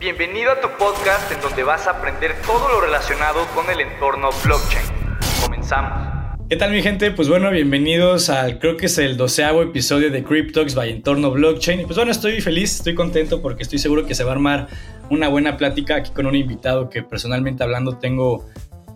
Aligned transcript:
Bienvenido 0.00 0.52
a 0.52 0.60
tu 0.62 0.68
podcast 0.78 1.30
en 1.30 1.42
donde 1.42 1.62
vas 1.62 1.86
a 1.86 1.90
aprender 1.90 2.34
todo 2.46 2.70
lo 2.70 2.80
relacionado 2.80 3.46
con 3.54 3.68
el 3.68 3.82
entorno 3.82 4.30
blockchain. 4.42 4.86
Comenzamos. 5.42 6.38
¿Qué 6.48 6.56
tal 6.56 6.70
mi 6.70 6.80
gente? 6.80 7.10
Pues 7.10 7.28
bueno, 7.28 7.50
bienvenidos 7.50 8.30
al 8.30 8.58
creo 8.58 8.78
que 8.78 8.86
es 8.86 8.96
el 8.96 9.18
doceavo 9.18 9.60
episodio 9.60 10.10
de 10.10 10.24
Cryptox 10.24 10.74
by 10.74 10.88
Entorno 10.88 11.30
Blockchain. 11.30 11.80
Y 11.80 11.84
pues 11.84 11.96
bueno, 11.96 12.12
estoy 12.12 12.40
feliz, 12.40 12.76
estoy 12.76 12.94
contento 12.94 13.42
porque 13.42 13.62
estoy 13.62 13.78
seguro 13.78 14.06
que 14.06 14.14
se 14.14 14.24
va 14.24 14.30
a 14.30 14.34
armar 14.36 14.68
una 15.10 15.28
buena 15.28 15.58
plática 15.58 15.96
aquí 15.96 16.12
con 16.12 16.24
un 16.24 16.34
invitado 16.34 16.88
que 16.88 17.02
personalmente 17.02 17.62
hablando 17.62 17.98
tengo 17.98 18.46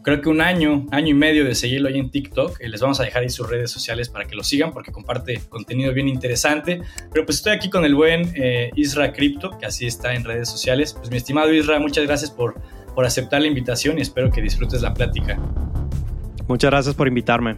creo 0.05 0.21
que 0.21 0.29
un 0.29 0.41
año, 0.41 0.87
año 0.93 1.09
y 1.09 1.15
medio 1.15 1.45
de 1.45 1.55
seguirlo 1.57 1.89
ahí 1.89 1.99
en 1.99 2.11
TikTok. 2.11 2.61
Eh, 2.61 2.69
les 2.69 2.81
vamos 2.81 3.01
a 3.01 3.03
dejar 3.03 3.23
ahí 3.23 3.31
sus 3.31 3.49
redes 3.49 3.71
sociales 3.71 4.09
para 4.09 4.27
que 4.27 4.37
lo 4.37 4.45
sigan 4.45 4.73
porque 4.73 4.93
comparte 4.93 5.41
contenido 5.49 5.93
bien 5.93 6.09
interesante. 6.09 6.81
Pero 7.13 7.25
pues 7.25 7.39
estoy 7.39 7.55
aquí 7.55 7.71
con 7.71 7.85
el 7.85 7.95
buen 7.95 8.31
eh, 8.37 8.71
Isra 8.77 9.13
Crypto, 9.13 9.59
que 9.59 9.67
así 9.67 9.87
está 9.87 10.15
en 10.15 10.25
redes 10.25 10.49
sociales. 10.49 10.93
Pues 10.93 11.11
mi 11.11 11.17
estimado 11.17 11.53
Isra, 11.53 11.81
muchas 11.81 12.07
gracias 12.07 12.31
por, 12.31 12.55
por 12.95 13.05
aceptar 13.05 13.41
la 13.41 13.49
invitación 13.49 13.99
y 13.99 14.03
espero 14.03 14.31
que 14.31 14.41
disfrutes 14.43 14.83
la 14.83 14.95
plática. 14.95 15.39
Muchas 16.47 16.71
gracias 16.71 16.95
por 16.95 17.09
invitarme. 17.09 17.57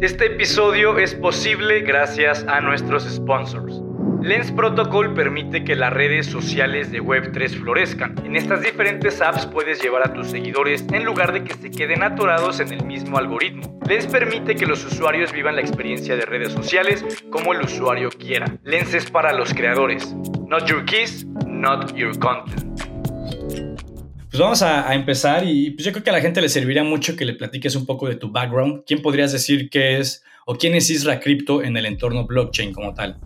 Este 0.00 0.26
episodio 0.26 0.98
es 0.98 1.14
posible 1.14 1.82
gracias 1.82 2.44
a 2.48 2.60
nuestros 2.60 3.04
sponsors. 3.04 3.80
Lens 4.22 4.52
Protocol 4.52 5.14
permite 5.14 5.64
que 5.64 5.74
las 5.74 5.92
redes 5.92 6.26
sociales 6.26 6.92
de 6.92 7.02
Web3 7.02 7.60
florezcan. 7.60 8.14
En 8.24 8.36
estas 8.36 8.62
diferentes 8.62 9.20
apps 9.20 9.46
puedes 9.46 9.82
llevar 9.82 10.06
a 10.06 10.14
tus 10.14 10.28
seguidores 10.28 10.84
en 10.92 11.04
lugar 11.04 11.32
de 11.32 11.42
que 11.42 11.54
se 11.54 11.72
queden 11.72 12.04
atorados 12.04 12.60
en 12.60 12.72
el 12.72 12.84
mismo 12.84 13.18
algoritmo. 13.18 13.80
Lens 13.88 14.06
permite 14.06 14.54
que 14.54 14.64
los 14.64 14.84
usuarios 14.84 15.32
vivan 15.32 15.56
la 15.56 15.62
experiencia 15.62 16.14
de 16.14 16.24
redes 16.24 16.52
sociales 16.52 17.04
como 17.30 17.52
el 17.52 17.62
usuario 17.62 18.10
quiera. 18.10 18.46
Lens 18.62 18.94
es 18.94 19.10
para 19.10 19.32
los 19.32 19.52
creadores. 19.52 20.14
Not 20.46 20.66
your 20.66 20.84
keys, 20.84 21.26
not 21.46 21.92
your 21.96 22.16
content. 22.18 22.80
Pues 24.32 24.40
vamos 24.40 24.62
a, 24.62 24.94
empezar 24.94 25.44
y 25.44 25.72
pues 25.72 25.84
yo 25.84 25.92
creo 25.92 26.04
que 26.04 26.10
a 26.10 26.14
la 26.14 26.20
gente 26.20 26.40
le 26.40 26.48
serviría 26.48 26.84
mucho 26.84 27.16
que 27.16 27.24
le 27.24 27.34
platiques 27.34 27.74
un 27.74 27.86
poco 27.86 28.08
de 28.08 28.14
tu 28.14 28.30
background. 28.30 28.84
¿Quién 28.86 29.02
podrías 29.02 29.32
decir 29.32 29.68
que 29.68 29.98
es 29.98 30.24
o 30.46 30.54
quién 30.54 30.74
es 30.74 30.88
Isra 30.90 31.18
Crypto 31.18 31.62
en 31.62 31.76
el 31.76 31.86
entorno 31.86 32.24
blockchain 32.24 32.72
como 32.72 32.94
tal? 32.94 33.18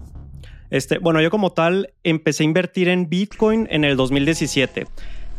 Este, 0.70 0.98
bueno, 0.98 1.20
yo 1.20 1.30
como 1.30 1.50
tal 1.52 1.92
empecé 2.02 2.42
a 2.42 2.46
invertir 2.46 2.88
en 2.88 3.08
Bitcoin 3.08 3.68
en 3.70 3.84
el 3.84 3.96
2017. 3.96 4.86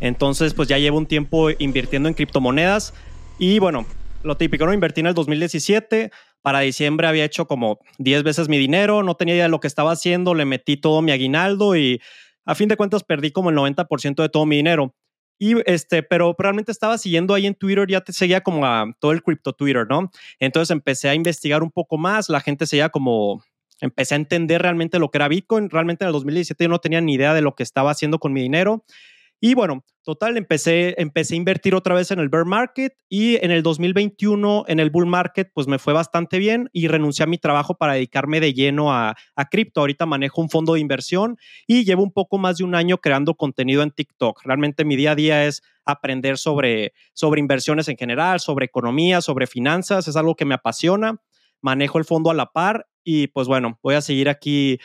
Entonces, 0.00 0.54
pues 0.54 0.68
ya 0.68 0.78
llevo 0.78 0.98
un 0.98 1.06
tiempo 1.06 1.50
invirtiendo 1.50 2.08
en 2.08 2.14
criptomonedas. 2.14 2.94
Y 3.38 3.58
bueno, 3.58 3.86
lo 4.22 4.36
típico, 4.36 4.66
¿no? 4.66 4.72
Invertí 4.72 5.00
en 5.00 5.08
el 5.08 5.14
2017. 5.14 6.10
Para 6.40 6.60
diciembre 6.60 7.08
había 7.08 7.24
hecho 7.24 7.46
como 7.46 7.80
10 7.98 8.22
veces 8.22 8.48
mi 8.48 8.58
dinero. 8.58 9.02
No 9.02 9.16
tenía 9.16 9.34
idea 9.34 9.44
de 9.44 9.50
lo 9.50 9.60
que 9.60 9.66
estaba 9.66 9.92
haciendo. 9.92 10.34
Le 10.34 10.44
metí 10.44 10.76
todo 10.76 11.02
mi 11.02 11.12
aguinaldo 11.12 11.76
y 11.76 12.00
a 12.44 12.54
fin 12.54 12.68
de 12.68 12.76
cuentas 12.76 13.04
perdí 13.04 13.30
como 13.30 13.50
el 13.50 13.56
90% 13.56 14.22
de 14.22 14.28
todo 14.28 14.46
mi 14.46 14.56
dinero. 14.56 14.94
Y 15.38 15.54
este, 15.70 16.02
pero 16.02 16.34
realmente 16.36 16.72
estaba 16.72 16.98
siguiendo 16.98 17.34
ahí 17.34 17.46
en 17.46 17.54
Twitter, 17.54 17.86
ya 17.88 18.00
te 18.00 18.12
seguía 18.12 18.40
como 18.40 18.66
a 18.66 18.86
todo 18.98 19.12
el 19.12 19.22
cripto 19.22 19.52
Twitter, 19.52 19.86
¿no? 19.88 20.10
Entonces 20.40 20.70
empecé 20.72 21.08
a 21.08 21.14
investigar 21.14 21.62
un 21.62 21.70
poco 21.70 21.96
más, 21.96 22.28
la 22.28 22.40
gente 22.40 22.66
seguía 22.66 22.88
como 22.88 23.44
empecé 23.80 24.14
a 24.14 24.16
entender 24.16 24.62
realmente 24.62 24.98
lo 24.98 25.10
que 25.10 25.18
era 25.18 25.28
Bitcoin. 25.28 25.70
Realmente 25.70 26.04
en 26.04 26.08
el 26.08 26.12
2017 26.12 26.64
yo 26.64 26.68
no 26.68 26.78
tenía 26.78 27.00
ni 27.00 27.14
idea 27.14 27.34
de 27.34 27.42
lo 27.42 27.54
que 27.54 27.62
estaba 27.62 27.90
haciendo 27.90 28.18
con 28.18 28.32
mi 28.32 28.42
dinero. 28.42 28.84
Y 29.40 29.54
bueno, 29.54 29.84
total, 30.02 30.36
empecé, 30.36 31.00
empecé 31.00 31.34
a 31.34 31.36
invertir 31.36 31.76
otra 31.76 31.94
vez 31.94 32.10
en 32.10 32.18
el 32.18 32.28
bear 32.28 32.44
market 32.44 32.94
y 33.08 33.36
en 33.36 33.52
el 33.52 33.62
2021 33.62 34.64
en 34.66 34.80
el 34.80 34.90
bull 34.90 35.06
market 35.06 35.52
pues 35.54 35.68
me 35.68 35.78
fue 35.78 35.92
bastante 35.92 36.40
bien 36.40 36.68
y 36.72 36.88
renuncié 36.88 37.22
a 37.22 37.26
mi 37.28 37.38
trabajo 37.38 37.76
para 37.76 37.92
dedicarme 37.92 38.40
de 38.40 38.52
lleno 38.52 38.92
a, 38.92 39.14
a 39.36 39.48
cripto. 39.48 39.80
Ahorita 39.80 40.06
manejo 40.06 40.40
un 40.40 40.50
fondo 40.50 40.74
de 40.74 40.80
inversión 40.80 41.36
y 41.68 41.84
llevo 41.84 42.02
un 42.02 42.10
poco 42.10 42.36
más 42.36 42.58
de 42.58 42.64
un 42.64 42.74
año 42.74 42.98
creando 42.98 43.34
contenido 43.34 43.82
en 43.82 43.92
TikTok. 43.92 44.42
Realmente 44.44 44.84
mi 44.84 44.96
día 44.96 45.12
a 45.12 45.14
día 45.14 45.44
es 45.44 45.62
aprender 45.84 46.36
sobre, 46.36 46.92
sobre 47.12 47.40
inversiones 47.40 47.86
en 47.88 47.96
general, 47.96 48.40
sobre 48.40 48.66
economía, 48.66 49.20
sobre 49.20 49.46
finanzas. 49.46 50.08
Es 50.08 50.16
algo 50.16 50.34
que 50.34 50.44
me 50.44 50.54
apasiona. 50.54 51.20
Manejo 51.60 51.98
el 51.98 52.04
fondo 52.04 52.30
a 52.30 52.34
la 52.34 52.46
par 52.46 52.86
y 53.10 53.28
pues 53.28 53.48
bueno, 53.48 53.78
voy 53.82 53.94
a 53.94 54.02
seguir 54.02 54.28
aquí, 54.28 54.78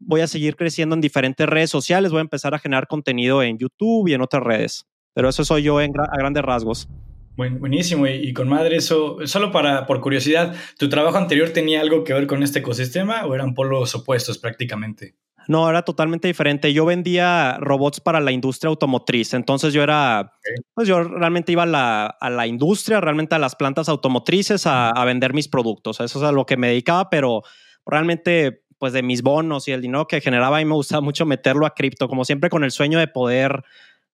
voy 0.00 0.22
a 0.22 0.26
seguir 0.26 0.56
creciendo 0.56 0.96
en 0.96 1.00
diferentes 1.00 1.48
redes 1.48 1.70
sociales, 1.70 2.10
voy 2.10 2.18
a 2.18 2.22
empezar 2.22 2.52
a 2.52 2.58
generar 2.58 2.88
contenido 2.88 3.44
en 3.44 3.58
YouTube 3.58 4.08
y 4.08 4.14
en 4.14 4.22
otras 4.22 4.42
redes. 4.42 4.88
Pero 5.14 5.28
eso 5.28 5.44
soy 5.44 5.62
yo 5.62 5.80
en, 5.80 5.92
a 5.96 6.16
grandes 6.18 6.42
rasgos. 6.42 6.88
buenísimo, 7.36 8.08
y, 8.08 8.32
con 8.32 8.48
madre, 8.48 8.74
eso, 8.74 9.18
solo 9.24 9.52
para, 9.52 9.86
por 9.86 10.00
curiosidad, 10.00 10.52
¿tu 10.78 10.88
trabajo 10.88 11.16
anterior 11.16 11.50
tenía 11.50 11.80
algo 11.80 12.02
que 12.02 12.12
ver 12.12 12.26
con 12.26 12.42
este 12.42 12.58
ecosistema 12.58 13.24
o 13.24 13.36
eran 13.36 13.54
polos 13.54 13.94
opuestos 13.94 14.38
prácticamente? 14.38 15.14
No, 15.50 15.68
era 15.68 15.82
totalmente 15.82 16.28
diferente. 16.28 16.72
Yo 16.72 16.84
vendía 16.84 17.56
robots 17.58 17.98
para 17.98 18.20
la 18.20 18.30
industria 18.30 18.68
automotriz. 18.68 19.34
Entonces 19.34 19.72
yo 19.72 19.82
era, 19.82 20.34
pues 20.74 20.86
yo 20.86 21.02
realmente 21.02 21.50
iba 21.50 21.64
a 21.64 21.66
la, 21.66 22.06
a 22.06 22.30
la, 22.30 22.46
industria, 22.46 23.00
realmente 23.00 23.34
a 23.34 23.40
las 23.40 23.56
plantas 23.56 23.88
automotrices 23.88 24.68
a, 24.68 24.90
a, 24.90 25.04
vender 25.04 25.34
mis 25.34 25.48
productos. 25.48 25.98
Eso 25.98 26.20
es 26.20 26.24
a 26.24 26.30
lo 26.30 26.46
que 26.46 26.56
me 26.56 26.68
dedicaba, 26.68 27.10
pero 27.10 27.42
realmente 27.84 28.62
pues 28.78 28.92
de 28.92 29.02
mis 29.02 29.22
bonos 29.22 29.66
y 29.66 29.72
el 29.72 29.82
dinero 29.82 30.06
que 30.06 30.20
generaba, 30.20 30.58
a 30.58 30.60
mí 30.60 30.66
me 30.66 30.74
gustaba 30.74 31.00
mucho 31.00 31.26
meterlo 31.26 31.66
a 31.66 31.74
cripto, 31.74 32.06
como 32.06 32.24
siempre 32.24 32.48
con 32.48 32.62
el 32.62 32.70
sueño 32.70 33.00
de 33.00 33.08
poder 33.08 33.64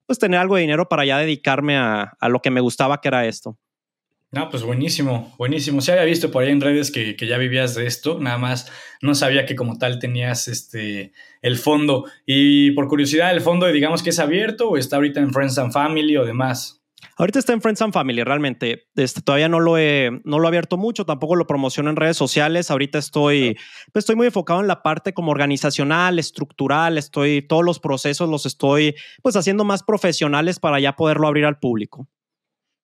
pues 0.06 0.18
tener 0.18 0.40
algo 0.40 0.54
de 0.54 0.62
dinero 0.62 0.88
para 0.88 1.04
ya 1.04 1.18
dedicarme 1.18 1.76
a, 1.76 2.16
a 2.18 2.28
lo 2.30 2.40
que 2.40 2.50
me 2.50 2.62
gustaba, 2.62 3.02
que 3.02 3.08
era 3.08 3.26
esto. 3.26 3.58
No, 4.32 4.48
pues 4.50 4.64
buenísimo, 4.64 5.34
buenísimo. 5.38 5.80
Se 5.80 5.92
había 5.92 6.04
visto 6.04 6.30
por 6.30 6.42
ahí 6.42 6.50
en 6.50 6.60
redes 6.60 6.90
que, 6.90 7.16
que, 7.16 7.26
ya 7.26 7.38
vivías 7.38 7.74
de 7.74 7.86
esto, 7.86 8.18
nada 8.20 8.38
más 8.38 8.70
no 9.00 9.14
sabía 9.14 9.46
que 9.46 9.54
como 9.54 9.78
tal 9.78 9.98
tenías 9.98 10.48
este 10.48 11.12
el 11.42 11.56
fondo. 11.56 12.04
Y 12.26 12.72
por 12.72 12.88
curiosidad, 12.88 13.32
¿el 13.32 13.40
fondo 13.40 13.66
digamos 13.68 14.02
que 14.02 14.10
es 14.10 14.18
abierto 14.18 14.68
o 14.68 14.76
está 14.76 14.96
ahorita 14.96 15.20
en 15.20 15.32
Friends 15.32 15.58
and 15.58 15.72
Family 15.72 16.16
o 16.16 16.24
demás? 16.24 16.82
Ahorita 17.18 17.38
está 17.38 17.52
en 17.52 17.62
Friends 17.62 17.80
and 17.80 17.92
Family, 17.92 18.22
realmente. 18.24 18.88
Este, 18.94 19.22
todavía 19.22 19.48
no 19.48 19.60
lo, 19.60 19.78
he, 19.78 20.10
no 20.24 20.38
lo 20.38 20.44
he 20.44 20.48
abierto 20.48 20.76
mucho, 20.76 21.06
tampoco 21.06 21.36
lo 21.36 21.46
promociono 21.46 21.88
en 21.88 21.96
redes 21.96 22.16
sociales. 22.16 22.70
Ahorita 22.70 22.98
estoy, 22.98 23.56
pues 23.92 24.02
estoy 24.02 24.16
muy 24.16 24.26
enfocado 24.26 24.60
en 24.60 24.66
la 24.66 24.82
parte 24.82 25.14
como 25.14 25.30
organizacional, 25.30 26.18
estructural. 26.18 26.98
Estoy, 26.98 27.42
todos 27.42 27.64
los 27.64 27.80
procesos 27.80 28.28
los 28.28 28.44
estoy 28.44 28.96
pues 29.22 29.36
haciendo 29.36 29.64
más 29.64 29.82
profesionales 29.82 30.58
para 30.58 30.80
ya 30.80 30.94
poderlo 30.94 31.26
abrir 31.26 31.46
al 31.46 31.58
público. 31.58 32.08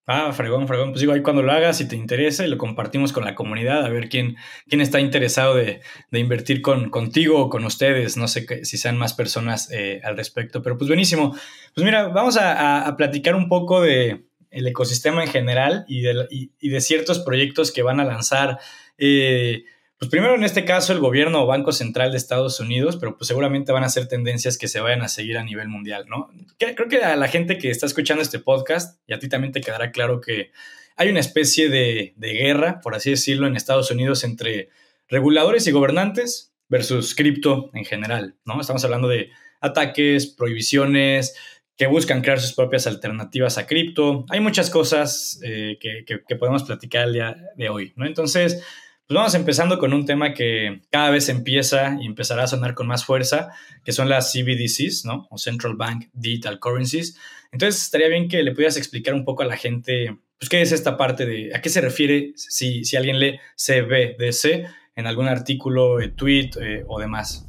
Ah, 0.07 0.33
fregón, 0.33 0.67
fregón. 0.67 0.91
Pues 0.91 1.01
digo, 1.01 1.13
ahí 1.13 1.23
cuando 1.23 1.43
lo 1.43 1.53
hagas, 1.53 1.79
si 1.79 1.87
te 1.87 1.95
interesa, 1.95 2.45
y 2.45 2.49
lo 2.49 2.59
compartimos 2.59 3.13
con 3.13 3.25
la 3.25 3.37
comunidad, 3.37 3.85
a 3.87 3.89
ver 3.89 4.09
quién, 4.09 4.37
quién 4.69 4.81
está 4.81 4.99
interesado 5.01 5.55
de, 5.55 5.81
de 6.11 6.19
invertir 6.19 6.61
con, 6.61 6.91
contigo 6.91 7.39
o 7.39 7.49
con 7.49 7.65
ustedes. 7.65 8.17
No 8.17 8.27
sé 8.27 8.65
si 8.65 8.79
sean 8.79 8.99
más 8.99 9.15
personas 9.15 9.71
eh, 9.71 10.01
al 10.03 10.17
respecto, 10.17 10.61
pero 10.61 10.77
pues 10.77 10.89
buenísimo. 10.89 11.37
Pues 11.75 11.85
mira, 11.85 12.09
vamos 12.09 12.37
a, 12.37 12.87
a, 12.87 12.97
platicar 12.97 13.37
un 13.37 13.49
poco 13.49 13.81
de 13.81 14.25
el 14.51 14.67
ecosistema 14.67 15.23
en 15.23 15.31
general 15.31 15.85
y 15.87 16.03
de, 16.03 16.27
y 16.31 16.69
de 16.69 16.81
ciertos 16.81 17.21
proyectos 17.21 17.71
que 17.71 17.83
van 17.83 18.01
a 18.01 18.05
lanzar. 18.05 18.59
Eh, 18.99 19.65
pues 20.03 20.11
primero 20.11 20.35
en 20.35 20.43
este 20.43 20.65
caso 20.65 20.93
el 20.93 20.99
gobierno 20.99 21.45
o 21.45 21.47
Banco 21.47 21.71
Central 21.71 22.11
de 22.11 22.19
Estados 22.19 22.59
Unidos, 22.59 22.97
pero 22.97 23.17
pues 23.17 23.29
seguramente 23.29 23.71
van 23.71 23.85
a 23.85 23.89
ser 23.89 24.09
tendencias 24.09 24.59
que 24.59 24.67
se 24.67 24.81
vayan 24.81 25.01
a 25.03 25.07
seguir 25.07 25.39
a 25.39 25.45
nivel 25.45 25.69
mundial, 25.69 26.07
¿no? 26.09 26.29
Creo 26.59 26.89
que 26.89 27.05
a 27.05 27.15
la 27.15 27.29
gente 27.29 27.57
que 27.57 27.71
está 27.71 27.87
escuchando 27.87 28.21
este 28.21 28.41
podcast 28.41 28.99
y 29.07 29.13
a 29.13 29.21
ti 29.21 29.29
también 29.29 29.53
te 29.53 29.61
quedará 29.61 29.93
claro 29.93 30.21
que 30.21 30.51
hay 30.97 31.09
una 31.09 31.21
especie 31.21 31.69
de, 31.69 32.15
de 32.17 32.33
guerra, 32.33 32.81
por 32.81 32.97
así 32.97 33.11
decirlo, 33.11 33.47
en 33.47 33.55
Estados 33.55 33.93
Unidos 33.93 34.25
entre 34.25 34.71
reguladores 35.07 35.69
y 35.69 35.71
gobernantes 35.71 36.53
versus 36.69 37.15
cripto 37.15 37.71
en 37.73 37.85
general, 37.85 38.35
¿no? 38.45 38.61
Estamos 38.61 38.85
hablando 38.85 39.07
de 39.07 39.31
ataques, 39.61 40.27
prohibiciones, 40.27 41.37
que 41.77 41.87
buscan 41.87 42.23
crear 42.23 42.41
sus 42.41 42.55
propias 42.55 42.89
alternativas 42.89 43.57
a 43.57 43.69
cripto. 43.69 44.27
Hay 44.31 44.41
muchas 44.41 44.69
cosas 44.69 45.39
eh, 45.45 45.79
que, 45.81 46.05
que, 46.05 46.25
que, 46.27 46.35
podemos 46.35 46.65
platicar 46.65 47.07
el 47.07 47.13
día 47.13 47.37
de 47.57 47.69
hoy, 47.69 47.93
¿no? 47.95 48.05
Entonces, 48.05 48.65
pues 49.07 49.17
vamos 49.17 49.35
empezando 49.35 49.79
con 49.79 49.93
un 49.93 50.07
tema 50.07 50.33
que 50.33 50.83
cada 50.91 51.11
vez 51.11 51.29
empieza 51.29 51.99
y 52.01 52.07
empezará 52.07 52.45
a 52.45 52.47
sonar 52.47 52.75
con 52.75 52.87
más 52.87 53.05
fuerza, 53.05 53.51
que 53.85 53.93
son 53.93 54.09
las 54.09 54.33
CBDCs, 54.33 55.05
¿no? 55.05 55.27
O 55.31 55.39
Central 55.39 55.75
Bank 55.77 56.07
Digital 56.13 56.59
Currencies. 56.59 57.19
Entonces, 57.51 57.83
estaría 57.83 58.09
bien 58.09 58.29
que 58.29 58.43
le 58.43 58.53
pudieras 58.53 58.77
explicar 58.77 59.15
un 59.15 59.25
poco 59.25 59.43
a 59.43 59.47
la 59.47 59.57
gente, 59.57 60.17
pues, 60.39 60.49
qué 60.49 60.63
es 60.63 60.73
esta 60.73 60.97
parte 60.97 61.27
de, 61.27 61.55
a 61.55 61.61
qué 61.61 61.69
se 61.69 61.81
refiere 61.81 62.33
si, 62.37 62.85
si 62.85 62.97
alguien 62.97 63.19
lee 63.19 63.39
CBDC 63.57 64.67
en 64.97 65.07
algún 65.07 65.29
artículo, 65.29 66.01
eh, 66.01 66.09
tweet 66.09 66.51
eh, 66.61 66.85
o 66.87 66.99
demás. 66.99 67.47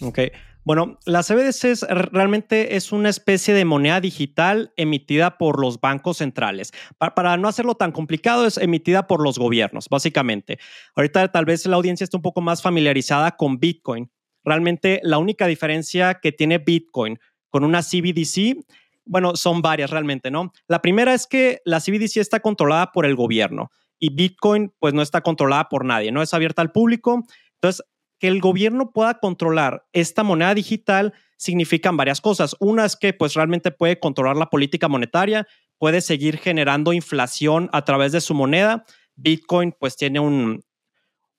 Ok. 0.00 0.20
Bueno, 0.64 0.98
la 1.04 1.22
CBDC 1.22 1.82
realmente 2.10 2.76
es 2.76 2.90
una 2.90 3.10
especie 3.10 3.52
de 3.52 3.66
moneda 3.66 4.00
digital 4.00 4.72
emitida 4.76 5.36
por 5.36 5.60
los 5.60 5.78
bancos 5.78 6.18
centrales. 6.18 6.72
Para, 6.96 7.36
no 7.36 7.48
hacerlo 7.48 7.74
tan 7.74 7.92
complicado, 7.92 8.46
es 8.46 8.56
emitida 8.56 9.06
por 9.06 9.22
los 9.22 9.38
gobiernos, 9.38 9.88
básicamente. 9.90 10.58
Ahorita 10.96 11.30
tal 11.30 11.44
vez 11.44 11.66
la 11.66 11.76
audiencia 11.76 12.04
está 12.04 12.16
un 12.16 12.22
poco 12.22 12.40
más 12.40 12.62
familiarizada 12.62 13.36
con 13.36 13.60
Bitcoin. 13.60 14.10
Realmente 14.42 15.00
la 15.02 15.18
única 15.18 15.46
diferencia 15.46 16.14
que 16.14 16.32
tiene 16.32 16.56
Bitcoin 16.56 17.18
con 17.50 17.62
una 17.62 17.82
CBDC, 17.82 18.64
bueno, 19.04 19.36
son 19.36 19.60
varias 19.60 19.90
realmente, 19.90 20.30
¿no? 20.30 20.50
La 20.66 20.80
primera 20.80 21.12
es 21.12 21.26
que 21.26 21.60
la 21.66 21.80
CBDC 21.80 22.16
está 22.16 22.40
controlada 22.40 22.90
por 22.90 23.04
el 23.04 23.16
gobierno 23.16 23.70
y 23.98 24.14
Bitcoin 24.14 24.72
pues 24.78 24.94
no 24.94 25.02
está 25.02 25.20
controlada 25.20 25.68
por 25.68 25.84
nadie, 25.84 26.10
no 26.10 26.22
es 26.22 26.32
abierta 26.32 26.62
al 26.62 26.72
público. 26.72 27.22
Entonces, 27.56 27.84
que 28.18 28.28
el 28.28 28.40
gobierno 28.40 28.90
pueda 28.90 29.14
controlar 29.14 29.84
esta 29.92 30.22
moneda 30.22 30.54
digital 30.54 31.14
significan 31.36 31.96
varias 31.96 32.20
cosas. 32.20 32.56
Una 32.60 32.84
es 32.84 32.96
que 32.96 33.12
pues 33.12 33.34
realmente 33.34 33.70
puede 33.70 33.98
controlar 33.98 34.36
la 34.36 34.50
política 34.50 34.88
monetaria, 34.88 35.46
puede 35.78 36.00
seguir 36.00 36.38
generando 36.38 36.92
inflación 36.92 37.68
a 37.72 37.84
través 37.84 38.12
de 38.12 38.20
su 38.20 38.34
moneda. 38.34 38.84
Bitcoin 39.16 39.74
pues 39.78 39.96
tiene 39.96 40.20
un, 40.20 40.64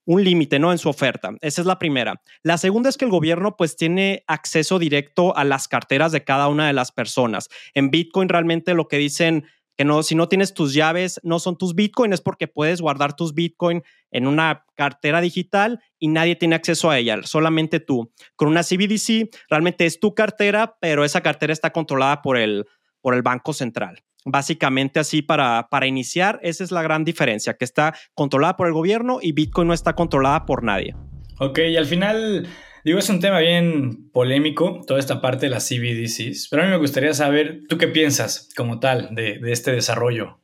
un 0.06 0.24
límite 0.24 0.60
¿no? 0.60 0.72
en 0.72 0.78
su 0.78 0.90
oferta. 0.90 1.32
Esa 1.42 1.62
es 1.62 1.68
la 1.68 1.80
primera. 1.80 2.22
La 2.44 2.58
segunda 2.58 2.90
es 2.90 2.98
que 2.98 3.06
el 3.06 3.12
gobierno 3.12 3.58
pues 3.58 3.76
tiene 3.76 4.24
acceso 4.28 4.80
directo 4.80 5.36
a 5.36 5.44
las 5.44 5.68
carteras 5.68 6.12
de 6.12 6.24
cada 6.24 6.48
una 6.48 6.68
de 6.68 6.74
las 6.74 6.92
personas. 6.92 7.50
En 7.74 7.90
Bitcoin 7.90 8.30
realmente 8.30 8.74
lo 8.74 8.88
que 8.88 8.98
dicen 8.98 9.46
que 9.78 9.84
no, 9.84 10.04
si 10.04 10.16
no 10.16 10.30
tienes 10.30 10.54
tus 10.54 10.74
llaves, 10.74 11.20
no 11.24 11.40
son 11.40 11.58
tus 11.58 11.76
Bitcoin, 11.76 12.14
es 12.14 12.22
porque 12.22 12.48
puedes 12.48 12.80
guardar 12.80 13.16
tus 13.16 13.34
Bitcoin 13.34 13.84
en 14.16 14.28
una 14.28 14.66
cartera 14.76 15.20
digital 15.20 15.82
y 16.00 16.08
nadie 16.08 16.38
tiene 16.38 16.56
acceso 16.56 16.90
a 16.90 16.98
ella, 16.98 17.20
solamente 17.24 17.82
tú. 17.82 18.14
Con 18.38 18.48
una 18.48 18.64
CBDC 18.64 19.30
realmente 19.50 19.86
es 19.86 20.00
tu 20.00 20.16
cartera, 20.16 20.78
pero 20.80 21.04
esa 21.04 21.20
cartera 21.20 21.52
está 21.52 21.72
controlada 21.72 22.22
por 22.22 22.38
el, 22.38 22.66
por 23.02 23.14
el 23.14 23.24
Banco 23.24 23.52
Central. 23.52 24.04
Básicamente 24.24 25.02
así 25.02 25.22
para, 25.22 25.68
para 25.70 25.86
iniciar, 25.86 26.40
esa 26.44 26.64
es 26.64 26.72
la 26.72 26.82
gran 26.82 27.04
diferencia, 27.04 27.56
que 27.56 27.66
está 27.66 27.94
controlada 28.14 28.56
por 28.56 28.68
el 28.68 28.74
gobierno 28.74 29.20
y 29.22 29.34
Bitcoin 29.34 29.68
no 29.68 29.74
está 29.74 29.96
controlada 29.96 30.46
por 30.46 30.64
nadie. 30.64 30.96
Ok, 31.40 31.60
y 31.60 31.76
al 31.76 31.86
final, 31.86 32.48
digo, 32.86 32.98
es 32.98 33.10
un 33.10 33.20
tema 33.20 33.40
bien 33.40 34.10
polémico, 34.14 34.80
toda 34.88 35.02
esta 35.02 35.20
parte 35.20 35.48
de 35.48 35.50
las 35.50 35.68
CBDCs, 35.68 36.48
pero 36.50 36.62
a 36.62 36.66
mí 36.66 36.72
me 36.72 36.78
gustaría 36.78 37.14
saber, 37.14 37.64
¿tú 37.68 37.78
qué 37.78 37.90
piensas 37.90 38.50
como 38.56 38.80
tal 38.80 39.14
de, 39.14 39.40
de 39.40 39.52
este 39.52 39.74
desarrollo? 39.74 40.40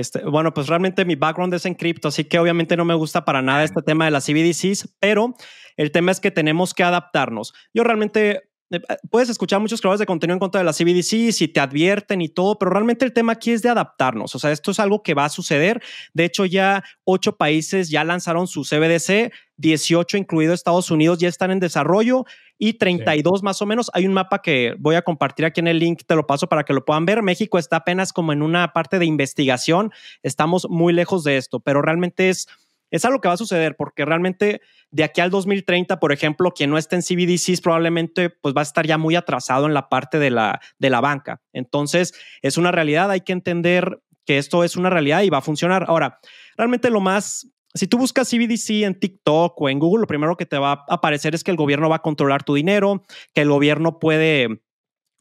Este, 0.00 0.24
bueno, 0.24 0.54
pues 0.54 0.66
realmente 0.66 1.04
mi 1.04 1.14
background 1.14 1.52
es 1.52 1.66
en 1.66 1.74
cripto, 1.74 2.08
así 2.08 2.24
que 2.24 2.38
obviamente 2.38 2.76
no 2.76 2.86
me 2.86 2.94
gusta 2.94 3.24
para 3.24 3.42
nada 3.42 3.62
este 3.64 3.82
tema 3.82 4.06
de 4.06 4.10
las 4.10 4.24
CBDCs, 4.24 4.96
pero 4.98 5.34
el 5.76 5.92
tema 5.92 6.10
es 6.10 6.20
que 6.20 6.30
tenemos 6.30 6.72
que 6.72 6.82
adaptarnos. 6.82 7.52
Yo 7.74 7.84
realmente 7.84 8.50
eh, 8.70 8.80
puedes 9.10 9.28
escuchar 9.28 9.60
muchos 9.60 9.80
creadores 9.80 9.98
de 9.98 10.06
contenido 10.06 10.34
en 10.34 10.40
contra 10.40 10.60
de 10.60 10.64
la 10.64 10.72
CBDC 10.72 11.32
si 11.32 11.48
te 11.48 11.60
advierten 11.60 12.22
y 12.22 12.28
todo, 12.28 12.58
pero 12.58 12.70
realmente 12.70 13.04
el 13.04 13.12
tema 13.12 13.32
aquí 13.32 13.50
es 13.50 13.60
de 13.62 13.68
adaptarnos. 13.68 14.34
O 14.34 14.38
sea, 14.38 14.52
esto 14.52 14.70
es 14.70 14.80
algo 14.80 15.02
que 15.02 15.14
va 15.14 15.26
a 15.26 15.28
suceder. 15.28 15.82
De 16.14 16.24
hecho, 16.24 16.46
ya 16.46 16.82
ocho 17.04 17.36
países 17.36 17.90
ya 17.90 18.02
lanzaron 18.02 18.46
su 18.46 18.62
CBDC, 18.62 19.32
18 19.56 20.16
incluido 20.16 20.54
Estados 20.54 20.90
Unidos 20.90 21.18
ya 21.18 21.28
están 21.28 21.50
en 21.50 21.60
desarrollo 21.60 22.24
y 22.60 22.74
32 22.74 23.42
más 23.42 23.60
o 23.62 23.66
menos. 23.66 23.90
Hay 23.94 24.06
un 24.06 24.12
mapa 24.12 24.42
que 24.42 24.74
voy 24.78 24.94
a 24.94 25.02
compartir 25.02 25.46
aquí 25.46 25.60
en 25.60 25.66
el 25.66 25.78
link, 25.78 26.02
te 26.06 26.14
lo 26.14 26.26
paso 26.26 26.46
para 26.46 26.62
que 26.62 26.74
lo 26.74 26.84
puedan 26.84 27.06
ver. 27.06 27.22
México 27.22 27.58
está 27.58 27.76
apenas 27.76 28.12
como 28.12 28.32
en 28.32 28.42
una 28.42 28.72
parte 28.74 28.98
de 28.98 29.06
investigación. 29.06 29.90
Estamos 30.22 30.68
muy 30.68 30.92
lejos 30.92 31.24
de 31.24 31.38
esto, 31.38 31.60
pero 31.60 31.80
realmente 31.80 32.28
es 32.28 32.46
es 32.90 33.04
algo 33.04 33.20
que 33.20 33.28
va 33.28 33.34
a 33.34 33.36
suceder 33.36 33.76
porque 33.76 34.04
realmente 34.04 34.60
de 34.90 35.04
aquí 35.04 35.20
al 35.20 35.30
2030, 35.30 36.00
por 36.00 36.12
ejemplo, 36.12 36.50
quien 36.50 36.70
no 36.70 36.76
esté 36.76 36.96
en 36.96 37.02
CBDCs 37.02 37.60
probablemente 37.60 38.30
pues 38.30 38.54
va 38.54 38.62
a 38.62 38.64
estar 38.64 38.86
ya 38.86 38.98
muy 38.98 39.14
atrasado 39.14 39.66
en 39.66 39.74
la 39.74 39.88
parte 39.88 40.18
de 40.18 40.30
la, 40.30 40.60
de 40.78 40.90
la 40.90 41.00
banca. 41.00 41.40
Entonces, 41.52 42.12
es 42.42 42.56
una 42.56 42.72
realidad, 42.72 43.10
hay 43.10 43.20
que 43.20 43.32
entender 43.32 44.02
que 44.26 44.38
esto 44.38 44.64
es 44.64 44.76
una 44.76 44.90
realidad 44.90 45.22
y 45.22 45.30
va 45.30 45.38
a 45.38 45.42
funcionar. 45.42 45.84
Ahora, 45.86 46.18
realmente 46.56 46.90
lo 46.90 47.00
más 47.00 47.48
si 47.74 47.86
tú 47.86 47.98
buscas 47.98 48.28
CBDC 48.28 48.82
en 48.82 48.98
TikTok 48.98 49.60
o 49.60 49.68
en 49.68 49.78
Google, 49.78 50.02
lo 50.02 50.06
primero 50.06 50.36
que 50.36 50.46
te 50.46 50.58
va 50.58 50.72
a 50.72 50.84
aparecer 50.88 51.34
es 51.34 51.44
que 51.44 51.50
el 51.50 51.56
gobierno 51.56 51.88
va 51.88 51.96
a 51.96 52.02
controlar 52.02 52.42
tu 52.42 52.54
dinero, 52.54 53.04
que 53.32 53.42
el 53.42 53.48
gobierno 53.48 53.98
puede 53.98 54.62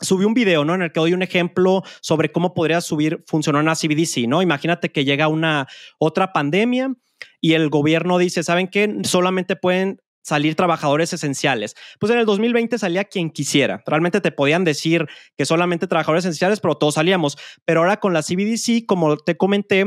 subí 0.01 0.25
un 0.25 0.33
video, 0.33 0.63
¿no? 0.63 0.75
En 0.75 0.81
el 0.81 0.91
que 0.91 0.99
doy 0.99 1.13
un 1.13 1.21
ejemplo 1.21 1.83
sobre 2.01 2.31
cómo 2.31 2.53
podría 2.53 2.81
subir, 2.81 3.23
funcionar 3.27 3.61
una 3.61 3.75
CBDC, 3.75 4.27
¿no? 4.27 4.41
Imagínate 4.41 4.91
que 4.91 5.05
llega 5.05 5.27
una 5.27 5.67
otra 5.97 6.31
pandemia 6.31 6.93
y 7.41 7.53
el 7.53 7.69
gobierno 7.69 8.17
dice, 8.17 8.43
¿saben 8.43 8.67
qué? 8.67 8.99
Solamente 9.03 9.55
pueden 9.55 10.01
salir 10.21 10.55
trabajadores 10.55 11.11
esenciales. 11.13 11.75
Pues 11.99 12.11
en 12.11 12.19
el 12.19 12.25
2020 12.25 12.77
salía 12.77 13.05
quien 13.05 13.29
quisiera. 13.29 13.81
Realmente 13.85 14.21
te 14.21 14.31
podían 14.31 14.63
decir 14.63 15.07
que 15.37 15.45
solamente 15.45 15.87
trabajadores 15.87 16.25
esenciales, 16.25 16.59
pero 16.59 16.75
todos 16.75 16.95
salíamos. 16.95 17.37
Pero 17.65 17.81
ahora 17.81 17.99
con 17.99 18.13
la 18.13 18.21
CBDC, 18.21 18.85
como 18.85 19.17
te 19.17 19.37
comenté, 19.37 19.85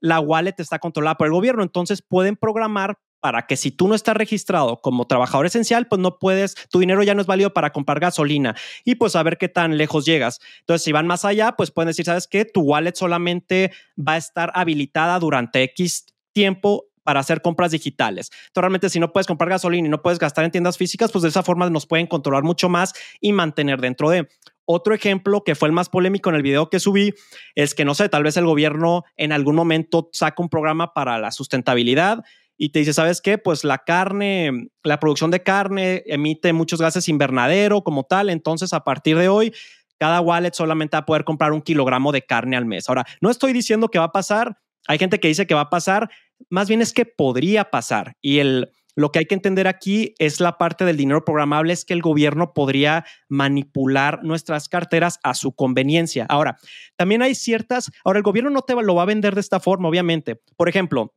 la 0.00 0.20
wallet 0.20 0.54
está 0.58 0.78
controlada 0.78 1.16
por 1.16 1.26
el 1.26 1.32
gobierno, 1.32 1.62
entonces 1.62 2.02
pueden 2.02 2.36
programar 2.36 2.98
para 3.20 3.46
que 3.46 3.56
si 3.56 3.70
tú 3.70 3.88
no 3.88 3.94
estás 3.94 4.16
registrado 4.16 4.80
como 4.80 5.06
trabajador 5.06 5.46
esencial, 5.46 5.88
pues 5.88 6.00
no 6.00 6.18
puedes, 6.18 6.54
tu 6.70 6.78
dinero 6.78 7.02
ya 7.02 7.14
no 7.14 7.20
es 7.20 7.26
válido 7.26 7.52
para 7.52 7.70
comprar 7.72 8.00
gasolina 8.00 8.54
y 8.84 8.94
pues 8.94 9.16
a 9.16 9.22
ver 9.22 9.38
qué 9.38 9.48
tan 9.48 9.76
lejos 9.76 10.04
llegas. 10.04 10.40
Entonces, 10.60 10.84
si 10.84 10.92
van 10.92 11.06
más 11.06 11.24
allá, 11.24 11.52
pues 11.52 11.70
pueden 11.70 11.88
decir, 11.88 12.04
¿sabes 12.04 12.26
qué? 12.28 12.44
Tu 12.44 12.60
wallet 12.60 12.94
solamente 12.94 13.72
va 13.96 14.12
a 14.12 14.16
estar 14.18 14.52
habilitada 14.54 15.18
durante 15.18 15.62
X 15.64 16.06
tiempo 16.32 16.84
para 17.02 17.20
hacer 17.20 17.40
compras 17.40 17.72
digitales. 17.72 18.30
Entonces, 18.30 18.60
realmente, 18.60 18.90
si 18.90 19.00
no 19.00 19.12
puedes 19.12 19.26
comprar 19.26 19.48
gasolina 19.48 19.88
y 19.88 19.90
no 19.90 20.02
puedes 20.02 20.18
gastar 20.18 20.44
en 20.44 20.50
tiendas 20.50 20.76
físicas, 20.76 21.10
pues 21.10 21.22
de 21.22 21.30
esa 21.30 21.42
forma 21.42 21.68
nos 21.70 21.86
pueden 21.86 22.06
controlar 22.06 22.42
mucho 22.42 22.68
más 22.68 22.92
y 23.20 23.32
mantener 23.32 23.80
dentro 23.80 24.10
de. 24.10 24.28
Otro 24.70 24.94
ejemplo 24.94 25.44
que 25.44 25.54
fue 25.54 25.68
el 25.68 25.72
más 25.72 25.88
polémico 25.88 26.28
en 26.28 26.36
el 26.36 26.42
video 26.42 26.68
que 26.68 26.78
subí 26.78 27.14
es 27.54 27.74
que, 27.74 27.86
no 27.86 27.94
sé, 27.94 28.10
tal 28.10 28.22
vez 28.22 28.36
el 28.36 28.44
gobierno 28.44 29.02
en 29.16 29.32
algún 29.32 29.56
momento 29.56 30.10
saca 30.12 30.42
un 30.42 30.50
programa 30.50 30.92
para 30.92 31.18
la 31.18 31.32
sustentabilidad 31.32 32.22
y 32.58 32.68
te 32.68 32.80
dice, 32.80 32.92
¿sabes 32.92 33.22
qué? 33.22 33.38
Pues 33.38 33.64
la 33.64 33.78
carne, 33.78 34.68
la 34.84 35.00
producción 35.00 35.30
de 35.30 35.42
carne 35.42 36.02
emite 36.04 36.52
muchos 36.52 36.82
gases 36.82 37.08
invernadero 37.08 37.82
como 37.82 38.04
tal, 38.04 38.28
entonces 38.28 38.74
a 38.74 38.84
partir 38.84 39.16
de 39.16 39.30
hoy 39.30 39.54
cada 39.96 40.20
wallet 40.20 40.52
solamente 40.52 40.98
va 40.98 41.00
a 41.00 41.06
poder 41.06 41.24
comprar 41.24 41.52
un 41.52 41.62
kilogramo 41.62 42.12
de 42.12 42.26
carne 42.26 42.54
al 42.54 42.66
mes. 42.66 42.90
Ahora, 42.90 43.06
no 43.22 43.30
estoy 43.30 43.54
diciendo 43.54 43.88
que 43.88 43.98
va 43.98 44.04
a 44.04 44.12
pasar, 44.12 44.58
hay 44.86 44.98
gente 44.98 45.18
que 45.18 45.28
dice 45.28 45.46
que 45.46 45.54
va 45.54 45.62
a 45.62 45.70
pasar, 45.70 46.10
más 46.50 46.68
bien 46.68 46.82
es 46.82 46.92
que 46.92 47.06
podría 47.06 47.70
pasar. 47.70 48.16
Y 48.20 48.40
el, 48.40 48.70
lo 48.98 49.12
que 49.12 49.20
hay 49.20 49.26
que 49.26 49.36
entender 49.36 49.68
aquí 49.68 50.16
es 50.18 50.40
la 50.40 50.58
parte 50.58 50.84
del 50.84 50.96
dinero 50.96 51.24
programable, 51.24 51.72
es 51.72 51.84
que 51.84 51.94
el 51.94 52.02
gobierno 52.02 52.52
podría 52.52 53.04
manipular 53.28 54.24
nuestras 54.24 54.68
carteras 54.68 55.20
a 55.22 55.34
su 55.34 55.52
conveniencia. 55.52 56.26
Ahora, 56.28 56.56
también 56.96 57.22
hay 57.22 57.36
ciertas, 57.36 57.92
ahora 58.04 58.18
el 58.18 58.24
gobierno 58.24 58.50
no 58.50 58.62
te 58.62 58.74
lo 58.74 58.96
va 58.96 59.02
a 59.02 59.06
vender 59.06 59.36
de 59.36 59.40
esta 59.40 59.60
forma, 59.60 59.88
obviamente. 59.88 60.40
Por 60.56 60.68
ejemplo, 60.68 61.14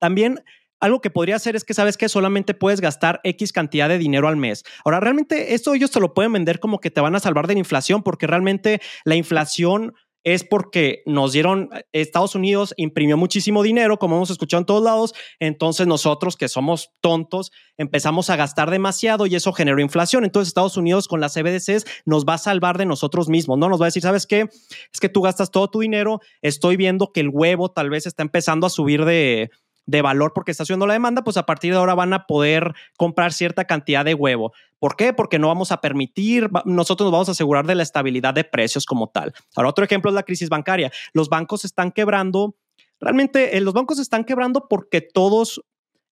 también 0.00 0.40
algo 0.80 1.00
que 1.00 1.10
podría 1.10 1.36
hacer 1.36 1.54
es 1.54 1.62
que 1.62 1.74
sabes 1.74 1.96
que 1.96 2.08
solamente 2.08 2.54
puedes 2.54 2.80
gastar 2.80 3.20
X 3.22 3.52
cantidad 3.52 3.88
de 3.88 3.98
dinero 3.98 4.26
al 4.26 4.36
mes. 4.36 4.64
Ahora, 4.84 4.98
realmente 4.98 5.54
esto 5.54 5.74
ellos 5.74 5.92
te 5.92 6.00
lo 6.00 6.12
pueden 6.12 6.32
vender 6.32 6.58
como 6.58 6.80
que 6.80 6.90
te 6.90 7.00
van 7.00 7.14
a 7.14 7.20
salvar 7.20 7.46
de 7.46 7.54
la 7.54 7.60
inflación, 7.60 8.02
porque 8.02 8.26
realmente 8.26 8.80
la 9.04 9.14
inflación 9.14 9.94
es 10.26 10.42
porque 10.42 11.04
nos 11.06 11.30
dieron, 11.30 11.70
Estados 11.92 12.34
Unidos 12.34 12.74
imprimió 12.76 13.16
muchísimo 13.16 13.62
dinero, 13.62 14.00
como 14.00 14.16
hemos 14.16 14.30
escuchado 14.30 14.60
en 14.60 14.66
todos 14.66 14.82
lados, 14.82 15.14
entonces 15.38 15.86
nosotros 15.86 16.36
que 16.36 16.48
somos 16.48 16.90
tontos 17.00 17.52
empezamos 17.76 18.28
a 18.28 18.34
gastar 18.34 18.72
demasiado 18.72 19.26
y 19.26 19.36
eso 19.36 19.52
generó 19.52 19.80
inflación. 19.80 20.24
Entonces 20.24 20.48
Estados 20.48 20.76
Unidos 20.76 21.06
con 21.06 21.20
las 21.20 21.34
CBDCs 21.34 21.84
nos 22.06 22.24
va 22.24 22.34
a 22.34 22.38
salvar 22.38 22.76
de 22.76 22.86
nosotros 22.86 23.28
mismos, 23.28 23.56
¿no? 23.56 23.68
Nos 23.68 23.80
va 23.80 23.84
a 23.84 23.86
decir, 23.86 24.02
¿sabes 24.02 24.26
qué? 24.26 24.48
Es 24.92 24.98
que 25.00 25.08
tú 25.08 25.22
gastas 25.22 25.52
todo 25.52 25.70
tu 25.70 25.78
dinero, 25.78 26.18
estoy 26.42 26.76
viendo 26.76 27.12
que 27.12 27.20
el 27.20 27.28
huevo 27.28 27.70
tal 27.70 27.88
vez 27.88 28.04
está 28.06 28.24
empezando 28.24 28.66
a 28.66 28.70
subir 28.70 29.04
de, 29.04 29.50
de 29.86 30.02
valor 30.02 30.32
porque 30.34 30.50
está 30.50 30.64
subiendo 30.64 30.86
la 30.86 30.92
demanda, 30.92 31.22
pues 31.22 31.36
a 31.36 31.46
partir 31.46 31.72
de 31.72 31.78
ahora 31.78 31.94
van 31.94 32.12
a 32.12 32.26
poder 32.26 32.74
comprar 32.98 33.32
cierta 33.32 33.64
cantidad 33.64 34.04
de 34.04 34.14
huevo. 34.14 34.52
¿Por 34.78 34.96
qué? 34.96 35.12
Porque 35.12 35.38
no 35.38 35.48
vamos 35.48 35.72
a 35.72 35.80
permitir, 35.80 36.50
nosotros 36.64 37.06
nos 37.06 37.12
vamos 37.12 37.28
a 37.28 37.32
asegurar 37.32 37.66
de 37.66 37.76
la 37.76 37.82
estabilidad 37.82 38.34
de 38.34 38.44
precios 38.44 38.84
como 38.84 39.08
tal. 39.08 39.32
Ahora, 39.54 39.70
otro 39.70 39.84
ejemplo 39.84 40.10
es 40.10 40.14
la 40.14 40.24
crisis 40.24 40.48
bancaria. 40.48 40.92
Los 41.12 41.28
bancos 41.28 41.64
están 41.64 41.92
quebrando, 41.92 42.56
realmente 43.00 43.56
eh, 43.56 43.60
los 43.60 43.74
bancos 43.74 43.98
están 43.98 44.24
quebrando 44.24 44.66
porque 44.68 45.00
todos 45.00 45.62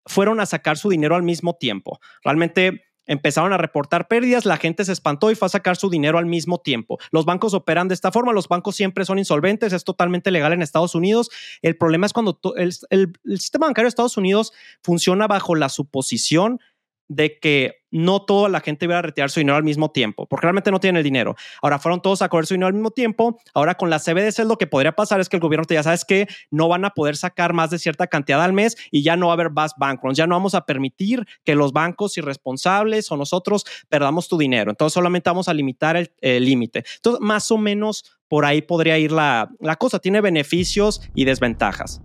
fueron 0.05 0.39
a 0.39 0.45
sacar 0.45 0.77
su 0.77 0.89
dinero 0.89 1.15
al 1.15 1.23
mismo 1.23 1.55
tiempo. 1.55 1.99
Realmente 2.23 2.88
empezaron 3.09 3.51
a 3.51 3.57
reportar 3.57 4.07
pérdidas, 4.07 4.45
la 4.45 4.57
gente 4.57 4.85
se 4.85 4.93
espantó 4.93 5.31
y 5.31 5.35
fue 5.35 5.47
a 5.47 5.49
sacar 5.49 5.75
su 5.75 5.89
dinero 5.89 6.19
al 6.19 6.27
mismo 6.27 6.59
tiempo. 6.59 6.99
Los 7.11 7.25
bancos 7.25 7.53
operan 7.53 7.87
de 7.87 7.95
esta 7.95 8.11
forma, 8.11 8.31
los 8.31 8.47
bancos 8.47 8.75
siempre 8.75 9.03
son 9.03 9.17
insolventes, 9.17 9.73
es 9.73 9.83
totalmente 9.83 10.31
legal 10.31 10.53
en 10.53 10.61
Estados 10.61 10.93
Unidos. 10.95 11.29
El 11.63 11.75
problema 11.75 12.05
es 12.05 12.13
cuando 12.13 12.39
el, 12.55 12.71
el 12.91 13.39
sistema 13.39 13.65
bancario 13.65 13.87
de 13.87 13.89
Estados 13.89 14.15
Unidos 14.15 14.53
funciona 14.83 15.27
bajo 15.27 15.55
la 15.55 15.69
suposición 15.69 16.59
de 17.09 17.39
que 17.39 17.79
no 17.91 18.21
toda 18.21 18.49
la 18.49 18.59
gente 18.61 18.85
iba 18.85 18.99
a 18.99 19.01
retirar 19.01 19.31
su 19.31 19.39
dinero 19.39 19.57
al 19.57 19.63
mismo 19.63 19.91
tiempo, 19.91 20.27
porque 20.27 20.43
realmente 20.43 20.71
no 20.71 20.79
tienen 20.79 20.97
el 20.97 21.03
dinero. 21.03 21.35
Ahora 21.61 21.79
fueron 21.79 22.01
todos 22.01 22.21
a 22.21 22.29
coger 22.29 22.45
su 22.45 22.53
dinero 22.53 22.67
al 22.67 22.75
mismo 22.75 22.91
tiempo. 22.91 23.39
Ahora 23.53 23.75
con 23.75 23.89
la 23.89 23.99
CBDC 23.99 24.45
lo 24.45 24.57
que 24.57 24.67
podría 24.67 24.95
pasar 24.95 25.19
es 25.19 25.27
que 25.27 25.35
el 25.35 25.41
gobierno 25.41 25.65
te 25.65 25.73
ya 25.73 25.83
sabes 25.83 26.05
que 26.05 26.27
no 26.51 26.67
van 26.67 26.85
a 26.85 26.91
poder 26.91 27.17
sacar 27.17 27.53
más 27.53 27.71
de 27.71 27.79
cierta 27.79 28.07
cantidad 28.07 28.43
al 28.43 28.53
mes 28.53 28.77
y 28.91 29.01
ya 29.01 29.15
no 29.15 29.27
va 29.27 29.33
a 29.33 29.35
haber 29.35 29.49
más 29.49 29.73
bancos. 29.77 30.15
Ya 30.15 30.27
no 30.27 30.35
vamos 30.35 30.53
a 30.53 30.65
permitir 30.65 31.25
que 31.43 31.55
los 31.55 31.73
bancos 31.73 32.17
irresponsables 32.17 33.11
o 33.11 33.17
nosotros 33.17 33.65
perdamos 33.89 34.27
tu 34.27 34.37
dinero. 34.37 34.69
Entonces 34.69 34.93
solamente 34.93 35.29
vamos 35.29 35.47
a 35.49 35.53
limitar 35.53 36.09
el 36.21 36.45
límite. 36.45 36.83
Entonces 36.97 37.21
más 37.21 37.49
o 37.49 37.57
menos 37.57 38.19
por 38.27 38.45
ahí 38.45 38.61
podría 38.61 38.99
ir 38.99 39.11
la, 39.11 39.49
la 39.59 39.75
cosa. 39.77 39.97
Tiene 39.97 40.21
beneficios 40.21 41.01
y 41.15 41.25
desventajas. 41.25 42.01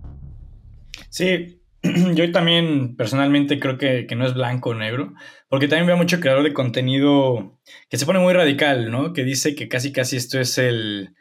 Sí, 1.09 1.59
yo 2.15 2.31
también 2.31 2.95
personalmente 2.95 3.59
creo 3.59 3.77
que, 3.77 4.07
no 4.15 4.25
es 4.25 4.33
blanco 4.33 4.71
o 4.71 4.75
negro, 4.75 5.13
porque 5.49 5.67
también 5.67 5.87
veo 5.87 5.97
mucho 5.97 6.19
creador 6.19 6.43
de 6.43 6.53
contenido 6.53 7.59
que 7.89 7.97
se 7.97 8.05
pone 8.05 8.19
muy 8.19 8.33
radical, 8.33 8.91
¿no? 8.91 9.13
Que 9.13 9.23
dice 9.23 9.55
que 9.55 9.67
casi 9.67 9.91
casi 9.91 10.17
esto 10.17 10.39
es 10.39 10.57
el, 10.57 11.15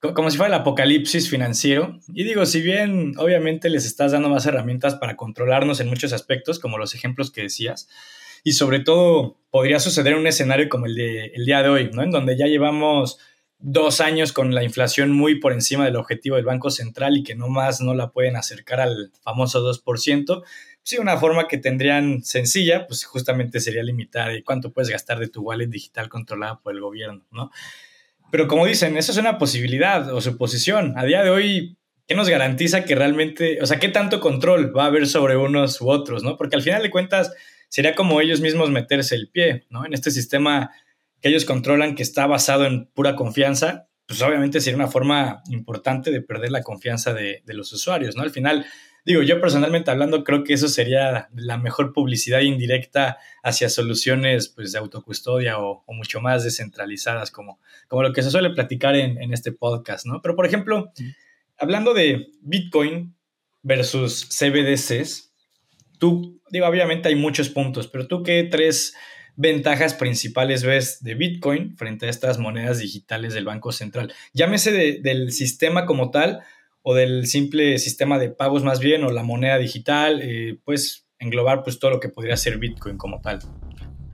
como 0.00 0.30
si 0.30 0.36
fuera 0.36 0.54
el 0.54 0.60
apocalipsis 0.60 1.28
financiero. 1.28 1.98
Y 2.08 2.24
digo, 2.24 2.46
si 2.46 2.62
bien 2.62 3.14
obviamente 3.18 3.68
les 3.70 3.86
estás 3.86 4.12
dando 4.12 4.28
más 4.28 4.46
herramientas 4.46 4.94
para 4.96 5.16
controlarnos 5.16 5.80
en 5.80 5.88
muchos 5.88 6.12
aspectos, 6.12 6.58
como 6.58 6.78
los 6.78 6.94
ejemplos 6.94 7.30
que 7.30 7.42
decías, 7.42 7.88
y 8.44 8.52
sobre 8.52 8.80
todo 8.80 9.38
podría 9.50 9.80
suceder 9.80 10.14
un 10.14 10.26
escenario 10.26 10.68
como 10.68 10.86
el 10.86 10.94
de 10.94 11.26
el 11.34 11.44
día 11.44 11.62
de 11.62 11.68
hoy, 11.68 11.90
¿no? 11.92 12.02
En 12.02 12.10
donde 12.10 12.36
ya 12.36 12.46
llevamos 12.46 13.18
dos 13.58 14.00
años 14.00 14.32
con 14.32 14.54
la 14.54 14.62
inflación 14.62 15.10
muy 15.10 15.40
por 15.40 15.52
encima 15.52 15.84
del 15.84 15.96
objetivo 15.96 16.36
del 16.36 16.44
Banco 16.44 16.70
Central 16.70 17.16
y 17.16 17.24
que 17.24 17.34
no 17.34 17.48
más 17.48 17.80
no 17.80 17.94
la 17.94 18.10
pueden 18.10 18.36
acercar 18.36 18.80
al 18.80 19.10
famoso 19.22 19.60
2%. 19.60 20.42
Sí, 20.82 20.98
una 20.98 21.18
forma 21.18 21.48
que 21.48 21.58
tendrían 21.58 22.22
sencilla, 22.22 22.86
pues 22.86 23.04
justamente 23.04 23.60
sería 23.60 23.82
limitar 23.82 24.30
cuánto 24.44 24.72
puedes 24.72 24.88
gastar 24.88 25.18
de 25.18 25.28
tu 25.28 25.42
wallet 25.42 25.66
digital 25.66 26.08
controlada 26.08 26.60
por 26.60 26.72
el 26.72 26.80
gobierno, 26.80 27.26
¿no? 27.30 27.50
Pero 28.30 28.46
como 28.46 28.66
dicen, 28.66 28.96
eso 28.96 29.12
es 29.12 29.18
una 29.18 29.38
posibilidad 29.38 30.12
o 30.14 30.20
suposición. 30.20 30.94
A 30.96 31.04
día 31.04 31.22
de 31.22 31.30
hoy, 31.30 31.78
¿qué 32.06 32.14
nos 32.14 32.28
garantiza 32.28 32.84
que 32.84 32.94
realmente, 32.94 33.58
o 33.60 33.66
sea, 33.66 33.78
qué 33.78 33.88
tanto 33.88 34.20
control 34.20 34.76
va 34.76 34.84
a 34.84 34.86
haber 34.86 35.06
sobre 35.06 35.36
unos 35.36 35.80
u 35.80 35.88
otros, 35.88 36.22
¿no? 36.22 36.36
Porque 36.36 36.56
al 36.56 36.62
final 36.62 36.82
de 36.82 36.90
cuentas 36.90 37.32
sería 37.68 37.94
como 37.94 38.20
ellos 38.20 38.40
mismos 38.40 38.70
meterse 38.70 39.14
el 39.14 39.28
pie, 39.28 39.66
¿no? 39.70 39.84
En 39.84 39.94
este 39.94 40.10
sistema 40.10 40.70
que 41.20 41.28
ellos 41.28 41.44
controlan, 41.44 41.94
que 41.94 42.02
está 42.02 42.26
basado 42.26 42.66
en 42.66 42.86
pura 42.86 43.16
confianza, 43.16 43.88
pues 44.06 44.22
obviamente 44.22 44.60
sería 44.60 44.76
una 44.76 44.88
forma 44.88 45.42
importante 45.50 46.10
de 46.10 46.22
perder 46.22 46.50
la 46.50 46.62
confianza 46.62 47.12
de, 47.12 47.42
los 47.46 47.72
usuarios, 47.72 48.16
¿no? 48.16 48.22
Al 48.22 48.30
final, 48.30 48.64
digo, 49.04 49.22
yo 49.22 49.38
personalmente 49.38 49.90
hablando, 49.90 50.24
creo 50.24 50.44
que 50.44 50.54
eso 50.54 50.66
sería 50.68 51.28
la 51.34 51.58
mejor 51.58 51.92
publicidad 51.92 52.40
indirecta 52.40 53.18
hacia 53.42 53.68
soluciones 53.68 54.48
pues, 54.48 54.72
de 54.72 54.78
autocustodia 54.78 55.58
o, 55.58 55.84
mucho 55.88 56.22
más 56.22 56.42
descentralizadas, 56.42 57.30
como, 57.30 57.60
como 57.86 58.02
lo 58.02 58.14
que 58.14 58.22
se 58.22 58.30
suele 58.30 58.48
platicar 58.50 58.96
en, 58.96 59.20
en 59.20 59.34
este 59.34 59.52
podcast, 59.52 60.06
¿no? 60.06 60.22
Pero, 60.22 60.34
por 60.34 60.46
ejemplo, 60.46 60.90
hablando 61.58 61.92
de 61.92 62.28
Bitcoin 62.40 63.14
versus 63.62 64.26
CBDCs, 64.30 65.34
tú, 65.98 66.40
digo, 66.50 66.66
obviamente 66.66 67.08
hay 67.08 67.14
muchos 67.14 67.50
puntos, 67.50 67.88
pero 67.88 68.06
tú 68.06 68.22
qué 68.22 68.44
tres 68.50 68.94
ventajas 69.38 69.94
principales 69.94 70.64
ves 70.64 71.02
de 71.02 71.14
Bitcoin 71.14 71.76
frente 71.76 72.06
a 72.06 72.10
estas 72.10 72.38
monedas 72.38 72.80
digitales 72.80 73.32
del 73.32 73.44
Banco 73.44 73.72
Central? 73.72 74.12
Llámese 74.34 74.72
del 74.72 75.32
sistema 75.32 75.86
como 75.86 76.10
tal 76.10 76.40
o 76.82 76.94
del 76.94 77.26
simple 77.26 77.78
sistema 77.78 78.18
de 78.18 78.30
pagos 78.30 78.64
más 78.64 78.80
bien 78.80 79.04
o 79.04 79.12
la 79.12 79.22
moneda 79.22 79.56
digital, 79.58 80.20
eh, 80.22 80.58
pues 80.64 81.06
englobar 81.18 81.62
pues 81.62 81.78
todo 81.78 81.92
lo 81.92 82.00
que 82.00 82.08
podría 82.08 82.36
ser 82.36 82.58
Bitcoin 82.58 82.98
como 82.98 83.20
tal. 83.20 83.38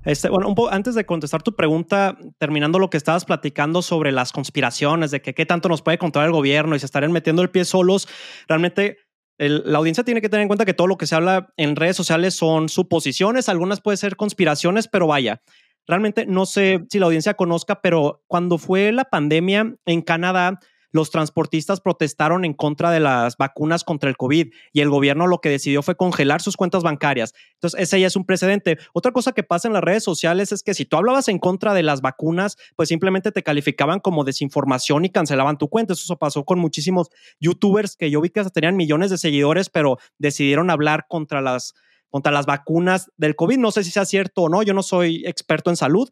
Este, 0.04 0.28
bueno, 0.28 0.48
un 0.48 0.54
antes 0.70 0.94
de 0.94 1.06
contestar 1.06 1.42
tu 1.42 1.56
pregunta, 1.56 2.18
terminando 2.38 2.78
lo 2.78 2.90
que 2.90 2.98
estabas 2.98 3.24
platicando 3.24 3.80
sobre 3.80 4.12
las 4.12 4.32
conspiraciones, 4.32 5.10
de 5.10 5.22
que 5.22 5.34
qué 5.34 5.46
tanto 5.46 5.70
nos 5.70 5.80
puede 5.80 5.96
controlar 5.96 6.28
el 6.28 6.34
gobierno 6.34 6.76
y 6.76 6.78
se 6.78 6.86
estarían 6.86 7.12
metiendo 7.12 7.40
el 7.40 7.50
pie 7.50 7.64
solos, 7.64 8.06
realmente 8.46 8.98
la 9.38 9.78
audiencia 9.78 10.04
tiene 10.04 10.20
que 10.20 10.28
tener 10.28 10.42
en 10.42 10.48
cuenta 10.48 10.64
que 10.64 10.74
todo 10.74 10.86
lo 10.86 10.96
que 10.96 11.06
se 11.06 11.14
habla 11.14 11.52
en 11.56 11.76
redes 11.76 11.96
sociales 11.96 12.34
son 12.34 12.68
suposiciones, 12.68 13.48
algunas 13.48 13.80
pueden 13.80 13.98
ser 13.98 14.16
conspiraciones, 14.16 14.88
pero 14.88 15.06
vaya, 15.06 15.42
realmente 15.86 16.26
no 16.26 16.46
sé 16.46 16.84
si 16.90 16.98
la 16.98 17.06
audiencia 17.06 17.34
conozca, 17.34 17.80
pero 17.80 18.22
cuando 18.26 18.58
fue 18.58 18.92
la 18.92 19.04
pandemia 19.04 19.74
en 19.86 20.02
Canadá, 20.02 20.60
los 20.94 21.10
transportistas 21.10 21.80
protestaron 21.80 22.44
en 22.44 22.54
contra 22.54 22.92
de 22.92 23.00
las 23.00 23.36
vacunas 23.36 23.82
contra 23.82 24.08
el 24.08 24.16
COVID 24.16 24.52
y 24.72 24.80
el 24.80 24.90
gobierno 24.90 25.26
lo 25.26 25.40
que 25.40 25.48
decidió 25.48 25.82
fue 25.82 25.96
congelar 25.96 26.40
sus 26.40 26.56
cuentas 26.56 26.84
bancarias. 26.84 27.34
Entonces, 27.54 27.80
ese 27.80 28.00
ya 28.00 28.06
es 28.06 28.14
un 28.14 28.24
precedente. 28.24 28.78
Otra 28.92 29.10
cosa 29.10 29.32
que 29.32 29.42
pasa 29.42 29.66
en 29.66 29.74
las 29.74 29.82
redes 29.82 30.04
sociales 30.04 30.52
es 30.52 30.62
que 30.62 30.72
si 30.72 30.84
tú 30.84 30.96
hablabas 30.96 31.26
en 31.26 31.40
contra 31.40 31.74
de 31.74 31.82
las 31.82 32.00
vacunas, 32.00 32.56
pues 32.76 32.90
simplemente 32.90 33.32
te 33.32 33.42
calificaban 33.42 33.98
como 33.98 34.22
desinformación 34.22 35.04
y 35.04 35.10
cancelaban 35.10 35.58
tu 35.58 35.68
cuenta. 35.68 35.94
Eso 35.94 36.16
pasó 36.16 36.44
con 36.44 36.60
muchísimos 36.60 37.08
youtubers 37.40 37.96
que 37.96 38.08
yo 38.08 38.20
vi 38.20 38.30
que 38.30 38.44
tenían 38.44 38.76
millones 38.76 39.10
de 39.10 39.18
seguidores, 39.18 39.70
pero 39.70 39.98
decidieron 40.18 40.70
hablar 40.70 41.06
contra 41.08 41.40
las 41.40 41.74
contra 42.08 42.30
las 42.30 42.46
vacunas 42.46 43.10
del 43.16 43.34
COVID. 43.34 43.58
No 43.58 43.72
sé 43.72 43.82
si 43.82 43.90
sea 43.90 44.04
cierto 44.04 44.42
o 44.42 44.48
no, 44.48 44.62
yo 44.62 44.74
no 44.74 44.84
soy 44.84 45.24
experto 45.26 45.70
en 45.70 45.76
salud, 45.76 46.08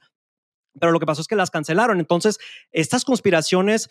pero 0.80 0.92
lo 0.92 0.98
que 0.98 1.06
pasó 1.06 1.20
es 1.20 1.28
que 1.28 1.36
las 1.36 1.50
cancelaron. 1.50 2.00
Entonces, 2.00 2.38
estas 2.70 3.04
conspiraciones 3.04 3.88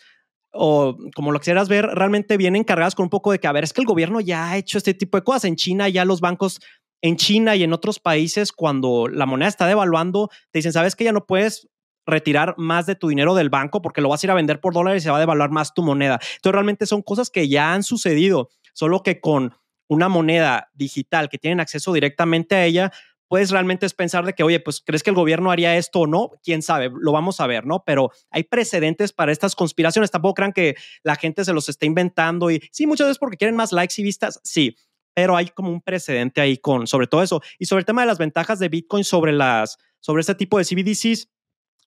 o 0.52 0.96
como 1.14 1.32
lo 1.32 1.38
quisieras 1.38 1.68
ver, 1.68 1.86
realmente 1.86 2.36
vienen 2.36 2.64
cargadas 2.64 2.94
con 2.94 3.04
un 3.04 3.10
poco 3.10 3.32
de 3.32 3.38
que, 3.38 3.46
a 3.46 3.52
ver, 3.52 3.64
es 3.64 3.72
que 3.72 3.80
el 3.80 3.86
gobierno 3.86 4.20
ya 4.20 4.50
ha 4.50 4.56
hecho 4.56 4.78
este 4.78 4.94
tipo 4.94 5.16
de 5.16 5.24
cosas. 5.24 5.44
En 5.44 5.56
China 5.56 5.88
ya 5.88 6.04
los 6.04 6.20
bancos, 6.20 6.60
en 7.00 7.16
China 7.16 7.56
y 7.56 7.62
en 7.64 7.72
otros 7.72 7.98
países, 7.98 8.52
cuando 8.52 9.08
la 9.08 9.26
moneda 9.26 9.48
está 9.48 9.66
devaluando, 9.66 10.28
te 10.50 10.58
dicen, 10.58 10.72
sabes 10.72 10.94
que 10.94 11.04
ya 11.04 11.12
no 11.12 11.26
puedes 11.26 11.68
retirar 12.06 12.54
más 12.58 12.86
de 12.86 12.94
tu 12.94 13.08
dinero 13.08 13.34
del 13.34 13.48
banco 13.48 13.80
porque 13.80 14.00
lo 14.00 14.08
vas 14.08 14.22
a 14.22 14.26
ir 14.26 14.30
a 14.30 14.34
vender 14.34 14.60
por 14.60 14.74
dólares 14.74 15.02
y 15.02 15.04
se 15.04 15.10
va 15.10 15.16
a 15.16 15.20
devaluar 15.20 15.50
más 15.50 15.72
tu 15.72 15.82
moneda. 15.82 16.14
Entonces 16.14 16.52
realmente 16.52 16.86
son 16.86 17.02
cosas 17.02 17.30
que 17.30 17.48
ya 17.48 17.72
han 17.72 17.82
sucedido, 17.82 18.50
solo 18.72 19.02
que 19.02 19.20
con 19.20 19.54
una 19.88 20.08
moneda 20.08 20.70
digital 20.74 21.28
que 21.28 21.38
tienen 21.38 21.60
acceso 21.60 21.92
directamente 21.92 22.54
a 22.54 22.64
ella, 22.64 22.92
puedes 23.32 23.50
realmente 23.50 23.86
es 23.86 23.94
pensar 23.94 24.26
de 24.26 24.34
que, 24.34 24.42
oye, 24.42 24.60
pues 24.60 24.82
crees 24.84 25.02
que 25.02 25.08
el 25.08 25.16
gobierno 25.16 25.50
haría 25.50 25.74
esto 25.78 26.00
o 26.00 26.06
no, 26.06 26.32
quién 26.44 26.60
sabe, 26.60 26.90
lo 26.94 27.12
vamos 27.12 27.40
a 27.40 27.46
ver, 27.46 27.64
¿no? 27.64 27.82
Pero 27.82 28.10
hay 28.30 28.42
precedentes 28.42 29.14
para 29.14 29.32
estas 29.32 29.56
conspiraciones, 29.56 30.10
tampoco 30.10 30.34
crean 30.34 30.52
que 30.52 30.76
la 31.02 31.16
gente 31.16 31.42
se 31.46 31.54
los 31.54 31.66
está 31.70 31.86
inventando 31.86 32.50
y 32.50 32.60
sí, 32.70 32.86
muchas 32.86 33.06
veces 33.06 33.18
porque 33.18 33.38
quieren 33.38 33.56
más 33.56 33.72
likes 33.72 33.94
y 33.96 34.02
vistas, 34.04 34.38
sí, 34.44 34.76
pero 35.14 35.34
hay 35.34 35.46
como 35.46 35.70
un 35.70 35.80
precedente 35.80 36.42
ahí 36.42 36.58
con 36.58 36.86
sobre 36.86 37.06
todo 37.06 37.22
eso 37.22 37.40
y 37.58 37.64
sobre 37.64 37.80
el 37.80 37.86
tema 37.86 38.02
de 38.02 38.08
las 38.08 38.18
ventajas 38.18 38.58
de 38.58 38.68
Bitcoin 38.68 39.02
sobre 39.02 39.32
las 39.32 39.78
sobre 40.00 40.20
este 40.20 40.34
tipo 40.34 40.58
de 40.58 40.66
CBDCs. 40.66 41.30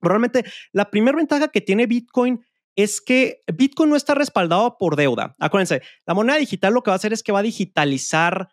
Realmente 0.01 0.45
la 0.71 0.89
primera 0.89 1.15
ventaja 1.15 1.49
que 1.49 1.61
tiene 1.61 1.85
Bitcoin 1.85 2.43
es 2.75 3.01
que 3.01 3.41
Bitcoin 3.53 3.91
no 3.91 3.95
está 3.95 4.15
respaldado 4.15 4.79
por 4.79 4.95
deuda. 4.95 5.35
Acuérdense, 5.37 5.83
la 6.07 6.15
moneda 6.15 6.37
digital 6.37 6.73
lo 6.73 6.81
que 6.81 6.89
va 6.89 6.95
a 6.95 6.97
hacer 6.97 7.13
es 7.13 7.21
que 7.21 7.31
va 7.31 7.39
a 7.39 7.43
digitalizar 7.43 8.49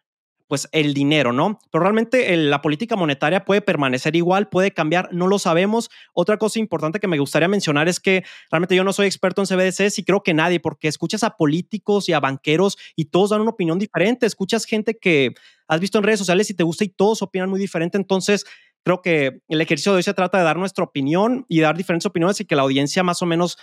pues 0.53 0.69
el 0.73 0.93
dinero, 0.93 1.33
¿no? 1.33 1.59
Pero 1.71 1.81
realmente 1.81 2.37
la 2.37 2.61
política 2.61 2.95
monetaria 2.95 3.47
puede 3.47 3.63
permanecer 3.63 4.17
igual, 4.17 4.51
puede 4.51 4.73
cambiar, 4.73 5.09
no 5.11 5.27
lo 5.27 5.39
sabemos. 5.39 5.89
Otra 6.13 6.37
cosa 6.37 6.59
importante 6.59 7.01
que 7.01 7.09
me 7.09 7.19
gustaría 7.19 7.49
mencionar 7.49 7.89
es 7.89 8.01
que 8.01 8.23
realmente 8.51 8.77
yo 8.77 8.85
no 8.85 8.93
soy 8.93 9.07
experto 9.07 9.41
en 9.41 9.47
CBDCs 9.47 9.99
y 9.99 10.05
creo 10.05 10.23
que 10.23 10.35
nadie, 10.35 10.61
porque 10.61 10.89
escuchas 10.89 11.23
a 11.25 11.39
políticos 11.39 12.07
y 12.11 12.13
a 12.13 12.21
banqueros 12.21 12.77
y 12.97 13.07
todos 13.07 13.31
dan 13.31 13.41
una 13.41 13.53
opinión 13.53 13.79
diferente, 13.79 14.27
escuchas 14.27 14.67
gente 14.67 14.99
que 14.99 15.33
has 15.69 15.81
visto 15.81 15.97
en 15.97 16.05
redes 16.05 16.19
sociales 16.19 16.51
y 16.51 16.55
te 16.55 16.65
gusta 16.65 16.85
y 16.85 16.89
todos 16.89 17.23
opinan 17.23 17.49
muy 17.49 17.59
diferente, 17.59 17.97
entonces 17.97 18.45
creo 18.85 19.01
que 19.01 19.41
el 19.49 19.61
ejercicio 19.63 19.93
de 19.93 19.97
hoy 19.97 20.03
se 20.03 20.13
trata 20.13 20.37
de 20.37 20.45
dar 20.45 20.59
nuestra 20.59 20.85
opinión 20.85 21.47
y 21.49 21.61
dar 21.61 21.79
diferentes 21.79 22.05
opiniones 22.05 22.43
y 22.43 22.45
que 22.45 22.57
la 22.57 22.63
audiencia 22.63 23.03
más 23.03 23.23
o 23.23 23.27
menos 23.27 23.57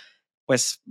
pues 0.50 0.82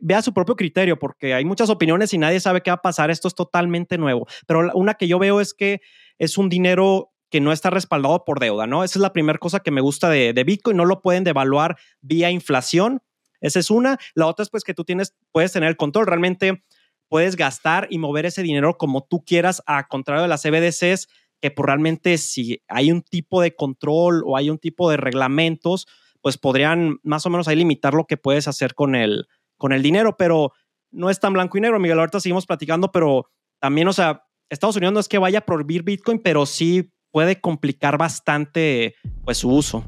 vea 0.00 0.22
su 0.22 0.32
propio 0.32 0.54
criterio, 0.54 0.96
porque 0.96 1.34
hay 1.34 1.44
muchas 1.44 1.70
opiniones 1.70 2.14
y 2.14 2.18
nadie 2.18 2.38
sabe 2.38 2.60
qué 2.60 2.70
va 2.70 2.76
a 2.76 2.82
pasar. 2.82 3.10
Esto 3.10 3.26
es 3.26 3.34
totalmente 3.34 3.98
nuevo. 3.98 4.28
Pero 4.46 4.70
una 4.74 4.94
que 4.94 5.08
yo 5.08 5.18
veo 5.18 5.40
es 5.40 5.54
que 5.54 5.80
es 6.18 6.38
un 6.38 6.48
dinero 6.48 7.10
que 7.28 7.40
no 7.40 7.50
está 7.50 7.68
respaldado 7.68 8.24
por 8.24 8.38
deuda, 8.38 8.68
¿no? 8.68 8.84
Esa 8.84 9.00
es 9.00 9.02
la 9.02 9.12
primera 9.12 9.40
cosa 9.40 9.58
que 9.58 9.72
me 9.72 9.80
gusta 9.80 10.08
de, 10.08 10.32
de, 10.32 10.44
Bitcoin. 10.44 10.76
No 10.76 10.84
lo 10.84 11.02
pueden 11.02 11.24
devaluar 11.24 11.76
vía 12.00 12.30
inflación. 12.30 13.02
Esa 13.40 13.58
es 13.58 13.72
una. 13.72 13.98
La 14.14 14.28
otra 14.28 14.44
es 14.44 14.50
pues 14.50 14.62
que 14.62 14.72
tú 14.72 14.84
tienes, 14.84 15.16
puedes 15.32 15.50
tener 15.50 15.68
el 15.68 15.76
control. 15.76 16.06
Realmente 16.06 16.62
puedes 17.08 17.34
gastar 17.34 17.88
y 17.90 17.98
mover 17.98 18.24
ese 18.24 18.44
dinero 18.44 18.78
como 18.78 19.02
tú 19.02 19.24
quieras, 19.24 19.64
a 19.66 19.88
contrario 19.88 20.22
de 20.22 20.28
las 20.28 20.42
CBDCs, 20.42 21.08
que 21.40 21.50
pues 21.50 21.66
realmente 21.66 22.18
si 22.18 22.62
hay 22.68 22.92
un 22.92 23.02
tipo 23.02 23.42
de 23.42 23.56
control 23.56 24.22
o 24.24 24.36
hay 24.36 24.48
un 24.48 24.58
tipo 24.58 24.88
de 24.88 24.96
reglamentos, 24.96 25.88
pues 26.20 26.38
podrían 26.38 26.98
más 27.02 27.26
o 27.26 27.30
menos 27.30 27.48
ahí 27.48 27.56
limitar 27.56 27.94
lo 27.94 28.06
que 28.06 28.16
puedes 28.16 28.48
hacer 28.48 28.74
con 28.74 28.94
el, 28.94 29.26
con 29.56 29.72
el 29.72 29.82
dinero, 29.82 30.16
pero 30.16 30.52
no 30.90 31.10
es 31.10 31.20
tan 31.20 31.32
blanco 31.32 31.58
y 31.58 31.60
negro, 31.60 31.78
Miguel. 31.78 31.98
Ahorita 31.98 32.20
seguimos 32.20 32.46
platicando, 32.46 32.90
pero 32.90 33.30
también, 33.60 33.88
o 33.88 33.92
sea, 33.92 34.24
Estados 34.48 34.76
Unidos 34.76 34.94
no 34.94 35.00
es 35.00 35.08
que 35.08 35.18
vaya 35.18 35.40
a 35.40 35.46
prohibir 35.46 35.82
Bitcoin, 35.82 36.20
pero 36.20 36.46
sí 36.46 36.92
puede 37.10 37.40
complicar 37.40 37.98
bastante 37.98 38.94
pues 39.24 39.38
su 39.38 39.50
uso. 39.50 39.84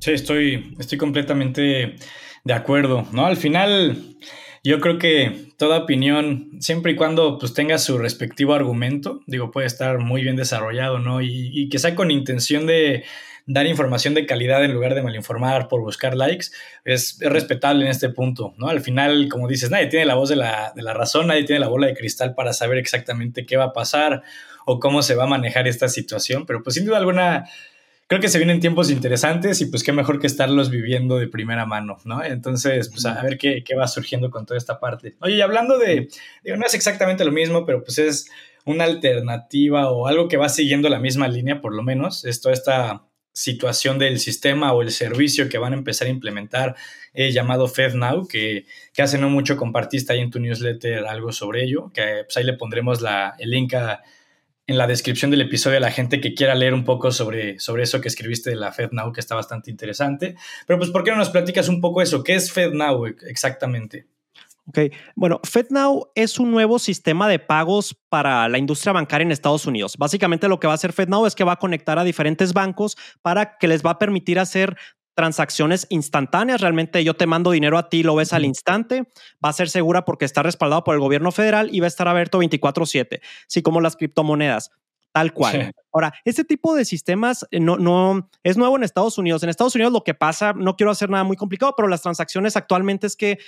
Sí, 0.00 0.12
estoy, 0.12 0.74
estoy 0.78 0.98
completamente 0.98 1.96
de 2.44 2.52
acuerdo, 2.52 3.06
¿no? 3.12 3.26
Al 3.26 3.36
final, 3.36 4.16
yo 4.62 4.80
creo 4.80 4.98
que 4.98 5.52
toda 5.56 5.78
opinión, 5.78 6.50
siempre 6.60 6.92
y 6.92 6.96
cuando 6.96 7.38
pues 7.38 7.52
tenga 7.52 7.78
su 7.78 7.98
respectivo 7.98 8.54
argumento, 8.54 9.20
digo, 9.26 9.50
puede 9.50 9.66
estar 9.66 9.98
muy 9.98 10.22
bien 10.22 10.36
desarrollado, 10.36 10.98
¿no? 10.98 11.20
Y, 11.20 11.50
y 11.52 11.68
que 11.68 11.78
sea 11.78 11.94
con 11.94 12.10
intención 12.10 12.66
de, 12.66 13.04
dar 13.48 13.66
información 13.66 14.12
de 14.12 14.26
calidad 14.26 14.62
en 14.62 14.74
lugar 14.74 14.94
de 14.94 15.02
malinformar 15.02 15.68
por 15.68 15.80
buscar 15.80 16.14
likes, 16.14 16.48
es, 16.84 17.18
respetable 17.18 17.82
en 17.84 17.90
este 17.90 18.10
punto, 18.10 18.54
¿no? 18.58 18.68
Al 18.68 18.82
final, 18.82 19.28
como 19.30 19.48
dices, 19.48 19.70
nadie 19.70 19.86
tiene 19.86 20.04
la 20.04 20.16
voz 20.16 20.28
de 20.28 20.36
la, 20.36 20.72
de 20.76 20.82
la 20.82 20.92
razón, 20.92 21.28
nadie 21.28 21.44
tiene 21.44 21.60
la 21.60 21.68
bola 21.68 21.86
de 21.86 21.94
cristal 21.94 22.34
para 22.34 22.52
saber 22.52 22.76
exactamente 22.76 23.46
qué 23.46 23.56
va 23.56 23.64
a 23.64 23.72
pasar 23.72 24.22
o 24.66 24.78
cómo 24.78 25.00
se 25.00 25.14
va 25.14 25.24
a 25.24 25.26
manejar 25.26 25.66
esta 25.66 25.88
situación, 25.88 26.44
pero 26.44 26.62
pues 26.62 26.74
sin 26.74 26.84
duda 26.84 26.98
alguna 26.98 27.48
creo 28.06 28.20
que 28.20 28.28
se 28.28 28.36
vienen 28.36 28.60
tiempos 28.60 28.90
interesantes 28.90 29.62
y 29.62 29.66
pues 29.66 29.82
qué 29.82 29.92
mejor 29.92 30.20
que 30.20 30.26
estarlos 30.26 30.68
viviendo 30.68 31.16
de 31.16 31.26
primera 31.26 31.64
mano, 31.64 31.96
¿no? 32.04 32.22
Entonces, 32.22 32.90
pues 32.90 33.06
a 33.06 33.22
ver 33.22 33.38
qué, 33.38 33.64
qué 33.64 33.74
va 33.74 33.88
surgiendo 33.88 34.30
con 34.30 34.44
toda 34.44 34.58
esta 34.58 34.78
parte. 34.78 35.16
Oye, 35.20 35.36
y 35.36 35.40
hablando 35.40 35.78
de, 35.78 36.08
digo, 36.44 36.56
no 36.58 36.66
es 36.66 36.74
exactamente 36.74 37.24
lo 37.24 37.32
mismo, 37.32 37.64
pero 37.64 37.82
pues 37.82 37.98
es 37.98 38.30
una 38.66 38.84
alternativa 38.84 39.90
o 39.90 40.06
algo 40.06 40.28
que 40.28 40.36
va 40.36 40.50
siguiendo 40.50 40.90
la 40.90 40.98
misma 40.98 41.28
línea, 41.28 41.62
por 41.62 41.74
lo 41.74 41.82
menos, 41.82 42.26
es 42.26 42.42
toda 42.42 42.52
esta 42.52 43.07
situación 43.32 43.98
del 43.98 44.18
sistema 44.18 44.72
o 44.72 44.82
el 44.82 44.90
servicio 44.90 45.48
que 45.48 45.58
van 45.58 45.72
a 45.72 45.76
empezar 45.76 46.08
a 46.08 46.10
implementar 46.10 46.76
eh, 47.14 47.30
llamado 47.32 47.68
FedNow, 47.68 48.26
que, 48.26 48.66
que 48.92 49.02
hace 49.02 49.18
no 49.18 49.30
mucho 49.30 49.56
compartiste 49.56 50.12
ahí 50.12 50.20
en 50.20 50.30
tu 50.30 50.40
newsletter 50.40 51.06
algo 51.06 51.32
sobre 51.32 51.64
ello, 51.64 51.90
que 51.92 52.24
pues 52.24 52.36
ahí 52.36 52.44
le 52.44 52.54
pondremos 52.54 53.00
el 53.38 53.50
link 53.50 53.74
en 54.66 54.76
la 54.76 54.86
descripción 54.86 55.30
del 55.30 55.40
episodio 55.40 55.78
a 55.78 55.80
la 55.80 55.90
gente 55.90 56.20
que 56.20 56.34
quiera 56.34 56.54
leer 56.54 56.74
un 56.74 56.84
poco 56.84 57.10
sobre, 57.10 57.58
sobre 57.58 57.84
eso 57.84 58.00
que 58.00 58.08
escribiste 58.08 58.50
de 58.50 58.56
la 58.56 58.72
FedNow, 58.72 59.12
que 59.12 59.20
está 59.20 59.34
bastante 59.34 59.70
interesante. 59.70 60.36
Pero 60.66 60.78
pues, 60.78 60.90
¿por 60.90 61.04
qué 61.04 61.10
no 61.10 61.16
nos 61.16 61.30
platicas 61.30 61.68
un 61.68 61.80
poco 61.80 62.02
eso? 62.02 62.22
¿Qué 62.22 62.34
es 62.34 62.52
FedNow 62.52 63.06
exactamente? 63.06 64.06
Ok, 64.68 64.92
bueno, 65.16 65.40
FedNow 65.44 66.10
es 66.14 66.38
un 66.38 66.50
nuevo 66.50 66.78
sistema 66.78 67.26
de 67.26 67.38
pagos 67.38 67.96
para 68.10 68.46
la 68.50 68.58
industria 68.58 68.92
bancaria 68.92 69.24
en 69.24 69.32
Estados 69.32 69.64
Unidos. 69.66 69.96
Básicamente 69.96 70.46
lo 70.46 70.60
que 70.60 70.66
va 70.66 70.74
a 70.74 70.76
hacer 70.76 70.92
FedNow 70.92 71.24
es 71.24 71.34
que 71.34 71.42
va 71.42 71.52
a 71.52 71.58
conectar 71.58 71.98
a 71.98 72.04
diferentes 72.04 72.52
bancos 72.52 72.98
para 73.22 73.56
que 73.56 73.66
les 73.66 73.82
va 73.82 73.92
a 73.92 73.98
permitir 73.98 74.38
hacer 74.38 74.76
transacciones 75.14 75.86
instantáneas. 75.88 76.60
Realmente 76.60 77.02
yo 77.02 77.14
te 77.14 77.26
mando 77.26 77.50
dinero 77.50 77.78
a 77.78 77.88
ti, 77.88 78.02
lo 78.02 78.14
ves 78.14 78.34
al 78.34 78.44
instante. 78.44 79.08
Va 79.42 79.48
a 79.48 79.54
ser 79.54 79.70
segura 79.70 80.04
porque 80.04 80.26
está 80.26 80.42
respaldado 80.42 80.84
por 80.84 80.94
el 80.94 81.00
gobierno 81.00 81.32
federal 81.32 81.70
y 81.72 81.80
va 81.80 81.86
a 81.86 81.88
estar 81.88 82.06
abierto 82.06 82.38
24/7, 82.38 83.20
así 83.46 83.62
como 83.62 83.80
las 83.80 83.96
criptomonedas. 83.96 84.70
Tal 85.12 85.32
cual. 85.32 85.72
Ahora, 85.92 86.12
este 86.26 86.44
tipo 86.44 86.74
de 86.74 86.84
sistemas 86.84 87.46
eh, 87.50 87.58
no, 87.58 87.78
no 87.78 88.30
es 88.42 88.58
nuevo 88.58 88.76
en 88.76 88.84
Estados 88.84 89.16
Unidos. 89.16 89.42
En 89.42 89.48
Estados 89.48 89.74
Unidos 89.74 89.94
lo 89.94 90.04
que 90.04 90.12
pasa, 90.12 90.52
no 90.52 90.76
quiero 90.76 90.90
hacer 90.90 91.08
nada 91.08 91.24
muy 91.24 91.38
complicado, 91.38 91.72
pero 91.74 91.88
las 91.88 92.02
transacciones 92.02 92.54
actualmente 92.56 93.06
es 93.06 93.16
que 93.16 93.38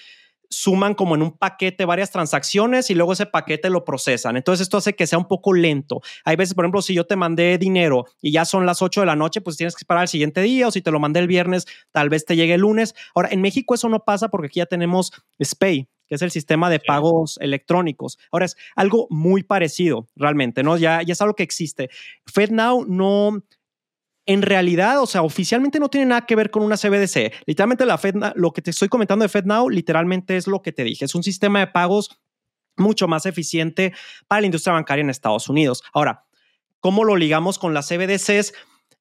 suman 0.50 0.94
como 0.94 1.14
en 1.14 1.22
un 1.22 1.30
paquete 1.30 1.84
varias 1.84 2.10
transacciones 2.10 2.90
y 2.90 2.94
luego 2.94 3.12
ese 3.12 3.26
paquete 3.26 3.70
lo 3.70 3.84
procesan. 3.84 4.36
Entonces 4.36 4.64
esto 4.64 4.78
hace 4.78 4.94
que 4.94 5.06
sea 5.06 5.18
un 5.18 5.28
poco 5.28 5.52
lento. 5.52 6.00
Hay 6.24 6.36
veces, 6.36 6.54
por 6.54 6.64
ejemplo, 6.64 6.82
si 6.82 6.92
yo 6.92 7.06
te 7.06 7.16
mandé 7.16 7.56
dinero 7.56 8.04
y 8.20 8.32
ya 8.32 8.44
son 8.44 8.66
las 8.66 8.82
8 8.82 9.00
de 9.00 9.06
la 9.06 9.16
noche, 9.16 9.40
pues 9.40 9.56
tienes 9.56 9.74
que 9.74 9.82
esperar 9.82 10.02
al 10.02 10.08
siguiente 10.08 10.42
día 10.42 10.68
o 10.68 10.70
si 10.70 10.82
te 10.82 10.90
lo 10.90 10.98
mandé 10.98 11.20
el 11.20 11.28
viernes, 11.28 11.66
tal 11.92 12.08
vez 12.08 12.24
te 12.24 12.34
llegue 12.34 12.54
el 12.54 12.62
lunes. 12.62 12.94
Ahora, 13.14 13.28
en 13.30 13.40
México 13.40 13.74
eso 13.74 13.88
no 13.88 14.04
pasa 14.04 14.28
porque 14.28 14.48
aquí 14.48 14.58
ya 14.58 14.66
tenemos 14.66 15.12
SPAY, 15.42 15.88
que 16.08 16.16
es 16.16 16.22
el 16.22 16.32
sistema 16.32 16.68
de 16.68 16.80
pagos 16.80 17.38
electrónicos. 17.40 18.18
Ahora 18.32 18.46
es 18.46 18.56
algo 18.74 19.06
muy 19.08 19.44
parecido 19.44 20.08
realmente, 20.16 20.64
¿no? 20.64 20.76
Ya, 20.76 21.02
ya 21.02 21.12
es 21.12 21.20
algo 21.20 21.34
que 21.34 21.44
existe. 21.44 21.90
FedNow 22.26 22.86
no 22.86 23.40
en 24.26 24.42
realidad, 24.42 25.00
o 25.00 25.06
sea, 25.06 25.22
oficialmente 25.22 25.80
no 25.80 25.88
tiene 25.88 26.06
nada 26.06 26.26
que 26.26 26.36
ver 26.36 26.50
con 26.50 26.62
una 26.62 26.76
CBDC. 26.76 27.32
Literalmente 27.46 27.86
la 27.86 27.98
Fed, 27.98 28.14
lo 28.34 28.52
que 28.52 28.62
te 28.62 28.70
estoy 28.70 28.88
comentando 28.88 29.22
de 29.24 29.28
FedNow, 29.28 29.68
literalmente 29.70 30.36
es 30.36 30.46
lo 30.46 30.62
que 30.62 30.72
te 30.72 30.84
dije. 30.84 31.04
Es 31.04 31.14
un 31.14 31.22
sistema 31.22 31.60
de 31.60 31.66
pagos 31.68 32.20
mucho 32.76 33.08
más 33.08 33.26
eficiente 33.26 33.92
para 34.28 34.40
la 34.40 34.46
industria 34.46 34.74
bancaria 34.74 35.02
en 35.02 35.10
Estados 35.10 35.48
Unidos. 35.48 35.82
Ahora, 35.92 36.24
¿cómo 36.80 37.04
lo 37.04 37.16
ligamos 37.16 37.58
con 37.58 37.74
las 37.74 37.88
CBDCs? 37.88 38.52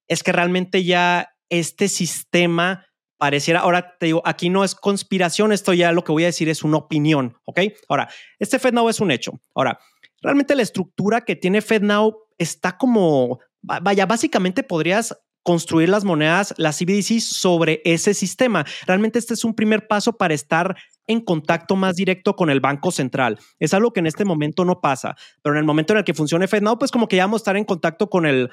Es 0.08 0.24
que 0.24 0.32
realmente 0.32 0.84
ya 0.84 1.36
este 1.50 1.88
sistema 1.88 2.86
pareciera, 3.18 3.60
ahora 3.60 3.98
te 3.98 4.08
digo, 4.08 4.22
aquí 4.26 4.50
no 4.50 4.64
es 4.64 4.76
conspiración, 4.76 5.52
esto 5.52 5.74
ya 5.74 5.92
lo 5.92 6.04
que 6.04 6.14
voy 6.14 6.24
a 6.24 6.28
decir 6.28 6.48
es 6.48 6.64
una 6.64 6.78
opinión, 6.78 7.38
¿ok? 7.44 7.60
Ahora, 7.90 8.10
este 8.40 8.60
FedNow 8.60 8.88
es 8.88 9.02
un 9.02 9.12
hecho. 9.12 9.34
Ahora, 9.54 9.78
realmente 10.22 10.56
la 10.56 10.62
estructura 10.62 11.22
que 11.22 11.36
tiene 11.36 11.62
FedNow 11.62 12.18
está 12.38 12.78
como 12.78 13.40
Vaya, 13.62 14.06
básicamente 14.06 14.63
podrías 14.63 15.16
construir 15.44 15.89
las 15.89 16.04
monedas, 16.04 16.54
las 16.58 16.78
CBDC 16.78 17.20
sobre 17.22 17.82
ese 17.86 18.13
sistema. 18.13 18.66
Realmente 18.86 19.20
este 19.20 19.34
es 19.34 19.44
un 19.44 19.56
primer 19.56 19.88
paso 19.88 20.13
para 20.13 20.34
estar 20.34 20.75
en 21.08 21.22
contacto 21.22 21.75
más 21.75 21.96
directo 21.96 22.36
con 22.36 22.50
el 22.50 22.60
Banco 22.60 22.92
Central. 22.92 23.39
Es 23.58 23.74
algo 23.74 23.92
que 23.92 24.00
en 24.00 24.08
este 24.08 24.25
momento 24.25 24.63
no 24.66 24.80
pasa, 24.80 25.16
pero 25.42 25.56
en 25.56 25.60
el 25.60 25.66
momento 25.66 25.94
en 25.94 26.00
el 26.00 26.04
que 26.04 26.13
funcione 26.13 26.48
FedNow, 26.48 26.78
pues 26.78 26.92
como 26.92 27.08
que 27.08 27.16
ya 27.16 27.24
vamos 27.24 27.42
a 27.42 27.44
estar 27.44 27.58
en 27.58 27.66
contacto 27.66 28.10
con 28.10 28.25
el, 28.25 28.51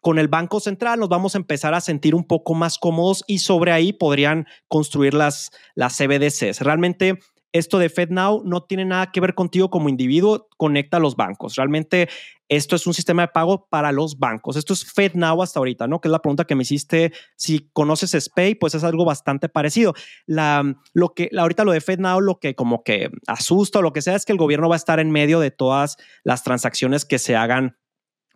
con 0.00 0.18
el 0.18 0.28
Banco 0.28 0.60
Central, 0.60 0.98
nos 0.98 1.08
vamos 1.08 1.34
a 1.34 1.38
empezar 1.38 1.74
a 1.74 1.80
sentir 1.80 2.14
un 2.14 2.24
poco 2.24 2.54
más 2.54 2.78
cómodos 2.78 3.22
y 3.26 3.38
sobre 3.40 3.72
ahí 3.72 3.92
podrían 3.92 4.46
construir 4.68 5.14
las, 5.14 5.50
las 5.74 5.96
CBDCs. 5.96 6.60
Realmente 6.60 7.18
esto 7.52 7.78
de 7.78 7.88
FedNow 7.88 8.42
no 8.44 8.62
tiene 8.62 8.84
nada 8.84 9.10
que 9.10 9.20
ver 9.20 9.34
contigo 9.34 9.70
como 9.70 9.88
individuo, 9.88 10.48
conecta 10.56 10.98
a 10.98 11.00
los 11.00 11.16
bancos. 11.16 11.56
Realmente 11.56 12.08
esto 12.48 12.76
es 12.76 12.86
un 12.86 12.94
sistema 12.94 13.22
de 13.22 13.28
pago 13.28 13.66
para 13.68 13.92
los 13.92 14.18
bancos. 14.18 14.56
Esto 14.56 14.72
es 14.72 14.84
FedNow 14.84 15.42
hasta 15.42 15.60
ahorita, 15.60 15.86
¿no? 15.86 16.00
Que 16.00 16.08
es 16.08 16.12
la 16.12 16.20
pregunta 16.20 16.44
que 16.44 16.54
me 16.54 16.62
hiciste. 16.62 17.12
Si 17.36 17.70
conoces 17.72 18.10
SPAY, 18.12 18.56
pues 18.56 18.74
es 18.74 18.84
algo 18.84 19.04
bastante 19.04 19.48
parecido. 19.48 19.94
Lo 20.26 21.14
que, 21.14 21.30
ahorita 21.36 21.64
lo 21.64 21.72
de 21.72 21.80
FedNow, 21.80 22.20
lo 22.20 22.38
que 22.38 22.54
como 22.54 22.82
que 22.82 23.10
asusta 23.26 23.78
o 23.78 23.82
lo 23.82 23.92
que 23.92 24.02
sea 24.02 24.16
es 24.16 24.24
que 24.24 24.32
el 24.32 24.38
gobierno 24.38 24.68
va 24.68 24.74
a 24.74 24.78
estar 24.78 25.00
en 25.00 25.10
medio 25.10 25.40
de 25.40 25.50
todas 25.50 25.96
las 26.24 26.42
transacciones 26.42 27.04
que 27.04 27.18
se 27.18 27.36
hagan 27.36 27.76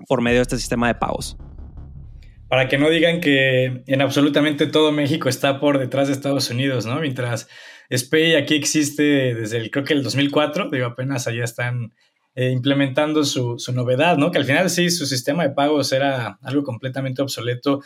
por 0.08 0.20
medio 0.20 0.38
de 0.38 0.42
este 0.42 0.58
sistema 0.58 0.88
de 0.88 0.94
pagos 0.96 1.36
para 2.48 2.68
que 2.68 2.78
no 2.78 2.88
digan 2.88 3.20
que 3.20 3.82
en 3.86 4.00
absolutamente 4.00 4.68
todo 4.68 4.92
México 4.92 5.28
está 5.28 5.58
por 5.58 5.78
detrás 5.78 6.06
de 6.06 6.12
Estados 6.12 6.50
Unidos, 6.50 6.86
¿no? 6.86 7.00
Mientras 7.00 7.48
SPAY 7.90 8.36
aquí 8.36 8.54
existe 8.54 9.34
desde 9.34 9.58
el, 9.58 9.70
creo 9.70 9.84
que 9.84 9.94
el 9.94 10.02
2004, 10.02 10.70
digo, 10.70 10.86
apenas 10.86 11.26
allá 11.26 11.44
están 11.44 11.92
eh, 12.34 12.50
implementando 12.50 13.24
su, 13.24 13.56
novedad, 13.72 14.16
¿no? 14.16 14.30
Que 14.30 14.38
al 14.38 14.44
final 14.44 14.68
sí, 14.70 14.90
su 14.90 15.06
sistema 15.06 15.44
de 15.44 15.54
pagos 15.54 15.92
era 15.92 16.38
algo 16.42 16.64
completamente 16.64 17.22
obsoleto 17.22 17.82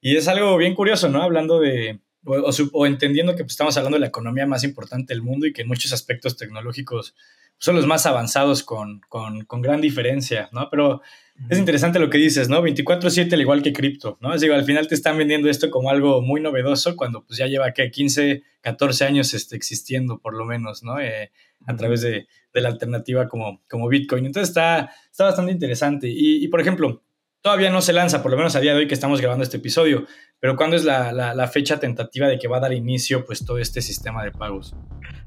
y 0.00 0.16
es 0.16 0.28
algo 0.28 0.56
bien 0.56 0.74
curioso, 0.74 1.08
¿no? 1.08 1.22
Hablando 1.22 1.60
de, 1.60 2.00
o, 2.24 2.86
entendiendo 2.86 3.36
que 3.36 3.44
pues, 3.44 3.52
estamos 3.52 3.76
hablando 3.76 3.96
de 3.96 4.00
la 4.00 4.06
economía 4.06 4.46
más 4.46 4.64
importante 4.64 5.12
del 5.12 5.22
mundo 5.22 5.46
y 5.46 5.52
que 5.52 5.62
en 5.62 5.68
muchos 5.68 5.92
aspectos 5.92 6.36
tecnológicos 6.36 7.14
son 7.58 7.76
los 7.76 7.86
más 7.86 8.06
avanzados 8.06 8.62
con, 8.62 9.00
con, 9.08 9.44
con 9.44 9.60
gran 9.60 9.82
diferencia, 9.82 10.48
¿no? 10.52 10.68
Pero 10.70 11.02
es 11.48 11.58
interesante 11.58 11.98
lo 11.98 12.10
que 12.10 12.18
dices, 12.18 12.48
¿no? 12.48 12.62
24/7 12.62 13.32
al 13.32 13.40
igual 13.40 13.62
que 13.62 13.72
cripto, 13.72 14.18
¿no? 14.20 14.34
Es 14.34 14.40
digo, 14.40 14.54
al 14.54 14.64
final 14.64 14.86
te 14.88 14.94
están 14.94 15.16
vendiendo 15.16 15.48
esto 15.48 15.70
como 15.70 15.90
algo 15.90 16.20
muy 16.20 16.40
novedoso 16.40 16.96
cuando 16.96 17.24
pues 17.24 17.38
ya 17.38 17.46
lleva 17.46 17.72
que 17.72 17.90
15, 17.90 18.42
14 18.60 19.04
años 19.04 19.32
este, 19.34 19.56
existiendo 19.56 20.18
por 20.18 20.34
lo 20.34 20.44
menos, 20.44 20.82
¿no? 20.82 21.00
Eh, 21.00 21.30
a 21.66 21.76
través 21.76 22.02
de, 22.02 22.26
de, 22.52 22.60
la 22.60 22.68
alternativa 22.68 23.28
como, 23.28 23.62
como 23.68 23.88
Bitcoin. 23.88 24.26
Entonces 24.26 24.50
está, 24.50 24.90
está 25.10 25.24
bastante 25.24 25.52
interesante. 25.52 26.08
Y, 26.08 26.44
y, 26.44 26.48
por 26.48 26.60
ejemplo, 26.60 27.02
todavía 27.42 27.70
no 27.70 27.80
se 27.80 27.92
lanza, 27.92 28.22
por 28.22 28.30
lo 28.30 28.36
menos 28.36 28.54
a 28.56 28.60
día 28.60 28.72
de 28.72 28.80
hoy 28.80 28.88
que 28.88 28.94
estamos 28.94 29.20
grabando 29.20 29.44
este 29.44 29.56
episodio, 29.56 30.06
pero 30.40 30.56
¿cuándo 30.56 30.76
es 30.76 30.84
la, 30.84 31.50
fecha 31.52 31.80
tentativa 31.80 32.28
de 32.28 32.38
que 32.38 32.48
va 32.48 32.58
a 32.58 32.60
dar 32.60 32.72
inicio 32.72 33.24
pues 33.24 33.44
todo 33.44 33.58
este 33.58 33.82
sistema 33.82 34.24
de 34.24 34.32
pagos? 34.32 34.74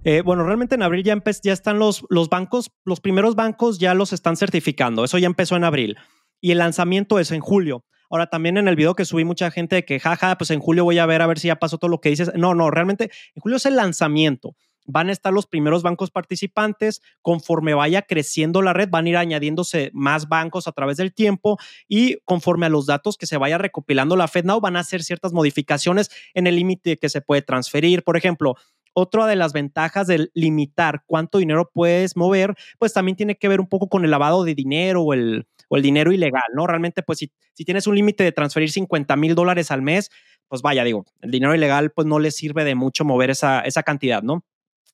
Eh, 0.04 0.22
bueno, 0.22 0.44
realmente 0.44 0.76
en 0.76 0.84
abril 0.84 1.04
ya, 1.04 1.22
ya 1.44 1.54
están 1.54 1.80
los, 1.80 2.04
bancos, 2.30 2.72
los 2.86 3.00
primeros 3.00 3.36
bancos 3.36 3.80
ya 3.80 3.94
los 3.94 4.14
están 4.14 4.38
certificando. 4.38 5.04
Eso 5.04 5.18
ya 5.18 5.28
empezó 5.28 5.56
en 5.56 5.64
abril. 5.64 5.98
Y 6.42 6.52
el 6.52 6.58
lanzamiento 6.58 7.20
es 7.20 7.32
en 7.32 7.42
julio. 7.42 7.86
Ahora, 8.10 8.28
también 8.28 8.58
en 8.58 8.68
el 8.68 8.76
video 8.76 8.96
que 8.96 9.06
subí, 9.06 9.24
mucha 9.24 9.50
gente 9.50 9.86
que, 9.86 10.00
jaja, 10.00 10.38
pues 10.38 10.52
en 10.52 10.60
julio 10.60 10.84
voy 10.84 11.00
a 11.00 11.06
ver 11.06 11.22
a 11.22 11.28
ver 11.28 11.40
si 11.40 11.48
ya 11.48 11.56
pasó 11.56 11.78
todo 11.78 11.90
lo 11.90 12.00
que 12.00 12.10
dices. 12.10 12.32
No, 12.36 12.54
no, 12.54 12.70
realmente 12.70 13.06
en 13.36 13.42
julio 13.42 13.58
es 13.58 13.66
el 13.66 13.76
lanzamiento. 13.76 14.56
Van 14.86 15.10
a 15.10 15.12
estar 15.12 15.34
los 15.34 15.48
primeros 15.48 15.84
bancos 15.84 16.12
participantes. 16.12 17.02
Conforme 17.22 17.74
vaya 17.74 18.02
creciendo 18.02 18.62
la 18.62 18.74
red, 18.74 18.90
van 18.90 19.06
a 19.06 19.10
ir 19.10 19.18
añadiéndose 19.18 19.92
más 19.94 20.28
bancos 20.28 20.68
a 20.68 20.72
través 20.72 20.98
del 20.98 21.14
tiempo 21.14 21.58
y 21.88 22.18
conforme 22.26 22.66
a 22.66 22.70
los 22.70 22.86
datos 22.86 23.18
que 23.18 23.26
se 23.26 23.38
vaya 23.38 23.58
recopilando 23.58 24.16
la 24.16 24.28
FedNow, 24.28 24.60
van 24.60 24.76
a 24.76 24.82
hacer 24.82 25.04
ciertas 25.04 25.34
modificaciones 25.34 26.10
en 26.34 26.48
el 26.48 26.56
límite 26.56 26.98
que 26.98 27.10
se 27.10 27.22
puede 27.22 27.42
transferir. 27.42 28.04
Por 28.04 28.18
ejemplo, 28.18 28.56
otra 28.94 29.26
de 29.28 29.36
las 29.36 29.54
ventajas 29.54 30.08
de 30.08 30.30
limitar 30.34 31.04
cuánto 31.06 31.40
dinero 31.40 31.70
puedes 31.74 32.16
mover, 32.16 32.56
pues 32.78 32.94
también 32.94 33.16
tiene 33.16 33.36
que 33.36 33.48
ver 33.48 33.60
un 33.60 33.68
poco 33.68 33.90
con 33.90 34.06
el 34.06 34.12
lavado 34.12 34.44
de 34.44 34.56
dinero 34.56 35.02
o 35.02 35.14
el, 35.14 35.48
o 35.68 35.78
el 35.78 35.82
dinero 35.82 36.12
ilegal, 36.12 36.44
¿no? 36.56 36.68
Realmente, 36.68 37.02
pues 37.04 37.20
si, 37.20 37.32
si 37.54 37.66
tienes 37.66 37.88
un 37.88 37.96
límite 37.96 38.24
de 38.24 38.32
transferir 38.32 38.72
50 38.72 39.16
mil 39.16 39.36
dólares 39.36 39.72
al 39.72 39.82
mes, 39.82 40.12
pues 40.48 40.62
vaya, 40.62 40.84
digo, 40.84 41.06
el 41.22 41.32
dinero 41.32 41.56
ilegal 41.56 41.92
pues 41.92 42.06
no 42.06 42.20
le 42.20 42.32
sirve 42.32 42.64
de 42.64 42.76
mucho 42.76 43.06
mover 43.06 43.32
esa, 43.32 43.62
esa 43.62 43.84
cantidad, 43.84 44.22
¿no? 44.22 44.46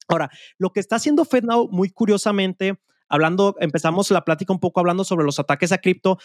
Ahora, 0.09 0.29
lo 0.57 0.71
que 0.71 0.79
está 0.79 0.97
haciendo 0.97 1.23
FedNow 1.23 1.69
muy 1.71 1.89
curiosamente, 1.89 2.79
hablando, 3.07 3.55
empezamos 3.59 4.11
la 4.11 4.25
plática 4.25 4.51
un 4.51 4.59
poco 4.59 4.79
hablando 4.79 5.03
sobre 5.03 5.25
los 5.25 5.39
ataques 5.39 5.71
a 5.71 5.77
cripto, 5.77 6.17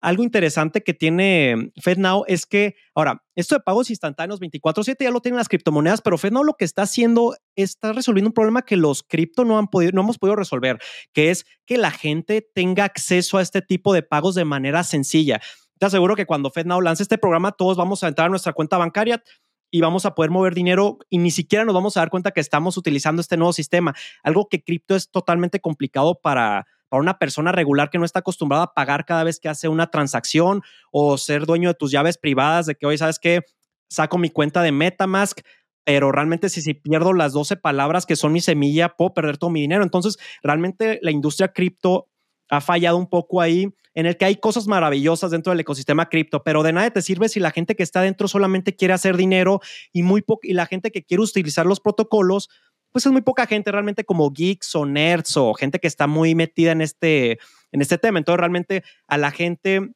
algo 0.00 0.22
interesante 0.22 0.84
que 0.84 0.94
tiene 0.94 1.72
FedNow 1.82 2.24
es 2.28 2.46
que, 2.46 2.76
ahora, 2.94 3.24
esto 3.34 3.56
de 3.56 3.60
pagos 3.60 3.90
instantáneos 3.90 4.38
24/7 4.38 5.04
ya 5.04 5.10
lo 5.10 5.20
tienen 5.20 5.38
las 5.38 5.48
criptomonedas, 5.48 6.02
pero 6.02 6.18
FedNow 6.18 6.44
lo 6.44 6.54
que 6.54 6.64
está 6.64 6.82
haciendo 6.82 7.36
está 7.56 7.92
resolviendo 7.92 8.28
un 8.28 8.34
problema 8.34 8.62
que 8.62 8.76
los 8.76 9.02
cripto 9.02 9.44
no 9.44 9.58
han 9.58 9.66
podido, 9.66 9.92
no 9.92 10.02
hemos 10.02 10.18
podido 10.18 10.36
resolver, 10.36 10.78
que 11.12 11.30
es 11.30 11.46
que 11.66 11.78
la 11.78 11.90
gente 11.90 12.48
tenga 12.54 12.84
acceso 12.84 13.38
a 13.38 13.42
este 13.42 13.60
tipo 13.60 13.92
de 13.92 14.02
pagos 14.02 14.36
de 14.36 14.44
manera 14.44 14.84
sencilla. 14.84 15.40
Te 15.80 15.86
aseguro 15.86 16.14
que 16.14 16.26
cuando 16.26 16.50
FedNow 16.50 16.80
lance 16.80 17.02
este 17.02 17.18
programa, 17.18 17.52
todos 17.52 17.76
vamos 17.76 18.04
a 18.04 18.08
entrar 18.08 18.26
a 18.26 18.30
nuestra 18.30 18.52
cuenta 18.52 18.78
bancaria 18.78 19.22
y 19.70 19.80
vamos 19.80 20.06
a 20.06 20.14
poder 20.14 20.30
mover 20.30 20.54
dinero 20.54 20.98
y 21.10 21.18
ni 21.18 21.30
siquiera 21.30 21.64
nos 21.64 21.74
vamos 21.74 21.96
a 21.96 22.00
dar 22.00 22.10
cuenta 22.10 22.30
que 22.30 22.40
estamos 22.40 22.76
utilizando 22.76 23.20
este 23.20 23.36
nuevo 23.36 23.52
sistema. 23.52 23.94
Algo 24.22 24.48
que 24.48 24.62
cripto 24.62 24.94
es 24.94 25.10
totalmente 25.10 25.60
complicado 25.60 26.18
para, 26.20 26.66
para 26.88 27.02
una 27.02 27.18
persona 27.18 27.52
regular 27.52 27.90
que 27.90 27.98
no 27.98 28.04
está 28.04 28.20
acostumbrada 28.20 28.64
a 28.64 28.74
pagar 28.74 29.04
cada 29.04 29.24
vez 29.24 29.40
que 29.40 29.48
hace 29.48 29.68
una 29.68 29.90
transacción 29.90 30.62
o 30.90 31.18
ser 31.18 31.46
dueño 31.46 31.68
de 31.68 31.74
tus 31.74 31.90
llaves 31.90 32.18
privadas, 32.18 32.66
de 32.66 32.74
que 32.74 32.86
hoy 32.86 32.98
sabes 32.98 33.18
que 33.18 33.42
saco 33.90 34.18
mi 34.18 34.30
cuenta 34.30 34.62
de 34.62 34.72
Metamask, 34.72 35.40
pero 35.84 36.12
realmente 36.12 36.48
si, 36.48 36.60
si 36.60 36.74
pierdo 36.74 37.12
las 37.12 37.32
12 37.32 37.56
palabras 37.56 38.04
que 38.04 38.16
son 38.16 38.32
mi 38.32 38.40
semilla, 38.40 38.90
puedo 38.90 39.14
perder 39.14 39.38
todo 39.38 39.50
mi 39.50 39.60
dinero. 39.60 39.82
Entonces, 39.82 40.18
realmente 40.42 40.98
la 41.02 41.10
industria 41.10 41.48
cripto 41.48 42.08
ha 42.48 42.60
fallado 42.60 42.96
un 42.96 43.08
poco 43.08 43.40
ahí, 43.40 43.68
en 43.94 44.06
el 44.06 44.16
que 44.16 44.24
hay 44.24 44.36
cosas 44.36 44.66
maravillosas 44.66 45.30
dentro 45.30 45.50
del 45.50 45.60
ecosistema 45.60 46.08
cripto, 46.08 46.42
pero 46.42 46.62
de 46.62 46.72
nada 46.72 46.90
te 46.90 47.02
sirve 47.02 47.28
si 47.28 47.40
la 47.40 47.50
gente 47.50 47.74
que 47.74 47.82
está 47.82 48.00
dentro 48.02 48.28
solamente 48.28 48.76
quiere 48.76 48.94
hacer 48.94 49.16
dinero 49.16 49.60
y 49.92 50.02
muy 50.02 50.24
y 50.42 50.52
la 50.52 50.66
gente 50.66 50.90
que 50.90 51.02
quiere 51.02 51.22
utilizar 51.22 51.66
los 51.66 51.80
protocolos 51.80 52.48
pues 52.92 53.04
es 53.06 53.12
muy 53.12 53.22
poca 53.22 53.46
gente 53.46 53.70
realmente 53.70 54.04
como 54.04 54.30
geeks 54.30 54.74
o 54.74 54.86
nerds 54.86 55.36
o 55.36 55.54
gente 55.54 55.78
que 55.78 55.88
está 55.88 56.06
muy 56.06 56.34
metida 56.34 56.72
en 56.72 56.80
este, 56.80 57.38
en 57.72 57.82
este 57.82 57.98
tema. 57.98 58.18
Entonces 58.18 58.38
realmente 58.38 58.82
a 59.06 59.18
la 59.18 59.30
gente 59.30 59.90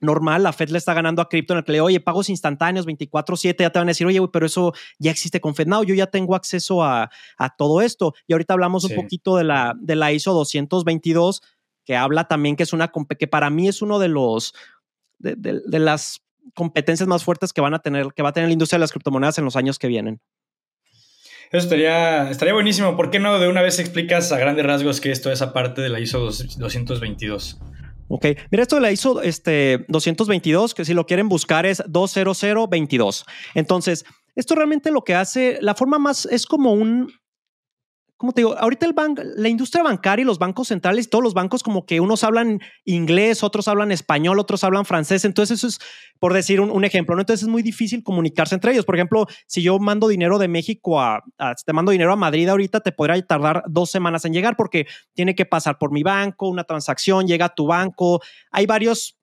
normal, 0.00 0.42
la 0.42 0.52
Fed 0.52 0.70
le 0.70 0.78
está 0.78 0.94
ganando 0.94 1.22
a 1.22 1.28
cripto 1.28 1.54
en 1.54 1.58
el 1.58 1.64
que 1.64 1.72
le 1.72 1.80
oye, 1.80 2.00
pagos 2.00 2.28
instantáneos 2.28 2.86
24/7, 2.86 3.56
ya 3.60 3.70
te 3.70 3.78
van 3.78 3.88
a 3.88 3.92
decir, 3.92 4.06
oye, 4.06 4.20
pero 4.32 4.46
eso 4.46 4.72
ya 4.98 5.12
existe 5.12 5.40
con 5.40 5.54
FedNow, 5.54 5.84
yo 5.84 5.94
ya 5.94 6.08
tengo 6.08 6.34
acceso 6.34 6.82
a, 6.82 7.08
todo 7.56 7.80
esto. 7.80 8.12
Y 8.26 8.32
ahorita 8.32 8.54
hablamos 8.54 8.84
un 8.84 8.96
poquito 8.96 9.36
de 9.36 9.44
la, 9.44 9.74
de 9.78 9.94
la 9.94 10.12
ISO 10.12 10.32
222, 10.32 11.40
que 11.84 11.96
habla 11.96 12.28
también 12.28 12.56
que 12.56 12.62
es 12.62 12.72
una, 12.72 12.90
que 13.18 13.26
para 13.26 13.50
mí 13.50 13.68
es 13.68 13.82
uno 13.82 13.98
de 13.98 14.08
los, 14.08 14.54
de, 15.18 15.34
de 15.36 15.78
las 15.78 16.22
competencias 16.54 17.08
más 17.08 17.24
fuertes 17.24 17.52
que 17.52 17.60
van 17.60 17.74
a 17.74 17.80
tener, 17.80 18.08
que 18.14 18.22
va 18.22 18.30
a 18.30 18.32
tener 18.32 18.48
la 18.48 18.52
industria 18.52 18.78
de 18.78 18.82
las 18.82 18.92
criptomonedas 18.92 19.38
en 19.38 19.44
los 19.44 19.56
años 19.56 19.78
que 19.78 19.88
vienen. 19.88 20.20
Eso 21.52 21.64
estaría, 21.64 22.30
estaría 22.30 22.54
buenísimo. 22.54 22.96
¿Por 22.96 23.10
qué 23.10 23.18
no 23.18 23.38
de 23.38 23.46
una 23.46 23.60
vez 23.60 23.78
explicas 23.78 24.32
a 24.32 24.38
grandes 24.38 24.64
rasgos 24.64 25.02
que 25.02 25.10
esto 25.10 25.30
es 25.30 25.42
aparte 25.42 25.82
de 25.82 25.90
la 25.90 26.00
ISO 26.00 26.20
222? 26.20 27.60
Ok, 28.08 28.26
mira, 28.50 28.62
esto 28.62 28.76
de 28.76 28.82
la 28.82 28.90
ISO 28.90 29.20
este, 29.20 29.84
222, 29.88 30.74
que 30.74 30.86
si 30.86 30.94
lo 30.94 31.04
quieren 31.06 31.28
buscar 31.28 31.66
es 31.66 31.82
20022. 31.86 33.26
Entonces, 33.54 34.06
esto 34.34 34.54
realmente 34.54 34.90
lo 34.90 35.04
que 35.04 35.14
hace, 35.14 35.58
la 35.60 35.74
forma 35.74 35.98
más 35.98 36.24
es 36.24 36.46
como 36.46 36.72
un, 36.72 37.12
como 38.22 38.32
te 38.32 38.42
digo, 38.42 38.56
ahorita 38.56 38.86
el 38.86 38.92
banco, 38.92 39.20
la 39.34 39.48
industria 39.48 39.82
bancaria 39.82 40.22
y 40.22 40.24
los 40.24 40.38
bancos 40.38 40.68
centrales, 40.68 41.10
todos 41.10 41.24
los 41.24 41.34
bancos 41.34 41.64
como 41.64 41.86
que 41.86 41.98
unos 41.98 42.22
hablan 42.22 42.60
inglés, 42.84 43.42
otros 43.42 43.66
hablan 43.66 43.90
español, 43.90 44.38
otros 44.38 44.62
hablan 44.62 44.84
francés. 44.84 45.24
Entonces 45.24 45.58
eso 45.58 45.66
es, 45.66 45.80
por 46.20 46.32
decir 46.32 46.60
un, 46.60 46.84
ejemplo, 46.84 47.16
¿no? 47.16 47.22
Entonces 47.22 47.42
es 47.42 47.48
muy 47.48 47.64
difícil 47.64 48.04
comunicarse 48.04 48.54
entre 48.54 48.70
ellos. 48.70 48.84
Por 48.84 48.94
ejemplo, 48.94 49.26
si 49.48 49.60
yo 49.60 49.76
mando 49.80 50.06
dinero 50.06 50.38
de 50.38 50.46
México 50.46 51.00
a, 51.00 51.24
te 51.66 51.72
mando 51.72 51.90
dinero 51.90 52.12
a 52.12 52.16
Madrid 52.16 52.48
ahorita, 52.48 52.78
te 52.78 52.92
podría 52.92 53.20
tardar 53.26 53.64
dos 53.66 53.90
semanas 53.90 54.24
en 54.24 54.32
llegar 54.32 54.54
porque 54.54 54.86
tiene 55.14 55.34
que 55.34 55.44
pasar 55.44 55.76
por 55.76 55.90
mi 55.90 56.04
banco, 56.04 56.48
una 56.48 56.62
transacción, 56.62 57.26
llega 57.26 57.46
a 57.46 57.54
tu 57.56 57.66
banco. 57.66 58.20
Hay 58.52 58.66
varios 58.66 59.18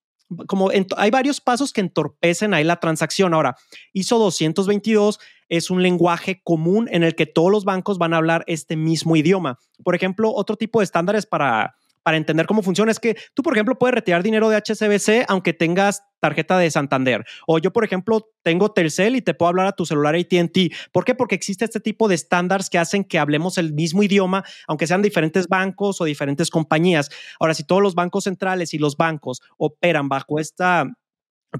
como 0.48 0.70
hay 0.98 1.10
varios 1.10 1.42
pasos 1.42 1.74
que 1.74 1.82
entorpecen 1.82 2.54
ahí 2.54 2.64
la 2.64 2.80
transacción. 2.80 3.34
Ahora, 3.34 3.56
ISO 3.94 4.20
222 4.20 5.20
es 5.50 5.70
un 5.72 5.82
lenguaje 5.82 6.42
común 6.44 6.88
en 6.92 7.04
el 7.04 7.16
que 7.16 7.26
todos 7.26 7.52
los 7.52 7.66
bancos 7.66 7.98
van 7.98 8.14
a 8.14 8.18
hablar 8.18 8.44
este 8.48 8.76
mismo 8.76 9.16
idioma. 9.16 9.58
Por 9.84 9.96
ejemplo, 9.96 10.32
otro 10.32 10.56
tipo 10.56 10.80
de 10.80 10.86
estándares 10.86 11.26
para 11.26 11.76
para 12.10 12.18
entender 12.18 12.48
cómo 12.48 12.64
funciona 12.64 12.90
es 12.92 13.00
que 13.00 13.16
tú, 13.36 13.44
por 13.44 13.54
ejemplo, 13.54 13.78
puedes 13.78 13.94
retirar 13.94 14.24
dinero 14.24 14.50
de 14.50 14.58
HSBC 14.58 15.26
aunque 15.28 15.54
tengas 15.54 16.02
tarjeta 16.20 16.58
de 16.58 16.72
Santander. 16.72 17.24
O 17.46 17.60
yo, 17.60 17.72
por 17.72 17.84
ejemplo, 17.84 18.32
tengo 18.42 18.72
Telcel 18.72 19.16
y 19.16 19.22
te 19.22 19.36
puedo 19.36 19.50
hablar 19.50 19.68
a 19.68 19.74
tu 19.74 19.86
celular 19.86 20.16
ATT. 20.16 20.74
¿Por 20.92 21.06
qué? 21.06 21.14
Porque 21.14 21.36
existe 21.36 21.66
este 21.66 21.80
tipo 21.80 22.08
de 22.08 22.16
estándares 22.16 22.72
que 22.72 22.80
hacen 22.80 23.04
que 23.04 23.20
hablemos 23.20 23.60
el 23.60 23.74
mismo 23.74 24.02
idioma, 24.02 24.44
aunque 24.68 24.88
sean 24.88 25.04
diferentes 25.04 25.48
bancos 25.48 26.02
o 26.02 26.06
diferentes 26.06 26.50
compañías. 26.50 27.12
Ahora, 27.40 27.54
si 27.54 27.64
todos 27.64 27.84
los 27.84 27.94
bancos 27.94 28.24
centrales 28.24 28.74
y 28.74 28.80
los 28.80 28.98
bancos 28.98 29.44
operan 29.60 30.10
bajo 30.10 30.40
esta 30.40 30.88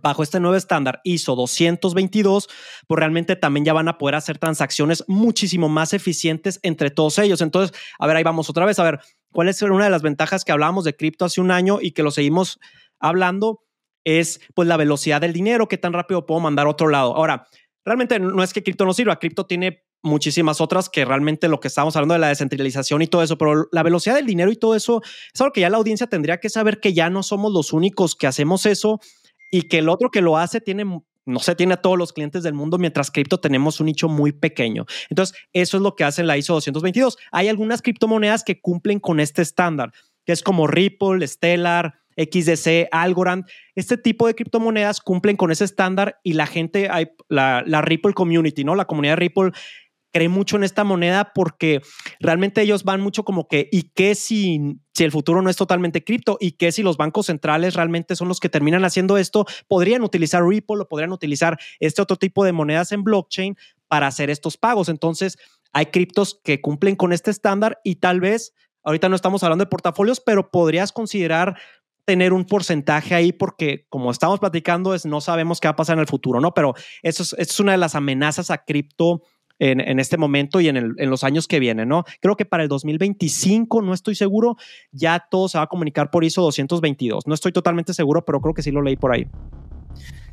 bajo 0.02 0.24
este 0.24 0.40
nuevo 0.40 0.56
estándar 0.56 1.02
ISO 1.04 1.36
222, 1.36 2.48
pues 2.88 3.00
realmente 3.00 3.36
también 3.36 3.66
ya 3.66 3.74
van 3.74 3.88
a 3.88 3.98
poder 3.98 4.16
hacer 4.16 4.38
transacciones 4.38 5.04
muchísimo 5.08 5.70
más 5.70 5.94
eficientes 5.94 6.60
entre 6.64 6.92
todos 6.92 7.18
ellos. 7.20 7.42
Entonces, 7.42 7.76
a 7.98 8.08
ver, 8.08 8.18
ahí 8.18 8.24
vamos 8.24 8.50
otra 8.50 8.66
vez. 8.66 8.80
A 8.80 8.84
ver, 8.84 9.00
¿cuál 9.32 9.50
es 9.50 9.62
una 9.62 9.86
de 9.86 9.90
las 9.90 10.02
ventajas 10.02 10.46
que 10.46 10.52
hablábamos 10.52 10.84
de 10.84 10.96
cripto 10.96 11.26
hace 11.26 11.42
un 11.42 11.52
año 11.52 11.80
y 11.82 11.92
que 11.92 12.04
lo 12.04 12.12
seguimos 12.12 12.60
hablando? 13.00 13.64
Es 14.06 14.40
pues 14.56 14.68
la 14.68 14.78
velocidad 14.78 15.22
del 15.22 15.34
dinero, 15.34 15.68
qué 15.68 15.78
tan 15.78 15.94
rápido 15.94 16.26
puedo 16.26 16.40
mandar 16.40 16.68
a 16.68 16.70
otro 16.70 16.88
lado. 16.88 17.16
Ahora, 17.16 17.48
realmente 17.86 18.20
no 18.20 18.42
es 18.44 18.54
que 18.54 18.64
cripto 18.64 18.86
no 18.86 18.94
sirva, 18.94 19.20
cripto 19.20 19.46
tiene 19.46 19.84
muchísimas 20.02 20.62
otras 20.62 20.90
que 20.90 21.04
realmente 21.06 21.48
lo 21.48 21.60
que 21.60 21.68
estamos 21.68 21.96
hablando 21.96 22.14
de 22.14 22.20
la 22.20 22.30
descentralización 22.30 23.02
y 23.02 23.08
todo 23.08 23.24
eso, 23.24 23.38
pero 23.38 23.68
la 23.72 23.84
velocidad 23.84 24.16
del 24.16 24.26
dinero 24.26 24.52
y 24.52 24.56
todo 24.56 24.76
eso 24.76 25.02
es 25.04 25.42
algo 25.42 25.52
que 25.52 25.62
ya 25.62 25.70
la 25.70 25.78
audiencia 25.78 26.08
tendría 26.08 26.40
que 26.40 26.50
saber 26.50 26.80
que 26.80 26.94
ya 26.94 27.10
no 27.10 27.24
somos 27.24 27.52
los 27.52 27.74
únicos 27.74 28.16
que 28.16 28.28
hacemos 28.28 28.66
eso 28.66 29.00
y 29.52 29.64
que 29.64 29.80
el 29.80 29.90
otro 29.90 30.10
que 30.10 30.22
lo 30.22 30.38
hace 30.38 30.62
tiene 30.62 30.86
no 31.26 31.40
se 31.40 31.56
tiene 31.56 31.74
a 31.74 31.78
todos 31.78 31.98
los 31.98 32.14
clientes 32.14 32.44
del 32.44 32.54
mundo, 32.54 32.78
mientras 32.78 33.12
cripto 33.12 33.40
tenemos 33.40 33.80
un 33.80 33.88
nicho 33.88 34.10
muy 34.10 34.32
pequeño. 34.32 34.86
Entonces, 35.10 35.38
eso 35.54 35.78
es 35.78 35.84
lo 35.84 35.96
que 35.96 36.04
hace 36.04 36.24
la 36.24 36.38
ISO 36.38 36.54
222. 36.54 37.18
Hay 37.32 37.48
algunas 37.48 37.82
criptomonedas 37.82 38.44
que 38.44 38.60
cumplen 38.62 39.00
con 39.00 39.20
este 39.20 39.42
estándar, 39.42 39.92
que 40.26 40.32
es 40.32 40.44
como 40.44 40.68
Ripple, 40.68 41.28
Stellar, 41.28 42.00
XDC, 42.18 42.90
Algorand. 42.92 43.46
Este 43.76 43.98
tipo 43.98 44.28
de 44.28 44.36
criptomonedas 44.36 45.00
cumplen 45.00 45.38
con 45.38 45.52
ese 45.52 45.66
estándar 45.66 46.20
y 46.24 46.34
la 46.34 46.48
gente, 46.48 46.90
la, 47.30 47.64
la 47.66 47.82
Ripple 47.82 48.14
Community, 48.14 48.64
¿no? 48.64 48.76
La 48.76 48.86
comunidad 48.86 49.14
de 49.14 49.22
Ripple 49.22 49.52
cree 50.12 50.30
mucho 50.30 50.58
en 50.58 50.64
esta 50.64 50.84
moneda 50.84 51.32
porque 51.34 51.82
realmente 52.20 52.62
ellos 52.62 52.84
van 52.84 53.02
mucho 53.02 53.24
como 53.24 53.48
que, 53.48 53.70
¿y 53.72 53.92
qué 53.94 54.16
si, 54.16 54.80
si 54.94 55.04
el 55.04 55.12
futuro 55.12 55.42
no 55.42 55.50
es 55.50 55.56
totalmente 55.56 56.04
cripto? 56.04 56.38
¿Y 56.40 56.54
qué 56.54 56.72
si 56.72 56.84
los 56.84 56.98
bancos 56.98 57.28
centrales 57.28 57.76
realmente 57.76 58.16
son 58.16 58.28
los 58.28 58.40
que 58.40 58.50
terminan 58.50 58.86
haciendo 58.86 59.18
esto? 59.18 59.46
Podrían 59.68 60.02
utilizar 60.04 60.46
Ripple 60.46 60.82
o 60.82 60.88
podrían 60.88 61.12
utilizar 61.12 61.60
este 61.80 62.02
otro 62.02 62.18
tipo 62.18 62.44
de 62.44 62.52
monedas 62.52 62.92
en 62.92 63.04
blockchain 63.04 63.56
para 63.88 64.08
hacer 64.08 64.30
estos 64.30 64.58
pagos. 64.58 64.90
Entonces, 64.90 65.38
hay 65.74 65.88
criptos 65.88 66.40
que 66.44 66.62
cumplen 66.62 66.96
con 66.96 67.14
este 67.14 67.32
estándar 67.32 67.80
y 67.84 67.96
tal 67.96 68.20
vez, 68.20 68.54
ahorita 68.84 69.10
no 69.10 69.16
estamos 69.16 69.44
hablando 69.44 69.66
de 69.66 69.70
portafolios, 69.70 70.20
pero 70.20 70.50
podrías 70.50 70.92
considerar 70.92 71.58
tener 72.06 72.34
un 72.34 72.46
porcentaje 72.46 73.14
ahí 73.14 73.32
porque 73.32 73.86
como 73.90 74.10
estamos 74.10 74.40
platicando 74.40 74.96
es 74.96 75.06
no 75.06 75.22
sabemos 75.22 75.60
qué 75.60 75.68
va 75.68 75.74
a 75.74 75.76
pasar 75.76 75.96
en 75.96 76.00
el 76.02 76.08
futuro, 76.08 76.42
¿no? 76.42 76.56
Pero 76.56 76.74
eso 77.04 77.22
es, 77.22 77.34
eso 77.34 77.52
es 77.54 77.60
una 77.60 77.74
de 77.74 77.78
las 77.78 77.94
amenazas 77.94 78.50
a 78.50 78.64
cripto 78.66 79.22
en, 79.60 80.00
este 80.00 80.18
momento 80.18 80.62
y 80.62 80.70
en, 80.70 80.96
los 80.98 81.24
años 81.24 81.48
que 81.48 81.60
vienen, 81.60 81.90
¿no? 81.90 82.06
Creo 82.22 82.36
que 82.36 82.46
para 82.46 82.64
el 82.64 82.70
2025, 82.70 83.82
no 83.82 83.94
estoy 83.94 84.16
seguro, 84.16 84.56
ya 84.92 85.28
todo 85.30 85.50
se 85.50 85.58
va 85.58 85.66
a 85.66 85.68
comunicar 85.68 86.10
por 86.10 86.24
ISO 86.24 86.42
222. 86.42 87.28
No 87.28 87.34
estoy 87.34 87.52
totalmente 87.52 87.94
seguro, 87.94 88.24
pero 88.26 88.42
creo 88.42 88.54
que 88.54 88.64
sí 88.64 88.72
lo 88.72 88.82
leí 88.82 88.96
por 88.96 89.14
ahí. 89.14 89.28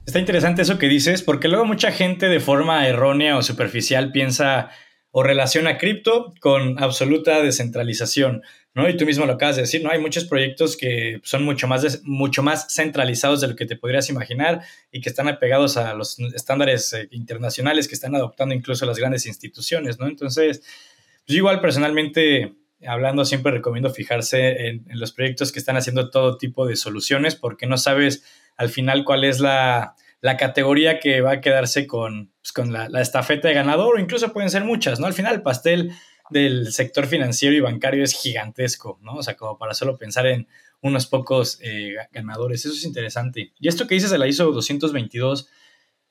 Está 0.06 0.20
interesante 0.20 0.62
eso 0.62 0.78
que 0.78 0.88
dices, 0.88 1.22
porque 1.22 1.48
luego 1.48 1.64
mucha 1.64 1.90
gente 1.90 2.28
de 2.28 2.38
forma 2.38 2.86
errónea 2.86 3.36
o 3.36 3.42
superficial 3.42 4.12
piensa 4.12 4.70
o 5.18 5.22
relaciona 5.22 5.78
cripto 5.78 6.34
con 6.40 6.78
absoluta 6.78 7.40
descentralización. 7.40 8.42
¿no? 8.74 8.86
Y 8.86 8.98
tú 8.98 9.06
mismo 9.06 9.24
lo 9.24 9.32
acabas 9.32 9.56
de 9.56 9.62
decir, 9.62 9.82
¿no? 9.82 9.90
Hay 9.90 9.98
muchos 9.98 10.26
proyectos 10.26 10.76
que 10.76 11.22
son 11.24 11.42
mucho 11.42 11.66
más, 11.66 12.02
mucho 12.04 12.42
más 12.42 12.66
centralizados 12.68 13.40
de 13.40 13.48
lo 13.48 13.56
que 13.56 13.64
te 13.64 13.76
podrías 13.76 14.10
imaginar 14.10 14.60
y 14.92 15.00
que 15.00 15.08
están 15.08 15.26
apegados 15.28 15.78
a 15.78 15.94
los 15.94 16.18
estándares 16.18 16.92
eh, 16.92 17.08
internacionales 17.12 17.88
que 17.88 17.94
están 17.94 18.14
adoptando 18.14 18.54
incluso 18.54 18.84
las 18.84 18.98
grandes 18.98 19.24
instituciones, 19.24 19.98
¿no? 19.98 20.06
Entonces, 20.06 20.58
pues, 20.58 21.26
yo 21.26 21.36
igual 21.38 21.62
personalmente, 21.62 22.52
hablando, 22.86 23.24
siempre 23.24 23.52
recomiendo 23.52 23.88
fijarse 23.88 24.66
en, 24.66 24.84
los 24.88 25.12
proyectos 25.12 25.50
que 25.50 25.60
están 25.60 25.78
haciendo 25.78 26.10
todo 26.10 26.36
tipo 26.36 26.66
de 26.66 26.76
soluciones 26.76 27.36
porque 27.36 27.66
no 27.66 27.78
sabes 27.78 28.22
al 28.58 28.68
final 28.68 29.02
cuál 29.06 29.24
es 29.24 29.40
la, 29.40 29.96
categoría 30.36 30.98
que 30.98 31.20
va 31.20 31.32
a 31.32 31.40
quedarse 31.40 31.86
con, 31.86 32.32
pues, 32.40 32.52
con 32.52 32.72
la, 32.72 32.88
la 32.88 33.00
estafeta 33.00 33.48
de 33.48 33.54
ganador 33.54 33.96
o 33.96 34.00
incluso 34.00 34.32
pueden 34.32 34.50
ser 34.50 34.64
muchas, 34.64 34.98
¿no? 34.98 35.06
Al 35.06 35.14
final 35.14 35.34
el 35.34 35.42
pastel 35.42 35.92
del 36.30 36.72
sector 36.72 37.06
financiero 37.06 37.54
y 37.54 37.60
bancario 37.60 38.02
es 38.02 38.14
gigantesco, 38.14 38.98
¿no? 39.02 39.14
O 39.14 39.22
sea, 39.22 39.36
como 39.36 39.58
para 39.58 39.74
solo 39.74 39.96
pensar 39.96 40.26
en 40.26 40.48
unos 40.80 41.06
pocos 41.06 41.58
eh, 41.62 41.94
ganadores. 42.12 42.64
Eso 42.64 42.74
es 42.74 42.84
interesante. 42.84 43.52
Y 43.58 43.68
esto 43.68 43.86
que 43.86 43.94
dices 43.94 44.10
de 44.10 44.18
la 44.18 44.26
ISO 44.26 44.50
222 44.52 45.48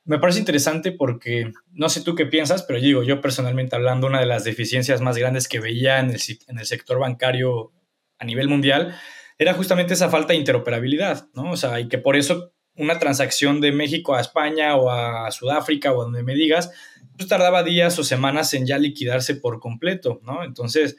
me 0.06 0.20
parece 0.20 0.40
interesante 0.40 0.92
porque 0.92 1.52
no 1.72 1.90
sé 1.90 2.02
tú 2.02 2.14
qué 2.14 2.28
piensas, 2.28 2.64
pero 2.64 2.80
digo, 2.80 3.04
yo 3.04 3.22
personalmente 3.22 3.76
hablando, 3.76 4.08
una 4.08 4.20
de 4.20 4.28
las 4.28 4.44
deficiencias 4.44 5.02
más 5.02 5.18
grandes 5.18 5.48
que 5.48 5.60
veía 5.60 6.00
en 6.00 6.12
el, 6.12 6.22
en 6.48 6.60
el 6.60 6.66
sector 6.66 7.00
bancario 7.00 7.74
a 8.20 8.26
nivel 8.26 8.48
mundial 8.48 8.96
era 9.38 9.54
justamente 9.54 9.96
esa 9.96 10.10
falta 10.10 10.34
de 10.34 10.40
interoperabilidad, 10.40 11.28
¿no? 11.34 11.52
O 11.52 11.58
sea, 11.58 11.80
y 11.80 11.88
que 11.90 11.98
por 11.98 12.16
eso 12.16 12.54
una 12.78 13.00
transacción 13.00 13.62
de 13.62 13.72
México 13.72 14.16
a 14.16 14.22
España 14.22 14.76
o 14.76 14.90
a 14.90 15.32
Sudáfrica 15.32 15.94
o 15.94 16.04
donde 16.04 16.24
me 16.24 16.36
digas, 16.36 16.72
pues 17.18 17.30
tardaba 17.30 17.64
días 17.64 17.98
o 18.00 18.04
semanas 18.04 18.54
en 18.54 18.66
ya 18.66 18.78
liquidarse 18.78 19.36
por 19.36 19.60
completo, 19.60 20.20
¿no? 20.24 20.44
Entonces, 20.44 20.98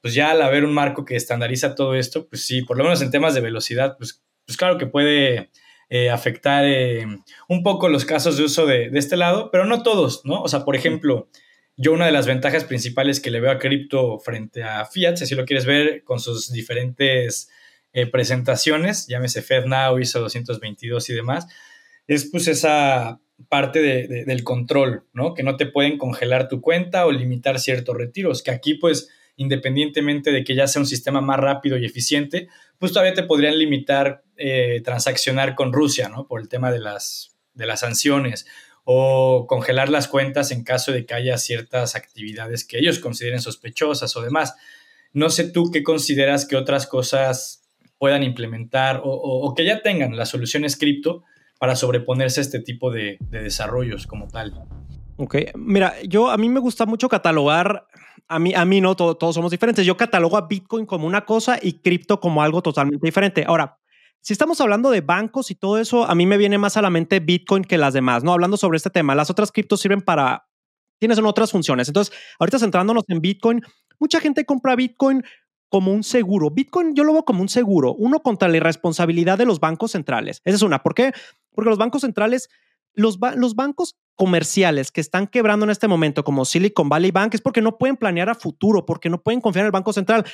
pues 0.00 0.14
ya 0.14 0.32
al 0.32 0.42
haber 0.42 0.64
un 0.64 0.74
marco 0.74 1.04
que 1.04 1.16
estandariza 1.16 1.74
todo 1.74 1.94
esto, 1.94 2.28
pues 2.28 2.44
sí, 2.44 2.62
por 2.62 2.76
lo 2.76 2.84
menos 2.84 3.00
en 3.00 3.10
temas 3.10 3.34
de 3.34 3.40
velocidad, 3.40 3.96
pues, 3.96 4.22
pues 4.44 4.58
claro 4.58 4.76
que 4.76 4.86
puede 4.86 5.50
eh, 5.88 6.10
afectar 6.10 6.64
eh, 6.66 7.06
un 7.48 7.62
poco 7.62 7.88
los 7.88 8.04
casos 8.04 8.36
de 8.36 8.44
uso 8.44 8.66
de, 8.66 8.90
este 8.94 9.16
lado, 9.16 9.50
pero 9.50 9.64
no 9.64 9.82
todos, 9.82 10.22
¿no? 10.24 10.42
O 10.42 10.48
sea, 10.48 10.64
por 10.64 10.76
ejemplo, 10.76 11.28
yo 11.76 11.92
una 11.92 12.06
de 12.06 12.12
las 12.12 12.26
ventajas 12.26 12.64
principales 12.64 13.20
que 13.20 13.30
le 13.30 13.40
veo 13.40 13.50
a 13.50 13.58
cripto 13.58 14.18
frente 14.18 14.62
a 14.62 14.84
fiat, 14.84 15.16
si 15.16 15.24
así 15.24 15.34
lo 15.34 15.44
quieres 15.44 15.64
ver 15.64 16.04
con 16.04 16.20
sus 16.20 16.52
diferentes 16.52 17.48
eh, 17.94 18.06
presentaciones, 18.06 19.06
llámese 19.06 19.40
FedNow, 19.40 19.98
ISO 19.98 20.20
222 20.20 21.08
y 21.10 21.14
demás, 21.14 21.46
es 22.06 22.28
pues 22.30 22.48
esa 22.48 23.20
parte 23.48 23.80
del 23.80 24.44
control, 24.44 25.04
¿no? 25.12 25.34
Que 25.34 25.42
no 25.42 25.56
te 25.56 25.66
pueden 25.66 25.96
congelar 25.96 26.48
tu 26.48 26.60
cuenta 26.60 27.06
o 27.06 27.12
limitar 27.12 27.58
ciertos 27.58 27.96
retiros, 27.96 28.42
que 28.42 28.50
aquí 28.50 28.74
pues 28.74 29.08
independientemente 29.36 30.30
de 30.30 30.44
que 30.44 30.54
ya 30.54 30.66
sea 30.66 30.80
un 30.80 30.86
sistema 30.86 31.20
más 31.20 31.38
rápido 31.38 31.76
y 31.76 31.84
eficiente, 31.84 32.48
pues 32.78 32.92
todavía 32.92 33.14
te 33.14 33.24
podrían 33.24 33.58
limitar 33.58 34.22
eh, 34.36 34.80
transaccionar 34.84 35.54
con 35.54 35.72
Rusia, 35.72 36.08
¿no? 36.08 36.26
Por 36.26 36.40
el 36.40 36.48
tema 36.48 36.70
de 36.70 36.80
las, 36.80 37.36
de 37.54 37.66
las 37.66 37.80
sanciones 37.80 38.46
o 38.84 39.46
congelar 39.48 39.88
las 39.88 40.08
cuentas 40.08 40.50
en 40.50 40.62
caso 40.62 40.92
de 40.92 41.06
que 41.06 41.14
haya 41.14 41.38
ciertas 41.38 41.96
actividades 41.96 42.64
que 42.64 42.78
ellos 42.78 42.98
consideren 42.98 43.40
sospechosas 43.40 44.14
o 44.16 44.20
demás. 44.20 44.54
No 45.12 45.30
sé 45.30 45.44
tú 45.44 45.70
qué 45.72 45.82
consideras 45.82 46.44
que 46.46 46.56
otras 46.56 46.86
cosas 46.86 47.63
puedan 48.04 48.22
implementar 48.22 49.00
o, 49.02 49.54
que 49.56 49.64
ya 49.64 49.80
tengan 49.80 50.14
las 50.14 50.28
soluciones 50.28 50.76
cripto 50.76 51.22
para 51.58 51.74
sobreponerse 51.74 52.38
a 52.38 52.42
este 52.42 52.60
tipo 52.60 52.90
de, 52.90 53.16
desarrollos 53.30 54.06
como 54.06 54.28
tal. 54.28 54.52
Ok, 55.16 55.36
mira, 55.54 55.94
yo 56.02 56.28
a 56.28 56.36
mí 56.36 56.50
me 56.50 56.60
gusta 56.60 56.84
mucho 56.84 57.08
catalogar, 57.08 57.86
a 58.28 58.38
mí, 58.38 58.52
a 58.52 58.66
mí 58.66 58.82
no, 58.82 58.94
todos 58.94 59.34
somos 59.34 59.50
diferentes. 59.50 59.86
Yo 59.86 59.96
catalogo 59.96 60.36
a 60.36 60.46
Bitcoin 60.46 60.84
como 60.84 61.06
una 61.06 61.24
cosa 61.24 61.58
y 61.62 61.80
cripto 61.80 62.20
como 62.20 62.42
algo 62.42 62.60
totalmente 62.60 63.06
diferente. 63.06 63.42
Ahora, 63.46 63.78
si 64.20 64.34
estamos 64.34 64.60
hablando 64.60 64.90
de 64.90 65.00
bancos 65.00 65.50
y 65.50 65.54
todo 65.54 65.78
eso, 65.78 66.04
a 66.04 66.14
mí 66.14 66.26
me 66.26 66.36
viene 66.36 66.58
más 66.58 66.76
a 66.76 66.82
la 66.82 66.90
mente 66.90 67.20
Bitcoin 67.20 67.64
que 67.64 67.78
las 67.78 67.94
demás, 67.94 68.22
¿no? 68.22 68.34
Hablando 68.34 68.58
sobre 68.58 68.76
este 68.76 68.90
tema, 68.90 69.14
las 69.14 69.30
otras 69.30 69.50
criptos 69.50 69.80
sirven 69.80 70.02
para, 70.02 70.46
tienes 70.98 71.18
otras 71.20 71.50
funciones. 71.50 71.88
Entonces, 71.88 72.14
ahorita 72.38 72.58
centrándonos 72.58 73.04
en 73.08 73.22
Bitcoin, 73.22 73.62
mucha 73.98 74.20
gente 74.20 74.44
compra 74.44 74.76
Bitcoin 74.76 75.24
como 75.68 75.92
un 75.92 76.04
seguro. 76.04 76.50
Bitcoin 76.50 76.94
yo 76.94 77.04
lo 77.04 77.12
veo 77.12 77.24
como 77.24 77.42
un 77.42 77.48
seguro, 77.48 77.94
uno 77.94 78.20
contra 78.20 78.48
la 78.48 78.58
irresponsabilidad 78.58 79.38
de 79.38 79.46
los 79.46 79.60
bancos 79.60 79.92
centrales. 79.92 80.40
Esa 80.44 80.56
es 80.56 80.62
una. 80.62 80.82
¿Por 80.82 80.94
qué? 80.94 81.12
Porque 81.52 81.70
los 81.70 81.78
bancos 81.78 82.02
centrales, 82.02 82.48
los, 82.94 83.18
los 83.36 83.54
bancos 83.56 83.96
comerciales 84.14 84.92
que 84.92 85.00
están 85.00 85.26
quebrando 85.26 85.64
en 85.64 85.70
este 85.70 85.88
momento, 85.88 86.24
como 86.24 86.44
Silicon 86.44 86.88
Valley 86.88 87.10
Bank, 87.10 87.34
es 87.34 87.40
porque 87.40 87.60
no 87.60 87.78
pueden 87.78 87.96
planear 87.96 88.28
a 88.28 88.34
futuro, 88.34 88.86
porque 88.86 89.10
no 89.10 89.22
pueden 89.22 89.40
confiar 89.40 89.64
en 89.64 89.66
el 89.66 89.72
Banco 89.72 89.92
Central. 89.92 90.24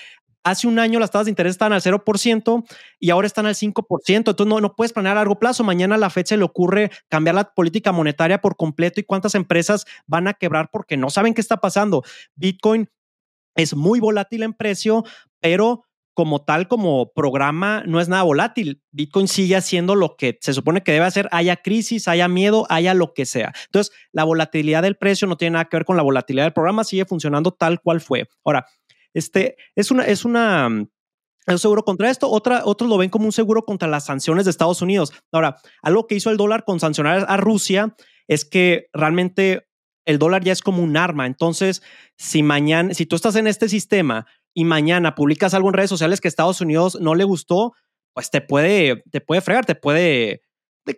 Hace 0.43 0.67
un 0.67 0.79
año 0.79 0.99
las 0.99 1.11
tasas 1.11 1.27
de 1.27 1.31
interés 1.31 1.53
estaban 1.53 1.75
al 1.75 1.83
0% 1.83 2.65
y 2.99 3.11
ahora 3.11 3.27
están 3.27 3.45
al 3.47 3.55
5%. 3.55 3.83
Entonces 4.09 4.47
no, 4.47 4.61
no 4.61 4.75
puedes 4.75 4.93
planear 4.93 5.17
a 5.17 5.21
largo 5.21 5.39
plazo. 5.39 5.65
Mañana 5.65 5.97
a 5.97 5.99
la 5.99 6.09
fecha 6.09 6.35
le 6.37 6.45
ocurre 6.45 6.91
cambiar 7.09 7.35
la 7.35 7.53
política 7.53 7.93
monetaria 7.93 8.41
por 8.41 8.57
completo 8.57 9.01
y 9.01 9.05
cuántas 9.05 9.35
empresas 9.35 9.85
van 10.07 10.29
a 10.29 10.35
quebrar 10.35 10.71
porque 10.73 10.97
no 10.97 11.11
saben 11.11 11.35
qué 11.35 11.43
está 11.43 11.59
pasando. 11.59 12.03
Bitcoin 12.37 12.89
es 13.55 13.75
muy 13.75 14.01
volátil 14.01 14.43
en 14.43 14.55
precio, 14.55 15.05
pero 15.41 15.85
como 16.15 16.43
tal, 16.43 16.69
como 16.69 17.13
programa, 17.13 17.83
no 17.87 18.01
es 18.01 18.09
nada 18.09 18.25
volátil. 18.25 18.83
Bitcoin 18.91 19.29
sigue 19.29 19.57
haciendo 19.57 19.95
lo 19.95 20.17
que 20.17 20.39
se 20.41 20.53
supone 20.53 20.83
que 20.83 20.93
debe 20.93 21.07
hacer, 21.07 21.29
haya 21.33 21.57
crisis, 21.57 22.09
haya 22.09 22.29
miedo, 22.29 22.67
haya 22.69 22.95
lo 22.95 23.15
que 23.15 23.25
sea. 23.25 23.53
Entonces, 23.67 23.95
la 24.13 24.25
volatilidad 24.25 24.83
del 24.83 24.97
precio 24.97 25.27
no 25.29 25.37
tiene 25.37 25.55
nada 25.55 25.67
que 25.67 25.77
ver 25.77 25.85
con 25.85 25.97
la 25.97 26.03
volatilidad 26.03 26.45
del 26.45 26.53
programa, 26.53 26.85
sigue 26.85 27.05
funcionando 27.05 27.53
tal 27.53 27.81
cual 27.81 28.01
fue. 28.01 28.29
Ahora, 28.45 28.67
este 29.15 29.57
es 29.75 29.91
una, 29.91 30.05
es 30.05 30.25
una, 30.25 30.69
un 30.69 31.59
seguro 31.59 31.85
contra 31.85 32.11
esto, 32.11 32.29
Otra, 32.29 32.63
otros 32.65 32.91
lo 32.91 32.99
ven 32.99 33.11
como 33.11 33.25
un 33.25 33.33
seguro 33.33 33.65
contra 33.65 33.89
las 33.89 34.05
sanciones 34.05 34.45
de 34.45 34.51
Estados 34.51 34.83
Unidos. 34.83 35.13
Ahora, 35.33 35.57
algo 35.81 36.07
que 36.07 36.17
hizo 36.17 36.31
el 36.31 36.37
dólar 36.37 36.65
con 36.65 36.81
sancionar 36.81 37.25
a 37.29 37.37
Rusia 37.37 37.95
es 38.29 38.45
que 38.45 38.89
realmente 38.93 39.70
el 40.05 40.19
dólar 40.19 40.45
ya 40.45 40.53
es 40.53 40.63
como 40.63 40.83
un 40.83 40.97
arma. 40.97 41.27
Entonces, 41.27 41.83
si 42.17 42.43
mañana, 42.43 42.95
si 42.95 43.07
tú 43.07 43.17
estás 43.17 43.37
en 43.37 43.47
este 43.47 43.69
sistema 43.69 44.27
y 44.55 44.65
mañana 44.65 45.15
publicas 45.15 45.55
algo 45.55 45.69
en 45.69 45.75
redes 45.75 45.91
sociales 45.91 46.21
que 46.21 46.29
Estados 46.29 46.61
Unidos 46.61 46.99
no 47.01 47.15
le 47.15 47.25
gustó, 47.25 47.75
pues 48.15 48.31
te 48.31 48.41
puede, 48.41 49.03
te 49.11 49.21
puede 49.21 49.41
fregar, 49.41 49.67
te 49.67 49.75
puede 49.75 50.43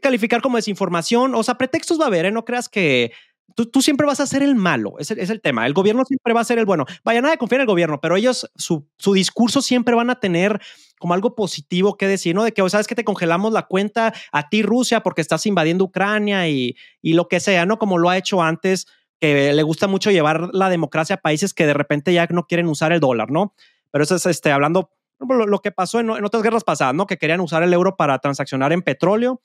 calificar 0.01 0.41
como 0.41 0.57
desinformación. 0.57 1.35
O 1.35 1.43
sea, 1.43 1.57
pretextos 1.57 2.01
va 2.01 2.05
a 2.05 2.07
haber, 2.07 2.27
¿eh? 2.27 2.31
No 2.31 2.45
creas 2.45 2.69
que 2.69 3.13
Tú, 3.55 3.83
siempre 3.83 4.07
vas 4.07 4.21
a 4.21 4.27
ser 4.27 4.43
el 4.43 4.55
malo, 4.55 4.95
es 4.99 5.11
el, 5.11 5.19
es 5.19 5.31
el, 5.31 5.41
tema. 5.41 5.67
El 5.67 5.73
gobierno 5.73 6.05
siempre 6.05 6.33
va 6.33 6.41
a 6.41 6.45
ser 6.45 6.59
el 6.59 6.67
bueno. 6.67 6.85
Vaya, 7.05 7.21
nada 7.21 7.33
de 7.33 7.39
confiar 7.39 7.61
en 7.61 7.63
el 7.63 7.67
gobierno, 7.67 8.01
pero 8.01 8.17
ellos, 8.17 8.51
su, 8.57 8.89
su, 8.99 9.13
discurso 9.15 9.63
siempre 9.63 9.95
van 9.95 10.11
a 10.11 10.21
tener 10.21 10.61
como 10.99 11.15
algo 11.15 11.35
positivo 11.35 11.97
que 11.97 12.07
decir, 12.07 12.35
¿no? 12.35 12.45
De 12.45 12.53
que, 12.53 12.69
sabes 12.71 12.87
que 12.87 12.95
te 12.95 13.05
congelamos 13.05 13.53
la 13.53 13.63
cuenta 13.63 14.13
a 14.33 14.49
ti, 14.49 14.63
Rusia, 14.63 15.03
porque 15.03 15.21
estás 15.21 15.47
invadiendo 15.47 15.85
Ucrania 15.85 16.49
y, 16.49 16.77
y 17.01 17.15
lo 17.15 17.29
que 17.29 17.41
sea, 17.41 17.67
¿no? 17.67 17.79
Como 17.79 17.99
lo 17.99 18.09
ha 18.09 18.17
hecho 18.17 18.43
antes, 18.43 18.87
que 19.21 19.53
le 19.53 19.63
gusta 19.63 19.87
mucho 19.87 20.11
llevar 20.11 20.51
la 20.53 20.69
democracia 20.69 21.17
a 21.17 21.21
países 21.21 21.55
que 21.55 21.67
de 21.67 21.75
repente 21.75 22.13
ya 22.13 22.27
no 22.31 22.47
quieren 22.47 22.69
usar 22.69 22.93
el 22.93 23.01
dólar, 23.01 23.31
¿no? 23.31 23.55
Pero 23.91 24.05
eso 24.05 24.17
es 24.17 24.27
este, 24.27 24.53
hablando 24.53 24.91
lo, 25.21 25.47
lo 25.47 25.61
que 25.61 25.71
pasó 25.71 26.01
en, 26.01 26.11
en 26.11 26.25
otras 26.25 26.43
guerras 26.43 26.65
pasadas, 26.65 26.95
¿no? 26.95 27.07
Que 27.07 27.19
querían 27.19 27.41
usar 27.41 27.63
el 27.63 27.73
euro 27.73 27.97
para 27.97 28.19
transaccionar 28.19 28.73
en 28.73 28.83
petróleo 28.83 29.41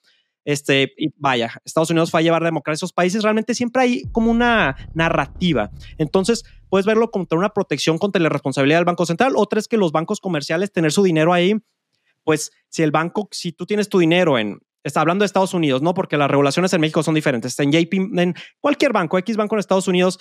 este, 0.47 0.93
y 0.97 1.09
vaya, 1.17 1.51
Estados 1.65 1.89
Unidos 1.89 2.09
fue 2.09 2.21
a 2.21 2.23
llevar 2.23 2.41
democracia 2.41 2.75
a 2.75 2.79
esos 2.79 2.93
países, 2.93 3.21
realmente 3.21 3.53
siempre 3.53 3.81
hay 3.81 4.03
como 4.13 4.31
una 4.31 4.77
narrativa. 4.93 5.71
Entonces, 5.97 6.45
puedes 6.69 6.85
verlo 6.85 7.11
como 7.11 7.27
una 7.31 7.49
protección 7.49 7.97
contra 7.97 8.21
la 8.21 8.29
responsabilidad 8.29 8.77
del 8.77 8.85
Banco 8.85 9.05
Central. 9.05 9.33
Otra 9.35 9.59
es 9.59 9.67
que 9.67 9.75
los 9.75 9.91
bancos 9.91 10.21
comerciales, 10.21 10.71
tener 10.71 10.93
su 10.93 11.03
dinero 11.03 11.33
ahí, 11.33 11.55
pues 12.23 12.53
si 12.69 12.81
el 12.81 12.91
banco, 12.91 13.27
si 13.29 13.51
tú 13.51 13.65
tienes 13.65 13.89
tu 13.89 13.99
dinero 13.99 14.37
en, 14.37 14.61
está 14.85 15.01
hablando 15.01 15.23
de 15.23 15.25
Estados 15.25 15.53
Unidos, 15.53 15.81
¿no? 15.81 15.93
Porque 15.93 16.15
las 16.15 16.31
regulaciones 16.31 16.71
en 16.71 16.79
México 16.79 17.03
son 17.03 17.15
diferentes. 17.15 17.59
En 17.59 17.73
JP, 17.73 17.93
en 18.17 18.33
cualquier 18.61 18.93
banco, 18.93 19.17
X 19.17 19.35
banco 19.35 19.55
en 19.55 19.59
Estados 19.59 19.89
Unidos, 19.89 20.17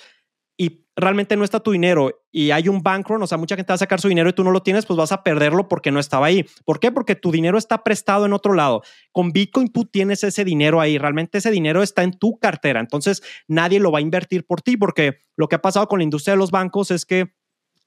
y 0.57 0.85
realmente 0.95 1.37
no 1.37 1.43
está 1.43 1.59
tu 1.59 1.71
dinero 1.71 2.23
y 2.31 2.49
hay 2.49 2.67
un 2.67 2.81
bank 2.81 3.07
run, 3.07 3.21
o 3.21 3.27
sea, 3.27 3.37
mucha 3.37 3.55
gente 3.55 3.71
va 3.71 3.75
a 3.75 3.79
sacar 3.79 4.01
su 4.01 4.07
dinero 4.07 4.29
y 4.29 4.33
tú 4.33 4.43
no 4.43 4.51
lo 4.51 4.63
tienes, 4.63 4.85
pues 4.87 4.97
vas 4.97 5.11
a 5.11 5.23
perderlo 5.23 5.67
porque 5.67 5.91
no 5.91 5.99
estaba 5.99 6.25
ahí. 6.25 6.45
¿Por 6.65 6.79
qué? 6.79 6.91
Porque 6.91 7.15
tu 7.15 7.31
dinero 7.31 7.57
está 7.57 7.83
prestado 7.83 8.25
en 8.25 8.33
otro 8.33 8.53
lado. 8.53 8.81
Con 9.11 9.31
Bitcoin 9.31 9.71
tú 9.71 9.85
tienes 9.85 10.23
ese 10.23 10.43
dinero 10.43 10.81
ahí, 10.81 10.97
realmente 10.97 11.37
ese 11.37 11.51
dinero 11.51 11.83
está 11.83 12.03
en 12.03 12.17
tu 12.17 12.39
cartera, 12.39 12.79
entonces 12.79 13.21
nadie 13.47 13.79
lo 13.79 13.91
va 13.91 13.99
a 13.99 14.01
invertir 14.01 14.45
por 14.45 14.61
ti 14.61 14.75
porque 14.75 15.19
lo 15.35 15.47
que 15.47 15.55
ha 15.55 15.61
pasado 15.61 15.87
con 15.87 15.99
la 15.99 16.03
industria 16.03 16.33
de 16.33 16.39
los 16.39 16.49
bancos 16.49 16.89
es 16.89 17.05
que 17.05 17.33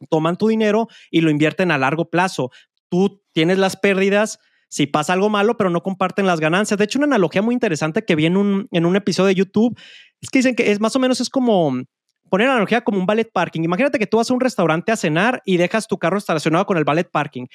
toman 0.09 0.37
tu 0.37 0.49
dinero 0.49 0.89
y 1.11 1.21
lo 1.21 1.31
invierten 1.31 1.73
a 1.73 1.79
largo 1.79 2.09
plazo. 2.09 2.51
Tú 2.89 3.23
tienes 3.33 3.59
las 3.59 3.77
pérdidas 3.77 4.39
si 4.69 4.87
pasa 4.87 5.13
algo 5.13 5.29
malo, 5.29 5.57
pero 5.57 5.69
no 5.69 5.83
comparten 5.83 6.27
las 6.27 6.39
ganancias. 6.39 6.79
De 6.79 6.85
hecho, 6.85 7.01
una 7.01 7.07
analogía 7.07 7.43
muy 7.43 7.55
interesante 7.55 8.05
que 8.05 8.15
vi 8.15 8.27
en 8.27 8.37
un, 8.37 8.69
en 8.71 8.87
un 8.87 8.95
episodio 8.95 9.27
de 9.27 9.35
YouTube 9.35 9.77
es 10.21 10.31
que 10.31 10.39
dicen 10.39 10.55
que 10.55 10.71
es 10.71 10.81
más 10.81 10.95
o 10.95 11.01
menos 11.01 11.21
es 11.21 11.29
como 11.29 11.83
poner 12.31 12.47
la 12.47 12.55
analogía 12.55 12.81
como 12.81 12.99
un 12.99 13.07
ballet 13.07 13.31
parking. 13.31 13.63
Imagínate 13.63 13.99
que 13.99 14.07
tú 14.07 14.17
vas 14.17 14.31
a 14.31 14.35
un 14.35 14.41
restaurante 14.41 14.93
a 14.93 14.97
cenar 14.97 15.43
y 15.45 15.59
dejas 15.59 15.87
tu 15.87 15.99
carro 15.99 16.17
estacionado 16.17 16.65
con 16.65 16.79
el 16.79 16.85
ballet 16.85 17.11
parking. 17.11 17.47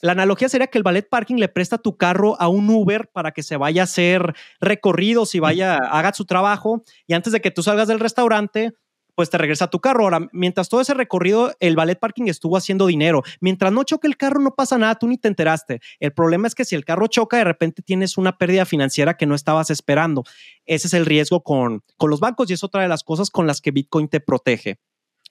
La 0.00 0.12
analogía 0.12 0.48
sería 0.48 0.66
que 0.66 0.78
el 0.78 0.84
ballet 0.84 1.08
parking 1.08 1.36
le 1.36 1.48
presta 1.48 1.78
tu 1.78 1.96
carro 1.96 2.40
a 2.40 2.48
un 2.48 2.68
Uber 2.68 3.08
para 3.12 3.30
que 3.32 3.42
se 3.42 3.56
vaya 3.56 3.82
a 3.82 3.84
hacer 3.84 4.34
recorridos 4.60 5.34
y 5.34 5.38
vaya, 5.38 5.76
haga 5.76 6.12
su 6.12 6.24
trabajo. 6.24 6.82
Y 7.06 7.14
antes 7.14 7.32
de 7.32 7.40
que 7.40 7.52
tú 7.52 7.62
salgas 7.62 7.86
del 7.86 8.00
restaurante, 8.00 8.72
pues 9.14 9.30
te 9.30 9.38
regresa 9.38 9.66
a 9.66 9.70
tu 9.70 9.80
carro. 9.80 10.04
Ahora, 10.04 10.28
mientras 10.32 10.68
todo 10.68 10.80
ese 10.80 10.94
recorrido, 10.94 11.52
el 11.60 11.76
ballet 11.76 11.98
parking 11.98 12.28
estuvo 12.28 12.56
haciendo 12.56 12.86
dinero. 12.86 13.22
Mientras 13.40 13.72
no 13.72 13.84
choque 13.84 14.06
el 14.08 14.16
carro, 14.16 14.40
no 14.40 14.54
pasa 14.54 14.78
nada, 14.78 14.94
tú 14.96 15.06
ni 15.06 15.18
te 15.18 15.28
enteraste. 15.28 15.80
El 16.00 16.12
problema 16.12 16.46
es 16.46 16.54
que 16.54 16.64
si 16.64 16.74
el 16.74 16.84
carro 16.84 17.06
choca, 17.06 17.36
de 17.36 17.44
repente 17.44 17.82
tienes 17.82 18.18
una 18.18 18.38
pérdida 18.38 18.64
financiera 18.64 19.16
que 19.16 19.26
no 19.26 19.34
estabas 19.34 19.70
esperando. 19.70 20.24
Ese 20.64 20.86
es 20.86 20.94
el 20.94 21.06
riesgo 21.06 21.42
con, 21.42 21.82
con 21.96 22.10
los 22.10 22.20
bancos 22.20 22.50
y 22.50 22.54
es 22.54 22.64
otra 22.64 22.82
de 22.82 22.88
las 22.88 23.02
cosas 23.02 23.30
con 23.30 23.46
las 23.46 23.60
que 23.60 23.70
Bitcoin 23.70 24.08
te 24.08 24.20
protege. 24.20 24.78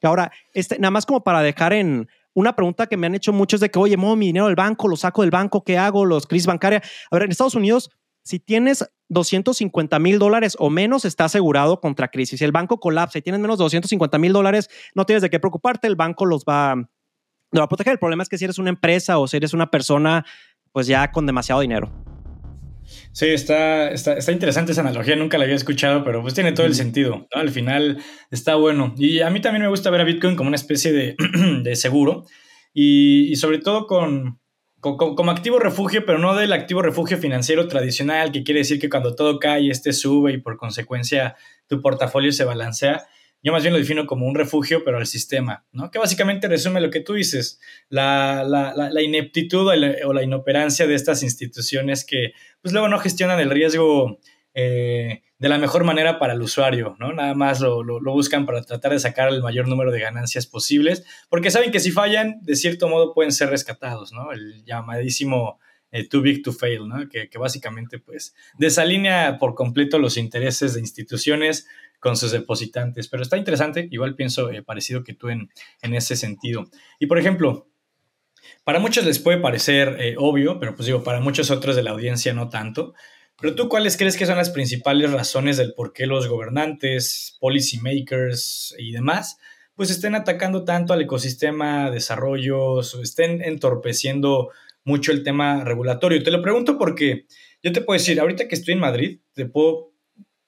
Ahora, 0.03 0.31
este, 0.53 0.79
nada 0.79 0.91
más 0.91 1.05
como 1.05 1.23
para 1.23 1.41
dejar 1.41 1.73
en, 1.73 2.07
una 2.33 2.55
pregunta 2.55 2.87
que 2.87 2.97
me 2.97 3.07
han 3.07 3.15
hecho 3.15 3.33
muchos 3.33 3.59
de 3.59 3.69
que, 3.69 3.79
oye, 3.79 3.97
muevo 3.97 4.15
mi 4.15 4.27
dinero 4.27 4.47
del 4.47 4.55
banco, 4.55 4.87
lo 4.87 4.95
saco 4.95 5.21
del 5.21 5.31
banco, 5.31 5.63
¿qué 5.63 5.77
hago? 5.77 6.05
Los 6.05 6.27
crisis 6.27 6.47
bancarias. 6.47 6.83
A 7.09 7.15
ver, 7.15 7.23
en 7.23 7.31
Estados 7.31 7.55
Unidos 7.55 7.89
si 8.23 8.39
tienes 8.39 8.89
250 9.09 9.99
mil 9.99 10.19
dólares 10.19 10.55
o 10.59 10.69
menos, 10.69 11.05
está 11.05 11.25
asegurado 11.25 11.81
contra 11.81 12.07
crisis. 12.09 12.39
Si 12.39 12.45
el 12.45 12.51
banco 12.51 12.79
colapsa 12.79 13.19
y 13.19 13.21
tienes 13.21 13.41
menos 13.41 13.57
de 13.57 13.63
250 13.63 14.17
mil 14.17 14.33
dólares, 14.33 14.69
no 14.95 15.05
tienes 15.05 15.21
de 15.21 15.29
qué 15.29 15.39
preocuparte, 15.39 15.87
el 15.87 15.95
banco 15.95 16.25
los 16.25 16.43
va, 16.43 16.75
va 16.75 17.63
a 17.63 17.67
proteger. 17.67 17.93
El 17.93 17.99
problema 17.99 18.23
es 18.23 18.29
que 18.29 18.37
si 18.37 18.45
eres 18.45 18.57
una 18.57 18.69
empresa 18.69 19.17
o 19.17 19.27
si 19.27 19.37
eres 19.37 19.53
una 19.53 19.69
persona, 19.69 20.25
pues 20.71 20.87
ya 20.87 21.11
con 21.11 21.25
demasiado 21.25 21.61
dinero. 21.61 21.91
Sí, 23.11 23.27
está, 23.27 23.89
está, 23.89 24.13
está, 24.13 24.31
interesante 24.31 24.71
esa 24.71 24.81
analogía, 24.81 25.15
nunca 25.15 25.37
la 25.37 25.43
había 25.43 25.55
escuchado, 25.55 26.03
pero 26.03 26.21
pues 26.21 26.33
tiene 26.33 26.51
todo 26.51 26.65
el 26.65 26.75
sentido. 26.75 27.27
Al 27.33 27.49
final 27.49 28.01
está 28.31 28.55
bueno. 28.55 28.93
Y 28.97 29.21
a 29.21 29.29
mí 29.29 29.41
también 29.41 29.63
me 29.63 29.69
gusta 29.69 29.89
ver 29.89 30.01
a 30.01 30.05
Bitcoin 30.05 30.35
como 30.35 30.47
una 30.47 30.55
especie 30.55 30.91
de, 30.91 31.15
de 31.63 31.75
seguro 31.75 32.25
y, 32.73 33.31
y, 33.31 33.35
sobre 33.35 33.59
todo 33.59 33.87
con, 33.87 34.39
como, 34.81 35.31
activo 35.31 35.59
refugio, 35.59 36.05
pero 36.05 36.17
no 36.17 36.35
del 36.35 36.53
activo 36.53 36.81
refugio 36.81 37.17
financiero 37.17 37.67
tradicional, 37.67 38.31
que 38.31 38.43
quiere 38.43 38.61
decir 38.61 38.79
que 38.79 38.89
cuando 38.89 39.15
todo 39.15 39.39
cae, 39.39 39.69
este 39.69 39.93
sube 39.93 40.33
y 40.33 40.37
por 40.39 40.57
consecuencia 40.57 41.35
tu 41.67 41.81
portafolio 41.81 42.31
se 42.31 42.43
balancea. 42.43 43.05
Yo 43.43 43.51
más 43.51 43.63
bien 43.63 43.73
lo 43.73 43.79
defino 43.79 44.05
como 44.05 44.27
un 44.27 44.35
refugio, 44.35 44.83
pero 44.83 44.97
al 44.97 45.07
sistema, 45.07 45.65
¿no? 45.71 45.89
Que 45.89 45.99
básicamente 45.99 46.47
resume 46.47 46.81
lo 46.81 46.91
que 46.91 46.99
tú 46.99 47.13
dices, 47.13 47.59
la, 47.89 48.43
la, 48.43 49.01
ineptitud 49.01 49.67
o 49.67 50.13
la, 50.13 50.23
inoperancia 50.23 50.85
de 50.85 50.95
estas 50.95 51.23
instituciones 51.23 52.03
que 52.05 52.33
pues 52.61 52.71
luego 52.71 52.87
no 52.87 52.99
gestionan 52.99 53.39
el 53.39 53.49
riesgo 53.49 54.19
eh, 54.53 55.21
de 55.41 55.49
la 55.49 55.57
mejor 55.57 55.83
manera 55.83 56.19
para 56.19 56.33
el 56.33 56.41
usuario, 56.43 56.95
¿no? 56.99 57.13
Nada 57.13 57.33
más 57.33 57.59
lo, 57.61 57.83
buscan 57.99 58.45
para 58.45 58.61
tratar 58.61 58.91
de 58.91 58.99
sacar 58.99 59.29
el 59.29 59.41
mayor 59.41 59.67
número 59.67 59.91
de 59.91 59.99
ganancias 59.99 60.45
posibles, 60.45 61.03
porque 61.29 61.49
saben 61.49 61.71
que 61.71 61.79
si 61.79 61.89
fallan, 61.89 62.37
de 62.43 62.55
cierto 62.55 62.87
modo 62.87 63.11
pueden 63.11 63.31
ser 63.31 63.49
rescatados, 63.49 64.13
¿no? 64.13 64.31
El 64.31 64.63
llamadísimo 64.65 65.59
eh, 65.91 66.07
too 66.07 66.21
big 66.21 66.43
to 66.43 66.53
fail, 66.53 66.87
¿no? 66.87 67.09
Que, 67.09 67.27
básicamente, 67.39 67.97
pues, 67.97 68.35
desalinea 68.59 69.39
por 69.39 69.55
completo 69.55 69.97
los 69.97 70.15
intereses 70.15 70.75
de 70.75 70.79
instituciones 70.79 71.67
con 71.99 72.17
sus 72.17 72.31
depositantes. 72.31 73.07
Pero 73.07 73.23
está 73.23 73.35
interesante, 73.35 73.87
igual 73.89 74.13
pienso 74.13 74.51
eh, 74.51 74.61
parecido 74.61 75.03
que 75.03 75.15
tú 75.15 75.29
en, 75.29 75.49
en 75.81 75.95
ese 75.95 76.15
sentido. 76.15 76.69
Y 76.99 77.07
por 77.07 77.17
ejemplo, 77.17 77.67
para 78.63 78.77
muchos 78.77 79.05
les 79.05 79.17
puede 79.17 79.39
parecer 79.39 80.15
obvio, 80.19 80.59
pero 80.59 80.75
pues 80.75 80.85
digo, 80.85 81.03
para 81.03 81.19
muchos 81.19 81.49
otros 81.49 81.75
de 81.75 81.81
la 81.81 81.89
audiencia 81.89 82.31
no 82.35 82.47
tanto. 82.49 82.93
Pero 83.41 83.55
tú, 83.55 83.67
¿cuáles 83.69 83.97
crees 83.97 84.15
que 84.15 84.27
son 84.27 84.37
las 84.37 84.51
principales 84.51 85.11
razones 85.11 85.57
del 85.57 85.73
por 85.73 85.93
qué 85.93 86.05
los 86.05 86.27
gobernantes, 86.27 87.37
policymakers 87.39 88.75
y 88.77 88.91
demás, 88.91 89.39
pues 89.75 89.89
estén 89.89 90.13
atacando 90.13 90.63
tanto 90.63 90.93
al 90.93 91.01
ecosistema, 91.01 91.89
desarrollos, 91.89 92.93
estén 93.01 93.41
entorpeciendo 93.41 94.51
mucho 94.83 95.11
el 95.11 95.23
tema 95.23 95.63
regulatorio? 95.63 96.21
Te 96.21 96.29
lo 96.29 96.43
pregunto 96.43 96.77
porque 96.77 97.25
yo 97.63 97.71
te 97.71 97.81
puedo 97.81 97.97
decir, 97.97 98.19
ahorita 98.19 98.47
que 98.47 98.53
estoy 98.53 98.75
en 98.75 98.79
Madrid, 98.79 99.19
te 99.33 99.47
puedo 99.47 99.91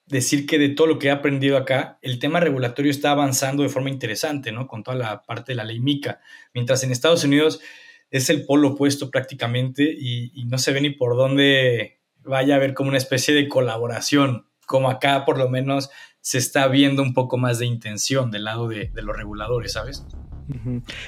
decir 0.05 0.45
que 0.45 0.59
de 0.59 0.69
todo 0.69 0.85
lo 0.85 0.99
que 0.99 1.07
he 1.07 1.11
aprendido 1.11 1.57
acá, 1.57 1.97
el 2.03 2.19
tema 2.19 2.39
regulatorio 2.39 2.91
está 2.91 3.09
avanzando 3.09 3.63
de 3.63 3.69
forma 3.69 3.89
interesante, 3.89 4.51
¿no? 4.51 4.67
Con 4.67 4.83
toda 4.83 4.97
la 4.97 5.23
parte 5.23 5.53
de 5.53 5.55
la 5.55 5.63
ley 5.63 5.79
MICA. 5.79 6.19
Mientras 6.53 6.83
en 6.83 6.91
Estados 6.91 7.23
Unidos 7.23 7.59
es 8.11 8.29
el 8.29 8.45
polo 8.45 8.69
opuesto 8.69 9.09
prácticamente 9.09 9.83
y, 9.83 10.31
y 10.39 10.45
no 10.45 10.59
se 10.59 10.71
ve 10.71 10.81
ni 10.81 10.91
por 10.91 11.15
dónde 11.15 12.02
vaya 12.23 12.55
a 12.55 12.57
haber 12.57 12.73
como 12.73 12.89
una 12.89 12.97
especie 12.97 13.33
de 13.33 13.47
colaboración, 13.47 14.45
como 14.65 14.89
acá 14.89 15.25
por 15.25 15.37
lo 15.37 15.49
menos 15.49 15.89
se 16.21 16.37
está 16.37 16.67
viendo 16.67 17.01
un 17.01 17.13
poco 17.13 17.37
más 17.37 17.59
de 17.59 17.65
intención 17.65 18.31
del 18.31 18.45
lado 18.45 18.67
de, 18.69 18.89
los 18.95 19.15
reguladores, 19.15 19.73
¿sabes? 19.73 20.05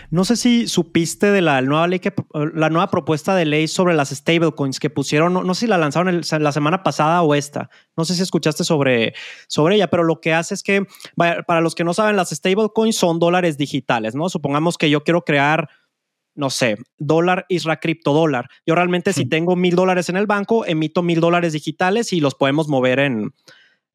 No 0.10 0.26
sé 0.26 0.36
si 0.36 0.68
supiste 0.68 1.32
de 1.32 1.42
la 1.42 1.62
nueva 1.62 1.88
ley 1.88 2.00
que 2.00 2.14
la 2.54 2.70
nueva 2.70 2.90
propuesta 2.90 3.36
de 3.36 3.46
ley 3.46 3.68
sobre 3.68 3.94
las 3.94 4.10
stablecoins 4.10 4.80
que 4.80 4.90
pusieron, 4.90 5.34
no, 5.34 5.54
sé 5.54 5.62
si 5.62 5.68
la 5.68 5.78
lanzaron 5.78 6.22
la 6.40 6.52
semana 6.52 6.84
pasada 6.84 7.22
o 7.22 7.36
esta. 7.36 7.70
No 7.96 8.06
sé 8.06 8.16
si 8.16 8.24
escuchaste 8.24 8.64
sobre, 8.64 9.14
sobre 9.48 9.76
ella, 9.76 9.90
pero 9.90 10.04
lo 10.04 10.20
que 10.20 10.34
hace 10.34 10.54
es 10.54 10.64
que, 10.64 10.86
para 11.16 11.62
los 11.62 11.76
que 11.76 11.84
no 11.84 11.94
saben, 11.94 12.16
las 12.16 12.30
stablecoins 12.30 12.96
son 12.96 13.20
dólares 13.20 13.58
digitales, 13.58 14.16
¿no? 14.16 14.30
Supongamos 14.30 14.78
que 14.78 14.90
yo 14.90 15.04
quiero 15.04 15.24
crear 15.24 15.70
no 16.36 16.50
sé, 16.50 16.78
dólar 16.98 17.46
isra 17.50 17.80
criptodólar. 17.80 18.50
Yo 18.66 18.76
realmente 18.76 19.14
si 19.14 19.26
tengo 19.26 19.56
mil 19.56 19.76
dólares 19.76 20.10
en 20.10 20.18
el 20.18 20.28
banco, 20.28 20.66
emito 20.66 21.02
mil 21.02 21.22
dólares 21.22 21.54
digitales 21.54 22.14
y 22.14 22.20
los 22.20 22.36
podemos 22.36 22.68
mover 22.68 23.00
en, 23.00 23.34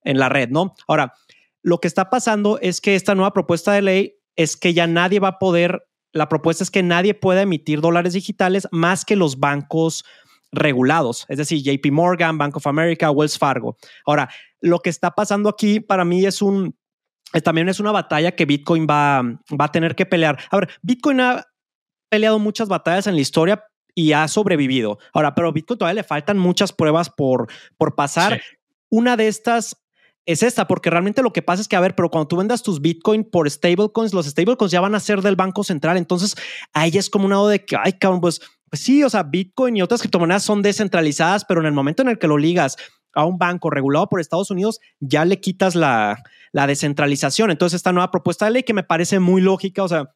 en 0.02 0.18
la 0.18 0.28
red, 0.28 0.48
¿no? 0.48 0.74
Ahora, 0.88 1.14
lo 1.62 1.78
que 1.78 1.88
está 1.88 2.10
pasando 2.10 2.58
es 2.60 2.80
que 2.80 2.94
esta 2.94 3.14
nueva 3.14 3.32
propuesta 3.32 3.72
de 3.72 3.82
ley 3.82 4.14
es 4.36 4.56
que 4.56 4.72
ya 4.72 4.86
nadie 4.86 5.20
va 5.20 5.28
a 5.28 5.38
poder, 5.38 5.86
la 6.12 6.28
propuesta 6.28 6.64
es 6.64 6.70
que 6.70 6.82
nadie 6.82 7.14
pueda 7.14 7.42
emitir 7.42 7.80
dólares 7.80 8.14
digitales 8.14 8.66
más 8.72 9.04
que 9.04 9.16
los 9.16 9.38
bancos 9.38 10.04
regulados, 10.52 11.26
es 11.28 11.38
decir, 11.38 11.62
JP 11.62 11.92
Morgan, 11.92 12.38
Bank 12.38 12.56
of 12.56 12.66
America, 12.66 13.10
Wells 13.10 13.38
Fargo. 13.38 13.76
Ahora, 14.04 14.28
lo 14.60 14.80
que 14.80 14.90
está 14.90 15.12
pasando 15.12 15.48
aquí 15.48 15.78
para 15.78 16.04
mí 16.04 16.24
es 16.24 16.42
un, 16.42 16.74
también 17.44 17.68
es 17.68 17.78
una 17.78 17.92
batalla 17.92 18.32
que 18.32 18.46
Bitcoin 18.46 18.86
va, 18.88 19.22
va 19.22 19.64
a 19.66 19.72
tener 19.72 19.94
que 19.94 20.06
pelear. 20.06 20.38
A 20.50 20.56
ver, 20.56 20.70
Bitcoin 20.82 21.20
ha 21.20 21.46
peleado 22.10 22.38
muchas 22.38 22.68
batallas 22.68 23.06
en 23.06 23.14
la 23.14 23.20
historia 23.20 23.64
y 23.94 24.12
ha 24.12 24.28
sobrevivido. 24.28 24.98
Ahora, 25.12 25.34
pero 25.34 25.52
Bitcoin 25.52 25.78
todavía 25.78 26.02
le 26.02 26.04
faltan 26.06 26.38
muchas 26.38 26.72
pruebas 26.72 27.08
por, 27.10 27.48
por 27.78 27.94
pasar. 27.94 28.42
Una 28.88 29.16
de 29.16 29.28
estas 29.28 29.76
es 30.26 30.42
esta, 30.42 30.66
porque 30.66 30.90
realmente 30.90 31.22
lo 31.22 31.32
que 31.32 31.42
pasa 31.42 31.62
es 31.62 31.68
que, 31.68 31.76
a 31.76 31.80
ver, 31.80 31.94
pero 31.94 32.10
cuando 32.10 32.28
tú 32.28 32.36
vendas 32.36 32.62
tus 32.62 32.80
Bitcoin 32.80 33.24
por 33.24 33.50
stablecoins, 33.50 34.12
los 34.12 34.26
stablecoins 34.26 34.70
ya 34.70 34.80
van 34.80 34.94
a 34.94 35.00
ser 35.00 35.22
del 35.22 35.36
Banco 35.36 35.64
Central. 35.64 35.96
Entonces, 35.96 36.36
ahí 36.72 36.90
es 36.94 37.08
como 37.10 37.26
una 37.26 37.42
de 37.48 37.64
que, 37.64 37.76
ay, 37.76 37.94
cabrón, 37.94 38.20
pues, 38.20 38.40
pues 38.68 38.82
sí, 38.82 39.02
o 39.02 39.10
sea, 39.10 39.24
Bitcoin 39.24 39.76
y 39.76 39.82
otras 39.82 40.00
criptomonedas 40.00 40.42
son 40.42 40.62
descentralizadas, 40.62 41.44
pero 41.44 41.60
en 41.60 41.66
el 41.66 41.72
momento 41.72 42.02
en 42.02 42.08
el 42.08 42.18
que 42.18 42.28
lo 42.28 42.38
ligas 42.38 42.76
a 43.14 43.24
un 43.24 43.38
banco 43.38 43.70
regulado 43.70 44.08
por 44.08 44.20
Estados 44.20 44.50
Unidos, 44.50 44.78
ya 45.00 45.24
le 45.24 45.40
quitas 45.40 45.74
la, 45.74 46.22
la 46.52 46.66
descentralización. 46.66 47.50
Entonces, 47.50 47.78
esta 47.78 47.92
nueva 47.92 48.10
propuesta 48.10 48.44
de 48.44 48.52
ley 48.52 48.62
que 48.62 48.74
me 48.74 48.84
parece 48.84 49.18
muy 49.18 49.40
lógica, 49.40 49.82
o 49.82 49.88
sea, 49.88 50.14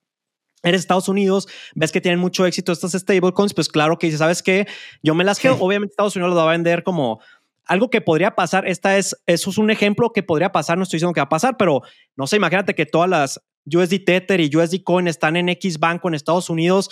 eres 0.64 0.81
Estados 0.81 1.09
Unidos, 1.09 1.46
ves 1.74 1.92
que 1.92 2.00
tienen 2.00 2.18
mucho 2.18 2.46
éxito 2.46 2.72
estas 2.72 2.92
stablecoins, 2.92 3.55
pues 3.55 3.68
claro 3.68 3.98
que 3.98 4.07
dices, 4.09 4.18
¿sabes 4.18 4.42
qué? 4.42 4.66
Yo 5.03 5.14
me 5.14 5.24
las 5.24 5.38
quedo. 5.38 5.57
Obviamente 5.61 5.92
Estados 5.92 6.16
Unidos 6.16 6.31
lo 6.31 6.37
va 6.37 6.48
a 6.48 6.53
vender 6.53 6.83
como 6.83 7.20
algo 7.66 7.88
que 7.88 8.00
podría 8.00 8.35
pasar, 8.35 8.66
esta 8.66 8.98
es, 8.98 9.16
eso 9.27 9.50
es 9.50 9.59
un 9.59 9.70
ejemplo 9.70 10.12
que 10.12 10.22
podría 10.22 10.53
pasar, 10.53 10.77
no 10.77 10.85
estoy 10.85 10.98
diciendo 10.98 11.14
que 11.14 11.20
va 11.20 11.27
a 11.27 11.29
pasar, 11.31 11.57
pero 11.57 11.83
no 12.16 12.27
sé, 12.27 12.37
imagínate 12.37 12.74
que 12.74 12.85
todas 12.85 13.09
las 13.09 13.40
USD 13.64 14.05
Tether 14.05 14.40
y 14.40 14.55
USD 14.55 14.83
Coin 14.85 15.09
están 15.09 15.37
en 15.37 15.48
X 15.48 15.79
banco 15.79 16.09
en 16.09 16.14
Estados 16.14 16.50
Unidos 16.50 16.90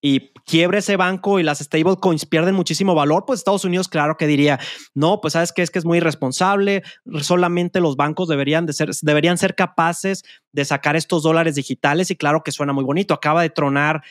y 0.00 0.32
quiebre 0.46 0.78
ese 0.78 0.96
banco 0.96 1.38
y 1.38 1.42
las 1.42 1.58
stablecoins 1.58 2.26
pierden 2.26 2.54
muchísimo 2.54 2.94
valor, 2.94 3.24
pues 3.26 3.40
Estados 3.40 3.64
Unidos 3.64 3.88
claro 3.88 4.16
que 4.16 4.26
diría, 4.26 4.58
no, 4.94 5.20
pues 5.20 5.34
sabes 5.34 5.52
que 5.52 5.62
es 5.62 5.70
que 5.70 5.78
es 5.78 5.84
muy 5.84 5.98
irresponsable, 5.98 6.82
solamente 7.20 7.80
los 7.80 7.96
bancos 7.96 8.28
deberían, 8.28 8.66
de 8.66 8.72
ser, 8.72 8.90
deberían 9.02 9.38
ser 9.38 9.54
capaces 9.54 10.24
de 10.52 10.64
sacar 10.64 10.96
estos 10.96 11.22
dólares 11.22 11.54
digitales 11.54 12.10
y 12.10 12.16
claro 12.16 12.42
que 12.42 12.52
suena 12.52 12.72
muy 12.72 12.84
bonito, 12.84 13.14
acaba 13.14 13.42
de 13.42 13.50
tronar 13.50 14.02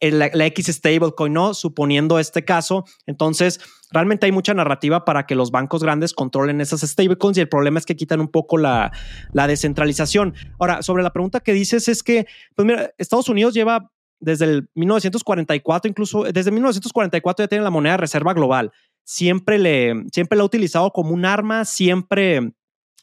la, 0.00 0.46
X 0.46 0.66
stablecoin, 0.66 1.32
¿no? 1.32 1.54
Suponiendo 1.54 2.18
este 2.18 2.44
caso. 2.44 2.84
Entonces, 3.06 3.60
realmente 3.90 4.26
hay 4.26 4.32
mucha 4.32 4.52
narrativa 4.52 5.04
para 5.04 5.26
que 5.26 5.34
los 5.34 5.50
bancos 5.50 5.82
grandes 5.82 6.12
controlen 6.12 6.60
esas 6.60 6.82
stablecoins 6.82 7.38
y 7.38 7.40
el 7.40 7.48
problema 7.48 7.78
es 7.78 7.86
que 7.86 7.96
quitan 7.96 8.20
un 8.20 8.28
poco 8.28 8.58
la, 8.58 8.92
la 9.32 9.46
descentralización. 9.46 10.34
Ahora, 10.58 10.82
sobre 10.82 11.02
la 11.02 11.12
pregunta 11.12 11.40
que 11.40 11.52
dices 11.52 11.88
es 11.88 12.02
que, 12.02 12.26
pues 12.54 12.66
mira, 12.66 12.90
Estados 12.98 13.28
Unidos 13.28 13.54
lleva 13.54 13.90
desde 14.20 14.44
el 14.46 14.70
1944, 14.74 15.88
incluso 15.88 16.24
desde 16.24 16.50
1944 16.50 17.44
ya 17.44 17.48
tiene 17.48 17.64
la 17.64 17.70
moneda 17.70 17.92
de 17.94 17.98
reserva 17.98 18.34
global. 18.34 18.72
Siempre, 19.04 19.58
le, 19.58 20.04
siempre 20.12 20.36
la 20.36 20.42
ha 20.42 20.46
utilizado 20.46 20.90
como 20.90 21.10
un 21.10 21.24
arma, 21.24 21.64
siempre 21.64 22.52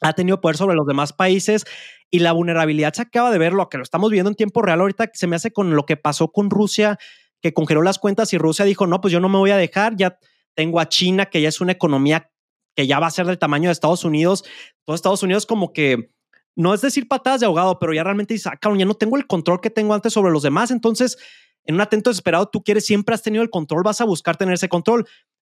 ha 0.01 0.13
tenido 0.13 0.41
poder 0.41 0.57
sobre 0.57 0.75
los 0.75 0.85
demás 0.85 1.13
países 1.13 1.65
y 2.09 2.19
la 2.19 2.33
vulnerabilidad 2.33 2.93
se 2.93 3.01
acaba 3.01 3.31
de 3.31 3.37
ver, 3.37 3.53
lo 3.53 3.69
que 3.69 3.77
lo 3.77 3.83
estamos 3.83 4.11
viendo 4.11 4.29
en 4.29 4.35
tiempo 4.35 4.61
real 4.61 4.81
ahorita, 4.81 5.09
se 5.13 5.27
me 5.27 5.35
hace 5.35 5.51
con 5.51 5.75
lo 5.75 5.85
que 5.85 5.97
pasó 5.97 6.27
con 6.31 6.49
Rusia, 6.49 6.99
que 7.41 7.53
congeló 7.53 7.81
las 7.81 7.99
cuentas 7.99 8.33
y 8.33 8.37
Rusia 8.37 8.65
dijo, 8.65 8.85
no, 8.85 9.01
pues 9.01 9.11
yo 9.11 9.19
no 9.19 9.29
me 9.29 9.37
voy 9.37 9.51
a 9.51 9.57
dejar, 9.57 9.95
ya 9.95 10.17
tengo 10.55 10.79
a 10.79 10.89
China, 10.89 11.25
que 11.25 11.41
ya 11.41 11.49
es 11.49 11.61
una 11.61 11.71
economía 11.71 12.29
que 12.75 12.87
ya 12.87 12.99
va 12.99 13.07
a 13.07 13.11
ser 13.11 13.25
del 13.25 13.39
tamaño 13.39 13.69
de 13.69 13.73
Estados 13.73 14.03
Unidos. 14.03 14.43
Todo 14.85 14.95
Estados 14.95 15.23
Unidos 15.23 15.45
como 15.45 15.73
que, 15.73 16.11
no 16.55 16.73
es 16.73 16.81
decir 16.81 17.07
patadas 17.07 17.39
de 17.39 17.45
ahogado, 17.45 17.79
pero 17.79 17.93
ya 17.93 18.03
realmente 18.03 18.33
dice, 18.33 18.49
ah, 18.49 18.59
ya 18.77 18.85
no 18.85 18.93
tengo 18.93 19.17
el 19.17 19.27
control 19.27 19.61
que 19.61 19.69
tengo 19.69 19.93
antes 19.93 20.13
sobre 20.13 20.31
los 20.31 20.43
demás. 20.43 20.71
Entonces, 20.71 21.17
en 21.65 21.75
un 21.75 21.81
atento 21.81 22.09
desesperado, 22.09 22.47
tú 22.47 22.63
quieres, 22.63 22.85
siempre 22.85 23.15
has 23.15 23.23
tenido 23.23 23.43
el 23.43 23.49
control, 23.49 23.83
vas 23.83 24.01
a 24.01 24.05
buscar 24.05 24.37
tener 24.37 24.53
ese 24.53 24.69
control 24.69 25.07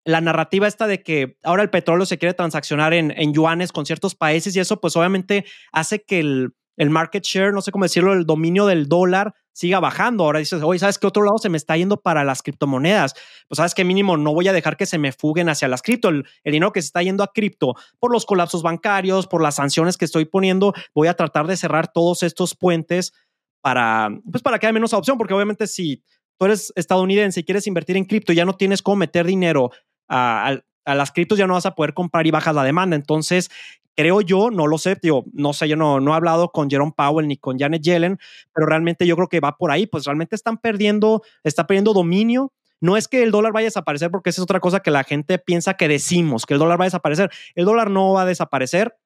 la 0.06 0.20
narrativa 0.20 0.68
esta 0.68 0.86
de 0.86 1.02
que 1.02 1.38
ahora 1.44 1.64
el 1.64 1.70
petróleo 1.70 2.06
se 2.06 2.18
quiere 2.18 2.34
transaccionar 2.34 2.94
en 2.94 3.34
yuanes 3.34 3.72
con 3.72 3.86
ciertos 3.86 4.16
países 4.16 4.54
y 4.54 4.60
eso 4.60 4.82
pues 4.82 4.98
obviamente 4.98 5.46
hace 5.72 6.04
que 6.04 6.20
el, 6.20 6.54
el, 6.78 6.90
market 6.90 7.24
share, 7.24 7.54
no 7.54 7.62
sé 7.62 7.72
cómo 7.72 7.86
decirlo, 7.86 8.14
el 8.14 8.26
dominio 8.26 8.66
del 8.66 8.88
dólar 8.88 9.34
siga 9.52 9.80
bajando. 9.80 10.24
Ahora 10.24 10.40
dices, 10.40 10.62
oye, 10.64 10.80
¿sabes 10.80 10.98
qué 10.98 11.08
otro 11.08 11.24
lado 11.24 11.38
se 11.38 11.50
me 11.50 11.58
está 11.58 11.78
yendo 11.78 12.02
para 12.02 12.24
las 12.24 12.42
criptomonedas? 12.42 13.14
Pues 13.48 13.58
sabes 13.58 13.74
que 13.74 13.84
mínimo 13.84 14.18
no 14.18 14.34
voy 14.34 14.48
a 14.48 14.54
dejar 14.54 14.78
que 14.78 14.86
se 14.86 14.98
me 14.98 15.12
fuguen 15.12 15.50
hacia 15.50 15.68
las 15.68 15.82
cripto. 15.82 16.10
El, 16.10 16.26
dinero 16.44 16.72
que 16.72 16.82
se 16.82 16.88
está 16.88 17.02
yendo 17.02 17.24
a 17.24 17.32
cripto 17.32 17.76
por 18.00 18.12
los 18.12 18.26
colapsos 18.26 18.64
bancarios, 18.64 19.28
por 19.28 19.42
las 19.42 19.56
sanciones 19.56 19.98
que 19.98 20.06
estoy 20.06 20.26
poniendo, 20.26 20.74
voy 20.94 21.08
a 21.08 21.14
tratar 21.14 21.48
de 21.48 21.58
cerrar 21.58 21.92
todos 21.92 22.24
estos 22.24 22.56
puentes 22.56 23.14
para, 23.62 24.10
pues 24.30 24.44
para 24.44 24.60
que 24.60 24.66
haya 24.66 24.74
menos 24.74 24.94
opción, 24.94 25.18
porque 25.18 25.34
obviamente 25.34 25.68
si 25.68 26.04
tú 26.38 26.46
eres 26.46 26.74
estadounidense 26.76 27.40
y 27.40 27.44
quieres 27.44 27.68
invertir 27.68 27.96
en 27.96 28.06
cripto, 28.06 28.34
ya 28.34 28.46
no 28.46 28.54
tienes 28.54 28.82
cómo 28.82 28.98
meter 28.98 29.26
dinero 29.26 29.72
a, 30.10 30.60
las 30.86 31.12
criptos 31.12 31.38
ya 31.38 31.48
no 31.48 31.54
vas 31.54 31.66
a 31.66 31.76
poder 31.76 31.94
comprar 31.94 32.28
y 32.28 32.32
bajas 32.32 32.56
la 32.56 32.64
demanda. 32.64 32.96
Entonces, 32.96 33.50
creo 33.96 34.22
yo, 34.22 34.50
no 34.52 34.68
lo 34.68 34.78
sé, 34.78 34.98
digo, 35.02 35.26
no 35.34 35.54
sé, 35.54 35.68
yo 35.68 35.76
no, 35.76 36.00
no 36.00 36.14
he 36.14 36.16
hablado 36.16 36.50
con 36.50 36.70
Jerome 36.70 36.94
Powell 36.96 37.28
ni 37.28 37.38
con 37.38 37.58
Janet 37.58 37.82
Yellen, 37.82 38.20
pero 38.54 38.68
realmente 38.68 39.06
yo 39.06 39.16
creo 39.16 39.28
que 39.28 39.40
va 39.40 39.58
por 39.58 39.72
ahí, 39.72 39.86
pues 39.88 40.06
realmente 40.06 40.36
están 40.36 40.58
perdiendo, 40.58 41.22
está 41.44 41.68
perdiendo 41.68 41.94
dominio. 41.94 42.52
No 42.82 42.98
es 42.98 43.08
que 43.08 43.24
el 43.24 43.32
dólar 43.32 43.54
vaya 43.54 43.68
a 43.68 43.70
desaparecer, 43.70 44.12
porque 44.12 44.30
esa 44.30 44.42
es 44.42 44.44
otra 44.44 44.60
cosa 44.60 44.82
que 44.82 44.92
la 44.92 45.06
gente 45.06 45.40
piensa 45.40 45.76
que 45.76 45.88
decimos, 45.88 46.46
que 46.46 46.56
el 46.56 46.60
dólar 46.60 46.80
va 46.80 46.84
a 46.84 46.88
desaparecer. 46.88 47.32
El 47.56 47.66
dólar 47.66 47.90
no 47.90 48.14
va 48.14 48.24
a 48.24 48.26
desaparecer, 48.26 48.98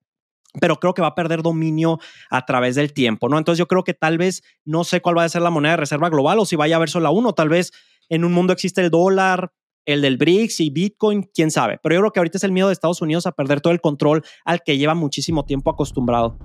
pero 0.60 0.80
creo 0.80 0.96
que 0.96 1.04
va 1.04 1.10
a 1.10 1.16
perder 1.16 1.44
dominio 1.44 2.00
a 2.32 2.46
través 2.46 2.76
del 2.76 2.94
tiempo, 2.94 3.30
¿no? 3.30 3.38
Entonces 3.38 3.60
yo 3.60 3.68
creo 3.68 3.84
que 3.84 3.94
tal 3.94 4.18
vez, 4.18 4.42
no 4.66 4.84
sé 4.84 5.02
cuál 5.02 5.18
va 5.18 5.24
a 5.26 5.30
ser 5.30 5.44
la 5.44 5.52
moneda 5.52 5.74
de 5.74 5.78
reserva 5.78 6.10
global 6.10 6.40
o 6.40 6.46
si 6.46 6.56
vaya 6.56 6.76
a 6.76 6.78
haber 6.78 6.90
solo 6.90 7.12
uno, 7.12 7.34
tal 7.34 7.50
vez 7.50 7.72
en 8.10 8.24
un 8.24 8.34
mundo 8.34 8.54
existe 8.54 8.82
el 8.82 8.90
dólar, 8.90 9.52
el 9.88 10.02
del 10.02 10.18
BRICS 10.18 10.60
y 10.60 10.70
Bitcoin, 10.70 11.24
quién 11.34 11.50
sabe. 11.50 11.80
Pero 11.82 11.96
yo 11.96 12.02
creo 12.02 12.12
que 12.12 12.20
ahorita 12.20 12.38
es 12.38 12.44
el 12.44 12.52
miedo 12.52 12.68
de 12.68 12.74
Estados 12.74 13.02
Unidos 13.02 13.26
a 13.26 13.32
perder 13.32 13.62
todo 13.62 13.74
el 13.74 13.82
control 13.82 14.22
al 14.46 14.62
que 14.64 14.78
lleva 14.78 14.94
muchísimo 14.94 15.46
tiempo 15.46 15.72
acostumbrado. 15.72 16.38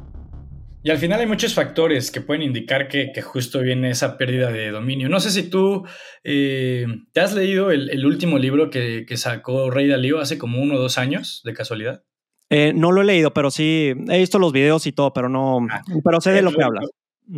Y 0.85 0.91
al 0.91 0.99
final 0.99 1.21
hay 1.21 1.27
muchos 1.27 1.55
factores 1.55 2.11
que 2.11 2.21
pueden 2.21 2.43
indicar 2.43 2.89
que, 2.89 3.13
justo 3.23 3.61
viene 3.61 3.91
esa 3.91 4.17
pérdida 4.17 4.51
de 4.51 4.71
dominio. 4.71 5.09
No 5.09 5.21
sé 5.21 5.31
si 5.31 5.49
tú 5.49 5.85
eh, 6.25 6.87
te 7.13 7.21
has 7.21 7.35
leído 7.35 7.71
el, 7.71 8.05
último 8.05 8.39
libro 8.39 8.71
que, 8.71 9.07
sacó 9.17 9.71
Rey 9.71 9.87
Dalío 9.87 10.21
hace 10.21 10.39
como 10.39 10.61
uno 10.61 10.77
o 10.77 10.79
dos 10.79 10.99
años, 10.99 11.43
de 11.45 11.53
casualidad. 11.53 12.03
Eh, 12.51 12.73
no 12.75 12.93
lo 12.93 13.01
he 13.01 13.05
leído, 13.05 13.33
pero 13.33 13.51
sí 13.51 13.93
he 14.09 14.19
visto 14.19 14.39
los 14.39 14.53
videos 14.53 14.87
y 14.87 14.93
todo, 14.93 15.13
pero 15.13 15.29
no, 15.29 15.67
ah. 15.71 15.83
pero 16.05 16.21
sé 16.21 16.33
de 16.33 16.43
lo 16.43 16.53
que 16.53 16.63
hablas. 16.63 16.85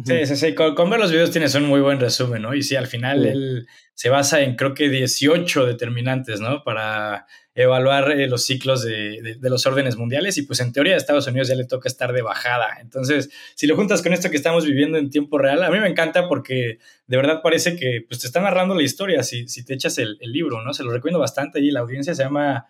Sí, 0.04 0.26
sí, 0.26 0.36
sí. 0.36 0.54
Con, 0.54 0.90
ver 0.90 0.98
los 0.98 1.10
videos 1.10 1.30
tienes 1.30 1.54
un 1.54 1.64
muy 1.64 1.80
buen 1.80 2.00
resumen, 2.00 2.42
¿no? 2.42 2.54
Y 2.54 2.62
sí, 2.62 2.74
al 2.74 2.86
final 2.86 3.26
él 3.26 3.66
se 3.94 4.08
basa 4.08 4.40
en 4.40 4.56
creo 4.56 4.74
que 4.74 4.88
18 4.88 5.66
determinantes, 5.66 6.40
¿no? 6.40 6.64
Para 6.64 7.26
evaluar 7.54 8.10
eh, 8.12 8.26
los 8.26 8.44
ciclos 8.44 8.82
de, 8.82 9.36
los 9.42 9.66
órdenes 9.66 9.96
mundiales 9.96 10.36
y 10.38 10.42
pues 10.42 10.58
en 10.60 10.72
teoría 10.72 10.94
a 10.94 10.96
Estados 10.96 11.26
Unidos 11.28 11.48
ya 11.48 11.54
le 11.54 11.66
toca 11.66 11.88
estar 11.88 12.12
de 12.12 12.22
bajada. 12.22 12.78
Entonces, 12.80 13.30
si 13.54 13.66
lo 13.66 13.76
juntas 13.76 14.02
con 14.02 14.12
esto 14.12 14.30
que 14.30 14.36
estamos 14.36 14.66
viviendo 14.66 14.98
en 14.98 15.10
tiempo 15.10 15.38
real, 15.38 15.62
a 15.62 15.70
mí 15.70 15.78
me 15.78 15.88
encanta 15.88 16.28
porque 16.28 16.78
de 17.06 17.16
verdad 17.16 17.40
parece 17.42 17.76
que 17.76 18.04
pues 18.08 18.20
te 18.20 18.26
está 18.26 18.40
narrando 18.40 18.74
la 18.74 18.82
historia 18.82 19.22
si, 19.22 19.46
si 19.48 19.64
te 19.64 19.74
echas 19.74 19.98
el, 19.98 20.18
el 20.20 20.32
libro, 20.32 20.62
¿no? 20.62 20.72
Se 20.72 20.82
lo 20.82 20.90
recomiendo 20.90 21.20
bastante 21.20 21.60
y 21.60 21.70
la 21.70 21.80
audiencia 21.80 22.14
se 22.14 22.24
llama 22.24 22.66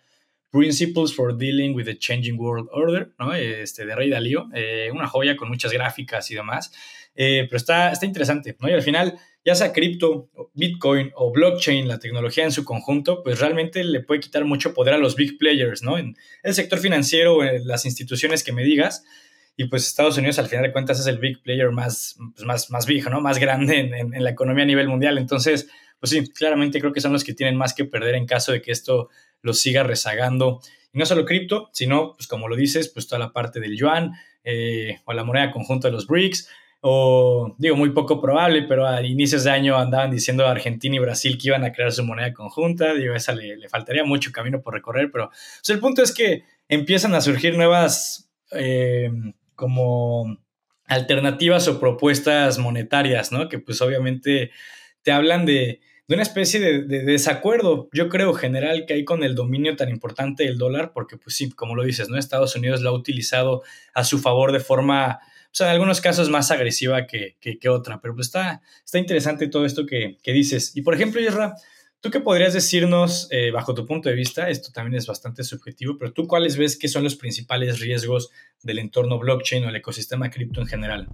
Principles 0.55 1.13
for 1.13 1.37
Dealing 1.37 1.75
with 1.75 1.87
the 1.87 1.99
Changing 1.99 2.39
World 2.39 2.69
Order, 2.71 3.13
¿no? 3.19 3.35
Este, 3.35 3.85
de 3.85 3.97
Rey 3.97 4.09
Dalío, 4.09 4.49
eh, 4.55 4.89
una 4.93 5.09
joya 5.09 5.37
con 5.37 5.49
muchas 5.49 5.73
gráficas 5.73 6.31
y 6.31 6.37
demás, 6.37 6.73
eh, 7.15 7.47
pero 7.49 7.57
está, 7.57 7.93
está 7.93 8.07
interesante, 8.07 8.57
¿no? 8.61 8.69
Y 8.69 8.73
al 8.73 8.83
final, 8.83 9.19
ya 9.45 9.55
sea 9.55 9.73
cripto, 9.73 10.31
Bitcoin 10.55 11.13
o 11.15 11.33
blockchain, 11.33 11.87
la 11.87 11.99
tecnología 11.99 12.45
en 12.45 12.53
su 12.53 12.65
conjunto, 12.65 13.23
pues 13.23 13.41
realmente 13.41 13.85
le 13.85 14.01
puede 14.01 14.21
quitar 14.21 14.45
mucho 14.45 14.75
poder 14.75 14.95
a 14.95 14.99
los 14.99 15.17
big 15.17 15.39
players, 15.39 15.83
¿no? 15.83 15.99
En 15.99 16.17
el 16.43 16.55
sector 16.55 16.79
financiero, 16.79 17.45
en 17.45 17.67
las 17.67 17.85
instituciones 17.85 18.43
que 18.43 18.53
me 18.53 18.65
digas, 18.65 19.05
y 19.57 19.67
pues 19.67 19.87
Estados 19.87 20.19
Unidos 20.19 20.39
al 20.39 20.49
final 20.49 20.65
de 20.65 20.73
cuentas 20.73 20.99
es 20.99 21.07
el 21.07 21.19
big 21.19 21.41
player 21.43 21.71
más, 21.71 22.17
pues 22.35 22.45
más, 22.45 22.71
más 22.71 22.87
viejo, 22.87 23.11
¿no? 23.11 23.21
Más 23.21 23.39
grande 23.39 23.79
en, 23.79 24.15
en, 24.15 24.25
la 24.25 24.31
economía 24.31 24.65
a 24.65 24.67
nivel 24.67 24.89
mundial. 24.89 25.17
Entonces, 25.17 25.69
pues 26.01 26.11
sí, 26.11 26.27
claramente 26.29 26.81
creo 26.81 26.93
que 26.93 27.01
son 27.01 27.13
los 27.13 27.23
que 27.23 27.35
tienen 27.35 27.57
más 27.57 27.73
que 27.73 27.85
perder 27.85 28.17
en 28.17 28.27
caso 28.27 28.51
de 28.51 28.61
que 28.61 28.73
esto 28.73 29.11
los 29.43 29.61
siga 29.61 29.85
rezagando. 29.85 30.61
Y 30.93 30.99
no 30.99 31.07
solo 31.07 31.25
cripto, 31.25 31.71
sino, 31.73 32.15
pues 32.17 32.27
como 32.27 32.49
lo 32.49 32.57
dices, 32.57 32.89
pues 32.89 33.07
toda 33.07 33.21
la 33.21 33.33
parte 33.33 33.61
del 33.61 33.77
yuan 33.77 34.13
eh, 34.43 35.01
o 35.05 35.13
la 35.13 35.23
moneda 35.23 35.53
conjunta 35.53 35.89
de 35.89 35.93
los 35.93 36.07
BRICS. 36.09 36.49
O 36.87 37.55
digo, 37.57 37.77
muy 37.77 37.91
poco 37.91 38.21
probable, 38.21 38.65
pero 38.69 38.87
a 38.87 39.01
inicios 39.03 39.45
de 39.45 39.51
año 39.51 39.79
andaban 39.79 40.11
diciendo 40.11 40.47
Argentina 40.47 40.97
y 40.97 40.99
Brasil 40.99 41.39
que 41.39 41.49
iban 41.49 41.65
a 41.65 41.73
crear 41.73 41.91
su 41.93 42.05
moneda 42.05 42.35
conjunta. 42.35 42.93
Digo, 42.93 43.15
esa 43.15 43.35
le, 43.35 43.57
le 43.57 43.69
faltaría 43.71 44.05
mucho 44.05 44.33
camino 44.33 44.61
por 44.61 44.75
recorrer, 44.75 45.11
pero 45.11 45.31
pues, 45.31 45.71
el 45.71 45.79
punto 45.79 46.03
es 46.03 46.13
que 46.13 46.45
empiezan 46.69 47.15
a 47.15 47.23
surgir 47.23 47.57
nuevas 47.57 48.31
eh, 48.53 49.11
como 49.55 50.37
alternativas 50.87 51.69
o 51.69 51.81
propuestas 51.81 52.59
monetarias, 52.59 53.33
¿no? 53.33 53.49
Que 53.49 53.59
pues 53.59 53.81
obviamente 53.81 54.51
te 55.03 55.13
hablan 55.13 55.47
de, 55.47 55.81
de 56.07 56.15
una 56.15 56.23
especie 56.23 56.61
de, 56.61 56.83
desacuerdo, 57.05 57.89
yo 57.93 58.09
creo, 58.11 58.35
general 58.35 58.85
que 58.87 58.95
hay 58.95 59.05
con 59.05 59.25
el 59.25 59.35
dominio 59.35 59.75
tan 59.77 59.89
importante 59.89 60.45
del 60.45 60.59
dólar, 60.59 60.93
porque 60.93 61.17
pues 61.17 61.37
sí, 61.37 61.51
como 61.51 61.75
lo 61.75 61.85
dices, 61.85 62.11
¿no? 62.11 62.19
Estados 62.19 62.55
Unidos 62.57 62.83
lo 62.83 62.91
ha 62.91 62.93
utilizado 62.93 63.63
a 63.95 64.05
su 64.05 64.19
favor 64.19 64.53
de 64.53 64.61
forma, 64.61 65.21
pues 65.57 65.69
en 65.69 65.73
algunos 65.73 66.01
casos 66.01 66.31
más 66.31 66.51
agresiva 66.51 67.07
que, 67.07 67.37
que, 67.41 67.69
otra, 67.69 68.01
pero 68.01 68.13
pues 68.15 68.27
está, 68.27 68.61
está 68.85 68.99
interesante 68.99 69.47
todo 69.47 69.65
esto 69.65 69.87
que, 69.87 70.19
que 70.21 70.33
dices. 70.33 70.73
Y 70.75 70.83
por 70.83 70.95
ejemplo, 70.95 71.21
Isra, 71.21 71.55
¿Tú 72.01 72.11
qué 72.11 72.21
podrías 72.21 72.53
decirnos, 72.53 73.29
eh, 73.31 73.51
bajo 73.51 73.73
tu 73.73 73.87
punto 73.87 74.11
de 74.11 74.15
vista? 74.15 74.51
Esto 74.51 74.71
también 74.73 74.95
es 74.97 75.07
bastante 75.07 75.43
subjetivo, 75.43 75.97
pero 75.97 76.13
¿tú 76.13 76.27
cuáles 76.27 76.59
ves 76.59 76.77
que 76.77 76.87
son 76.87 77.03
los 77.03 77.17
principales 77.17 77.81
riesgos 77.81 78.29
del 78.63 78.79
entorno 78.79 79.19
blockchain 79.19 79.65
o 79.65 79.71
el 79.71 79.77
ecosistema 79.77 80.29
cripto 80.29 80.61
en 80.61 80.67
general? 80.67 81.09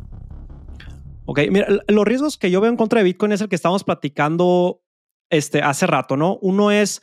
Ok, 1.26 1.42
mira, 1.48 1.68
los 1.86 2.04
riesgos 2.04 2.36
que 2.36 2.50
yo 2.50 2.60
veo 2.60 2.72
en 2.72 2.76
contra 2.76 2.98
de 2.98 3.04
Bitcoin 3.04 3.30
es 3.30 3.40
el 3.40 3.48
que 3.48 3.54
estamos 3.54 3.84
platicando 3.84 4.82
este, 5.28 5.62
hace 5.62 5.86
rato, 5.86 6.16
¿no? 6.16 6.40
Uno 6.42 6.72
es 6.72 7.02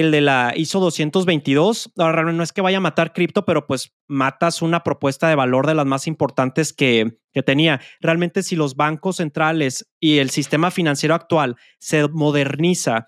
el 0.00 0.10
de 0.10 0.20
la 0.20 0.52
ISO 0.56 0.80
222. 0.80 1.92
Ahora, 1.98 2.22
no 2.24 2.42
es 2.42 2.52
que 2.52 2.60
vaya 2.60 2.78
a 2.78 2.80
matar 2.80 3.12
cripto, 3.12 3.44
pero 3.44 3.66
pues 3.66 3.94
matas 4.06 4.62
una 4.62 4.82
propuesta 4.82 5.28
de 5.28 5.34
valor 5.34 5.66
de 5.66 5.74
las 5.74 5.86
más 5.86 6.06
importantes 6.06 6.72
que, 6.72 7.18
tenía. 7.46 7.80
Realmente, 8.00 8.42
si 8.42 8.56
los 8.56 8.74
bancos 8.74 9.18
centrales 9.18 9.88
y 10.00 10.18
el 10.18 10.30
sistema 10.30 10.72
financiero 10.72 11.14
actual 11.14 11.54
se 11.78 12.08
moderniza 12.08 13.06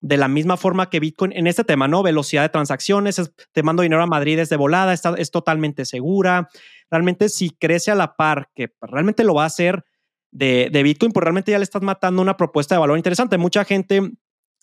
de 0.00 0.16
la 0.16 0.26
misma 0.26 0.56
forma 0.56 0.90
que 0.90 0.98
Bitcoin 0.98 1.30
en 1.32 1.46
este 1.46 1.62
tema, 1.62 1.86
¿no? 1.86 2.02
Velocidad 2.02 2.42
de 2.42 2.48
transacciones, 2.48 3.32
te 3.52 3.62
mando 3.62 3.84
dinero 3.84 4.02
a 4.02 4.06
Madrid 4.06 4.36
desde 4.36 4.56
volada, 4.56 4.92
está, 4.92 5.14
es 5.16 5.30
totalmente 5.30 5.84
segura 5.84 6.48
realmente 6.90 7.28
si 7.28 7.50
crece 7.50 7.90
a 7.90 7.94
la 7.94 8.16
par, 8.16 8.50
que 8.54 8.72
realmente 8.80 9.24
lo 9.24 9.34
va 9.34 9.44
a 9.44 9.46
hacer 9.46 9.84
de, 10.30 10.70
Bitcoin, 10.82 11.12
pues 11.12 11.22
realmente 11.22 11.52
ya 11.52 11.58
le 11.58 11.64
estás 11.64 11.82
matando 11.82 12.22
una 12.22 12.36
propuesta 12.36 12.74
de 12.74 12.80
valor 12.80 12.96
interesante. 12.96 13.38
Mucha 13.38 13.64
gente 13.64 14.02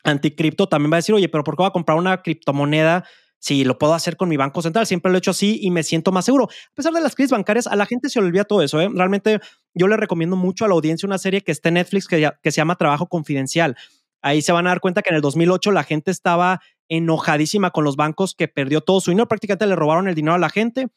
anticripto 0.05 0.67
también 0.67 0.91
va 0.91 0.97
a 0.97 0.99
decir, 0.99 1.13
oye, 1.13 1.27
pero 1.27 1.43
¿por 1.43 1.55
qué 1.55 1.63
voy 1.63 1.67
a 1.67 1.71
comprar 1.71 1.97
una 1.97 2.21
criptomoneda? 2.21 3.03
si 3.45 3.63
lo 3.63 3.77
puedo 3.77 3.93
hacer 3.93 4.17
con 4.17 4.27
mi 4.27 4.37
banco 4.37 4.63
central, 4.63 4.87
siempre 4.87 5.11
lo 5.11 5.17
he 5.17 5.19
hecho 5.19 5.29
así 5.29 5.59
y 5.61 5.69
me 5.69 5.83
siento 5.83 6.11
más 6.11 6.25
seguro. 6.25 6.45
A 6.45 6.73
pesar 6.73 6.91
de 6.93 6.99
las 6.99 7.13
crisis 7.13 7.29
bancarias, 7.29 7.67
a 7.67 7.75
la 7.75 7.85
gente 7.85 8.09
se 8.09 8.17
olvida 8.17 8.43
todo 8.43 8.63
eso. 8.63 8.81
¿eh? 8.81 8.89
Realmente 8.91 9.39
yo 9.75 9.87
le 9.87 9.97
recomiendo 9.97 10.35
mucho 10.35 10.65
a 10.65 10.67
la 10.67 10.73
audiencia 10.73 11.05
una 11.05 11.19
serie 11.19 11.41
que 11.41 11.51
está 11.51 11.69
en 11.69 11.75
Netflix 11.75 12.07
que, 12.07 12.27
que 12.41 12.51
se 12.51 12.57
llama 12.57 12.75
Trabajo 12.75 13.05
Confidencial. 13.05 13.75
Ahí 14.23 14.41
se 14.41 14.51
van 14.51 14.65
a 14.65 14.71
dar 14.71 14.79
cuenta 14.79 15.03
que 15.03 15.11
en 15.11 15.17
el 15.17 15.21
2008 15.21 15.71
la 15.73 15.83
gente 15.83 16.09
estaba 16.09 16.59
enojadísima 16.89 17.69
con 17.69 17.83
los 17.83 17.95
bancos 17.97 18.33
que 18.33 18.47
perdió 18.47 18.81
todo 18.81 18.99
su 18.99 19.11
dinero, 19.11 19.27
prácticamente 19.27 19.67
le 19.67 19.75
robaron 19.75 20.07
el 20.07 20.15
dinero 20.15 20.33
a 20.33 20.39
la 20.39 20.49
gente 20.49 20.87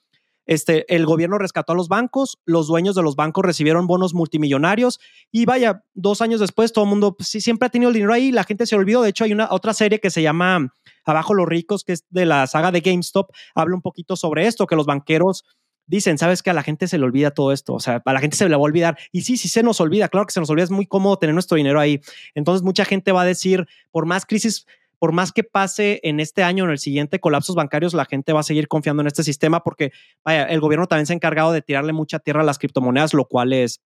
este, 0.49 0.93
el 0.93 1.05
gobierno 1.05 1.37
rescató 1.37 1.75
a 1.75 1.77
los 1.77 1.89
bancos, 1.89 2.39
los 2.47 2.67
dueños 2.67 2.97
de 2.97 3.03
los 3.03 3.17
bancos 3.17 3.45
recibieron 3.45 3.87
bonos 3.87 4.15
multimillonarios 4.15 4.99
y 5.31 5.45
vaya, 5.45 5.85
dos 5.93 6.23
años 6.23 6.41
después 6.41 6.73
todo 6.73 6.87
el 6.87 6.91
mundo 6.91 7.15
pues, 7.17 7.29
sí, 7.29 7.43
siempre 7.43 7.67
ha 7.67 7.71
tenido 7.71 7.91
el 7.91 7.95
dinero 7.95 8.15
ahí, 8.15 8.33
la 8.33 8.45
gente 8.45 8.67
se 8.67 8.75
olvidó. 8.75 9.03
De 9.03 9.11
hecho, 9.11 9.25
hay 9.25 9.33
una 9.33 9.49
otra 9.51 9.75
serie 9.75 10.01
que 10.01 10.11
se 10.11 10.23
llama 10.23 10.73
Abajo 11.05 11.35
los 11.35 11.47
ricos, 11.47 11.85
que 11.85 11.93
es 11.93 12.07
de 12.09 12.25
la 12.25 12.47
saga 12.47 12.73
de 12.73 12.81
GameStop, 12.81 13.31
habla 13.55 13.75
un 13.75 13.83
poquito 13.83 14.17
sobre 14.17 14.47
esto, 14.47 14.67
que 14.67 14.75
los 14.75 14.87
banqueros 14.87 15.45
dicen, 15.87 16.17
sabes 16.17 16.43
que 16.43 16.49
a 16.49 16.55
la 16.55 16.63
gente 16.63 16.89
se 16.89 16.97
le 16.97 17.05
olvida 17.05 17.31
todo 17.31 17.53
esto, 17.53 17.75
o 17.75 17.81
sea, 17.81 18.03
a 18.05 18.13
la 18.15 18.21
gente 18.21 18.37
se 18.37 18.49
le 18.49 18.51
va 18.51 18.57
a 18.57 18.61
olvidar. 18.61 18.99
Y 19.13 19.23
sí, 19.23 19.37
sí 19.37 19.49
se 19.49 19.63
nos 19.63 19.83
olvida, 19.83 20.09
claro 20.09 20.27
que 20.27 20.33
se 20.33 20.41
nos 20.41 20.49
olvida, 20.49 20.65
es 20.65 20.71
muy 20.71 20.87
cómodo 20.87 21.19
tener 21.19 21.35
nuestro 21.35 21.57
dinero 21.57 21.79
ahí. 21.79 22.01
Entonces 22.35 22.63
mucha 22.63 22.87
gente 22.87 23.13
va 23.13 23.23
a 23.23 23.27
decir, 23.27 23.67
por 23.91 24.07
más 24.07 24.25
crisis 24.25 24.67
por 24.99 25.13
más 25.13 25.33
que 25.33 25.45
pase 25.45 26.01
en 26.03 26.21
este 26.21 26.43
año 26.43 26.65
o 26.65 26.67
en 26.67 26.73
el 26.73 26.79
siguiente 26.79 27.21
colapsos 27.21 27.55
bancarios, 27.55 27.95
la 27.95 28.05
gente 28.05 28.33
va 28.33 28.41
a 28.41 28.45
seguir 28.45 28.69
confiando 28.69 29.01
en 29.03 29.07
este 29.07 29.23
sistema 29.23 29.63
porque 29.63 29.93
vaya, 30.25 30.45
el 30.45 30.61
gobierno 30.61 30.87
también 30.87 31.07
se 31.07 31.13
ha 31.13 31.17
encargado 31.17 31.53
de 31.53 31.63
tirarle 31.63 31.93
mucha 31.93 32.19
tierra 32.19 32.43
a 32.43 32.45
las 32.45 32.59
criptomonedas, 32.59 33.15
lo 33.15 33.27
cual 33.27 33.53
es, 33.53 33.81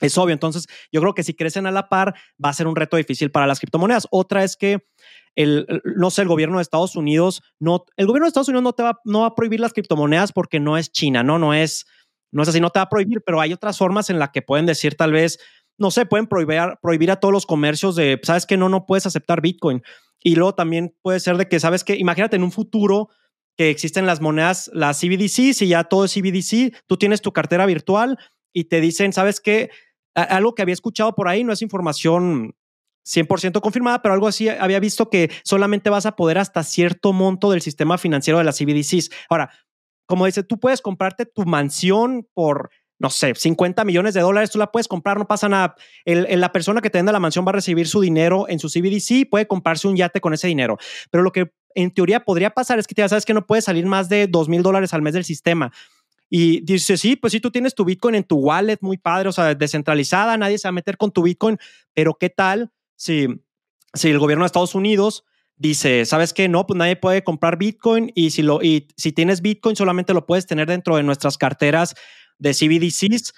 es 0.00 0.16
obvio. 0.18 0.32
Entonces, 0.32 0.66
yo 0.92 1.00
creo 1.00 1.14
que 1.14 1.22
si 1.22 1.34
crecen 1.34 1.66
a 1.66 1.70
la 1.70 1.88
par, 1.88 2.14
va 2.42 2.50
a 2.50 2.54
ser 2.54 2.66
un 2.66 2.76
reto 2.76 2.96
difícil 2.96 3.30
para 3.30 3.46
las 3.46 3.60
criptomonedas. 3.60 4.06
Otra 4.10 4.44
es 4.44 4.56
que 4.56 4.84
el, 5.36 5.66
no 5.96 6.10
sé, 6.10 6.22
el 6.22 6.28
gobierno 6.28 6.58
de 6.58 6.62
Estados 6.62 6.96
Unidos, 6.96 7.42
no, 7.58 7.84
el 7.96 8.06
gobierno 8.06 8.26
de 8.26 8.28
Estados 8.28 8.48
Unidos 8.48 8.64
no 8.64 8.72
te 8.72 8.82
va, 8.82 9.00
no 9.04 9.20
va 9.20 9.26
a 9.26 9.34
prohibir 9.34 9.60
las 9.60 9.72
criptomonedas 9.72 10.32
porque 10.32 10.60
no 10.60 10.76
es 10.76 10.90
China, 10.90 11.22
¿no? 11.22 11.38
No 11.38 11.54
es, 11.54 11.86
no 12.32 12.42
es 12.42 12.48
así, 12.48 12.60
no 12.60 12.70
te 12.70 12.78
va 12.78 12.84
a 12.84 12.88
prohibir, 12.88 13.22
pero 13.24 13.40
hay 13.40 13.52
otras 13.52 13.78
formas 13.78 14.10
en 14.10 14.18
las 14.18 14.30
que 14.30 14.42
pueden 14.42 14.66
decir 14.66 14.96
tal 14.96 15.12
vez, 15.12 15.38
no 15.78 15.90
sé, 15.90 16.06
pueden 16.06 16.26
prohibir, 16.26 16.60
prohibir 16.82 17.10
a 17.10 17.16
todos 17.16 17.32
los 17.32 17.46
comercios 17.46 17.96
de, 17.96 18.20
sabes 18.22 18.46
que 18.46 18.56
no, 18.56 18.68
no 18.68 18.86
puedes 18.86 19.06
aceptar 19.06 19.40
Bitcoin. 19.40 19.82
Y 20.22 20.36
luego 20.36 20.54
también 20.54 20.94
puede 21.02 21.20
ser 21.20 21.36
de 21.36 21.48
que, 21.48 21.60
sabes 21.60 21.84
que, 21.84 21.96
imagínate 21.96 22.36
en 22.36 22.42
un 22.42 22.52
futuro 22.52 23.08
que 23.56 23.70
existen 23.70 24.06
las 24.06 24.20
monedas, 24.20 24.70
las 24.72 25.00
CBDC, 25.00 25.54
si 25.54 25.68
ya 25.68 25.84
todo 25.84 26.04
es 26.04 26.14
CBDC, 26.14 26.74
tú 26.86 26.96
tienes 26.96 27.20
tu 27.20 27.32
cartera 27.32 27.66
virtual 27.66 28.18
y 28.52 28.64
te 28.64 28.80
dicen, 28.80 29.12
sabes 29.12 29.40
que 29.40 29.70
algo 30.14 30.54
que 30.54 30.62
había 30.62 30.72
escuchado 30.72 31.14
por 31.14 31.28
ahí, 31.28 31.44
no 31.44 31.52
es 31.52 31.62
información 31.62 32.54
100% 33.06 33.60
confirmada, 33.60 34.02
pero 34.02 34.14
algo 34.14 34.28
así 34.28 34.48
había 34.48 34.80
visto 34.80 35.08
que 35.08 35.30
solamente 35.44 35.90
vas 35.90 36.06
a 36.06 36.16
poder 36.16 36.38
hasta 36.38 36.62
cierto 36.62 37.12
monto 37.12 37.50
del 37.50 37.62
sistema 37.62 37.98
financiero 37.98 38.38
de 38.38 38.44
las 38.44 38.58
CBDCs. 38.58 39.10
Ahora, 39.28 39.50
como 40.06 40.26
dice, 40.26 40.42
tú 40.42 40.58
puedes 40.58 40.82
comprarte 40.82 41.24
tu 41.24 41.44
mansión 41.44 42.28
por 42.34 42.70
no 43.00 43.08
sé, 43.08 43.34
50 43.34 43.82
millones 43.86 44.12
de 44.12 44.20
dólares, 44.20 44.50
tú 44.50 44.58
la 44.58 44.70
puedes 44.70 44.86
comprar, 44.86 45.18
no 45.18 45.26
pasa 45.26 45.48
nada. 45.48 45.74
El, 46.04 46.38
la 46.38 46.52
persona 46.52 46.82
que 46.82 46.90
te 46.90 46.98
venda 46.98 47.12
la 47.12 47.18
mansión 47.18 47.46
va 47.46 47.48
a 47.48 47.54
recibir 47.54 47.88
su 47.88 48.02
dinero 48.02 48.46
en 48.46 48.58
su 48.58 48.68
CBDC, 48.68 49.28
puede 49.28 49.46
comprarse 49.46 49.88
un 49.88 49.96
yate 49.96 50.20
con 50.20 50.34
ese 50.34 50.48
dinero. 50.48 50.76
Pero 51.10 51.22
lo 51.22 51.32
que 51.32 51.50
en 51.74 51.90
teoría 51.92 52.20
podría 52.20 52.50
pasar 52.50 52.78
es 52.78 52.86
que 52.86 52.94
ya 52.94 53.08
sabes 53.08 53.24
que 53.24 53.32
no 53.32 53.46
puedes 53.46 53.64
salir 53.64 53.86
más 53.86 54.10
de 54.10 54.26
2 54.26 54.50
mil 54.50 54.62
dólares 54.62 54.92
al 54.92 55.00
mes 55.00 55.14
del 55.14 55.24
sistema. 55.24 55.72
Y 56.28 56.60
dice, 56.60 56.98
sí, 56.98 57.16
pues 57.16 57.32
sí, 57.32 57.40
tú 57.40 57.50
tienes 57.50 57.74
tu 57.74 57.86
Bitcoin 57.86 58.16
en 58.16 58.24
tu 58.24 58.36
wallet, 58.36 58.76
muy 58.82 58.98
padre, 58.98 59.30
o 59.30 59.32
sea, 59.32 59.54
descentralizada, 59.54 60.36
nadie 60.36 60.58
se 60.58 60.68
va 60.68 60.70
a 60.70 60.72
meter 60.72 60.98
con 60.98 61.10
tu 61.10 61.22
Bitcoin, 61.22 61.56
pero 61.94 62.14
¿qué 62.20 62.28
tal 62.28 62.70
si, 62.96 63.28
si 63.94 64.10
el 64.10 64.18
gobierno 64.18 64.44
de 64.44 64.46
Estados 64.46 64.74
Unidos 64.74 65.24
dice, 65.56 66.04
¿sabes 66.04 66.34
qué? 66.34 66.50
No, 66.50 66.66
pues 66.66 66.76
nadie 66.76 66.96
puede 66.96 67.24
comprar 67.24 67.56
Bitcoin 67.56 68.12
y 68.14 68.30
si, 68.30 68.42
lo, 68.42 68.62
y 68.62 68.88
si 68.98 69.12
tienes 69.12 69.40
Bitcoin 69.40 69.74
solamente 69.74 70.12
lo 70.12 70.26
puedes 70.26 70.46
tener 70.46 70.68
dentro 70.68 70.96
de 70.96 71.02
nuestras 71.02 71.38
carteras 71.38 71.94
de 72.40 72.52
CBDCs, 72.52 73.32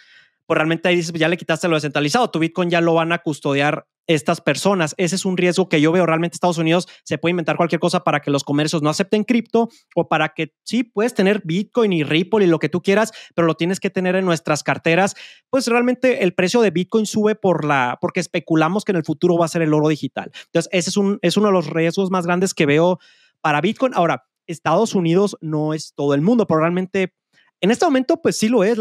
pues 0.46 0.56
realmente 0.56 0.88
ahí 0.88 0.96
dices, 0.96 1.12
pues 1.12 1.20
ya 1.20 1.28
le 1.28 1.36
quitaste 1.36 1.68
lo 1.68 1.76
descentralizado, 1.76 2.30
tu 2.30 2.38
Bitcoin 2.38 2.70
ya 2.70 2.80
lo 2.80 2.94
van 2.94 3.12
a 3.12 3.18
custodiar 3.18 3.86
estas 4.06 4.40
personas. 4.40 4.94
Ese 4.98 5.14
es 5.14 5.24
un 5.24 5.36
riesgo 5.36 5.68
que 5.68 5.80
yo 5.80 5.92
veo. 5.92 6.04
Realmente 6.06 6.34
Estados 6.34 6.58
Unidos 6.58 6.88
se 7.04 7.18
puede 7.18 7.30
inventar 7.30 7.56
cualquier 7.56 7.80
cosa 7.80 8.02
para 8.04 8.20
que 8.20 8.30
los 8.30 8.44
comercios 8.44 8.82
no 8.82 8.90
acepten 8.90 9.24
cripto 9.24 9.68
o 9.94 10.08
para 10.08 10.30
que 10.30 10.54
sí, 10.64 10.82
puedes 10.84 11.14
tener 11.14 11.42
Bitcoin 11.44 11.92
y 11.92 12.02
Ripple 12.02 12.44
y 12.44 12.48
lo 12.48 12.58
que 12.58 12.68
tú 12.68 12.82
quieras, 12.82 13.12
pero 13.34 13.46
lo 13.46 13.54
tienes 13.54 13.80
que 13.80 13.90
tener 13.90 14.16
en 14.16 14.24
nuestras 14.24 14.62
carteras. 14.62 15.14
Pues 15.50 15.66
realmente 15.68 16.24
el 16.24 16.34
precio 16.34 16.60
de 16.60 16.70
Bitcoin 16.70 17.06
sube 17.06 17.34
por 17.34 17.64
la, 17.64 17.98
porque 18.00 18.20
especulamos 18.20 18.84
que 18.84 18.92
en 18.92 18.96
el 18.96 19.04
futuro 19.04 19.36
va 19.36 19.46
a 19.46 19.48
ser 19.48 19.62
el 19.62 19.72
oro 19.72 19.88
digital. 19.88 20.32
Entonces, 20.46 20.68
ese 20.72 20.90
es, 20.90 20.96
un, 20.96 21.18
es 21.22 21.36
uno 21.36 21.46
de 21.46 21.52
los 21.52 21.68
riesgos 21.68 22.10
más 22.10 22.26
grandes 22.26 22.54
que 22.54 22.66
veo 22.66 22.98
para 23.40 23.60
Bitcoin. 23.60 23.92
Ahora, 23.94 24.24
Estados 24.46 24.94
Unidos 24.94 25.36
no 25.40 25.72
es 25.74 25.94
todo 25.94 26.14
el 26.14 26.20
mundo, 26.20 26.46
pero 26.46 26.60
realmente 26.60 27.14
en 27.62 27.70
este 27.70 27.84
momento, 27.84 28.20
pues 28.20 28.36
sí 28.36 28.48
lo 28.48 28.64
es. 28.64 28.76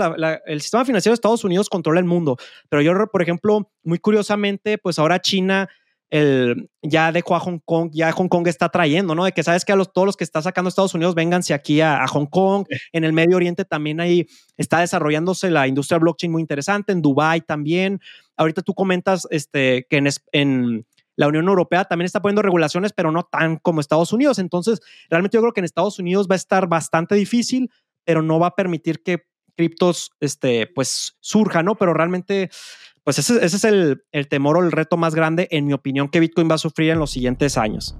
el 0.47 0.61
sistema 0.61 0.83
financiero 0.83 1.13
de 1.13 1.15
Estados 1.15 1.43
Unidos 1.43 1.69
controla 1.69 1.99
el 1.99 2.05
mundo. 2.05 2.37
Pero 2.67 2.81
yo, 2.81 2.93
por 3.11 3.21
ejemplo, 3.21 3.71
muy 3.83 3.99
curiosamente, 3.99 4.79
pues 4.79 4.97
ahora 4.97 5.21
China 5.21 5.69
el, 6.09 6.67
ya 6.81 7.11
dejó 7.11 7.35
a 7.35 7.39
Hong 7.39 7.59
Kong, 7.63 7.91
ya 7.93 8.11
Hong 8.11 8.27
Kong 8.27 8.47
está 8.47 8.69
trayendo, 8.69 9.13
¿no? 9.13 9.23
De 9.23 9.33
que 9.33 9.43
sabes 9.43 9.65
que 9.65 9.71
a 9.71 9.75
los, 9.75 9.93
todos 9.93 10.07
los 10.07 10.17
que 10.17 10.23
está 10.23 10.41
sacando 10.41 10.67
Estados 10.67 10.95
Unidos, 10.95 11.13
vénganse 11.13 11.53
aquí 11.53 11.79
a, 11.79 12.05
Hong 12.07 12.25
Kong. 12.25 12.65
En 12.91 13.03
el 13.03 13.13
Medio 13.13 13.37
Oriente 13.37 13.65
también 13.65 14.01
ahí 14.01 14.25
está 14.57 14.79
desarrollándose 14.79 15.51
la 15.51 15.67
industria 15.67 15.99
blockchain 15.99 16.31
muy 16.31 16.41
interesante, 16.41 16.91
en 16.91 17.03
Dubai 17.03 17.41
también. 17.41 18.01
Ahorita 18.35 18.63
tú 18.63 18.73
comentas 18.73 19.27
este, 19.29 19.85
que 19.91 19.97
en, 19.97 20.09
en 20.31 20.85
la 21.15 21.27
Unión 21.27 21.47
Europea 21.47 21.85
también 21.85 22.07
está 22.07 22.19
poniendo 22.19 22.41
regulaciones, 22.41 22.93
pero 22.93 23.11
no 23.11 23.23
tan 23.23 23.57
como 23.57 23.79
Estados 23.79 24.11
Unidos. 24.11 24.39
Entonces, 24.39 24.81
realmente 25.07 25.37
yo 25.37 25.41
creo 25.41 25.53
que 25.53 25.61
en 25.61 25.65
Estados 25.65 25.99
Unidos 25.99 26.27
va 26.27 26.33
a 26.33 26.37
estar 26.37 26.67
bastante 26.67 27.13
difícil, 27.13 27.69
pero 28.05 28.21
no 28.21 28.39
va 28.39 28.47
a 28.47 28.55
permitir 28.55 29.03
que 29.03 29.25
criptos, 29.55 30.11
este, 30.19 30.67
pues, 30.67 31.17
surjan, 31.19 31.65
¿no? 31.65 31.75
Pero 31.75 31.93
realmente, 31.93 32.49
pues 33.03 33.19
ese, 33.19 33.45
es 33.45 33.63
el, 33.63 34.01
temor 34.29 34.57
o 34.57 34.63
el 34.63 34.71
reto 34.71 34.97
más 34.97 35.15
grande, 35.15 35.47
en 35.51 35.65
mi 35.65 35.73
opinión, 35.73 36.09
que 36.09 36.19
Bitcoin 36.19 36.49
va 36.49 36.55
a 36.55 36.59
sufrir 36.59 36.91
en 36.91 36.99
los 36.99 37.11
siguientes 37.11 37.57
años. 37.57 37.95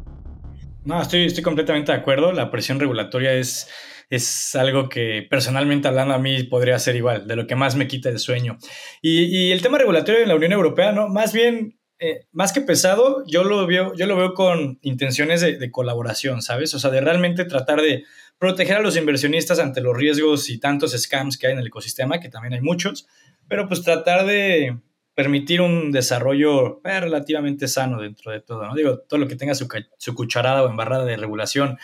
No, 0.83 1.01
estoy, 1.01 1.31
completamente 1.43 1.91
de 1.91 1.97
acuerdo. 1.99 2.31
La 2.31 2.49
presión 2.49 2.79
regulatoria 2.79 3.33
es, 3.33 3.69
es 4.09 4.55
algo 4.55 4.89
que 4.89 5.27
personalmente 5.29 5.87
hablando 5.87 6.15
a 6.15 6.19
mí 6.19 6.43
podría 6.43 6.79
ser 6.79 6.95
igual, 6.95 7.27
de 7.27 7.35
lo 7.35 7.45
que 7.45 7.55
más 7.55 7.75
me 7.75 7.87
quita 7.87 8.09
el 8.09 8.17
sueño. 8.17 8.57
Y, 9.01 9.25
y 9.25 9.51
el 9.51 9.61
tema 9.61 9.77
regulatorio 9.77 10.21
en 10.21 10.29
la 10.29 10.35
Unión 10.35 10.53
Europea, 10.53 10.91
no, 10.91 11.07
más 11.07 11.33
bien 11.33 11.77
eh, 12.03 12.25
más 12.31 12.51
que 12.51 12.61
pesado, 12.61 13.23
yo 13.27 13.43
lo 13.43 13.67
veo, 13.67 13.93
yo 13.93 14.07
lo 14.07 14.17
veo 14.17 14.33
con 14.33 14.79
intenciones 14.81 15.39
de, 15.39 15.69
colaboración, 15.69 16.41
¿sabes? 16.41 16.73
O 16.73 16.79
sea, 16.79 16.89
de 16.89 16.99
realmente 16.99 17.45
tratar 17.45 17.79
de 17.79 18.05
proteger 18.41 18.77
a 18.77 18.81
los 18.81 18.97
inversionistas 18.97 19.59
ante 19.59 19.81
los 19.81 19.95
riesgos 19.95 20.49
y 20.49 20.59
tantos 20.59 20.99
scams 20.99 21.37
que 21.37 21.45
hay 21.45 21.53
en 21.53 21.59
el 21.59 21.67
ecosistema, 21.67 22.19
que 22.19 22.27
también 22.27 22.55
hay 22.55 22.61
muchos, 22.61 23.07
pero 23.47 23.67
pues 23.67 23.83
tratar 23.83 24.25
de 24.25 24.79
permitir 25.13 25.61
un 25.61 25.91
desarrollo 25.91 26.81
eh, 26.83 26.99
relativamente 27.01 27.67
sano 27.67 28.01
dentro 28.01 28.31
de 28.31 28.41
todo, 28.41 28.65
¿no? 28.65 28.73
Digo, 28.73 28.97
todo 28.97 29.19
lo 29.19 29.27
que 29.27 29.35
tenga 29.35 29.53
su, 29.53 29.67
cucharada 30.15 30.63
o 30.63 30.69
embarrada 30.71 31.05
de 31.05 31.17
regulación, 31.17 31.77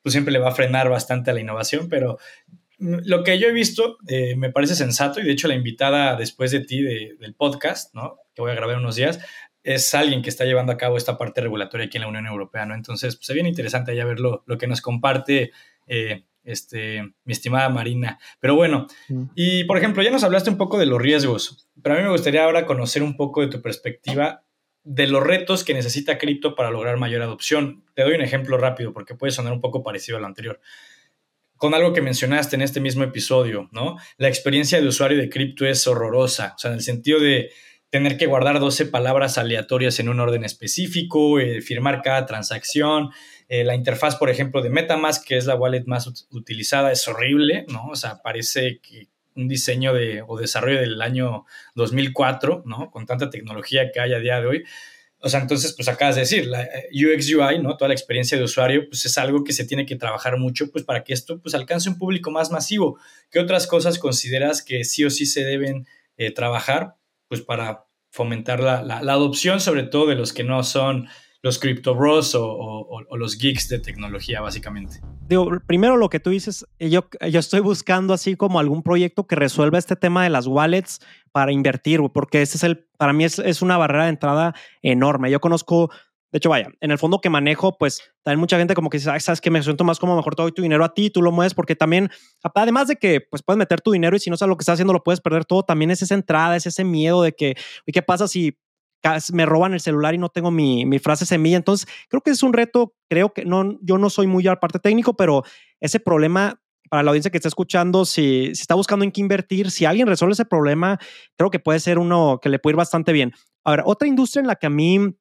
pues 0.00 0.14
siempre 0.14 0.32
le 0.32 0.38
va 0.38 0.48
a 0.48 0.54
frenar 0.54 0.88
bastante 0.88 1.30
a 1.30 1.34
la 1.34 1.40
innovación, 1.40 1.90
pero 1.90 2.16
lo 2.78 3.22
que 3.22 3.38
yo 3.38 3.48
he 3.48 3.52
visto 3.52 3.98
eh, 4.08 4.34
me 4.34 4.50
parece 4.50 4.76
sensato 4.76 5.20
y 5.20 5.24
de 5.24 5.32
hecho 5.32 5.46
la 5.46 5.56
invitada 5.56 6.16
después 6.16 6.52
de 6.52 6.60
ti 6.60 6.80
del 6.80 7.34
podcast, 7.34 7.94
¿no? 7.94 8.16
Que 8.34 8.40
voy 8.40 8.52
a 8.52 8.54
grabar 8.54 8.78
unos 8.78 8.96
días, 8.96 9.18
es 9.68 9.94
alguien 9.94 10.22
que 10.22 10.30
está 10.30 10.46
llevando 10.46 10.72
a 10.72 10.78
cabo 10.78 10.96
esta 10.96 11.18
parte 11.18 11.42
regulatoria 11.42 11.86
aquí 11.86 11.98
en 11.98 12.02
la 12.02 12.08
Unión 12.08 12.26
Europea, 12.26 12.64
¿no? 12.64 12.74
Entonces, 12.74 13.16
pues, 13.16 13.26
se 13.26 13.34
viene 13.34 13.50
interesante 13.50 13.94
ya 13.94 14.06
ver 14.06 14.18
lo, 14.18 14.42
que 14.58 14.66
nos 14.66 14.80
comparte 14.80 15.52
eh, 15.86 16.24
este, 16.42 17.02
mi 17.24 17.32
estimada 17.34 17.68
Marina. 17.68 18.18
Pero 18.40 18.54
bueno, 18.54 18.86
mm. 19.10 19.24
y 19.34 19.64
por 19.64 19.76
ejemplo, 19.76 20.02
ya 20.02 20.10
nos 20.10 20.24
hablaste 20.24 20.48
un 20.48 20.56
poco 20.56 20.78
de 20.78 20.86
los 20.86 21.02
riesgos, 21.02 21.68
pero 21.82 21.94
a 21.94 21.98
mí 21.98 22.04
me 22.04 22.10
gustaría 22.10 22.44
ahora 22.44 22.64
conocer 22.64 23.02
un 23.02 23.14
poco 23.14 23.42
de 23.42 23.48
tu 23.48 23.60
perspectiva 23.60 24.42
de 24.84 25.06
los 25.06 25.22
retos 25.22 25.64
que 25.64 25.74
necesita 25.74 26.16
cripto 26.16 26.54
para 26.54 26.70
lograr 26.70 26.96
mayor 26.96 27.20
adopción. 27.20 27.84
Te 27.92 28.04
doy 28.04 28.14
un 28.14 28.22
ejemplo 28.22 28.56
rápido 28.56 28.94
porque 28.94 29.16
puede 29.16 29.32
sonar 29.32 29.52
un 29.52 29.60
poco 29.60 29.82
parecido 29.82 30.16
al 30.16 30.24
anterior. 30.24 30.62
Con 31.56 31.74
algo 31.74 31.92
que 31.92 32.00
mencionaste 32.00 32.56
en 32.56 32.62
este 32.62 32.80
mismo 32.80 33.04
episodio, 33.04 33.68
¿no? 33.72 33.96
La 34.16 34.28
experiencia 34.28 34.80
de 34.80 34.88
usuario 34.88 35.18
de 35.18 35.28
cripto 35.28 35.66
es 35.66 35.86
horrorosa, 35.86 36.54
o 36.56 36.58
sea, 36.58 36.70
en 36.70 36.76
el 36.76 36.82
sentido 36.82 37.20
de 37.20 37.50
tener 37.90 38.18
que 38.18 38.26
guardar 38.26 38.60
12 38.60 38.86
palabras 38.86 39.38
aleatorias 39.38 39.98
en 39.98 40.08
un 40.08 40.20
orden 40.20 40.44
específico, 40.44 41.40
eh, 41.40 41.62
firmar 41.62 42.02
cada 42.02 42.26
transacción. 42.26 43.10
Eh, 43.48 43.64
la 43.64 43.74
interfaz, 43.74 44.16
por 44.16 44.28
ejemplo, 44.28 44.60
de 44.60 44.70
Metamask, 44.70 45.26
que 45.26 45.36
es 45.36 45.46
la 45.46 45.54
wallet 45.54 45.84
más 45.86 46.26
utilizada, 46.30 46.92
es 46.92 47.08
horrible, 47.08 47.64
¿no? 47.68 47.86
O 47.86 47.96
sea, 47.96 48.20
parece 48.22 48.80
que 48.80 49.08
un 49.34 49.48
diseño 49.48 49.94
de, 49.94 50.22
o 50.26 50.38
desarrollo 50.38 50.80
del 50.80 51.00
año 51.00 51.46
2004, 51.76 52.64
¿no? 52.66 52.90
Con 52.90 53.06
tanta 53.06 53.30
tecnología 53.30 53.90
que 53.90 54.00
hay 54.00 54.12
a 54.12 54.18
día 54.18 54.40
de 54.40 54.46
hoy. 54.46 54.64
O 55.20 55.28
sea, 55.28 55.40
entonces, 55.40 55.72
pues 55.74 55.88
acabas 55.88 56.14
de 56.16 56.22
decir, 56.22 56.46
la 56.46 56.64
eh, 56.64 56.88
UX 56.92 57.32
UI, 57.32 57.60
¿no? 57.60 57.76
Toda 57.76 57.88
la 57.88 57.94
experiencia 57.94 58.36
de 58.36 58.44
usuario, 58.44 58.86
pues 58.88 59.06
es 59.06 59.16
algo 59.16 59.44
que 59.44 59.52
se 59.52 59.64
tiene 59.64 59.86
que 59.86 59.96
trabajar 59.96 60.36
mucho, 60.36 60.70
pues 60.70 60.84
para 60.84 61.04
que 61.04 61.14
esto, 61.14 61.40
pues 61.40 61.54
alcance 61.54 61.88
un 61.88 61.96
público 61.96 62.30
más 62.30 62.50
masivo. 62.50 62.98
¿Qué 63.30 63.38
otras 63.38 63.66
cosas 63.66 63.98
consideras 63.98 64.62
que 64.62 64.84
sí 64.84 65.04
o 65.04 65.10
sí 65.10 65.24
se 65.24 65.44
deben 65.44 65.86
trabajar 66.34 66.96
pues 67.28 67.42
para 67.42 67.84
fomentar 68.10 68.60
la, 68.60 68.98
adopción, 68.98 69.60
sobre 69.60 69.84
todo 69.84 70.06
de 70.06 70.14
los 70.14 70.32
que 70.32 70.44
no 70.44 70.62
son 70.62 71.08
los 71.42 71.58
crypto 71.58 71.94
bros 71.94 72.34
o, 72.36 73.04
los 73.16 73.38
geeks 73.38 73.68
de 73.68 73.78
tecnología, 73.78 74.40
básicamente. 74.40 75.00
Digo, 75.28 75.48
primero 75.66 75.96
lo 75.96 76.08
que 76.08 76.18
tú 76.18 76.30
dices, 76.30 76.66
yo, 76.80 77.08
yo 77.30 77.38
estoy 77.38 77.60
buscando 77.60 78.12
así 78.14 78.34
como 78.34 78.58
algún 78.58 78.82
proyecto 78.82 79.26
que 79.26 79.36
resuelva 79.36 79.78
este 79.78 79.94
tema 79.94 80.24
de 80.24 80.30
las 80.30 80.46
wallets 80.46 81.00
para 81.30 81.52
invertir, 81.52 82.00
porque 82.12 82.42
este 82.42 82.56
es 82.56 82.64
el, 82.64 82.88
para 82.96 83.12
mí 83.12 83.24
es, 83.24 83.38
es 83.38 83.62
una 83.62 83.76
barrera 83.76 84.04
de 84.04 84.10
entrada 84.10 84.54
enorme. 84.82 85.30
Yo 85.30 85.40
conozco 85.40 85.90
de 86.30 86.36
hecho, 86.36 86.50
vaya, 86.50 86.68
en 86.80 86.90
el 86.90 86.98
fondo 86.98 87.20
que 87.20 87.30
manejo, 87.30 87.78
pues 87.78 88.02
también 88.22 88.40
mucha 88.40 88.58
gente 88.58 88.74
como 88.74 88.90
que 88.90 88.98
dice, 88.98 89.18
sabes 89.20 89.40
que 89.40 89.50
me 89.50 89.62
siento 89.62 89.84
más 89.84 89.98
como 89.98 90.14
mejor 90.14 90.34
te 90.34 90.42
doy 90.42 90.52
tu 90.52 90.60
dinero 90.60 90.84
a 90.84 90.92
ti, 90.92 91.08
tú 91.08 91.22
lo 91.22 91.32
mueves, 91.32 91.54
porque 91.54 91.74
también, 91.74 92.10
además 92.54 92.88
de 92.88 92.96
que 92.96 93.22
pues 93.22 93.42
puedes 93.42 93.58
meter 93.58 93.80
tu 93.80 93.92
dinero 93.92 94.14
y 94.14 94.20
si 94.20 94.28
no 94.28 94.36
sabes 94.36 94.50
lo 94.50 94.56
que 94.56 94.62
estás 94.62 94.74
haciendo, 94.74 94.92
lo 94.92 95.02
puedes 95.02 95.20
perder 95.20 95.46
todo, 95.46 95.62
también 95.62 95.90
es 95.90 96.02
esa 96.02 96.14
entrada, 96.14 96.56
es 96.56 96.66
ese 96.66 96.84
miedo 96.84 97.22
de 97.22 97.32
que, 97.32 97.56
¿y 97.86 97.92
qué 97.92 98.02
pasa 98.02 98.28
si 98.28 98.58
me 99.32 99.46
roban 99.46 99.72
el 99.72 99.80
celular 99.80 100.14
y 100.14 100.18
no 100.18 100.28
tengo 100.28 100.50
mi, 100.50 100.84
mi 100.84 100.98
frase 100.98 101.24
semilla? 101.24 101.56
Entonces, 101.56 101.88
creo 102.08 102.20
que 102.20 102.30
es 102.30 102.42
un 102.42 102.52
reto, 102.52 102.94
creo 103.08 103.32
que 103.32 103.46
no, 103.46 103.78
yo 103.80 103.96
no 103.96 104.10
soy 104.10 104.26
muy 104.26 104.46
al 104.48 104.58
parte 104.58 104.78
técnico, 104.80 105.14
pero 105.16 105.44
ese 105.80 105.98
problema 105.98 106.60
para 106.90 107.02
la 107.02 107.10
audiencia 107.10 107.30
que 107.30 107.38
está 107.38 107.48
escuchando, 107.48 108.04
si, 108.04 108.54
si, 108.54 108.62
está 108.62 108.74
buscando 108.74 109.04
en 109.04 109.12
qué 109.12 109.20
invertir, 109.20 109.70
si 109.70 109.84
alguien 109.84 110.06
resuelve 110.06 110.32
ese 110.32 110.44
problema, 110.44 110.98
creo 111.36 111.50
que 111.50 111.58
puede 111.58 111.80
ser 111.80 111.98
uno 111.98 112.38
que 112.42 112.48
le 112.48 112.58
puede 112.58 112.72
ir 112.72 112.76
bastante 112.76 113.12
bien. 113.12 113.32
Ahora, 113.64 113.82
otra 113.86 114.08
industria 114.08 114.40
en 114.40 114.46
la 114.46 114.56
que 114.56 114.66
a 114.66 114.70
mí 114.70 115.14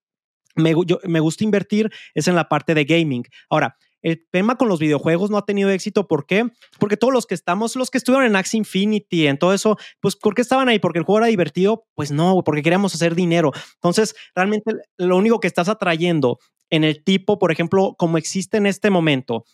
me, 0.58 1.20
gusta 1.20 1.44
invertir 1.44 1.92
es 2.14 2.28
en 2.28 2.36
la 2.36 2.50
parte 2.50 2.74
de 2.74 2.86
gaming. 2.86 3.24
Ahora, 3.50 3.78
el 4.02 4.26
tema 4.32 4.58
con 4.58 4.68
los 4.68 4.80
videojuegos 4.80 5.30
no 5.30 5.38
ha 5.38 5.46
tenido 5.46 5.70
éxito. 5.70 6.08
¿Por 6.08 6.26
qué? 6.26 6.50
Porque 6.80 6.98
todos 6.98 7.14
los 7.14 7.26
que 7.26 7.36
estamos, 7.36 7.76
los 7.76 7.90
que 7.90 7.98
estuvieron 7.98 8.26
en 8.26 8.36
Axie 8.36 8.58
Infinity, 8.58 9.28
en 9.28 9.38
todo 9.38 9.54
eso, 9.54 9.78
pues 10.00 10.16
¿por 10.16 10.36
qué 10.36 10.42
estaban 10.42 10.70
ahí? 10.70 10.80
¿Porque 10.80 11.00
el 11.00 11.06
juego 11.06 11.20
era 11.20 11.28
divertido? 11.28 11.86
Pues 11.96 12.12
no, 12.12 12.42
porque 12.46 12.62
queríamos 12.62 12.94
hacer 12.94 13.16
dinero. 13.16 13.52
Entonces, 13.76 14.16
realmente 14.36 14.74
lo 14.98 15.18
único 15.18 15.40
que 15.40 15.48
estás 15.48 15.68
atrayendo 15.68 16.40
en 16.70 16.84
el 16.84 17.04
tipo, 17.04 17.40
por 17.40 17.52
ejemplo, 17.52 17.96
como 17.98 18.18
existe 18.18 18.58
en 18.58 18.66
este 18.66 18.90
momento, 18.90 19.46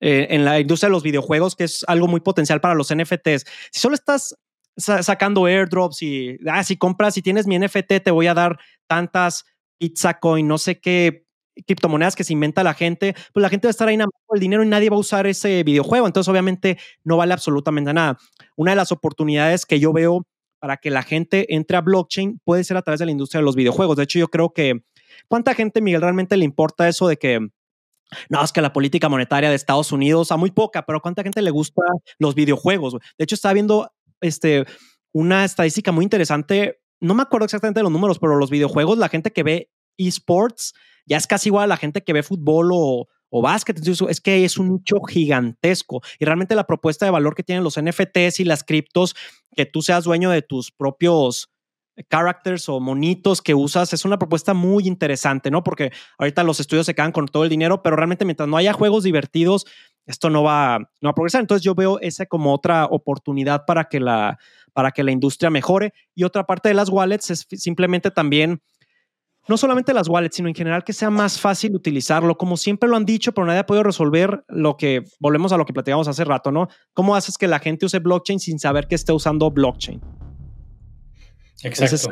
eh, 0.00 0.28
en 0.30 0.44
la 0.44 0.60
industria 0.60 0.88
de 0.88 0.92
los 0.92 1.02
videojuegos, 1.02 1.56
que 1.56 1.64
es 1.64 1.84
algo 1.86 2.08
muy 2.08 2.20
potencial 2.20 2.60
para 2.60 2.74
los 2.74 2.94
NFTs, 2.94 3.44
si 3.70 3.80
solo 3.80 3.94
estás 3.94 4.34
sacando 4.76 5.44
airdrops 5.44 6.02
y, 6.02 6.38
ah, 6.46 6.64
si 6.64 6.76
compras, 6.76 7.14
si 7.14 7.22
tienes 7.22 7.46
mi 7.46 7.58
NFT, 7.58 8.00
te 8.02 8.10
voy 8.10 8.26
a 8.28 8.34
dar 8.34 8.58
tantas 8.86 9.44
pizza 9.80 10.20
coin, 10.20 10.46
no 10.46 10.58
sé 10.58 10.78
qué 10.78 11.24
criptomonedas 11.66 12.14
que 12.14 12.24
se 12.24 12.32
inventa 12.32 12.62
la 12.62 12.74
gente, 12.74 13.14
pues 13.32 13.42
la 13.42 13.48
gente 13.48 13.66
va 13.66 13.70
a 13.70 13.72
estar 13.72 13.88
ahí 13.88 13.96
nada 13.96 14.08
el 14.32 14.40
dinero 14.40 14.62
y 14.62 14.68
nadie 14.68 14.90
va 14.90 14.96
a 14.96 15.00
usar 15.00 15.26
ese 15.26 15.64
videojuego. 15.64 16.06
Entonces, 16.06 16.28
obviamente, 16.28 16.78
no 17.02 17.16
vale 17.16 17.32
absolutamente 17.32 17.92
nada. 17.92 18.16
Una 18.56 18.72
de 18.72 18.76
las 18.76 18.92
oportunidades 18.92 19.66
que 19.66 19.80
yo 19.80 19.92
veo 19.92 20.24
para 20.60 20.76
que 20.76 20.90
la 20.90 21.02
gente 21.02 21.52
entre 21.54 21.76
a 21.76 21.80
blockchain 21.80 22.40
puede 22.44 22.62
ser 22.64 22.76
a 22.76 22.82
través 22.82 23.00
de 23.00 23.06
la 23.06 23.12
industria 23.12 23.40
de 23.40 23.46
los 23.46 23.56
videojuegos. 23.56 23.96
De 23.96 24.04
hecho, 24.04 24.18
yo 24.18 24.28
creo 24.28 24.52
que 24.52 24.84
¿cuánta 25.28 25.54
gente, 25.54 25.80
Miguel, 25.80 26.02
realmente 26.02 26.36
le 26.36 26.44
importa 26.44 26.88
eso 26.88 27.08
de 27.08 27.16
que 27.16 27.40
no, 28.28 28.42
es 28.42 28.52
que 28.52 28.60
la 28.60 28.72
política 28.72 29.08
monetaria 29.08 29.50
de 29.50 29.54
Estados 29.54 29.92
Unidos, 29.92 30.32
a 30.32 30.36
muy 30.36 30.50
poca, 30.50 30.84
pero 30.84 31.00
¿cuánta 31.00 31.22
gente 31.22 31.42
le 31.42 31.50
gusta 31.50 31.82
los 32.18 32.34
videojuegos? 32.34 32.94
De 32.94 33.24
hecho, 33.24 33.36
estaba 33.36 33.54
viendo 33.54 33.90
este, 34.20 34.66
una 35.12 35.44
estadística 35.44 35.92
muy 35.92 36.04
interesante 36.04 36.79
no 37.00 37.14
me 37.14 37.22
acuerdo 37.22 37.44
exactamente 37.44 37.80
de 37.80 37.84
los 37.84 37.92
números, 37.92 38.18
pero 38.18 38.36
los 38.36 38.50
videojuegos, 38.50 38.98
la 38.98 39.08
gente 39.08 39.32
que 39.32 39.42
ve 39.42 39.70
esports 39.96 40.74
ya 41.06 41.16
es 41.16 41.26
casi 41.26 41.48
igual 41.48 41.64
a 41.64 41.66
la 41.68 41.76
gente 41.76 42.02
que 42.02 42.12
ve 42.12 42.22
fútbol 42.22 42.70
o, 42.72 43.08
o 43.30 43.42
básquet. 43.42 43.78
Entonces, 43.78 44.06
es 44.08 44.20
que 44.20 44.44
es 44.44 44.58
un 44.58 44.74
nicho 44.74 45.00
gigantesco 45.02 46.02
y 46.18 46.24
realmente 46.24 46.54
la 46.54 46.66
propuesta 46.66 47.06
de 47.06 47.10
valor 47.10 47.34
que 47.34 47.42
tienen 47.42 47.64
los 47.64 47.80
NFTs 47.80 48.40
y 48.40 48.44
las 48.44 48.64
criptos, 48.64 49.14
que 49.56 49.66
tú 49.66 49.82
seas 49.82 50.04
dueño 50.04 50.30
de 50.30 50.42
tus 50.42 50.70
propios 50.70 51.50
characters 52.08 52.68
o 52.68 52.80
monitos 52.80 53.42
que 53.42 53.54
usas, 53.54 53.92
es 53.92 54.04
una 54.04 54.18
propuesta 54.18 54.54
muy 54.54 54.86
interesante, 54.86 55.50
¿no? 55.50 55.62
Porque 55.62 55.92
ahorita 56.18 56.44
los 56.44 56.60
estudios 56.60 56.86
se 56.86 56.94
quedan 56.94 57.12
con 57.12 57.26
todo 57.26 57.44
el 57.44 57.50
dinero, 57.50 57.82
pero 57.82 57.96
realmente 57.96 58.24
mientras 58.24 58.48
no 58.48 58.56
haya 58.56 58.72
juegos 58.72 59.04
divertidos, 59.04 59.66
esto 60.06 60.30
no 60.30 60.42
va, 60.42 60.78
no 60.78 61.06
va 61.06 61.10
a 61.10 61.14
progresar. 61.14 61.40
Entonces 61.40 61.62
yo 61.62 61.74
veo 61.74 62.00
esa 62.00 62.26
como 62.26 62.52
otra 62.52 62.86
oportunidad 62.86 63.64
para 63.66 63.84
que 63.84 64.00
la, 64.00 64.38
para 64.72 64.90
que 64.90 65.04
la 65.04 65.12
industria 65.12 65.50
mejore. 65.50 65.92
Y 66.14 66.24
otra 66.24 66.44
parte 66.44 66.68
de 66.68 66.74
las 66.74 66.88
wallets 66.88 67.30
es 67.30 67.46
simplemente 67.52 68.10
también, 68.10 68.62
no 69.48 69.56
solamente 69.56 69.94
las 69.94 70.08
wallets, 70.08 70.36
sino 70.36 70.48
en 70.48 70.54
general 70.54 70.84
que 70.84 70.92
sea 70.92 71.10
más 71.10 71.40
fácil 71.40 71.74
utilizarlo. 71.74 72.36
Como 72.36 72.56
siempre 72.56 72.88
lo 72.88 72.96
han 72.96 73.04
dicho, 73.04 73.32
pero 73.32 73.46
nadie 73.46 73.60
ha 73.60 73.66
podido 73.66 73.82
resolver 73.82 74.44
lo 74.48 74.76
que, 74.76 75.04
volvemos 75.18 75.52
a 75.52 75.56
lo 75.56 75.64
que 75.64 75.72
platicamos 75.72 76.08
hace 76.08 76.24
rato, 76.24 76.52
¿no? 76.52 76.68
¿Cómo 76.92 77.14
haces 77.14 77.38
que 77.38 77.48
la 77.48 77.58
gente 77.58 77.86
use 77.86 77.98
blockchain 77.98 78.40
sin 78.40 78.58
saber 78.58 78.86
que 78.86 78.94
esté 78.94 79.12
usando 79.12 79.50
blockchain? 79.50 80.00
Exacto. 81.62 82.10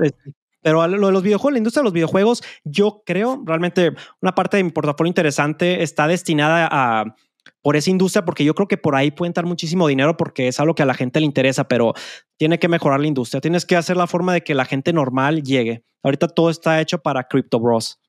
pero 0.60 0.86
lo 0.86 1.06
de 1.06 1.12
los 1.12 1.22
videojuegos, 1.22 1.52
la 1.52 1.58
industria 1.58 1.80
de 1.80 1.84
los 1.84 1.92
videojuegos, 1.94 2.42
yo 2.64 3.02
creo 3.06 3.42
realmente 3.46 3.92
una 4.20 4.34
parte 4.34 4.58
de 4.58 4.64
mi 4.64 4.70
portafolio 4.70 5.08
interesante 5.08 5.82
está 5.82 6.06
destinada 6.06 6.68
a 6.70 7.14
por 7.62 7.76
esa 7.76 7.90
industria, 7.90 8.24
porque 8.24 8.44
yo 8.44 8.54
creo 8.54 8.68
que 8.68 8.76
por 8.76 8.94
ahí 8.94 9.10
puede 9.10 9.28
entrar 9.28 9.46
muchísimo 9.46 9.88
dinero 9.88 10.16
porque 10.16 10.48
es 10.48 10.60
algo 10.60 10.74
que 10.74 10.82
a 10.82 10.86
la 10.86 10.94
gente 10.94 11.20
le 11.20 11.26
interesa, 11.26 11.68
pero 11.68 11.94
tiene 12.36 12.58
que 12.58 12.68
mejorar 12.68 13.00
la 13.00 13.06
industria. 13.06 13.40
Tienes 13.40 13.66
que 13.66 13.76
hacer 13.76 13.96
la 13.96 14.06
forma 14.06 14.32
de 14.32 14.42
que 14.42 14.54
la 14.54 14.64
gente 14.64 14.92
normal 14.92 15.42
llegue. 15.42 15.84
Ahorita 16.02 16.28
todo 16.28 16.50
está 16.50 16.80
hecho 16.80 16.98
para 16.98 17.24
Crypto 17.24 17.60
Bros. 17.60 18.00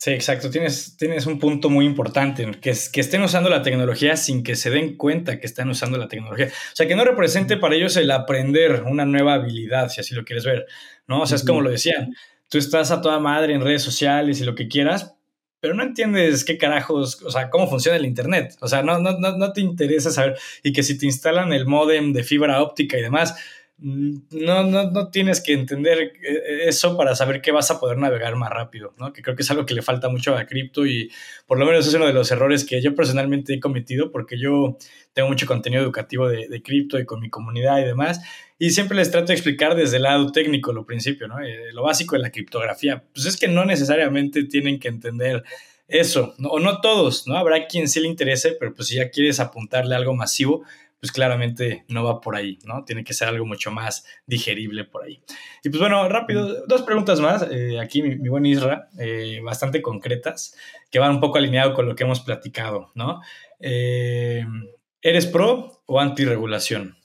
Sí, 0.00 0.12
exacto. 0.12 0.48
Tienes, 0.48 0.96
tienes 0.96 1.26
un 1.26 1.38
punto 1.38 1.68
muy 1.68 1.84
importante, 1.84 2.50
que, 2.62 2.70
es, 2.70 2.88
que 2.88 3.02
estén 3.02 3.20
usando 3.22 3.50
la 3.50 3.60
tecnología 3.60 4.16
sin 4.16 4.42
que 4.42 4.56
se 4.56 4.70
den 4.70 4.96
cuenta 4.96 5.38
que 5.38 5.46
están 5.46 5.68
usando 5.68 5.98
la 5.98 6.08
tecnología. 6.08 6.46
O 6.46 6.74
sea, 6.76 6.88
que 6.88 6.96
no 6.96 7.04
represente 7.04 7.58
para 7.58 7.74
ellos 7.74 7.98
el 7.98 8.10
aprender 8.10 8.84
una 8.84 9.04
nueva 9.04 9.34
habilidad, 9.34 9.90
si 9.90 10.00
así 10.00 10.14
lo 10.14 10.24
quieres 10.24 10.46
ver, 10.46 10.64
¿no? 11.06 11.20
O 11.20 11.26
sea, 11.26 11.36
es 11.36 11.44
como 11.44 11.60
lo 11.60 11.70
decían, 11.70 12.14
tú 12.48 12.56
estás 12.56 12.90
a 12.90 13.02
toda 13.02 13.18
madre 13.18 13.52
en 13.52 13.60
redes 13.60 13.82
sociales 13.82 14.40
y 14.40 14.44
lo 14.44 14.54
que 14.54 14.68
quieras, 14.68 15.16
pero 15.60 15.74
no 15.74 15.82
entiendes 15.82 16.44
qué 16.44 16.58
carajos, 16.58 17.22
o 17.22 17.30
sea, 17.30 17.50
cómo 17.50 17.68
funciona 17.68 17.98
el 17.98 18.06
Internet. 18.06 18.56
O 18.60 18.68
sea, 18.68 18.82
no, 18.82 18.98
no, 18.98 19.18
no, 19.18 19.36
no 19.36 19.52
te 19.52 19.60
interesa 19.60 20.10
saber. 20.10 20.38
Y 20.62 20.72
que 20.72 20.82
si 20.82 20.96
te 20.96 21.06
instalan 21.06 21.52
el 21.52 21.66
modem 21.66 22.12
de 22.12 22.24
fibra 22.24 22.62
óptica 22.62 22.98
y 22.98 23.02
demás, 23.02 23.34
no, 23.82 24.62
no, 24.64 24.90
no 24.90 25.10
tienes 25.10 25.40
que 25.40 25.54
entender 25.54 26.12
eh, 26.22 26.64
eso 26.66 26.96
para 26.96 27.14
saber 27.14 27.40
que 27.40 27.50
vas 27.50 27.70
a 27.70 27.80
poder 27.80 27.96
navegar 27.98 28.36
más 28.36 28.50
rápido, 28.50 28.92
¿no? 28.98 29.12
Que 29.12 29.22
creo 29.22 29.36
que 29.36 29.42
es 29.42 29.50
algo 29.50 29.64
que 29.64 29.74
le 29.74 29.82
falta 29.82 30.08
mucho 30.08 30.36
a 30.36 30.44
cripto 30.44 30.86
y 30.86 31.10
por 31.46 31.58
lo 31.58 31.66
menos 31.66 31.86
es 31.86 31.94
uno 31.94 32.06
de 32.06 32.12
los 32.12 32.30
errores 32.30 32.64
que 32.64 32.82
yo 32.82 32.94
personalmente 32.94 33.54
he 33.54 33.60
cometido 33.60 34.10
porque 34.10 34.38
yo 34.38 34.76
tengo 35.12 35.28
mucho 35.28 35.46
contenido 35.46 35.82
educativo 35.82 36.28
de, 36.28 36.48
de 36.48 36.62
cripto 36.62 36.98
y 36.98 37.06
con 37.06 37.20
mi 37.20 37.30
comunidad 37.30 37.80
y 37.80 37.84
demás. 37.84 38.20
Y 38.58 38.70
siempre 38.70 38.96
les 38.96 39.10
trato 39.10 39.28
de 39.28 39.34
explicar 39.34 39.74
desde 39.74 39.96
el 39.96 40.02
lado 40.02 40.30
técnico 40.32 40.74
lo 40.74 40.84
principio, 40.84 41.26
¿no? 41.26 41.40
Eh, 41.40 41.72
lo 41.72 41.82
básico 41.82 42.16
de 42.16 42.22
la 42.22 42.30
criptografía. 42.30 43.02
Pues 43.14 43.24
es 43.24 43.38
que 43.38 43.48
no 43.48 43.64
necesariamente 43.64 44.44
tienen 44.44 44.78
que 44.78 44.88
entender 44.88 45.42
eso, 45.88 46.34
o 46.48 46.60
no 46.60 46.80
todos, 46.80 47.26
¿no? 47.26 47.36
Habrá 47.36 47.66
quien 47.66 47.88
sí 47.88 48.00
le 48.00 48.06
interese, 48.06 48.56
pero 48.60 48.74
pues 48.74 48.88
si 48.88 48.96
ya 48.96 49.10
quieres 49.10 49.40
apuntarle 49.40 49.96
algo 49.96 50.14
masivo, 50.14 50.62
pues 51.00 51.12
claramente 51.12 51.84
no 51.88 52.04
va 52.04 52.20
por 52.20 52.36
ahí, 52.36 52.58
¿no? 52.64 52.84
Tiene 52.84 53.04
que 53.04 53.14
ser 53.14 53.28
algo 53.28 53.46
mucho 53.46 53.70
más 53.70 54.04
digerible 54.26 54.84
por 54.84 55.04
ahí. 55.04 55.22
Y 55.64 55.70
pues 55.70 55.80
bueno, 55.80 56.08
rápido, 56.08 56.66
dos 56.66 56.82
preguntas 56.82 57.20
más, 57.20 57.46
eh, 57.50 57.80
aquí 57.80 58.02
mi, 58.02 58.28
buen 58.28 58.46
Isra, 58.46 58.88
eh, 58.98 59.40
bastante 59.42 59.80
concretas, 59.80 60.54
que 60.90 60.98
van 60.98 61.12
un 61.12 61.20
poco 61.20 61.38
alineado 61.38 61.74
con 61.74 61.88
lo 61.88 61.94
que 61.94 62.04
hemos 62.04 62.20
platicado, 62.20 62.92
¿no? 62.94 63.20
¿Eres 63.58 65.26
pro 65.26 65.82
o 65.86 66.00
anti-regulación? 66.00 66.96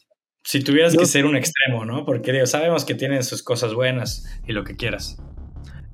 Si 0.43 0.64
tuvieras 0.64 0.96
que 0.96 1.06
ser 1.06 1.26
un 1.26 1.36
extremo, 1.36 1.86
¿no? 1.86 2.06
Porque 2.06 2.46
sabemos 2.46 2.86
que 2.86 2.93
tienen 2.93 3.24
sus 3.24 3.41
cosas 3.41 3.74
buenas 3.74 4.26
y 4.46 4.52
lo 4.52 4.64
que 4.64 4.76
quieras. 4.76 5.18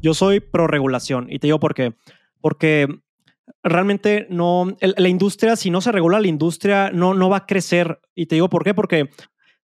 Yo 0.01 0.13
soy 0.13 0.39
pro 0.39 0.67
regulación 0.67 1.27
y 1.29 1.39
te 1.39 1.47
digo 1.47 1.59
por 1.59 1.73
qué. 1.73 1.93
Porque 2.41 2.87
realmente 3.63 4.27
no, 4.29 4.75
la 4.79 5.09
industria, 5.09 5.55
si 5.55 5.69
no 5.69 5.81
se 5.81 5.91
regula 5.91 6.19
la 6.19 6.27
industria, 6.27 6.91
no, 6.91 7.13
no 7.13 7.29
va 7.29 7.37
a 7.37 7.45
crecer. 7.45 7.99
Y 8.15 8.25
te 8.25 8.35
digo 8.35 8.49
por 8.49 8.63
qué, 8.63 8.73
porque 8.73 9.09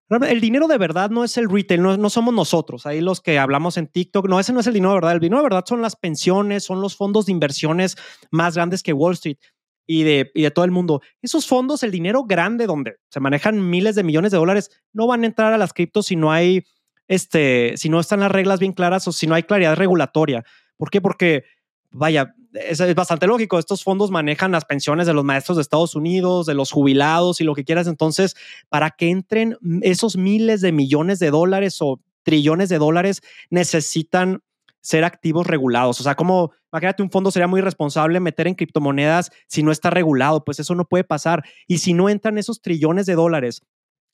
el 0.10 0.42
dinero 0.42 0.68
de 0.68 0.78
verdad 0.78 1.10
no 1.10 1.24
es 1.24 1.38
el 1.38 1.50
retail, 1.50 1.82
no, 1.82 1.98
no, 1.98 2.10
somos 2.10 2.34
nosotros, 2.34 2.86
ahí 2.86 3.02
los 3.02 3.20
que 3.20 3.38
hablamos 3.40 3.78
en 3.78 3.88
TikTok, 3.88 4.30
no, 4.30 4.40
ese 4.40 4.54
no 4.54 4.62
es 4.62 4.68
el 4.68 4.74
dinero 4.74 4.92
de 4.92 4.96
verdad, 4.96 5.14
el 5.14 5.20
dinero 5.20 5.42
de 5.42 5.44
verdad 5.44 5.66
son 5.68 5.82
las 5.82 5.96
pensiones, 5.96 6.64
son 6.64 6.82
los 6.82 6.96
fondos 6.96 7.26
de 7.26 7.34
inversiones 7.34 7.98
más 8.32 8.56
grandes 8.56 8.84
que 8.84 8.94
Wall 8.94 9.14
Street 9.14 9.38
y 9.86 10.04
de, 10.04 10.32
y 10.34 10.44
de 10.44 10.52
todo 10.52 10.66
el 10.66 10.72
mundo. 10.72 11.02
Esos 11.22 11.46
fondos, 11.46 11.84
el 11.84 11.92
dinero 11.92 12.24
grande 12.24 12.68
donde 12.68 12.98
se 13.10 13.20
manejan 13.20 13.70
miles 13.70 13.96
de 13.96 14.04
millones 14.04 14.32
de 14.32 14.38
dólares, 14.38 14.70
no 14.94 15.08
van 15.08 15.24
a 15.24 15.28
entrar 15.28 15.54
a 15.54 15.58
las 15.58 15.74
criptos 15.74 16.08
si 16.08 16.16
no 16.16 16.32
hay, 16.32 16.64
este, 17.08 17.74
si 17.78 17.90
no 17.90 18.00
están 18.00 18.20
las 18.20 18.32
reglas 18.32 18.60
bien 18.60 18.74
claras 18.74 19.08
o 19.08 19.12
si 19.12 19.28
no 19.28 19.36
hay 19.36 19.44
claridad 19.44 19.76
regulatoria. 19.76 20.46
¿Por 20.78 20.90
qué? 20.90 21.02
Porque, 21.02 21.44
vaya, 21.90 22.34
es, 22.54 22.96
bastante 22.96 23.28
lógico. 23.28 23.60
Estos 23.60 23.84
fondos 23.84 24.12
manejan 24.12 24.52
las 24.52 24.66
pensiones 24.66 25.08
de 25.08 25.14
los 25.14 25.24
maestros 25.24 25.58
de 25.58 25.62
Estados 25.62 25.96
Unidos, 25.96 26.46
de 26.46 26.54
los 26.54 26.72
jubilados 26.72 27.42
y 27.42 27.44
lo 27.44 27.56
que 27.56 27.64
quieras. 27.64 27.88
Entonces, 27.88 28.36
para 28.70 28.92
que 28.92 29.10
entren 29.10 29.58
esos 29.82 30.18
miles 30.18 30.62
de 30.62 30.72
millones 30.72 31.20
de 31.20 31.32
dólares 31.32 31.78
o 31.82 32.00
trillones 32.24 32.70
de 32.70 32.78
dólares, 32.78 33.22
necesitan 33.50 34.42
ser 34.82 35.04
activos 35.04 35.48
regulados. 35.48 36.00
O 36.00 36.04
sea, 36.04 36.16
como, 36.16 36.52
imagínate, 36.72 37.04
un 37.04 37.12
fondo 37.12 37.30
sería 37.30 37.48
muy 37.48 37.62
responsable 37.62 38.20
meter 38.20 38.48
en 38.48 38.56
criptomonedas 38.56 39.32
si 39.48 39.62
no 39.62 39.72
está 39.72 39.90
regulado, 39.90 40.46
pues 40.46 40.60
eso 40.60 40.76
no 40.76 40.86
puede 40.86 41.04
pasar. 41.04 41.44
Y 41.68 41.80
si 41.80 41.94
no 41.94 42.10
entran 42.10 42.38
esos 42.38 42.62
trillones 42.62 43.06
de 43.06 43.16
dólares 43.16 43.62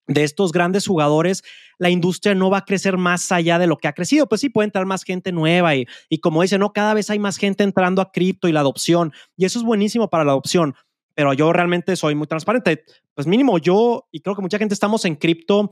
de 0.08 0.24
estos 0.24 0.52
grandes 0.52 0.86
jugadores, 0.86 1.44
la 1.78 1.90
industria 1.90 2.36
no 2.36 2.50
va 2.50 2.60
a 2.60 2.66
crecer 2.66 2.98
más 2.98 3.32
allá 3.32 3.60
de 3.60 3.68
lo 3.68 3.78
que 3.78 3.88
ha 3.88 3.94
crecido. 3.94 4.28
Pues 4.28 4.42
sí, 4.42 4.50
puede 4.50 4.66
entrar 4.66 4.86
más 4.86 5.04
gente 5.04 5.32
nueva 5.32 5.76
y, 5.76 5.86
y 6.10 6.20
como 6.20 6.42
dicen, 6.42 6.60
no, 6.60 6.74
cada 6.74 6.94
vez 6.94 7.10
hay 7.10 7.20
más 7.20 7.38
gente 7.38 7.64
entrando 7.64 8.02
a 8.02 8.12
cripto 8.12 8.48
y 8.48 8.52
la 8.52 8.60
adopción. 8.60 9.14
Y 9.38 9.46
eso 9.46 9.60
es 9.60 9.66
buenísimo 9.66 10.10
para 10.10 10.24
la 10.24 10.32
adopción. 10.32 10.76
Pero 11.16 11.34
yo 11.34 11.54
realmente 11.54 11.96
soy 11.96 12.16
muy 12.16 12.28
transparente. 12.28 12.84
Pues 13.14 13.28
mínimo 13.28 13.58
yo, 13.60 14.08
y 14.12 14.22
creo 14.22 14.36
que 14.36 14.42
mucha 14.42 14.58
gente 14.58 14.74
estamos 14.74 15.06
en 15.06 15.16
cripto 15.16 15.72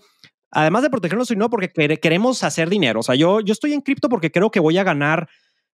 además 0.51 0.83
de 0.83 0.89
protegernos, 0.89 1.31
no 1.35 1.49
porque 1.49 1.69
queremos 1.99 2.43
hacer 2.43 2.69
dinero. 2.69 2.99
O 2.99 3.03
sea, 3.03 3.15
yo, 3.15 3.39
yo 3.39 3.53
estoy 3.53 3.73
en 3.73 3.81
cripto 3.81 4.09
porque 4.09 4.31
creo 4.31 4.51
que 4.51 4.59
voy 4.59 4.77
a 4.77 4.83
ganar, 4.83 5.29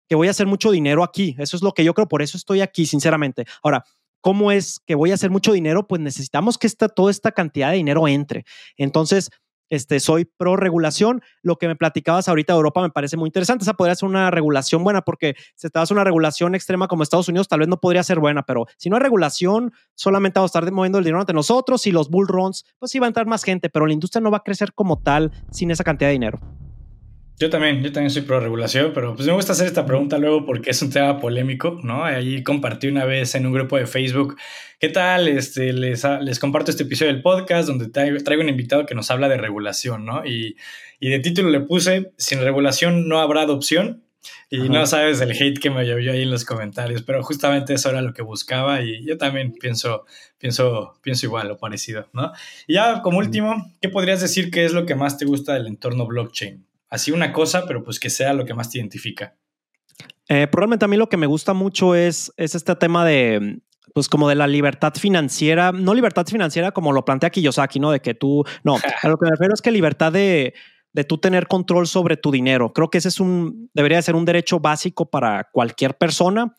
que 0.08 0.16
voy 0.16 0.28
a 0.28 0.32
hacer 0.32 0.48
mucho 0.48 0.72
dinero 0.72 1.04
aquí. 1.04 1.36
Eso 1.40 1.58
es 1.58 1.64
lo 1.64 1.74
que 1.74 1.84
yo 1.84 1.94
creo, 1.94 2.08
por 2.08 2.22
eso 2.22 2.38
estoy 2.38 2.62
aquí, 2.62 2.86
sinceramente. 2.86 3.46
Ahora, 3.64 3.84
¿cómo 4.22 4.52
es 4.52 4.80
que 4.86 4.96
voy 4.96 5.12
a 5.12 5.16
hacer 5.16 5.30
mucho 5.30 5.54
dinero? 5.54 5.88
Pues 5.88 6.02
necesitamos 6.02 6.58
que 6.58 6.68
esta, 6.68 6.90
toda 6.90 7.12
esta 7.12 7.32
cantidad 7.32 7.72
de 7.72 7.78
dinero 7.78 8.08
entre. 8.08 8.46
Entonces, 8.78 9.30
este, 9.70 10.00
soy 10.00 10.26
pro 10.26 10.56
regulación. 10.56 11.22
Lo 11.42 11.58
que 11.58 11.68
me 11.68 11.76
platicabas 11.76 12.28
ahorita 12.28 12.54
de 12.54 12.58
Europa 12.58 12.82
me 12.82 12.90
parece 12.90 13.18
muy 13.18 13.28
interesante. 13.28 13.64
Esa 13.64 13.74
podría 13.74 13.96
ser 13.96 14.08
una 14.08 14.32
regulación 14.32 14.84
buena 14.84 15.02
porque 15.02 15.36
si 15.56 15.70
te 15.70 15.80
das 15.80 15.92
una 15.92 16.04
regulación 16.04 16.56
extrema 16.56 16.88
como 16.88 17.04
Estados 17.04 17.28
Unidos, 17.28 17.48
tal 17.48 17.60
vez 17.60 17.68
no 17.68 17.80
podría 17.80 18.04
ser 18.04 18.20
buena, 18.20 18.44
pero 18.44 18.66
si 18.78 18.90
no 18.90 18.96
hay 18.96 19.02
regulación, 19.02 19.74
solamente 19.96 20.40
vamos 20.40 20.56
a 20.56 20.60
estar 20.60 20.72
moviendo 20.72 21.00
el 21.00 21.04
dinero 21.04 21.20
ante 21.20 21.34
nosotros 21.34 21.86
y 21.88 21.92
los 21.92 22.10
bull 22.10 22.28
runs, 22.28 22.66
pues 22.80 22.92
sí 22.92 23.00
va 23.00 23.08
a 23.08 23.10
entrar 23.10 23.28
más 23.28 23.44
gente, 23.44 23.70
pero 23.70 23.86
la 23.86 23.94
industria 23.94 24.22
no 24.22 24.32
va 24.32 24.38
a 24.38 24.44
crecer 24.44 24.74
como 24.74 25.00
tal 25.00 25.32
sin 25.52 25.72
esa 25.72 25.84
cantidad 25.84 26.10
de 26.10 26.14
dinero. 26.14 26.40
Yo 27.40 27.52
también, 27.52 27.84
yo 27.84 27.92
también 27.92 28.10
soy 28.10 28.24
pro 28.24 28.40
regulación, 28.40 28.94
pero 28.96 29.16
pues 29.16 29.28
me 29.28 29.34
gusta 29.34 29.52
hacer 29.52 29.68
esta 29.68 29.86
pregunta 29.86 30.18
luego 30.18 30.44
porque 30.44 30.72
es 30.72 30.82
un 30.82 30.90
tema 30.90 31.20
polémico, 31.20 31.80
¿no? 31.84 32.04
Ahí 32.04 32.42
compartí 32.44 32.88
una 32.88 33.06
vez 33.06 33.36
en 33.36 33.46
un 33.46 33.54
grupo 33.54 33.78
de 33.78 33.86
Facebook, 33.86 34.38
¿qué 34.80 34.90
tal? 34.90 35.28
Este, 35.28 35.72
les, 35.72 36.04
les 36.22 36.40
comparto 36.40 36.72
este 36.72 36.82
episodio 36.82 37.14
del 37.14 37.22
podcast 37.22 37.68
donde 37.68 37.90
traigo, 37.90 38.42
un 38.42 38.50
invitado 38.50 38.88
que 38.88 38.96
nos 38.96 39.12
habla 39.12 39.30
de 39.30 39.38
regulación, 39.38 40.04
¿no? 40.04 40.26
Y, 40.26 40.58
y 41.00 41.10
de 41.10 41.20
título 41.20 41.52
le 41.52 41.60
puse, 41.60 42.12
sin 42.18 42.40
regulación 42.40 43.08
no 43.08 43.20
habrá 43.20 43.42
adopción. 43.42 44.04
Y 44.50 44.68
no 44.70 44.86
sabes 44.88 45.22
el 45.22 45.32
hate 45.32 45.60
que 45.60 45.70
me 45.70 45.86
llovió 45.86 46.12
ahí 46.12 46.24
en 46.24 46.32
los 46.32 46.44
comentarios, 46.44 47.04
pero 47.04 47.24
justamente 47.24 47.76
eso 47.76 47.90
era 47.90 48.02
lo 48.02 48.14
que 48.14 48.24
buscaba 48.24 48.82
y 48.82 49.06
yo 49.06 49.18
también 49.18 49.54
pienso, 49.54 50.06
pienso, 50.38 50.96
pienso 51.02 51.28
igual 51.28 51.52
o 51.52 51.58
parecido, 51.58 52.10
¿no? 52.14 52.34
Y 52.66 52.74
ya 52.74 53.02
como 53.04 53.20
último, 53.20 53.72
¿qué 53.80 53.90
podrías 53.90 54.20
decir 54.20 54.50
que 54.52 54.66
es 54.66 54.74
lo 54.74 54.86
que 54.86 54.96
más 54.96 55.18
te 55.18 55.26
gusta 55.26 55.54
del 55.54 55.68
entorno 55.68 56.08
blockchain? 56.08 56.67
Así 56.90 57.12
una 57.12 57.34
cosa, 57.34 57.66
pero 57.68 57.84
pues 57.84 58.00
que 58.00 58.10
sea 58.10 58.34
lo 58.34 58.46
que 58.46 58.54
más 58.54 58.70
te 58.70 58.80
identifica. 58.80 59.36
Eh, 60.30 60.48
probablemente 60.48 60.86
a 60.86 60.88
mí 60.88 60.98
lo 60.98 61.10
que 61.10 61.18
me 61.18 61.28
gusta 61.28 61.54
mucho 61.54 61.96
es, 61.96 62.34
es 62.38 62.56
este 62.56 62.76
tema 62.76 63.06
de, 63.06 63.62
pues 63.94 64.10
como 64.10 64.28
de 64.28 64.36
la 64.36 64.48
libertad 64.48 64.94
financiera, 64.96 65.72
no 65.72 65.94
libertad 65.94 66.26
financiera 66.28 66.72
como 66.72 66.92
lo 66.92 67.06
plantea 67.06 67.30
Kiyosaki, 67.30 67.80
¿no? 67.80 67.92
De 67.92 68.02
que 68.02 68.14
tú, 68.14 68.44
no, 68.64 68.76
a 69.04 69.08
lo 69.08 69.18
que 69.18 69.26
me 69.26 69.32
refiero 69.32 69.54
es 69.54 69.62
que 69.62 69.72
libertad 69.72 70.12
de, 70.12 70.54
de 70.94 71.04
tú 71.04 71.18
tener 71.18 71.48
control 71.48 71.88
sobre 71.88 72.18
tu 72.18 72.32
dinero. 72.32 72.74
Creo 72.74 72.90
que 72.90 72.98
ese 72.98 73.10
es 73.10 73.20
un, 73.20 73.70
debería 73.74 74.02
ser 74.02 74.16
un 74.16 74.26
derecho 74.26 74.60
básico 74.60 75.10
para 75.10 75.48
cualquier 75.52 75.98
persona. 75.98 76.56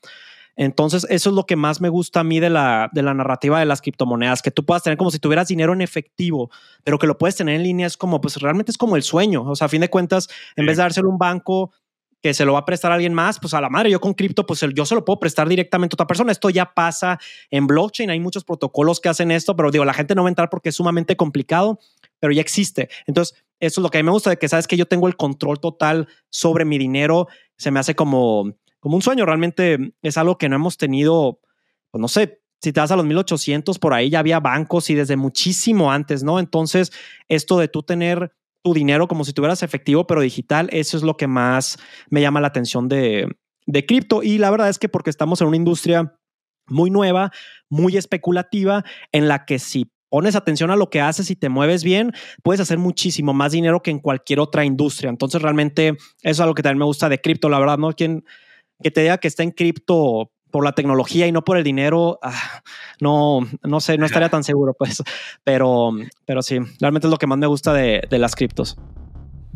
Entonces, 0.61 1.07
eso 1.09 1.31
es 1.31 1.37
lo 1.37 1.47
que 1.47 1.55
más 1.55 1.81
me 1.81 1.89
gusta 1.89 2.21
a 2.21 2.25
mí 2.25 2.41
de 2.41 2.51
la, 2.51 2.91
de 2.93 3.03
la 3.03 3.15
narrativa 3.15 3.61
de 3.61 3.65
las 3.65 3.81
criptomonedas, 3.81 4.43
que 4.43 4.51
tú 4.51 4.67
puedas 4.67 4.83
tener 4.83 4.99
como 4.99 5.13
si 5.13 5.21
tuvieras 5.21 5.47
dinero 5.47 5.73
en 5.73 5.81
efectivo, 5.81 6.51
pero 6.83 6.99
que 6.99 7.07
lo 7.07 7.17
puedes 7.17 7.37
tener 7.37 7.55
en 7.55 7.63
línea, 7.63 7.87
es 7.87 7.97
como, 7.97 8.21
pues 8.21 8.37
realmente 8.39 8.73
es 8.73 8.77
como 8.77 8.97
el 8.97 9.05
sueño. 9.05 9.45
O 9.45 9.55
sea, 9.55 9.67
a 9.67 9.69
fin 9.69 9.81
de 9.81 9.89
cuentas, 9.89 10.29
en 10.57 10.67
vez 10.67 10.77
de 10.77 10.83
dárselo 10.83 11.11
a 11.11 11.13
un 11.13 11.19
banco 11.19 11.71
que 12.21 12.35
se 12.35 12.45
lo 12.45 12.55
va 12.55 12.59
a 12.59 12.65
prestar 12.65 12.91
a 12.91 12.97
alguien 12.97 13.15
más, 13.15 13.39
pues 13.39 13.55
a 13.55 13.61
la 13.61 13.71
madre, 13.71 13.93
yo 13.93 14.01
con 14.01 14.15
cripto, 14.15 14.45
pues 14.45 14.61
yo 14.75 14.85
se 14.85 14.97
lo 14.97 15.05
puedo 15.05 15.21
prestar 15.21 15.49
directamente 15.49 15.95
a 15.95 15.97
otra 15.97 16.09
persona. 16.09 16.33
Esto 16.33 16.51
ya 16.51 16.75
pasa 16.75 17.21
en 17.53 17.69
blockchain, 17.69 18.11
hay 18.11 18.19
muchos 18.19 18.43
protocolos 18.43 18.99
que 18.99 19.09
hacen 19.09 19.31
esto, 19.31 19.55
pero 19.55 19.71
digo, 19.71 19.85
la 19.85 19.95
gente 19.95 20.17
no 20.17 20.25
va 20.25 20.29
a 20.29 20.33
entrar 20.33 20.51
porque 20.51 20.71
es 20.71 20.75
sumamente 20.75 21.17
complicado, 21.17 21.79
pero 22.19 22.33
ya 22.33 22.41
existe. 22.41 22.89
Entonces, 23.07 23.37
eso 23.61 23.81
es 23.81 23.83
lo 23.83 23.91
que 23.91 23.99
a 23.99 24.03
mí 24.03 24.07
me 24.07 24.11
gusta, 24.11 24.31
de 24.31 24.39
que 24.39 24.49
sabes 24.49 24.67
que 24.67 24.77
yo 24.77 24.87
tengo 24.87 25.07
el 25.07 25.17
control 25.17 25.61
total 25.61 26.09
sobre 26.31 26.65
mi 26.65 26.79
dinero, 26.79 27.29
se 27.57 27.71
me 27.71 27.79
hace 27.79 27.95
como 27.95 28.55
como 28.89 28.97
un 28.97 29.03
sueño. 29.03 29.27
Realmente 29.27 29.93
es 30.01 30.17
algo 30.17 30.39
que 30.39 30.49
no 30.49 30.57
hemos 30.57 30.79
tenido, 30.79 31.41
pues 31.91 32.01
no 32.01 32.09
sé, 32.09 32.41
si 32.63 32.73
te 32.73 32.81
vas 32.81 32.91
a 32.91 32.97
los 32.97 33.05
1800, 33.05 33.79
por 33.79 33.93
ahí 33.93 34.09
ya 34.09 34.19
había 34.19 34.41
bancos 34.41 34.89
y 34.89 34.95
desde 34.95 35.15
muchísimo 35.15 35.93
antes, 35.93 36.23
¿no? 36.23 36.39
Entonces, 36.39 36.91
esto 37.29 37.59
de 37.59 37.69
tú 37.69 37.83
tener 37.83 38.33
tu 38.63 38.73
dinero 38.73 39.07
como 39.07 39.27
si 39.27 39.35
tuvieras 39.35 39.63
efectivo, 39.63 40.07
pero 40.07 40.23
digital, 40.23 40.71
eso 40.73 40.97
es 40.97 41.03
lo 41.03 41.19
que 41.19 41.27
más 41.27 41.79
me 42.09 42.23
llama 42.23 42.41
la 42.41 42.49
atención 42.49 42.89
de, 42.89 43.29
de 43.67 43.85
cripto. 43.85 44.23
Y 44.23 44.39
la 44.39 44.51
verdad 44.51 44.71
es 44.71 44.79
que 44.79 44.89
porque 44.89 45.11
estamos 45.11 45.43
en 45.43 45.49
una 45.49 45.59
industria 45.59 46.17
muy 46.69 46.89
nueva, 46.89 47.31
muy 47.69 47.95
especulativa, 47.99 48.87
en 49.13 49.29
la 49.29 49.45
que 49.45 49.59
si 49.59 49.93
pones 50.09 50.35
atención 50.35 50.71
a 50.71 50.77
lo 50.77 50.89
que 50.89 51.03
haces 51.03 51.31
y 51.31 51.37
te 51.37 51.51
mueves 51.51 51.85
bien, 51.85 52.15
puedes 52.43 52.63
hacer 52.63 52.79
muchísimo 52.79 53.35
más 53.35 53.53
dinero 53.53 53.83
que 53.83 53.91
en 53.91 53.99
cualquier 53.99 54.41
otra 54.41 54.65
industria. 54.65 55.11
Entonces, 55.11 55.43
realmente 55.43 55.89
eso 55.89 55.99
es 56.23 56.41
algo 56.41 56.55
que 56.55 56.63
también 56.63 56.79
me 56.79 56.87
gusta 56.87 57.11
de 57.11 57.21
cripto, 57.21 57.51
la 57.51 57.59
verdad, 57.59 57.77
¿no? 57.77 57.93
Quien 57.93 58.25
que 58.83 58.91
te 58.91 59.03
diga 59.03 59.19
que 59.19 59.29
está 59.29 59.43
en 59.43 59.51
cripto 59.51 60.31
por 60.51 60.65
la 60.65 60.73
tecnología 60.73 61.27
y 61.27 61.33
no 61.33 61.45
por 61.45 61.59
el 61.59 61.65
dinero, 61.65 62.19
ah, 62.23 62.63
no, 63.01 63.41
no 63.63 63.81
sé, 63.81 63.99
no 63.99 64.07
estaría 64.07 64.29
tan 64.29 64.45
seguro, 64.45 64.75
pues. 64.79 65.03
Pero, 65.45 65.93
pero 66.25 66.43
sí, 66.43 66.59
realmente 66.81 67.07
es 67.07 67.11
lo 67.11 67.19
que 67.19 67.27
más 67.27 67.39
me 67.39 67.47
gusta 67.47 67.73
de, 67.73 68.07
las 68.11 68.35
criptos. 68.35 68.79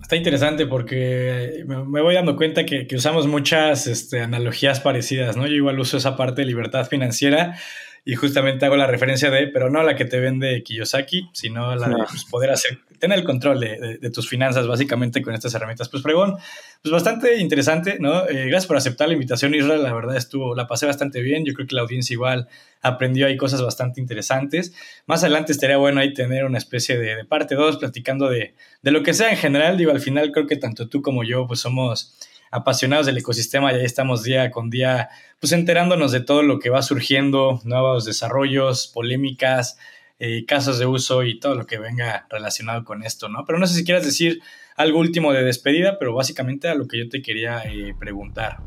Está 0.01 0.17
interesante 0.17 0.67
porque 0.67 1.65
me 1.67 2.03
voy 2.03 2.15
dando 2.15 2.37
cuenta 2.37 2.67
que, 2.67 2.87
usamos 2.95 3.27
muchas 3.27 3.87
este, 3.87 4.21
analogías 4.21 4.81
parecidas, 4.81 5.37
¿no? 5.37 5.47
Yo 5.47 5.55
igual 5.55 5.79
uso 5.79 5.97
esa 5.97 6.17
parte 6.17 6.43
de 6.43 6.47
libertad 6.47 6.87
financiera 6.87 7.57
y 8.05 8.17
justamente 8.17 8.67
hago 8.67 8.77
la 8.77 8.89
referencia 8.89 9.31
de, 9.31 9.47
pero 9.47 9.71
no 9.71 9.83
la 9.85 9.95
que 9.95 10.05
te 10.05 10.19
vende 10.19 10.63
Kiyosaki, 10.65 11.31
sino 11.33 11.77
la 11.77 11.89
de 11.89 11.95
pues, 12.09 12.25
poder 12.25 12.51
hacer, 12.51 12.81
tener 12.99 13.17
el 13.17 13.25
control 13.25 13.61
de, 13.61 14.11
tus 14.13 14.29
finanzas 14.29 14.67
básicamente 14.67 15.23
con 15.23 15.35
estas 15.35 15.55
herramientas. 15.55 15.89
Pues 15.89 16.03
pregón, 16.03 16.37
pues 16.83 16.91
bastante 16.91 17.39
interesante, 17.39 17.99
¿no? 18.01 18.29
Eh, 18.29 18.47
gracias 18.47 18.67
por 18.67 18.77
aceptar 18.77 19.07
la 19.07 19.15
invitación, 19.15 19.55
Israel, 19.55 19.85
la 19.85 19.95
verdad 19.95 20.17
estuvo, 20.17 20.57
la 20.57 20.67
pasé 20.67 20.87
bastante 20.87 21.21
bien, 21.21 21.45
yo 21.45 21.55
creo 21.55 21.69
que 21.69 21.77
la 21.77 21.83
audiencia 21.83 22.15
igual 22.15 22.49
aprendió 22.81 23.29
ahí 23.29 23.37
cosas 23.37 23.63
bastante 23.63 24.01
interesantes. 24.01 24.75
Más 25.07 25.23
adelante 25.23 25.53
estaría 25.53 25.77
bueno 25.77 26.01
ahí 26.01 26.13
tener 26.13 26.45
una 26.45 26.59
especie 26.59 26.99
de, 26.99 27.15
de 27.15 27.25
parte 27.25 27.55
2 27.55 27.77
platicando 27.77 28.29
de, 28.29 28.55
de 28.83 28.91
lo 28.91 29.05
que 29.05 29.15
sea 29.15 29.31
en 29.31 29.37
general, 29.37 29.77
digo, 29.77 29.93
al 29.93 30.01
final 30.01 30.33
creo 30.33 30.49
que 30.49 30.57
tanto 30.57 30.89
tú 30.89 31.03
como 31.03 31.23
yo 31.23 31.47
pues 31.47 31.61
somos 31.61 32.17
apasionados 32.53 33.07
del 33.07 33.19
ecosistema 33.19 33.73
y 33.73 33.77
ahí 33.77 33.85
estamos 33.85 34.23
día 34.23 34.51
con 34.51 34.71
día, 34.71 35.09
pues 35.41 35.53
enterándonos 35.53 36.13
de 36.13 36.21
todo 36.21 36.43
lo 36.43 36.59
que 36.59 36.71
va 36.71 36.83
surgiendo, 36.83 37.61
nuevos 37.65 38.05
desarrollos, 38.05 38.89
polémicas, 38.89 39.79
eh, 40.19 40.45
casos 40.45 40.79
de 40.79 40.87
uso 40.87 41.25
y 41.25 41.41
todo 41.41 41.57
lo 41.57 41.67
que 41.67 41.79
venga 41.79 42.27
relacionado 42.31 42.85
con 42.85 43.03
esto, 43.03 43.29
¿no? 43.29 43.45
Pero 43.47 43.59
no 43.59 43.67
sé 43.67 43.75
si 43.75 43.85
quieras 43.85 44.05
decir 44.05 44.41
algo 44.77 45.01
último 45.01 45.33
de 45.33 45.43
despedida, 45.43 45.99
pero 45.99 46.15
básicamente 46.15 46.69
a 46.69 46.75
lo 46.75 46.87
que 46.87 46.99
yo 46.99 47.09
te 47.09 47.23
quería 47.23 47.63
eh, 47.65 47.95
preguntar. 47.99 48.59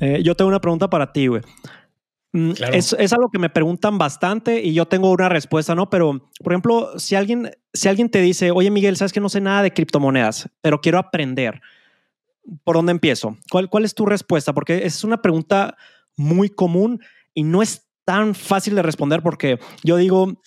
Eh, 0.00 0.22
yo 0.24 0.34
tengo 0.34 0.48
una 0.48 0.60
pregunta 0.60 0.88
para 0.88 1.12
ti, 1.12 1.26
güey. 1.26 1.42
Mm, 2.32 2.52
es, 2.72 2.94
es, 2.98 3.12
algo 3.12 3.30
que 3.30 3.38
me 3.38 3.50
preguntan 3.50 3.98
bastante 3.98 4.62
y 4.62 4.72
yo 4.72 4.86
tengo 4.86 5.10
una 5.10 5.28
respuesta, 5.28 5.74
¿no? 5.74 5.90
Pero, 5.90 6.30
por 6.42 6.52
ejemplo, 6.52 6.98
si 6.98 7.16
alguien, 7.16 7.50
si 7.72 7.88
alguien 7.88 8.10
te 8.10 8.20
dice, 8.20 8.50
oye 8.50 8.70
Miguel, 8.70 8.96
sabes 8.96 9.12
que 9.12 9.20
no 9.20 9.28
sé 9.28 9.40
nada 9.40 9.62
de 9.62 9.72
criptomonedas, 9.72 10.50
pero 10.62 10.80
quiero 10.80 10.98
aprender, 10.98 11.60
¿por 12.64 12.76
dónde 12.76 12.92
empiezo? 12.92 13.36
¿Cuál, 13.50 13.68
¿Cuál 13.68 13.84
es 13.84 13.94
tu 13.94 14.06
respuesta? 14.06 14.52
Porque 14.52 14.84
es 14.84 15.04
una 15.04 15.22
pregunta 15.22 15.76
muy 16.16 16.48
común 16.48 17.00
y 17.34 17.44
no 17.44 17.62
es 17.62 17.88
tan 18.04 18.34
fácil 18.34 18.74
de 18.74 18.82
responder 18.82 19.22
porque 19.22 19.58
yo 19.84 19.96
digo, 19.96 20.40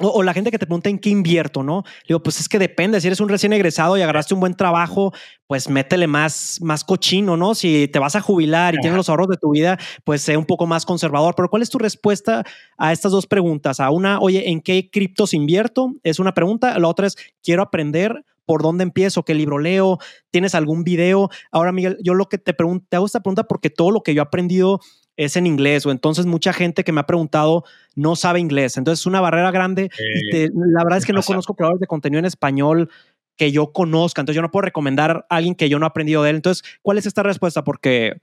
o, 0.00 0.22
la 0.22 0.32
gente 0.32 0.50
que 0.50 0.58
te 0.58 0.66
pregunta 0.66 0.88
en 0.88 0.98
qué 0.98 1.10
invierto, 1.10 1.62
¿no? 1.62 1.84
Digo, 2.08 2.22
pues 2.22 2.40
es 2.40 2.48
que 2.48 2.58
depende. 2.58 3.00
Si 3.00 3.06
eres 3.06 3.20
un 3.20 3.28
recién 3.28 3.52
egresado 3.52 3.98
y 3.98 4.02
agarraste 4.02 4.32
un 4.32 4.40
buen 4.40 4.54
trabajo, 4.54 5.12
pues 5.46 5.68
métele 5.68 6.06
más, 6.06 6.58
más 6.62 6.82
cochino, 6.82 7.36
¿no? 7.36 7.54
Si 7.54 7.88
te 7.88 7.98
vas 7.98 8.16
a 8.16 8.22
jubilar 8.22 8.74
y 8.74 8.78
tienes 8.78 8.96
los 8.96 9.10
ahorros 9.10 9.28
de 9.28 9.36
tu 9.36 9.50
vida, 9.50 9.78
pues 10.04 10.22
sé 10.22 10.36
un 10.36 10.46
poco 10.46 10.66
más 10.66 10.86
conservador. 10.86 11.34
Pero 11.36 11.50
¿cuál 11.50 11.62
es 11.62 11.68
tu 11.68 11.78
respuesta 11.78 12.42
a 12.78 12.92
estas 12.92 13.12
dos 13.12 13.26
preguntas? 13.26 13.80
A 13.80 13.90
una, 13.90 14.18
oye, 14.18 14.48
¿en 14.48 14.62
qué 14.62 14.88
criptos 14.90 15.34
invierto? 15.34 15.92
Es 16.02 16.18
una 16.18 16.32
pregunta. 16.32 16.78
La 16.78 16.88
otra 16.88 17.06
es, 17.06 17.16
quiero 17.42 17.62
aprender 17.62 18.24
por 18.44 18.62
dónde 18.62 18.82
empiezo, 18.82 19.24
qué 19.24 19.34
libro 19.34 19.58
leo, 19.58 19.98
tienes 20.30 20.54
algún 20.54 20.84
video. 20.84 21.30
Ahora, 21.50 21.72
Miguel, 21.72 21.98
yo 22.02 22.14
lo 22.14 22.28
que 22.28 22.38
te 22.38 22.54
pregunto, 22.54 22.86
te 22.88 22.96
hago 22.96 23.06
esta 23.06 23.20
pregunta 23.20 23.44
porque 23.44 23.70
todo 23.70 23.90
lo 23.90 24.02
que 24.02 24.14
yo 24.14 24.22
he 24.22 24.24
aprendido 24.24 24.80
es 25.16 25.36
en 25.36 25.46
inglés 25.46 25.84
o 25.86 25.90
entonces 25.90 26.26
mucha 26.26 26.52
gente 26.52 26.84
que 26.84 26.92
me 26.92 27.00
ha 27.00 27.06
preguntado 27.06 27.64
no 27.94 28.16
sabe 28.16 28.40
inglés. 28.40 28.76
Entonces 28.76 29.00
es 29.00 29.06
una 29.06 29.20
barrera 29.20 29.50
grande 29.50 29.90
y 30.32 30.48
la 30.48 30.84
verdad 30.84 30.98
es 30.98 31.06
que 31.06 31.12
no 31.12 31.22
conozco 31.22 31.54
creadores 31.54 31.80
de 31.80 31.86
contenido 31.86 32.18
en 32.18 32.24
español 32.24 32.90
que 33.36 33.52
yo 33.52 33.72
conozca. 33.72 34.20
Entonces 34.20 34.36
yo 34.36 34.42
no 34.42 34.50
puedo 34.50 34.62
recomendar 34.62 35.26
a 35.28 35.36
alguien 35.36 35.54
que 35.54 35.68
yo 35.68 35.78
no 35.78 35.86
he 35.86 35.88
aprendido 35.88 36.22
de 36.22 36.30
él. 36.30 36.36
Entonces, 36.36 36.64
¿cuál 36.82 36.98
es 36.98 37.06
esta 37.06 37.22
respuesta? 37.22 37.64
Porque, 37.64 38.20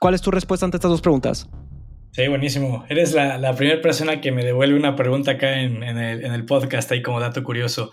¿cuál 0.00 0.14
es 0.14 0.22
tu 0.22 0.30
respuesta 0.30 0.64
ante 0.66 0.76
estas 0.76 0.90
dos 0.90 1.00
preguntas? 1.00 1.48
Sí, 2.12 2.26
buenísimo. 2.26 2.84
Eres 2.88 3.12
la, 3.14 3.54
primera 3.54 3.80
persona 3.80 4.20
que 4.20 4.32
me 4.32 4.44
devuelve 4.44 4.76
una 4.76 4.96
pregunta 4.96 5.32
acá 5.32 5.60
en, 5.60 5.82
el, 5.82 6.24
en 6.24 6.32
el 6.32 6.44
podcast, 6.44 6.90
ahí 6.90 7.02
como 7.02 7.20
dato 7.20 7.44
curioso. 7.44 7.92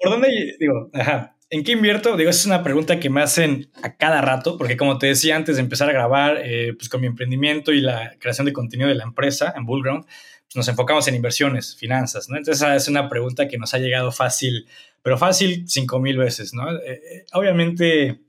¿Por 0.00 0.10
dónde, 0.10 0.56
digo, 0.58 0.90
ajá, 0.92 1.36
¿En 1.52 1.64
qué 1.64 1.72
invierto? 1.72 2.16
Digo, 2.16 2.30
esa 2.30 2.40
es 2.40 2.46
una 2.46 2.62
pregunta 2.62 3.00
que 3.00 3.10
me 3.10 3.20
hacen 3.20 3.72
a 3.82 3.96
cada 3.96 4.20
rato, 4.20 4.56
porque 4.56 4.76
como 4.76 4.98
te 4.98 5.08
decía 5.08 5.34
antes 5.34 5.56
de 5.56 5.62
empezar 5.62 5.90
a 5.90 5.92
grabar, 5.92 6.40
eh, 6.44 6.74
pues 6.74 6.88
con 6.88 7.00
mi 7.00 7.08
emprendimiento 7.08 7.72
y 7.72 7.80
la 7.80 8.14
creación 8.20 8.44
de 8.46 8.52
contenido 8.52 8.88
de 8.88 8.94
la 8.94 9.02
empresa 9.02 9.52
en 9.56 9.66
Bullground, 9.66 10.04
pues 10.04 10.54
nos 10.54 10.68
enfocamos 10.68 11.08
en 11.08 11.16
inversiones, 11.16 11.74
finanzas, 11.74 12.28
¿no? 12.28 12.36
Entonces 12.36 12.62
esa 12.62 12.76
es 12.76 12.86
una 12.86 13.08
pregunta 13.08 13.48
que 13.48 13.58
nos 13.58 13.74
ha 13.74 13.78
llegado 13.78 14.12
fácil, 14.12 14.68
pero 15.02 15.18
fácil 15.18 15.64
cinco 15.66 15.98
mil 15.98 16.18
veces, 16.18 16.54
¿no? 16.54 16.72
Eh, 16.72 16.80
eh, 16.86 17.24
obviamente, 17.32 18.20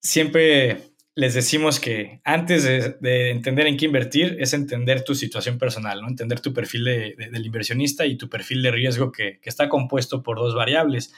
siempre 0.00 0.89
les 1.20 1.34
decimos 1.34 1.80
que 1.80 2.22
antes 2.24 2.64
de, 2.64 3.30
entender 3.30 3.66
en 3.66 3.76
qué 3.76 3.84
invertir 3.84 4.38
es 4.40 4.54
entender 4.54 5.04
tu 5.04 5.14
situación 5.14 5.58
personal, 5.58 6.00
¿no? 6.00 6.08
Entender 6.08 6.40
tu 6.40 6.54
perfil 6.54 6.84
del 6.84 7.44
inversionista 7.44 8.06
y 8.06 8.16
tu 8.16 8.30
perfil 8.30 8.62
de 8.62 8.70
riesgo 8.70 9.12
que, 9.12 9.38
que 9.42 9.50
está 9.50 9.68
compuesto 9.68 10.22
por 10.22 10.38
dos 10.38 10.54
variables 10.54 11.12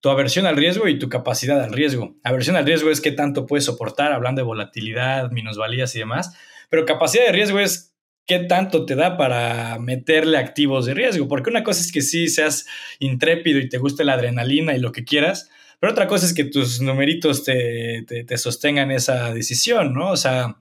tu 0.00 0.08
aversión 0.08 0.46
al 0.46 0.56
riesgo 0.56 0.88
y 0.88 0.98
tu 0.98 1.08
capacidad 1.08 1.62
al 1.62 1.72
riesgo. 1.72 2.16
Aversión 2.24 2.56
al 2.56 2.64
riesgo 2.64 2.90
es 2.90 3.02
qué 3.02 3.12
tanto 3.12 3.46
puedes 3.46 3.66
soportar, 3.66 4.12
hablando 4.12 4.40
de 4.40 4.46
volatilidad, 4.46 5.30
minusvalías 5.30 5.94
y 5.94 5.98
demás, 5.98 6.34
pero 6.70 6.86
capacidad 6.86 7.26
de 7.26 7.32
riesgo 7.32 7.60
es 7.60 7.94
qué 8.26 8.38
tanto 8.38 8.86
te 8.86 8.96
da 8.96 9.18
para 9.18 9.78
meterle 9.78 10.38
activos 10.38 10.86
de 10.86 10.94
riesgo, 10.94 11.28
porque 11.28 11.50
una 11.50 11.62
cosa 11.62 11.82
es 11.82 11.92
que 11.92 12.00
sí 12.00 12.28
seas 12.28 12.66
intrépido 13.00 13.60
y 13.60 13.68
te 13.68 13.78
guste 13.78 14.02
la 14.02 14.14
adrenalina 14.14 14.74
y 14.74 14.80
lo 14.80 14.92
que 14.92 15.04
quieras, 15.04 15.50
pero 15.82 15.94
otra 15.94 16.06
cosa 16.06 16.26
es 16.26 16.32
que 16.32 16.44
tus 16.44 16.80
numeritos 16.80 17.42
te, 17.42 18.04
te, 18.06 18.38
sostengan 18.38 18.92
esa 18.92 19.34
decisión, 19.34 19.92
¿no? 19.92 20.12
O 20.12 20.16
sea, 20.16 20.56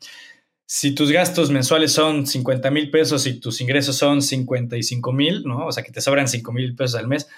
si 0.66 0.96
tus 0.96 1.12
gastos 1.12 1.52
mensuales 1.52 1.92
son 1.92 2.26
50 2.26 2.72
mil 2.72 2.90
pesos 2.90 3.28
y 3.28 3.40
tus 3.40 3.62
ingresos 3.62 3.96
son 3.96 4.24
55 4.24 5.14
mil, 5.14 5.44
¿no? 5.44 5.68
O 5.68 5.72
sea, 5.72 5.84
que 5.84 5.92
te 5.92 6.02
sobran 6.02 6.28
5 6.28 6.52
mil 6.52 6.76
pesos 6.76 7.00
al 7.00 7.08
mes, 7.08 7.30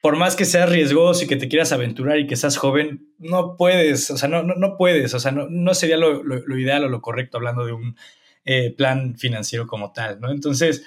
por 0.00 0.16
más 0.16 0.36
que 0.36 0.46
seas 0.46 0.70
riesgoso 0.70 1.24
y 1.24 1.26
que 1.26 1.36
te 1.36 1.48
quieras 1.50 1.72
aventurar 1.72 2.18
y 2.18 2.26
que 2.26 2.36
seas 2.36 2.56
joven, 2.56 3.12
no 3.18 3.58
puedes, 3.58 4.10
o 4.10 4.16
sea, 4.16 4.30
no, 4.30 4.42
no, 4.42 4.54
no 4.54 4.78
puedes, 4.78 5.12
o 5.12 5.20
sea, 5.20 5.32
no, 5.32 5.50
no 5.50 5.74
sería 5.74 5.98
lo, 5.98 6.22
lo, 6.22 6.58
ideal 6.58 6.82
o 6.84 6.88
lo 6.88 7.02
correcto 7.02 7.36
hablando 7.36 7.66
de 7.66 7.72
un 7.72 7.94
eh, 8.46 8.70
plan 8.74 9.18
financiero 9.18 9.66
como 9.66 9.92
tal, 9.92 10.18
¿no? 10.18 10.30
Entonces, 10.30 10.82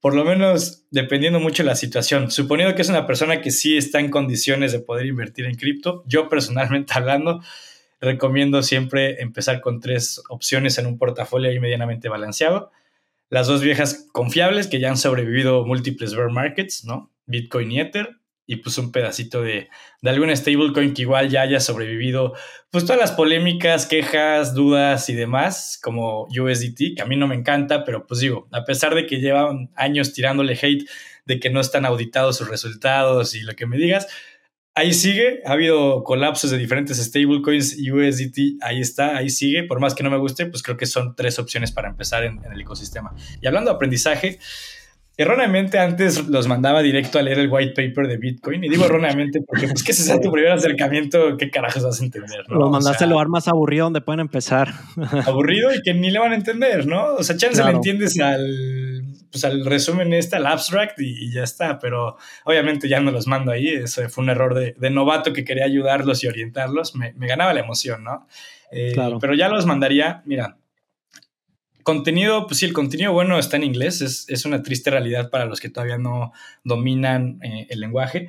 por 0.00 0.14
lo 0.14 0.24
menos 0.24 0.84
dependiendo 0.90 1.40
mucho 1.40 1.62
de 1.62 1.68
la 1.68 1.76
situación, 1.76 2.30
suponiendo 2.30 2.74
que 2.74 2.82
es 2.82 2.88
una 2.88 3.06
persona 3.06 3.40
que 3.40 3.50
sí 3.50 3.76
está 3.76 4.00
en 4.00 4.10
condiciones 4.10 4.72
de 4.72 4.80
poder 4.80 5.06
invertir 5.06 5.44
en 5.44 5.56
cripto, 5.56 6.02
yo 6.06 6.28
personalmente 6.28 6.92
hablando, 6.96 7.42
recomiendo 8.00 8.62
siempre 8.62 9.20
empezar 9.20 9.60
con 9.60 9.80
tres 9.80 10.22
opciones 10.28 10.78
en 10.78 10.86
un 10.86 10.98
portafolio 10.98 11.50
ahí 11.50 11.60
medianamente 11.60 12.08
balanceado. 12.08 12.70
Las 13.28 13.46
dos 13.46 13.62
viejas 13.62 14.06
confiables 14.12 14.66
que 14.66 14.80
ya 14.80 14.88
han 14.88 14.96
sobrevivido 14.96 15.64
múltiples 15.64 16.14
bear 16.14 16.30
markets, 16.30 16.84
¿no? 16.84 17.12
Bitcoin 17.26 17.70
y 17.70 17.80
Ether 17.80 18.19
y 18.50 18.56
pues 18.56 18.76
un 18.78 18.90
pedacito 18.90 19.42
de, 19.42 19.68
de 20.02 20.10
algún 20.10 20.36
stablecoin 20.36 20.92
que 20.92 21.02
igual 21.02 21.30
ya 21.30 21.42
haya 21.42 21.60
sobrevivido 21.60 22.34
pues 22.72 22.84
todas 22.84 23.00
las 23.00 23.12
polémicas, 23.12 23.86
quejas, 23.86 24.54
dudas 24.54 25.08
y 25.08 25.14
demás, 25.14 25.78
como 25.80 26.24
USDT, 26.24 26.96
que 26.96 27.02
a 27.02 27.06
mí 27.06 27.16
no 27.16 27.28
me 27.28 27.36
encanta, 27.36 27.84
pero 27.84 28.08
pues 28.08 28.18
digo, 28.18 28.48
a 28.50 28.64
pesar 28.64 28.96
de 28.96 29.06
que 29.06 29.20
llevan 29.20 29.70
años 29.76 30.12
tirándole 30.12 30.58
hate 30.60 30.84
de 31.26 31.38
que 31.38 31.48
no 31.48 31.60
están 31.60 31.86
auditados 31.86 32.38
sus 32.38 32.48
resultados 32.48 33.36
y 33.36 33.42
lo 33.42 33.54
que 33.54 33.66
me 33.66 33.76
digas, 33.76 34.08
ahí 34.74 34.94
sigue, 34.94 35.42
ha 35.46 35.52
habido 35.52 36.02
colapsos 36.02 36.50
de 36.50 36.58
diferentes 36.58 36.96
stablecoins 36.98 37.78
y 37.78 37.92
USDT, 37.92 38.62
ahí 38.62 38.80
está, 38.80 39.16
ahí 39.16 39.30
sigue, 39.30 39.62
por 39.62 39.78
más 39.78 39.94
que 39.94 40.02
no 40.02 40.10
me 40.10 40.18
guste, 40.18 40.46
pues 40.46 40.64
creo 40.64 40.76
que 40.76 40.86
son 40.86 41.14
tres 41.14 41.38
opciones 41.38 41.70
para 41.70 41.88
empezar 41.88 42.24
en, 42.24 42.44
en 42.44 42.52
el 42.52 42.60
ecosistema. 42.60 43.14
Y 43.40 43.46
hablando 43.46 43.70
de 43.70 43.76
aprendizaje, 43.76 44.40
erróneamente 45.20 45.78
antes 45.78 46.28
los 46.28 46.48
mandaba 46.48 46.80
directo 46.80 47.18
a 47.18 47.22
leer 47.22 47.40
el 47.40 47.48
white 47.50 47.74
paper 47.74 48.08
de 48.08 48.16
Bitcoin. 48.16 48.64
Y 48.64 48.70
digo 48.70 48.86
erróneamente 48.86 49.42
porque, 49.46 49.68
pues, 49.68 49.82
que 49.82 49.92
ese 49.92 50.02
sea 50.02 50.18
tu 50.18 50.32
primer 50.32 50.52
acercamiento, 50.52 51.36
¿qué 51.36 51.50
carajos 51.50 51.84
vas 51.84 52.00
a 52.00 52.04
entender? 52.04 52.48
¿no? 52.48 52.58
Los 52.58 52.70
mandaste 52.70 53.04
al 53.04 53.10
lugar 53.10 53.28
más 53.28 53.46
aburrido 53.46 53.84
donde 53.84 54.00
pueden 54.00 54.20
empezar. 54.20 54.72
Aburrido 55.26 55.74
y 55.74 55.82
que 55.82 55.92
ni 55.92 56.10
le 56.10 56.18
van 56.18 56.32
a 56.32 56.36
entender, 56.36 56.86
¿no? 56.86 57.16
O 57.16 57.22
sea, 57.22 57.36
chance 57.36 57.62
le 57.62 57.70
entiendes 57.70 58.18
al, 58.18 59.04
pues, 59.30 59.44
al 59.44 59.64
resumen 59.66 60.14
este, 60.14 60.36
al 60.36 60.46
abstract 60.46 60.98
y, 61.00 61.30
ya 61.32 61.42
está. 61.42 61.78
Pero 61.78 62.16
obviamente 62.44 62.88
ya 62.88 63.00
no 63.00 63.10
los 63.10 63.26
mando 63.26 63.52
ahí. 63.52 63.68
Eso 63.68 64.08
fue 64.08 64.24
un 64.24 64.30
error 64.30 64.54
de, 64.54 64.90
novato 64.90 65.34
que 65.34 65.44
quería 65.44 65.66
ayudarlos 65.66 66.24
y 66.24 66.28
orientarlos. 66.28 66.94
Me, 66.96 67.12
ganaba 67.18 67.52
la 67.52 67.60
emoción, 67.60 68.04
¿no? 68.04 68.26
Eh, 68.72 68.92
claro. 68.94 69.18
Pero 69.20 69.34
ya 69.34 69.48
los 69.50 69.66
mandaría, 69.66 70.22
mira, 70.24 70.56
Contenido, 71.90 72.46
pues 72.46 72.60
sí, 72.60 72.66
el 72.66 72.72
contenido 72.72 73.12
bueno 73.12 73.36
está 73.36 73.56
en 73.56 73.64
inglés, 73.64 74.00
es, 74.00 74.44
una 74.44 74.62
triste 74.62 74.90
realidad 74.90 75.28
para 75.28 75.46
los 75.46 75.58
que 75.58 75.70
todavía 75.70 75.98
no 75.98 76.30
dominan 76.62 77.40
eh, 77.42 77.66
el 77.68 77.80
lenguaje, 77.80 78.28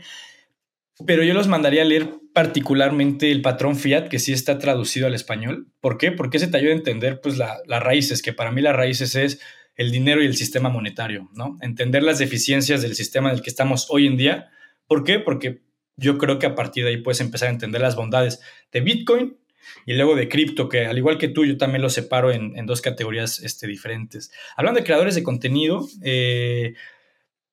pero 1.06 1.24
yo 1.24 1.36
los 1.36 1.48
mandaría 1.48 1.84
a 1.84 1.86
leer 1.86 2.10
particularmente 2.34 3.32
el 3.32 3.44
patrón 3.44 3.76
Fiat, 3.76 4.08
que 4.08 4.18
sí 4.18 4.34
está 4.34 4.58
traducido 4.58 5.06
al 5.06 5.14
español. 5.14 5.68
¿Por 5.80 6.00
qué? 6.00 6.12
Porque 6.12 6.40
se 6.40 6.48
te 6.48 6.58
ayuda 6.58 6.72
a 6.72 6.78
entender 6.78 7.22
pues 7.22 7.38
las 7.38 7.84
raíces, 7.84 8.24
que 8.24 8.34
para 8.34 8.52
mí 8.52 8.62
las 8.62 8.76
raíces 8.76 9.14
es 9.14 9.40
el 9.76 9.92
dinero 9.92 10.24
y 10.24 10.26
el 10.26 10.36
sistema 10.36 10.70
monetario, 10.70 11.30
¿no? 11.36 11.60
Entender 11.62 12.02
las 12.02 12.18
deficiencias 12.18 12.82
del 12.82 12.96
sistema 12.96 13.30
en 13.30 13.36
el 13.36 13.44
que 13.44 13.52
estamos 13.52 13.86
hoy 13.92 14.08
en 14.08 14.18
día. 14.18 14.50
¿Por 14.88 15.04
qué? 15.04 15.20
Porque 15.20 15.62
yo 15.98 16.18
creo 16.18 16.40
que 16.40 16.48
a 16.48 16.56
partir 16.56 16.84
de 16.84 16.90
ahí 16.90 16.98
puedes 16.98 17.22
empezar 17.22 17.50
a 17.50 17.52
entender 17.52 17.80
las 17.80 17.96
bondades 17.96 18.42
de 18.72 18.82
Bitcoin 18.82 19.38
y 19.86 19.94
luego 19.94 20.16
de 20.16 20.30
cripto, 20.30 20.70
que 20.70 20.86
al 20.86 20.98
igual 20.98 21.18
que 21.18 21.28
tú, 21.28 21.46
yo 21.46 21.58
también 21.58 21.82
lo 21.82 21.90
separo 21.90 22.32
en, 22.32 22.66
dos 22.66 22.82
categorías 22.82 23.40
este, 23.40 23.68
diferentes. 23.68 24.32
Hablando 24.56 24.80
de 24.80 24.86
creadores 24.86 25.16
de 25.16 25.24
contenido, 25.24 25.88
eh, 26.04 26.76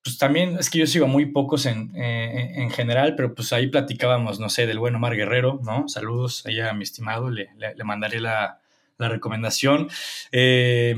pues 0.03 0.17
también 0.17 0.57
es 0.57 0.69
que 0.69 0.79
yo 0.79 0.87
sigo 0.87 1.07
muy 1.07 1.27
pocos 1.27 1.65
en, 1.65 1.91
eh, 1.95 2.53
en, 2.55 2.71
general, 2.71 3.15
pero 3.15 3.35
pues 3.35 3.51
ahí 3.51 3.67
platicábamos, 3.67 4.39
no 4.39 4.49
sé, 4.49 4.65
del 4.65 4.79
buen 4.79 4.95
Omar 4.95 5.15
Guerrero, 5.15 5.59
¿no? 5.63 5.87
Saludos 5.89 6.45
allá 6.45 6.69
a 6.69 6.73
mi 6.73 6.83
estimado, 6.83 7.29
le, 7.29 7.49
le, 7.57 7.83
mandaré 7.83 8.19
la, 8.21 8.59
recomendación. 8.97 9.87
Eh, 10.33 10.93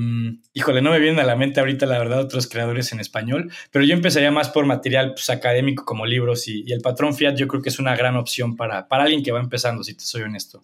híjole, 0.54 0.82
no 0.82 0.90
me 0.90 0.98
vienen 0.98 1.20
a 1.20 1.24
la 1.24 1.36
mente 1.36 1.60
ahorita, 1.60 1.86
la 1.86 2.00
verdad, 2.00 2.20
otros 2.20 2.48
creadores 2.48 2.92
en 2.94 3.00
español, 3.00 3.52
pero 3.70 3.86
yo 3.86 3.94
empezaría 3.94 4.32
más 4.32 4.50
por 4.50 4.66
material 4.66 5.14
pues, 5.14 5.30
académico 5.30 5.86
como 5.86 6.08
libros 6.08 6.48
y, 6.48 6.72
el 6.72 6.82
patrón 6.82 7.14
Fiat 7.14 7.36
yo 7.36 7.48
creo 7.48 7.62
que 7.62 7.70
es 7.70 7.78
una 7.78 7.96
gran 7.96 8.16
opción 8.16 8.56
para, 8.56 8.88
para 8.88 9.04
alguien 9.04 9.24
que 9.24 9.32
va 9.32 9.40
empezando, 9.40 9.84
si 9.84 9.94
te 9.94 10.04
soy 10.04 10.24
honesto. 10.24 10.64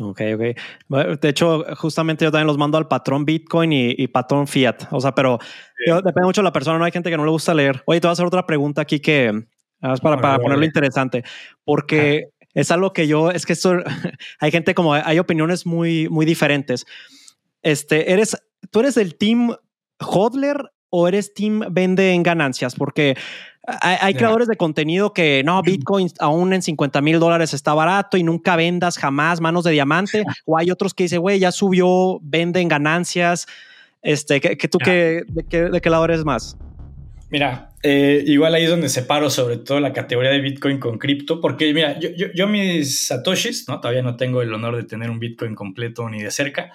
Ok, 0.00 0.20
ok. 0.34 1.18
De 1.20 1.28
hecho, 1.28 1.64
justamente 1.76 2.24
yo 2.24 2.30
también 2.30 2.46
los 2.46 2.58
mando 2.58 2.78
al 2.78 2.86
patrón 2.86 3.24
Bitcoin 3.24 3.72
y, 3.72 4.06
patrón 4.08 4.46
Fiat. 4.46 4.88
O 4.90 5.00
sea, 5.00 5.12
pero 5.12 5.38
depende 5.86 6.26
mucho 6.26 6.40
de 6.40 6.44
la 6.44 6.52
persona. 6.52 6.78
No 6.78 6.84
hay 6.84 6.92
gente 6.92 7.10
que 7.10 7.16
no 7.16 7.24
le 7.24 7.30
gusta 7.30 7.54
leer. 7.54 7.82
Oye, 7.86 8.00
te 8.00 8.06
voy 8.06 8.10
a 8.10 8.12
hacer 8.12 8.26
otra 8.26 8.46
pregunta 8.46 8.82
aquí 8.82 9.00
que 9.00 9.44
para, 9.80 10.20
para 10.20 10.38
ponerlo 10.38 10.64
interesante, 10.64 11.24
porque 11.64 12.28
es 12.54 12.70
algo 12.70 12.92
que 12.92 13.06
yo, 13.06 13.30
es 13.30 13.46
que 13.46 13.52
esto, 13.52 13.76
hay 14.40 14.50
gente 14.50 14.74
como, 14.74 14.94
hay 14.94 15.18
opiniones 15.18 15.66
muy, 15.66 16.08
muy 16.08 16.26
diferentes. 16.26 16.86
Este, 17.62 18.12
eres, 18.12 18.36
tú 18.70 18.80
eres 18.80 18.94
del 18.94 19.16
team 19.16 19.54
hodler 20.00 20.70
o 20.90 21.08
eres 21.08 21.34
team 21.34 21.62
vende 21.70 22.12
en 22.12 22.22
ganancias, 22.22 22.74
porque 22.74 23.16
hay, 23.80 24.14
creadores 24.14 24.48
de 24.48 24.56
contenido 24.56 25.12
que 25.12 25.42
no, 25.44 25.62
Bitcoin 25.64 26.10
aún 26.18 26.52
en 26.52 26.62
50 26.62 27.00
mil 27.00 27.20
dólares 27.20 27.54
está 27.54 27.74
barato 27.74 28.16
y 28.16 28.22
nunca 28.22 28.56
vendas 28.56 28.98
jamás 28.98 29.40
manos 29.40 29.64
de 29.64 29.72
diamante. 29.72 30.24
o 30.46 30.58
hay 30.58 30.70
otros 30.70 30.94
que 30.94 31.04
dicen, 31.04 31.20
güey, 31.20 31.38
ya 31.38 31.52
subió, 31.52 32.18
vende 32.22 32.60
en 32.60 32.68
ganancias. 32.68 33.46
Este, 34.02 34.40
que, 34.40 34.68
tú, 34.68 34.78
que, 34.78 35.22
de, 35.28 35.44
qué, 35.44 35.62
¿de 35.64 35.80
qué 35.80 35.90
lado 35.90 36.04
eres 36.04 36.24
más? 36.24 36.56
Mira, 37.30 37.70
eh, 37.82 38.22
igual 38.26 38.54
ahí 38.54 38.64
es 38.64 38.70
donde 38.70 38.88
separo 38.88 39.28
sobre 39.28 39.58
todo 39.58 39.80
la 39.80 39.92
categoría 39.92 40.30
de 40.30 40.40
Bitcoin 40.40 40.78
con 40.78 40.98
cripto, 40.98 41.40
porque 41.40 41.74
mira, 41.74 41.98
yo, 41.98 42.08
yo, 42.16 42.28
yo, 42.34 42.48
mis 42.48 43.06
satoshis, 43.06 43.68
¿no? 43.68 43.80
Todavía 43.80 44.02
no 44.02 44.16
tengo 44.16 44.40
el 44.40 44.52
honor 44.52 44.76
de 44.76 44.84
tener 44.84 45.10
un 45.10 45.18
Bitcoin 45.18 45.54
completo 45.54 46.08
ni 46.08 46.22
de 46.22 46.30
cerca, 46.30 46.72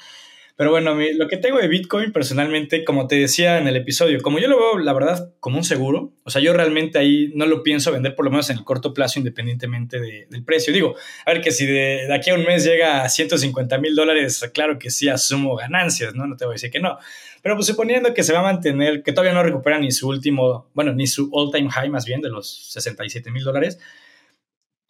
pero 0.55 0.69
bueno, 0.69 0.95
lo 1.15 1.27
que 1.27 1.37
tengo 1.37 1.57
de 1.57 1.67
Bitcoin 1.67 2.11
personalmente, 2.11 2.83
como 2.83 3.07
te 3.07 3.15
decía 3.15 3.57
en 3.57 3.67
el 3.67 3.75
episodio, 3.75 4.21
como 4.21 4.37
yo 4.37 4.47
lo 4.47 4.59
veo, 4.59 4.77
la 4.77 4.93
verdad, 4.93 5.33
como 5.39 5.57
un 5.57 5.63
seguro, 5.63 6.13
o 6.23 6.29
sea, 6.29 6.43
yo 6.43 6.53
realmente 6.53 6.99
ahí 6.99 7.31
no 7.33 7.47
lo 7.47 7.63
pienso 7.63 7.91
vender 7.91 8.15
por 8.15 8.23
lo 8.23 8.29
menos 8.29 8.51
en 8.51 8.57
el 8.59 8.63
corto 8.63 8.93
plazo 8.93 9.17
independientemente 9.17 9.99
del 9.99 10.43
precio. 10.43 10.71
Digo, 10.71 10.95
a 11.25 11.33
ver 11.33 11.41
que 11.41 11.51
si 11.51 11.65
de, 11.65 12.07
aquí 12.13 12.29
a 12.29 12.35
un 12.35 12.43
mes 12.43 12.63
llega 12.63 13.03
a 13.03 13.09
150 13.09 13.79
mil 13.79 13.95
dólares, 13.95 14.47
claro 14.53 14.77
que 14.77 14.91
sí 14.91 15.09
asumo 15.09 15.55
ganancias, 15.55 16.13
¿no? 16.13 16.27
No 16.27 16.37
te 16.37 16.45
voy 16.45 16.53
a 16.53 16.55
decir 16.55 16.69
que 16.69 16.79
no. 16.79 16.99
Pero 17.41 17.55
pues 17.55 17.65
suponiendo 17.65 18.13
que 18.13 18.21
se 18.21 18.31
va 18.31 18.39
a 18.39 18.43
mantener, 18.43 19.01
que 19.01 19.11
todavía 19.11 19.33
no 19.33 19.41
recupera 19.41 19.79
ni 19.79 19.91
su 19.91 20.07
último, 20.07 20.69
bueno, 20.75 20.93
ni 20.93 21.07
su 21.07 21.31
all-time 21.33 21.71
high 21.71 21.89
más 21.89 22.05
bien 22.05 22.21
de 22.21 22.29
los 22.29 22.71
67 22.71 23.31
mil 23.31 23.43
dólares, 23.43 23.79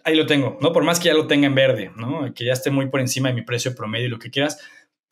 ahí 0.04 0.16
lo 0.16 0.26
tengo, 0.26 0.58
¿no? 0.62 0.74
Por 0.74 0.84
más 0.84 1.00
que 1.00 1.06
ya 1.06 1.14
lo 1.14 1.28
tenga 1.28 1.48
en 1.48 1.56
verde, 1.56 1.92
¿no? 1.96 2.34
Que 2.34 2.44
ya 2.44 2.52
esté 2.52 2.70
muy 2.70 2.88
por 2.90 3.00
encima 3.00 3.30
de 3.30 3.36
mi 3.36 3.44
precio 3.44 3.74
promedio 3.74 4.08
y 4.08 4.10
lo 4.10 4.20
que 4.20 4.30
quieras 4.30 4.60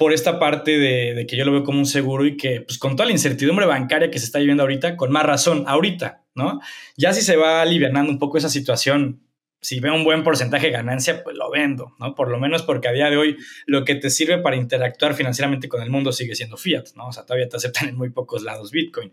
por 0.01 0.13
esta 0.13 0.39
parte 0.39 0.79
de, 0.79 1.27
que 1.27 1.37
yo 1.37 1.45
lo 1.45 1.51
veo 1.51 1.63
como 1.63 1.77
un 1.77 1.85
seguro 1.85 2.25
y 2.25 2.35
que, 2.35 2.61
pues 2.61 2.79
con 2.79 2.95
toda 2.95 3.05
la 3.05 3.11
incertidumbre 3.11 3.67
bancaria 3.67 4.09
que 4.09 4.17
se 4.17 4.25
está 4.25 4.39
viviendo 4.39 4.63
ahorita, 4.63 4.97
con 4.97 5.11
más 5.11 5.23
razón, 5.23 5.63
ahorita, 5.67 6.23
¿no? 6.33 6.59
Ya 6.97 7.13
si 7.13 7.21
se 7.21 7.35
va 7.35 7.61
aliviando 7.61 7.99
un 8.09 8.17
poco 8.17 8.39
esa 8.39 8.49
situación, 8.49 9.21
si 9.61 9.79
veo 9.79 9.93
un 9.93 10.03
buen 10.03 10.23
porcentaje 10.23 10.65
de 10.65 10.71
ganancia, 10.71 11.23
pues 11.23 11.37
lo 11.37 11.51
vendo, 11.51 11.93
¿no? 11.99 12.15
Por 12.15 12.31
lo 12.31 12.39
menos 12.39 12.63
porque 12.63 12.87
a 12.87 12.93
día 12.93 13.11
de 13.11 13.17
hoy 13.17 13.37
lo 13.67 13.85
que 13.85 13.93
te 13.93 14.09
sirve 14.09 14.39
para 14.39 14.55
interactuar 14.55 15.13
financieramente 15.13 15.69
con 15.69 15.83
el 15.83 15.91
mundo 15.91 16.11
sigue 16.11 16.33
siendo 16.33 16.57
fiat, 16.57 16.85
¿no? 16.95 17.09
O 17.09 17.13
sea, 17.13 17.23
todavía 17.23 17.47
te 17.47 17.57
aceptan 17.57 17.89
en 17.89 17.95
muy 17.95 18.09
pocos 18.09 18.41
lados 18.41 18.71
Bitcoin. 18.71 19.11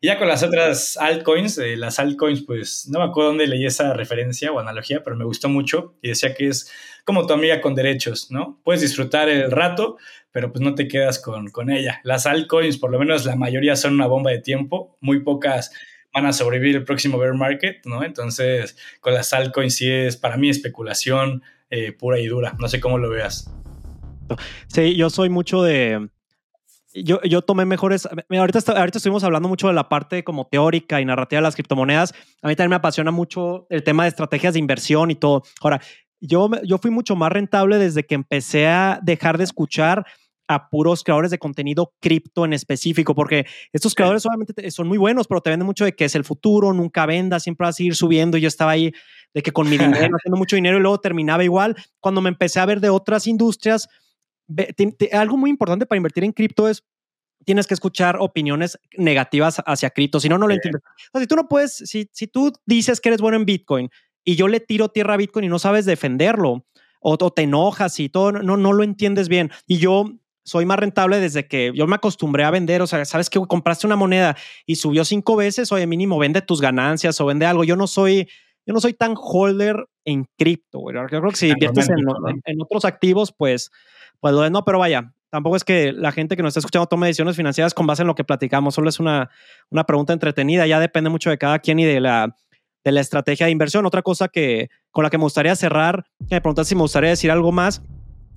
Y 0.00 0.08
ya 0.08 0.18
con 0.18 0.26
las 0.26 0.42
otras 0.42 0.96
altcoins, 0.96 1.58
eh, 1.58 1.76
las 1.76 2.00
altcoins, 2.00 2.42
pues 2.42 2.88
no 2.90 2.98
me 2.98 3.06
acuerdo 3.06 3.28
dónde 3.28 3.46
leí 3.46 3.64
esa 3.64 3.94
referencia 3.94 4.50
o 4.50 4.58
analogía, 4.58 5.04
pero 5.04 5.14
me 5.14 5.24
gustó 5.24 5.48
mucho 5.48 5.94
y 6.02 6.08
decía 6.08 6.34
que 6.34 6.48
es 6.48 6.70
como 7.04 7.26
tu 7.26 7.32
amiga 7.34 7.60
con 7.60 7.74
derechos, 7.74 8.30
¿no? 8.30 8.60
Puedes 8.64 8.82
disfrutar 8.82 9.28
el 9.28 9.50
rato, 9.50 9.96
pero 10.34 10.50
pues 10.50 10.62
no 10.62 10.74
te 10.74 10.88
quedas 10.88 11.20
con, 11.20 11.50
con 11.50 11.70
ella. 11.70 12.00
Las 12.02 12.26
altcoins, 12.26 12.76
por 12.76 12.90
lo 12.90 12.98
menos 12.98 13.24
la 13.24 13.36
mayoría 13.36 13.76
son 13.76 13.94
una 13.94 14.08
bomba 14.08 14.32
de 14.32 14.40
tiempo, 14.40 14.96
muy 15.00 15.20
pocas 15.20 15.70
van 16.12 16.26
a 16.26 16.32
sobrevivir 16.32 16.74
el 16.74 16.84
próximo 16.84 17.18
bear 17.18 17.34
market, 17.34 17.86
¿no? 17.86 18.02
Entonces, 18.02 18.76
con 19.00 19.14
las 19.14 19.32
altcoins 19.32 19.76
sí 19.76 19.88
es 19.88 20.16
para 20.16 20.36
mí 20.36 20.48
especulación 20.48 21.44
eh, 21.70 21.92
pura 21.92 22.18
y 22.18 22.26
dura. 22.26 22.56
No 22.58 22.66
sé 22.66 22.80
cómo 22.80 22.98
lo 22.98 23.10
veas. 23.10 23.48
Sí, 24.66 24.96
yo 24.96 25.08
soy 25.08 25.28
mucho 25.28 25.62
de, 25.62 26.08
yo, 26.92 27.20
yo 27.22 27.42
tomé 27.42 27.64
mejores. 27.64 28.08
Ahorita, 28.28 28.72
ahorita 28.72 28.98
estuvimos 28.98 29.22
hablando 29.22 29.48
mucho 29.48 29.68
de 29.68 29.74
la 29.74 29.88
parte 29.88 30.24
como 30.24 30.48
teórica 30.48 31.00
y 31.00 31.04
narrativa 31.04 31.38
de 31.38 31.44
las 31.44 31.54
criptomonedas. 31.54 32.12
A 32.42 32.48
mí 32.48 32.56
también 32.56 32.70
me 32.70 32.76
apasiona 32.76 33.12
mucho 33.12 33.68
el 33.70 33.84
tema 33.84 34.02
de 34.02 34.08
estrategias 34.08 34.54
de 34.54 34.58
inversión 34.58 35.12
y 35.12 35.14
todo. 35.14 35.44
Ahora, 35.60 35.80
yo, 36.20 36.50
yo 36.64 36.78
fui 36.78 36.90
mucho 36.90 37.16
más 37.16 37.30
rentable 37.30 37.78
desde 37.78 38.04
que 38.04 38.14
empecé 38.14 38.66
a 38.66 38.98
dejar 39.02 39.38
de 39.38 39.44
escuchar 39.44 40.06
a 40.48 40.68
puros 40.68 41.02
creadores 41.04 41.30
de 41.30 41.38
contenido 41.38 41.92
cripto 42.00 42.44
en 42.44 42.52
específico, 42.52 43.14
porque 43.14 43.46
estos 43.72 43.94
creadores 43.94 44.26
obviamente 44.26 44.70
son 44.70 44.88
muy 44.88 44.98
buenos, 44.98 45.26
pero 45.26 45.40
te 45.40 45.50
venden 45.50 45.66
mucho 45.66 45.84
de 45.84 45.94
que 45.94 46.04
es 46.04 46.14
el 46.14 46.24
futuro, 46.24 46.72
nunca 46.72 47.06
venda, 47.06 47.40
siempre 47.40 47.66
vas 47.66 47.76
a 47.76 47.78
seguir 47.78 47.94
subiendo. 47.94 48.36
Yo 48.36 48.48
estaba 48.48 48.72
ahí 48.72 48.92
de 49.32 49.42
que 49.42 49.52
con 49.52 49.68
mi 49.68 49.78
dinero, 49.78 50.16
haciendo 50.16 50.36
mucho 50.36 50.56
dinero 50.56 50.78
y 50.78 50.80
luego 50.80 50.98
terminaba 50.98 51.44
igual. 51.44 51.76
Cuando 52.00 52.20
me 52.20 52.28
empecé 52.28 52.60
a 52.60 52.66
ver 52.66 52.80
de 52.80 52.90
otras 52.90 53.26
industrias, 53.26 53.88
algo 55.12 55.36
muy 55.36 55.50
importante 55.50 55.86
para 55.86 55.96
invertir 55.96 56.24
en 56.24 56.32
cripto 56.32 56.68
es 56.68 56.84
tienes 57.44 57.66
que 57.66 57.74
escuchar 57.74 58.16
opiniones 58.20 58.78
negativas 58.96 59.62
hacia 59.66 59.90
cripto, 59.90 60.18
si 60.18 60.28
no, 60.28 60.38
no 60.38 60.46
lo 60.46 60.54
entiendes. 60.54 60.82
si 61.14 61.26
tú 61.26 61.36
no 61.36 61.46
puedes, 61.46 61.74
si, 61.74 62.08
si 62.12 62.26
tú 62.26 62.52
dices 62.64 63.00
que 63.00 63.10
eres 63.10 63.20
bueno 63.20 63.36
en 63.36 63.44
Bitcoin 63.44 63.90
y 64.24 64.36
yo 64.36 64.48
le 64.48 64.60
tiro 64.60 64.88
tierra 64.88 65.14
a 65.14 65.18
Bitcoin 65.18 65.44
y 65.44 65.48
no 65.48 65.58
sabes 65.58 65.84
defenderlo, 65.84 66.64
o, 67.06 67.18
te 67.18 67.42
enojas 67.42 68.00
y 68.00 68.08
todo, 68.08 68.32
no, 68.32 68.56
no 68.56 68.72
lo 68.72 68.82
entiendes 68.82 69.28
bien. 69.28 69.50
Y 69.66 69.76
yo 69.76 70.06
soy 70.44 70.66
más 70.66 70.78
rentable 70.78 71.20
desde 71.20 71.48
que 71.48 71.72
yo 71.74 71.86
me 71.86 71.96
acostumbré 71.96 72.44
a 72.44 72.50
vender, 72.50 72.82
o 72.82 72.86
sea, 72.86 73.04
sabes 73.04 73.30
que 73.30 73.40
compraste 73.40 73.86
una 73.86 73.96
moneda 73.96 74.36
y 74.66 74.76
subió 74.76 75.04
cinco 75.04 75.36
veces, 75.36 75.72
oye, 75.72 75.86
mínimo 75.86 76.18
vende 76.18 76.42
tus 76.42 76.60
ganancias 76.60 77.20
o 77.20 77.26
vende 77.26 77.46
algo. 77.46 77.64
Yo 77.64 77.76
no 77.76 77.86
soy, 77.86 78.28
yo 78.66 78.74
no 78.74 78.80
soy 78.80 78.92
tan 78.92 79.14
holder 79.16 79.86
en 80.04 80.26
cripto, 80.36 80.80
Yo 80.92 81.06
creo 81.06 81.30
que 81.30 81.36
si 81.36 81.48
inviertes 81.48 81.88
en, 81.88 81.96
en, 82.44 82.60
otros 82.60 82.84
activos, 82.84 83.32
pues 83.36 83.70
pues 84.20 84.50
no, 84.50 84.64
pero 84.64 84.78
vaya, 84.78 85.12
tampoco 85.30 85.56
es 85.56 85.64
que 85.64 85.92
la 85.92 86.12
gente 86.12 86.36
que 86.36 86.42
nos 86.42 86.50
está 86.50 86.60
escuchando 86.60 86.86
tome 86.86 87.06
decisiones 87.06 87.36
financieras 87.36 87.74
con 87.74 87.86
base 87.86 88.02
en 88.02 88.08
lo 88.08 88.14
que 88.14 88.24
platicamos, 88.24 88.74
solo 88.74 88.88
es 88.88 89.00
una, 89.00 89.30
una 89.70 89.84
pregunta 89.84 90.12
entretenida, 90.12 90.66
ya 90.66 90.80
depende 90.80 91.10
mucho 91.10 91.28
de 91.28 91.38
cada 91.38 91.58
quien 91.58 91.78
y 91.78 91.84
de 91.84 92.00
la, 92.00 92.34
de 92.84 92.92
la 92.92 93.00
estrategia 93.00 93.46
de 93.46 93.52
inversión. 93.52 93.84
Otra 93.84 94.02
cosa 94.02 94.28
que 94.28 94.70
con 94.90 95.04
la 95.04 95.10
que 95.10 95.18
me 95.18 95.24
gustaría 95.24 95.54
cerrar, 95.56 96.06
que 96.28 96.36
me 96.36 96.40
preguntas 96.40 96.68
si 96.68 96.74
me 96.74 96.82
gustaría 96.82 97.10
decir 97.10 97.30
algo 97.30 97.52
más, 97.52 97.82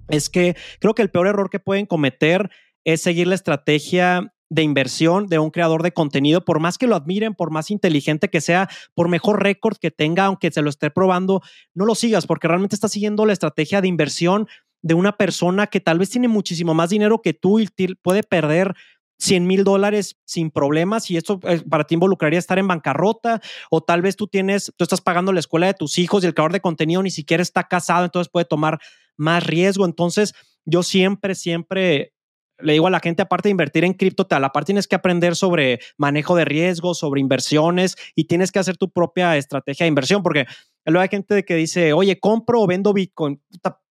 es 0.09 0.29
que 0.29 0.55
creo 0.79 0.93
que 0.93 1.01
el 1.01 1.09
peor 1.09 1.27
error 1.27 1.49
que 1.49 1.59
pueden 1.59 1.85
cometer 1.85 2.49
es 2.85 3.01
seguir 3.01 3.27
la 3.27 3.35
estrategia 3.35 4.33
de 4.49 4.63
inversión 4.63 5.27
de 5.27 5.39
un 5.39 5.49
creador 5.49 5.83
de 5.83 5.91
contenido, 5.91 6.45
por 6.45 6.59
más 6.59 6.77
que 6.77 6.87
lo 6.87 6.95
admiren, 6.95 7.33
por 7.33 7.51
más 7.51 7.69
inteligente 7.69 8.29
que 8.29 8.41
sea, 8.41 8.69
por 8.93 9.09
mejor 9.09 9.43
récord 9.43 9.77
que 9.77 9.91
tenga, 9.91 10.25
aunque 10.25 10.51
se 10.51 10.61
lo 10.61 10.69
esté 10.69 10.89
probando, 10.89 11.41
no 11.73 11.85
lo 11.85 11.95
sigas 11.95 12.25
porque 12.25 12.47
realmente 12.47 12.75
está 12.75 12.87
siguiendo 12.87 13.25
la 13.25 13.33
estrategia 13.33 13.81
de 13.81 13.89
inversión 13.89 14.47
de 14.81 14.93
una 14.93 15.17
persona 15.17 15.67
que 15.67 15.81
tal 15.81 15.99
vez 15.99 16.09
tiene 16.09 16.27
muchísimo 16.27 16.73
más 16.73 16.89
dinero 16.89 17.21
que 17.21 17.33
tú 17.33 17.59
y 17.59 17.67
puede 18.01 18.23
perder 18.23 18.73
100 19.19 19.47
mil 19.47 19.63
dólares 19.63 20.15
sin 20.25 20.51
problemas 20.51 21.09
y 21.09 21.17
esto 21.17 21.39
eh, 21.43 21.63
para 21.67 21.85
ti 21.85 21.95
involucraría 21.95 22.37
estar 22.37 22.59
en 22.59 22.67
bancarrota 22.67 23.41
o 23.71 23.81
tal 23.81 24.03
vez 24.03 24.15
tú 24.15 24.27
tienes, 24.27 24.71
tú 24.77 24.83
estás 24.83 25.01
pagando 25.01 25.33
la 25.33 25.39
escuela 25.39 25.65
de 25.65 25.73
tus 25.73 25.97
hijos 25.97 26.23
y 26.23 26.27
el 26.27 26.35
creador 26.35 26.53
de 26.53 26.61
contenido 26.61 27.01
ni 27.01 27.09
siquiera 27.09 27.41
está 27.41 27.63
casado, 27.63 28.05
entonces 28.05 28.29
puede 28.31 28.45
tomar 28.45 28.79
más 29.17 29.45
riesgo. 29.45 29.85
Entonces 29.85 30.33
yo 30.65 30.83
siempre, 30.83 31.35
siempre 31.35 32.13
le 32.59 32.73
digo 32.73 32.87
a 32.87 32.91
la 32.91 32.99
gente, 32.99 33.21
aparte 33.21 33.49
de 33.49 33.51
invertir 33.51 33.83
en 33.83 33.93
cripto, 33.93 34.25
a 34.29 34.39
la 34.39 34.51
parte 34.51 34.67
tienes 34.67 34.87
que 34.87 34.95
aprender 34.95 35.35
sobre 35.35 35.79
manejo 35.97 36.35
de 36.35 36.45
riesgos, 36.45 36.97
sobre 36.97 37.21
inversiones 37.21 37.95
y 38.15 38.25
tienes 38.25 38.51
que 38.51 38.59
hacer 38.59 38.77
tu 38.77 38.89
propia 38.89 39.37
estrategia 39.37 39.83
de 39.83 39.89
inversión 39.89 40.23
porque 40.23 40.45
luego 40.85 41.01
hay 41.01 41.09
gente 41.09 41.43
que 41.45 41.55
dice, 41.55 41.93
oye, 41.93 42.19
compro 42.19 42.61
o 42.61 42.67
vendo 42.67 42.93
Bitcoin 42.93 43.41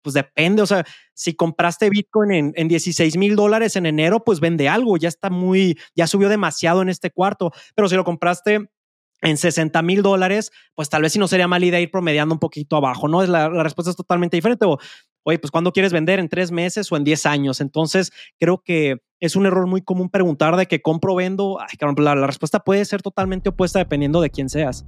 pues 0.02 0.14
depende, 0.14 0.62
o 0.62 0.66
sea, 0.66 0.86
si 1.12 1.34
compraste 1.34 1.90
Bitcoin 1.90 2.30
en, 2.32 2.52
en 2.56 2.68
16 2.68 3.16
mil 3.16 3.36
dólares 3.36 3.76
en 3.76 3.84
enero, 3.84 4.24
pues 4.24 4.40
vende 4.40 4.68
algo, 4.68 4.96
ya 4.96 5.08
está 5.08 5.28
muy, 5.28 5.78
ya 5.94 6.06
subió 6.06 6.28
demasiado 6.28 6.82
en 6.82 6.88
este 6.88 7.10
cuarto, 7.10 7.52
pero 7.74 7.88
si 7.88 7.96
lo 7.96 8.04
compraste 8.04 8.70
en 9.20 9.36
60 9.36 9.82
mil 9.82 10.02
dólares, 10.02 10.52
pues 10.74 10.88
tal 10.88 11.02
vez 11.02 11.12
si 11.12 11.18
no 11.18 11.28
sería 11.28 11.48
mala 11.48 11.66
idea 11.66 11.80
ir 11.80 11.90
promediando 11.90 12.34
un 12.34 12.38
poquito 12.38 12.76
abajo, 12.76 13.08
¿no? 13.08 13.24
La, 13.26 13.48
respuesta 13.62 13.90
es 13.90 13.96
totalmente 13.96 14.36
diferente. 14.36 14.64
Oye, 15.28 15.38
pues 15.38 15.50
¿cuándo 15.50 15.72
quieres 15.72 15.92
vender? 15.92 16.20
¿En 16.20 16.30
tres 16.30 16.50
meses 16.50 16.90
o 16.90 16.96
en 16.96 17.04
10 17.04 17.26
años? 17.26 17.60
Entonces, 17.60 18.12
creo 18.40 18.62
que 18.64 18.96
es 19.20 19.36
un 19.36 19.44
error 19.44 19.66
muy 19.66 19.82
común 19.82 20.08
preguntar 20.08 20.56
de 20.56 20.64
que 20.64 20.80
compro 20.80 21.14
vendo. 21.14 21.58
Ay, 21.60 21.76
la, 21.98 22.14
la 22.14 22.26
respuesta 22.26 22.60
puede 22.60 22.82
ser 22.86 23.02
totalmente 23.02 23.50
opuesta 23.50 23.78
dependiendo 23.78 24.22
de 24.22 24.30
quién 24.30 24.48
seas. 24.48 24.86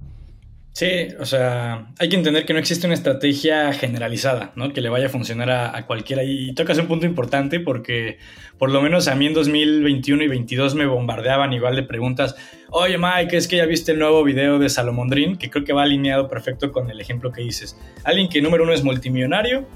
Sí, 0.73 1.09
o 1.19 1.27
sea, 1.27 1.89
hay 1.99 2.09
que 2.09 2.17
entender 2.17 2.47
que 2.47 2.53
no 2.53 2.59
existe 2.59 2.87
una 2.87 2.95
estrategia 2.95 3.73
generalizada, 3.73 4.53
¿no? 4.55 4.73
Que 4.73 4.81
le 4.81 4.89
vaya 4.89 5.07
a 5.07 5.09
funcionar 5.11 5.51
a, 5.51 5.85
cualquiera. 5.87 6.23
Y 6.25 6.55
tocas 6.55 6.79
un 6.79 6.87
punto 6.87 7.07
importante 7.07 7.59
porque 7.59 8.19
por 8.57 8.71
lo 8.71 8.81
menos 8.81 9.09
a 9.09 9.17
mí 9.17 9.27
en 9.27 9.35
2021 9.35 10.23
y 10.23 10.27
2022 10.27 10.77
me 10.77 10.87
bombardeaban 10.87 11.53
igual 11.53 11.75
de 11.75 11.83
preguntas. 11.83 12.37
Oye, 12.71 12.99
Mike, 12.99 13.37
es 13.37 13.49
que 13.49 13.57
ya 13.57 13.67
viste 13.67 13.93
el 13.93 13.99
nuevo 13.99 14.23
video 14.23 14.59
de 14.61 14.69
Salomondrín, 14.69 15.37
que 15.37 15.51
creo 15.51 15.65
que 15.65 15.73
va 15.73 15.83
alineado 15.83 16.29
perfecto 16.29 16.71
con 16.71 16.89
el 16.89 17.01
ejemplo 17.01 17.33
que 17.33 17.43
dices. 17.43 17.77
Alguien 18.05 18.29
que 18.29 18.41
número 18.41 18.63
uno 18.63 18.73
es 18.73 18.85
multimillonario, 18.85 19.67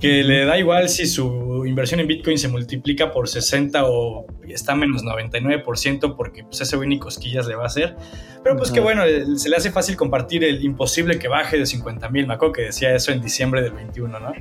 que 0.00 0.24
le 0.24 0.46
da 0.46 0.58
igual 0.58 0.88
si 0.88 1.06
su 1.06 1.64
inversión 1.66 2.00
en 2.00 2.06
Bitcoin 2.06 2.38
se 2.38 2.48
multiplica 2.48 3.12
por 3.12 3.28
60 3.28 3.84
o 3.84 4.26
está 4.48 4.74
menos 4.74 5.04
99% 5.04 6.16
porque 6.16 6.42
pues 6.42 6.60
ese 6.62 6.76
güey 6.76 6.88
ni 6.88 6.98
cosquillas 6.98 7.46
le 7.46 7.54
va 7.54 7.64
a 7.64 7.66
hacer. 7.66 7.96
Pero 8.42 8.56
pues 8.56 8.70
que 8.70 8.80
bueno, 8.80 9.02
se 9.36 9.50
le 9.50 9.56
hace 9.56 9.70
fácil 9.70 9.96
compartir 9.96 10.42
el 10.42 10.64
imposible 10.64 11.18
que 11.18 11.28
baje 11.28 11.58
de 11.58 11.66
50 11.66 12.08
mil. 12.08 12.26
Me 12.26 12.34
acuerdo 12.34 12.54
que 12.54 12.62
decía 12.62 12.94
eso 12.94 13.12
en 13.12 13.20
diciembre 13.20 13.60
del 13.60 13.72
21, 13.72 14.18
¿no? 14.18 14.32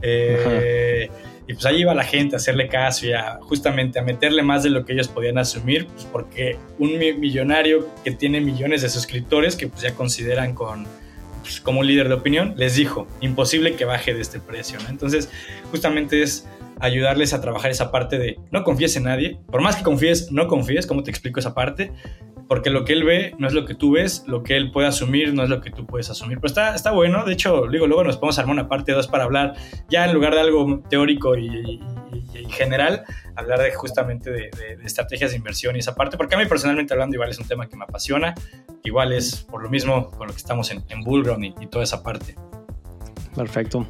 Eh, 0.00 1.10
y 1.46 1.52
pues 1.52 1.66
ahí 1.66 1.80
iba 1.80 1.94
la 1.94 2.04
gente 2.04 2.36
a 2.36 2.38
hacerle 2.38 2.68
caso 2.68 3.06
y 3.06 3.12
a 3.12 3.38
justamente 3.42 3.98
a 3.98 4.02
meterle 4.02 4.42
más 4.42 4.62
de 4.62 4.70
lo 4.70 4.84
que 4.84 4.94
ellos 4.94 5.08
podían 5.08 5.36
asumir, 5.36 5.86
pues 5.88 6.06
porque 6.06 6.56
un 6.78 6.98
millonario 6.98 7.88
que 8.02 8.12
tiene 8.12 8.40
millones 8.40 8.80
de 8.82 8.88
suscriptores 8.88 9.56
que 9.56 9.68
pues 9.68 9.82
ya 9.82 9.94
consideran 9.94 10.54
con 10.54 10.86
pues, 11.42 11.60
como 11.60 11.82
líder 11.82 12.08
de 12.08 12.14
opinión, 12.14 12.54
les 12.56 12.76
dijo, 12.76 13.06
imposible 13.20 13.74
que 13.76 13.84
baje 13.84 14.14
de 14.14 14.20
este 14.20 14.40
precio. 14.40 14.78
Entonces, 14.88 15.30
justamente 15.70 16.22
es 16.22 16.46
ayudarles 16.82 17.32
a 17.32 17.40
trabajar 17.40 17.70
esa 17.70 17.90
parte 17.90 18.18
de 18.18 18.38
no 18.50 18.64
confíes 18.64 18.96
en 18.96 19.04
nadie, 19.04 19.38
por 19.50 19.62
más 19.62 19.76
que 19.76 19.84
confíes, 19.84 20.32
no 20.32 20.48
confíes, 20.48 20.86
¿cómo 20.86 21.04
te 21.04 21.10
explico 21.10 21.38
esa 21.38 21.54
parte? 21.54 21.92
Porque 22.48 22.70
lo 22.70 22.84
que 22.84 22.92
él 22.92 23.04
ve 23.04 23.34
no 23.38 23.46
es 23.46 23.54
lo 23.54 23.64
que 23.64 23.74
tú 23.74 23.92
ves, 23.92 24.24
lo 24.26 24.42
que 24.42 24.56
él 24.56 24.72
puede 24.72 24.88
asumir 24.88 25.32
no 25.32 25.44
es 25.44 25.48
lo 25.48 25.60
que 25.60 25.70
tú 25.70 25.86
puedes 25.86 26.10
asumir. 26.10 26.38
Pero 26.38 26.48
está, 26.48 26.74
está 26.74 26.90
bueno, 26.90 27.24
de 27.24 27.32
hecho, 27.32 27.68
digo, 27.70 27.86
luego 27.86 28.02
nos 28.02 28.16
podemos 28.16 28.38
armar 28.40 28.54
una 28.54 28.68
parte 28.68 28.92
2 28.92 29.06
para 29.06 29.24
hablar 29.24 29.54
ya 29.88 30.04
en 30.04 30.12
lugar 30.12 30.34
de 30.34 30.40
algo 30.40 30.82
teórico 30.90 31.36
y, 31.38 31.80
general, 32.50 33.04
hablar 33.36 33.60
de 33.60 33.72
justamente 33.72 34.30
de, 34.30 34.50
estrategias 34.84 35.30
de 35.30 35.36
inversión 35.36 35.76
y 35.76 35.78
esa 35.78 35.94
parte, 35.94 36.16
porque 36.16 36.34
a 36.34 36.38
mí 36.38 36.46
personalmente 36.46 36.92
hablando 36.92 37.14
igual 37.14 37.30
es 37.30 37.38
un 37.38 37.46
tema 37.46 37.68
que 37.68 37.76
me 37.76 37.84
apasiona, 37.84 38.34
igual 38.82 39.12
es 39.12 39.36
por 39.36 39.62
lo 39.62 39.70
mismo 39.70 40.10
con 40.10 40.26
lo 40.26 40.32
que 40.32 40.38
estamos 40.38 40.70
en, 40.72 40.82
en 40.88 41.02
Bullground 41.02 41.44
y, 41.44 41.54
y 41.60 41.66
toda 41.68 41.84
esa 41.84 42.02
parte. 42.02 42.34
Perfecto. 43.34 43.86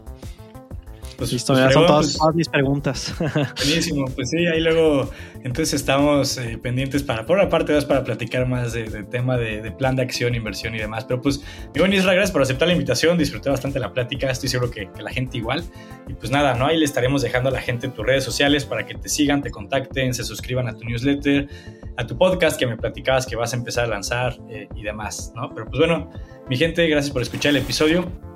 Pues, 1.16 1.32
Listo, 1.32 1.54
pues, 1.54 1.72
son 1.72 1.86
todas, 1.86 2.18
mis 2.34 2.48
preguntas. 2.48 3.14
Buenísimo, 3.56 4.06
pues 4.14 4.30
sí, 4.30 4.46
ahí 4.46 4.60
luego 4.60 5.10
entonces 5.44 5.74
estamos 5.74 6.38
eh, 6.38 6.58
pendientes 6.62 7.02
para, 7.02 7.26
por 7.26 7.38
la 7.38 7.48
parte 7.48 7.72
2 7.72 7.84
para 7.84 8.04
platicar 8.04 8.46
más 8.46 8.72
de, 8.72 8.84
tema 9.04 9.36
de, 9.36 9.70
plan 9.72 9.96
de 9.96 10.02
acción, 10.02 10.34
inversión 10.34 10.74
y 10.74 10.78
demás. 10.78 11.04
Pero 11.04 11.20
pues, 11.20 11.42
mi 11.74 11.80
buen 11.80 11.92
Isra, 11.92 12.14
gracias 12.14 12.30
por 12.30 12.42
aceptar 12.42 12.68
la 12.68 12.74
invitación, 12.74 13.18
disfruté 13.18 13.50
bastante 13.50 13.80
la 13.80 13.92
plática, 13.92 14.30
estoy 14.30 14.48
seguro 14.48 14.70
que, 14.70 14.88
la 15.00 15.10
gente 15.10 15.38
igual. 15.38 15.64
Y 16.08 16.14
pues 16.14 16.30
nada, 16.30 16.54
¿no? 16.54 16.66
Ahí 16.66 16.78
le 16.78 16.84
estaremos 16.84 17.22
dejando 17.22 17.48
a 17.48 17.52
la 17.52 17.60
gente 17.60 17.86
en 17.86 17.92
tus 17.92 18.06
redes 18.06 18.24
sociales 18.24 18.64
para 18.64 18.86
que 18.86 18.94
te 18.94 19.08
sigan, 19.08 19.42
te 19.42 19.50
contacten, 19.50 20.14
se 20.14 20.24
suscriban 20.24 20.68
a 20.68 20.76
tu 20.76 20.84
newsletter, 20.84 21.48
a 21.96 22.06
tu 22.06 22.16
podcast 22.16 22.58
que 22.58 22.66
me 22.66 22.76
platicabas 22.76 23.26
que 23.26 23.36
vas 23.36 23.52
a 23.52 23.56
empezar 23.56 23.84
a 23.84 23.88
lanzar 23.88 24.38
eh, 24.48 24.68
y 24.76 24.82
demás, 24.82 25.32
¿no? 25.34 25.50
Pero 25.54 25.66
pues 25.66 25.78
bueno, 25.78 26.10
mi 26.48 26.56
gente, 26.56 26.86
gracias 26.88 27.12
por 27.12 27.22
escuchar 27.22 27.50
el 27.50 27.58
episodio 27.58 28.31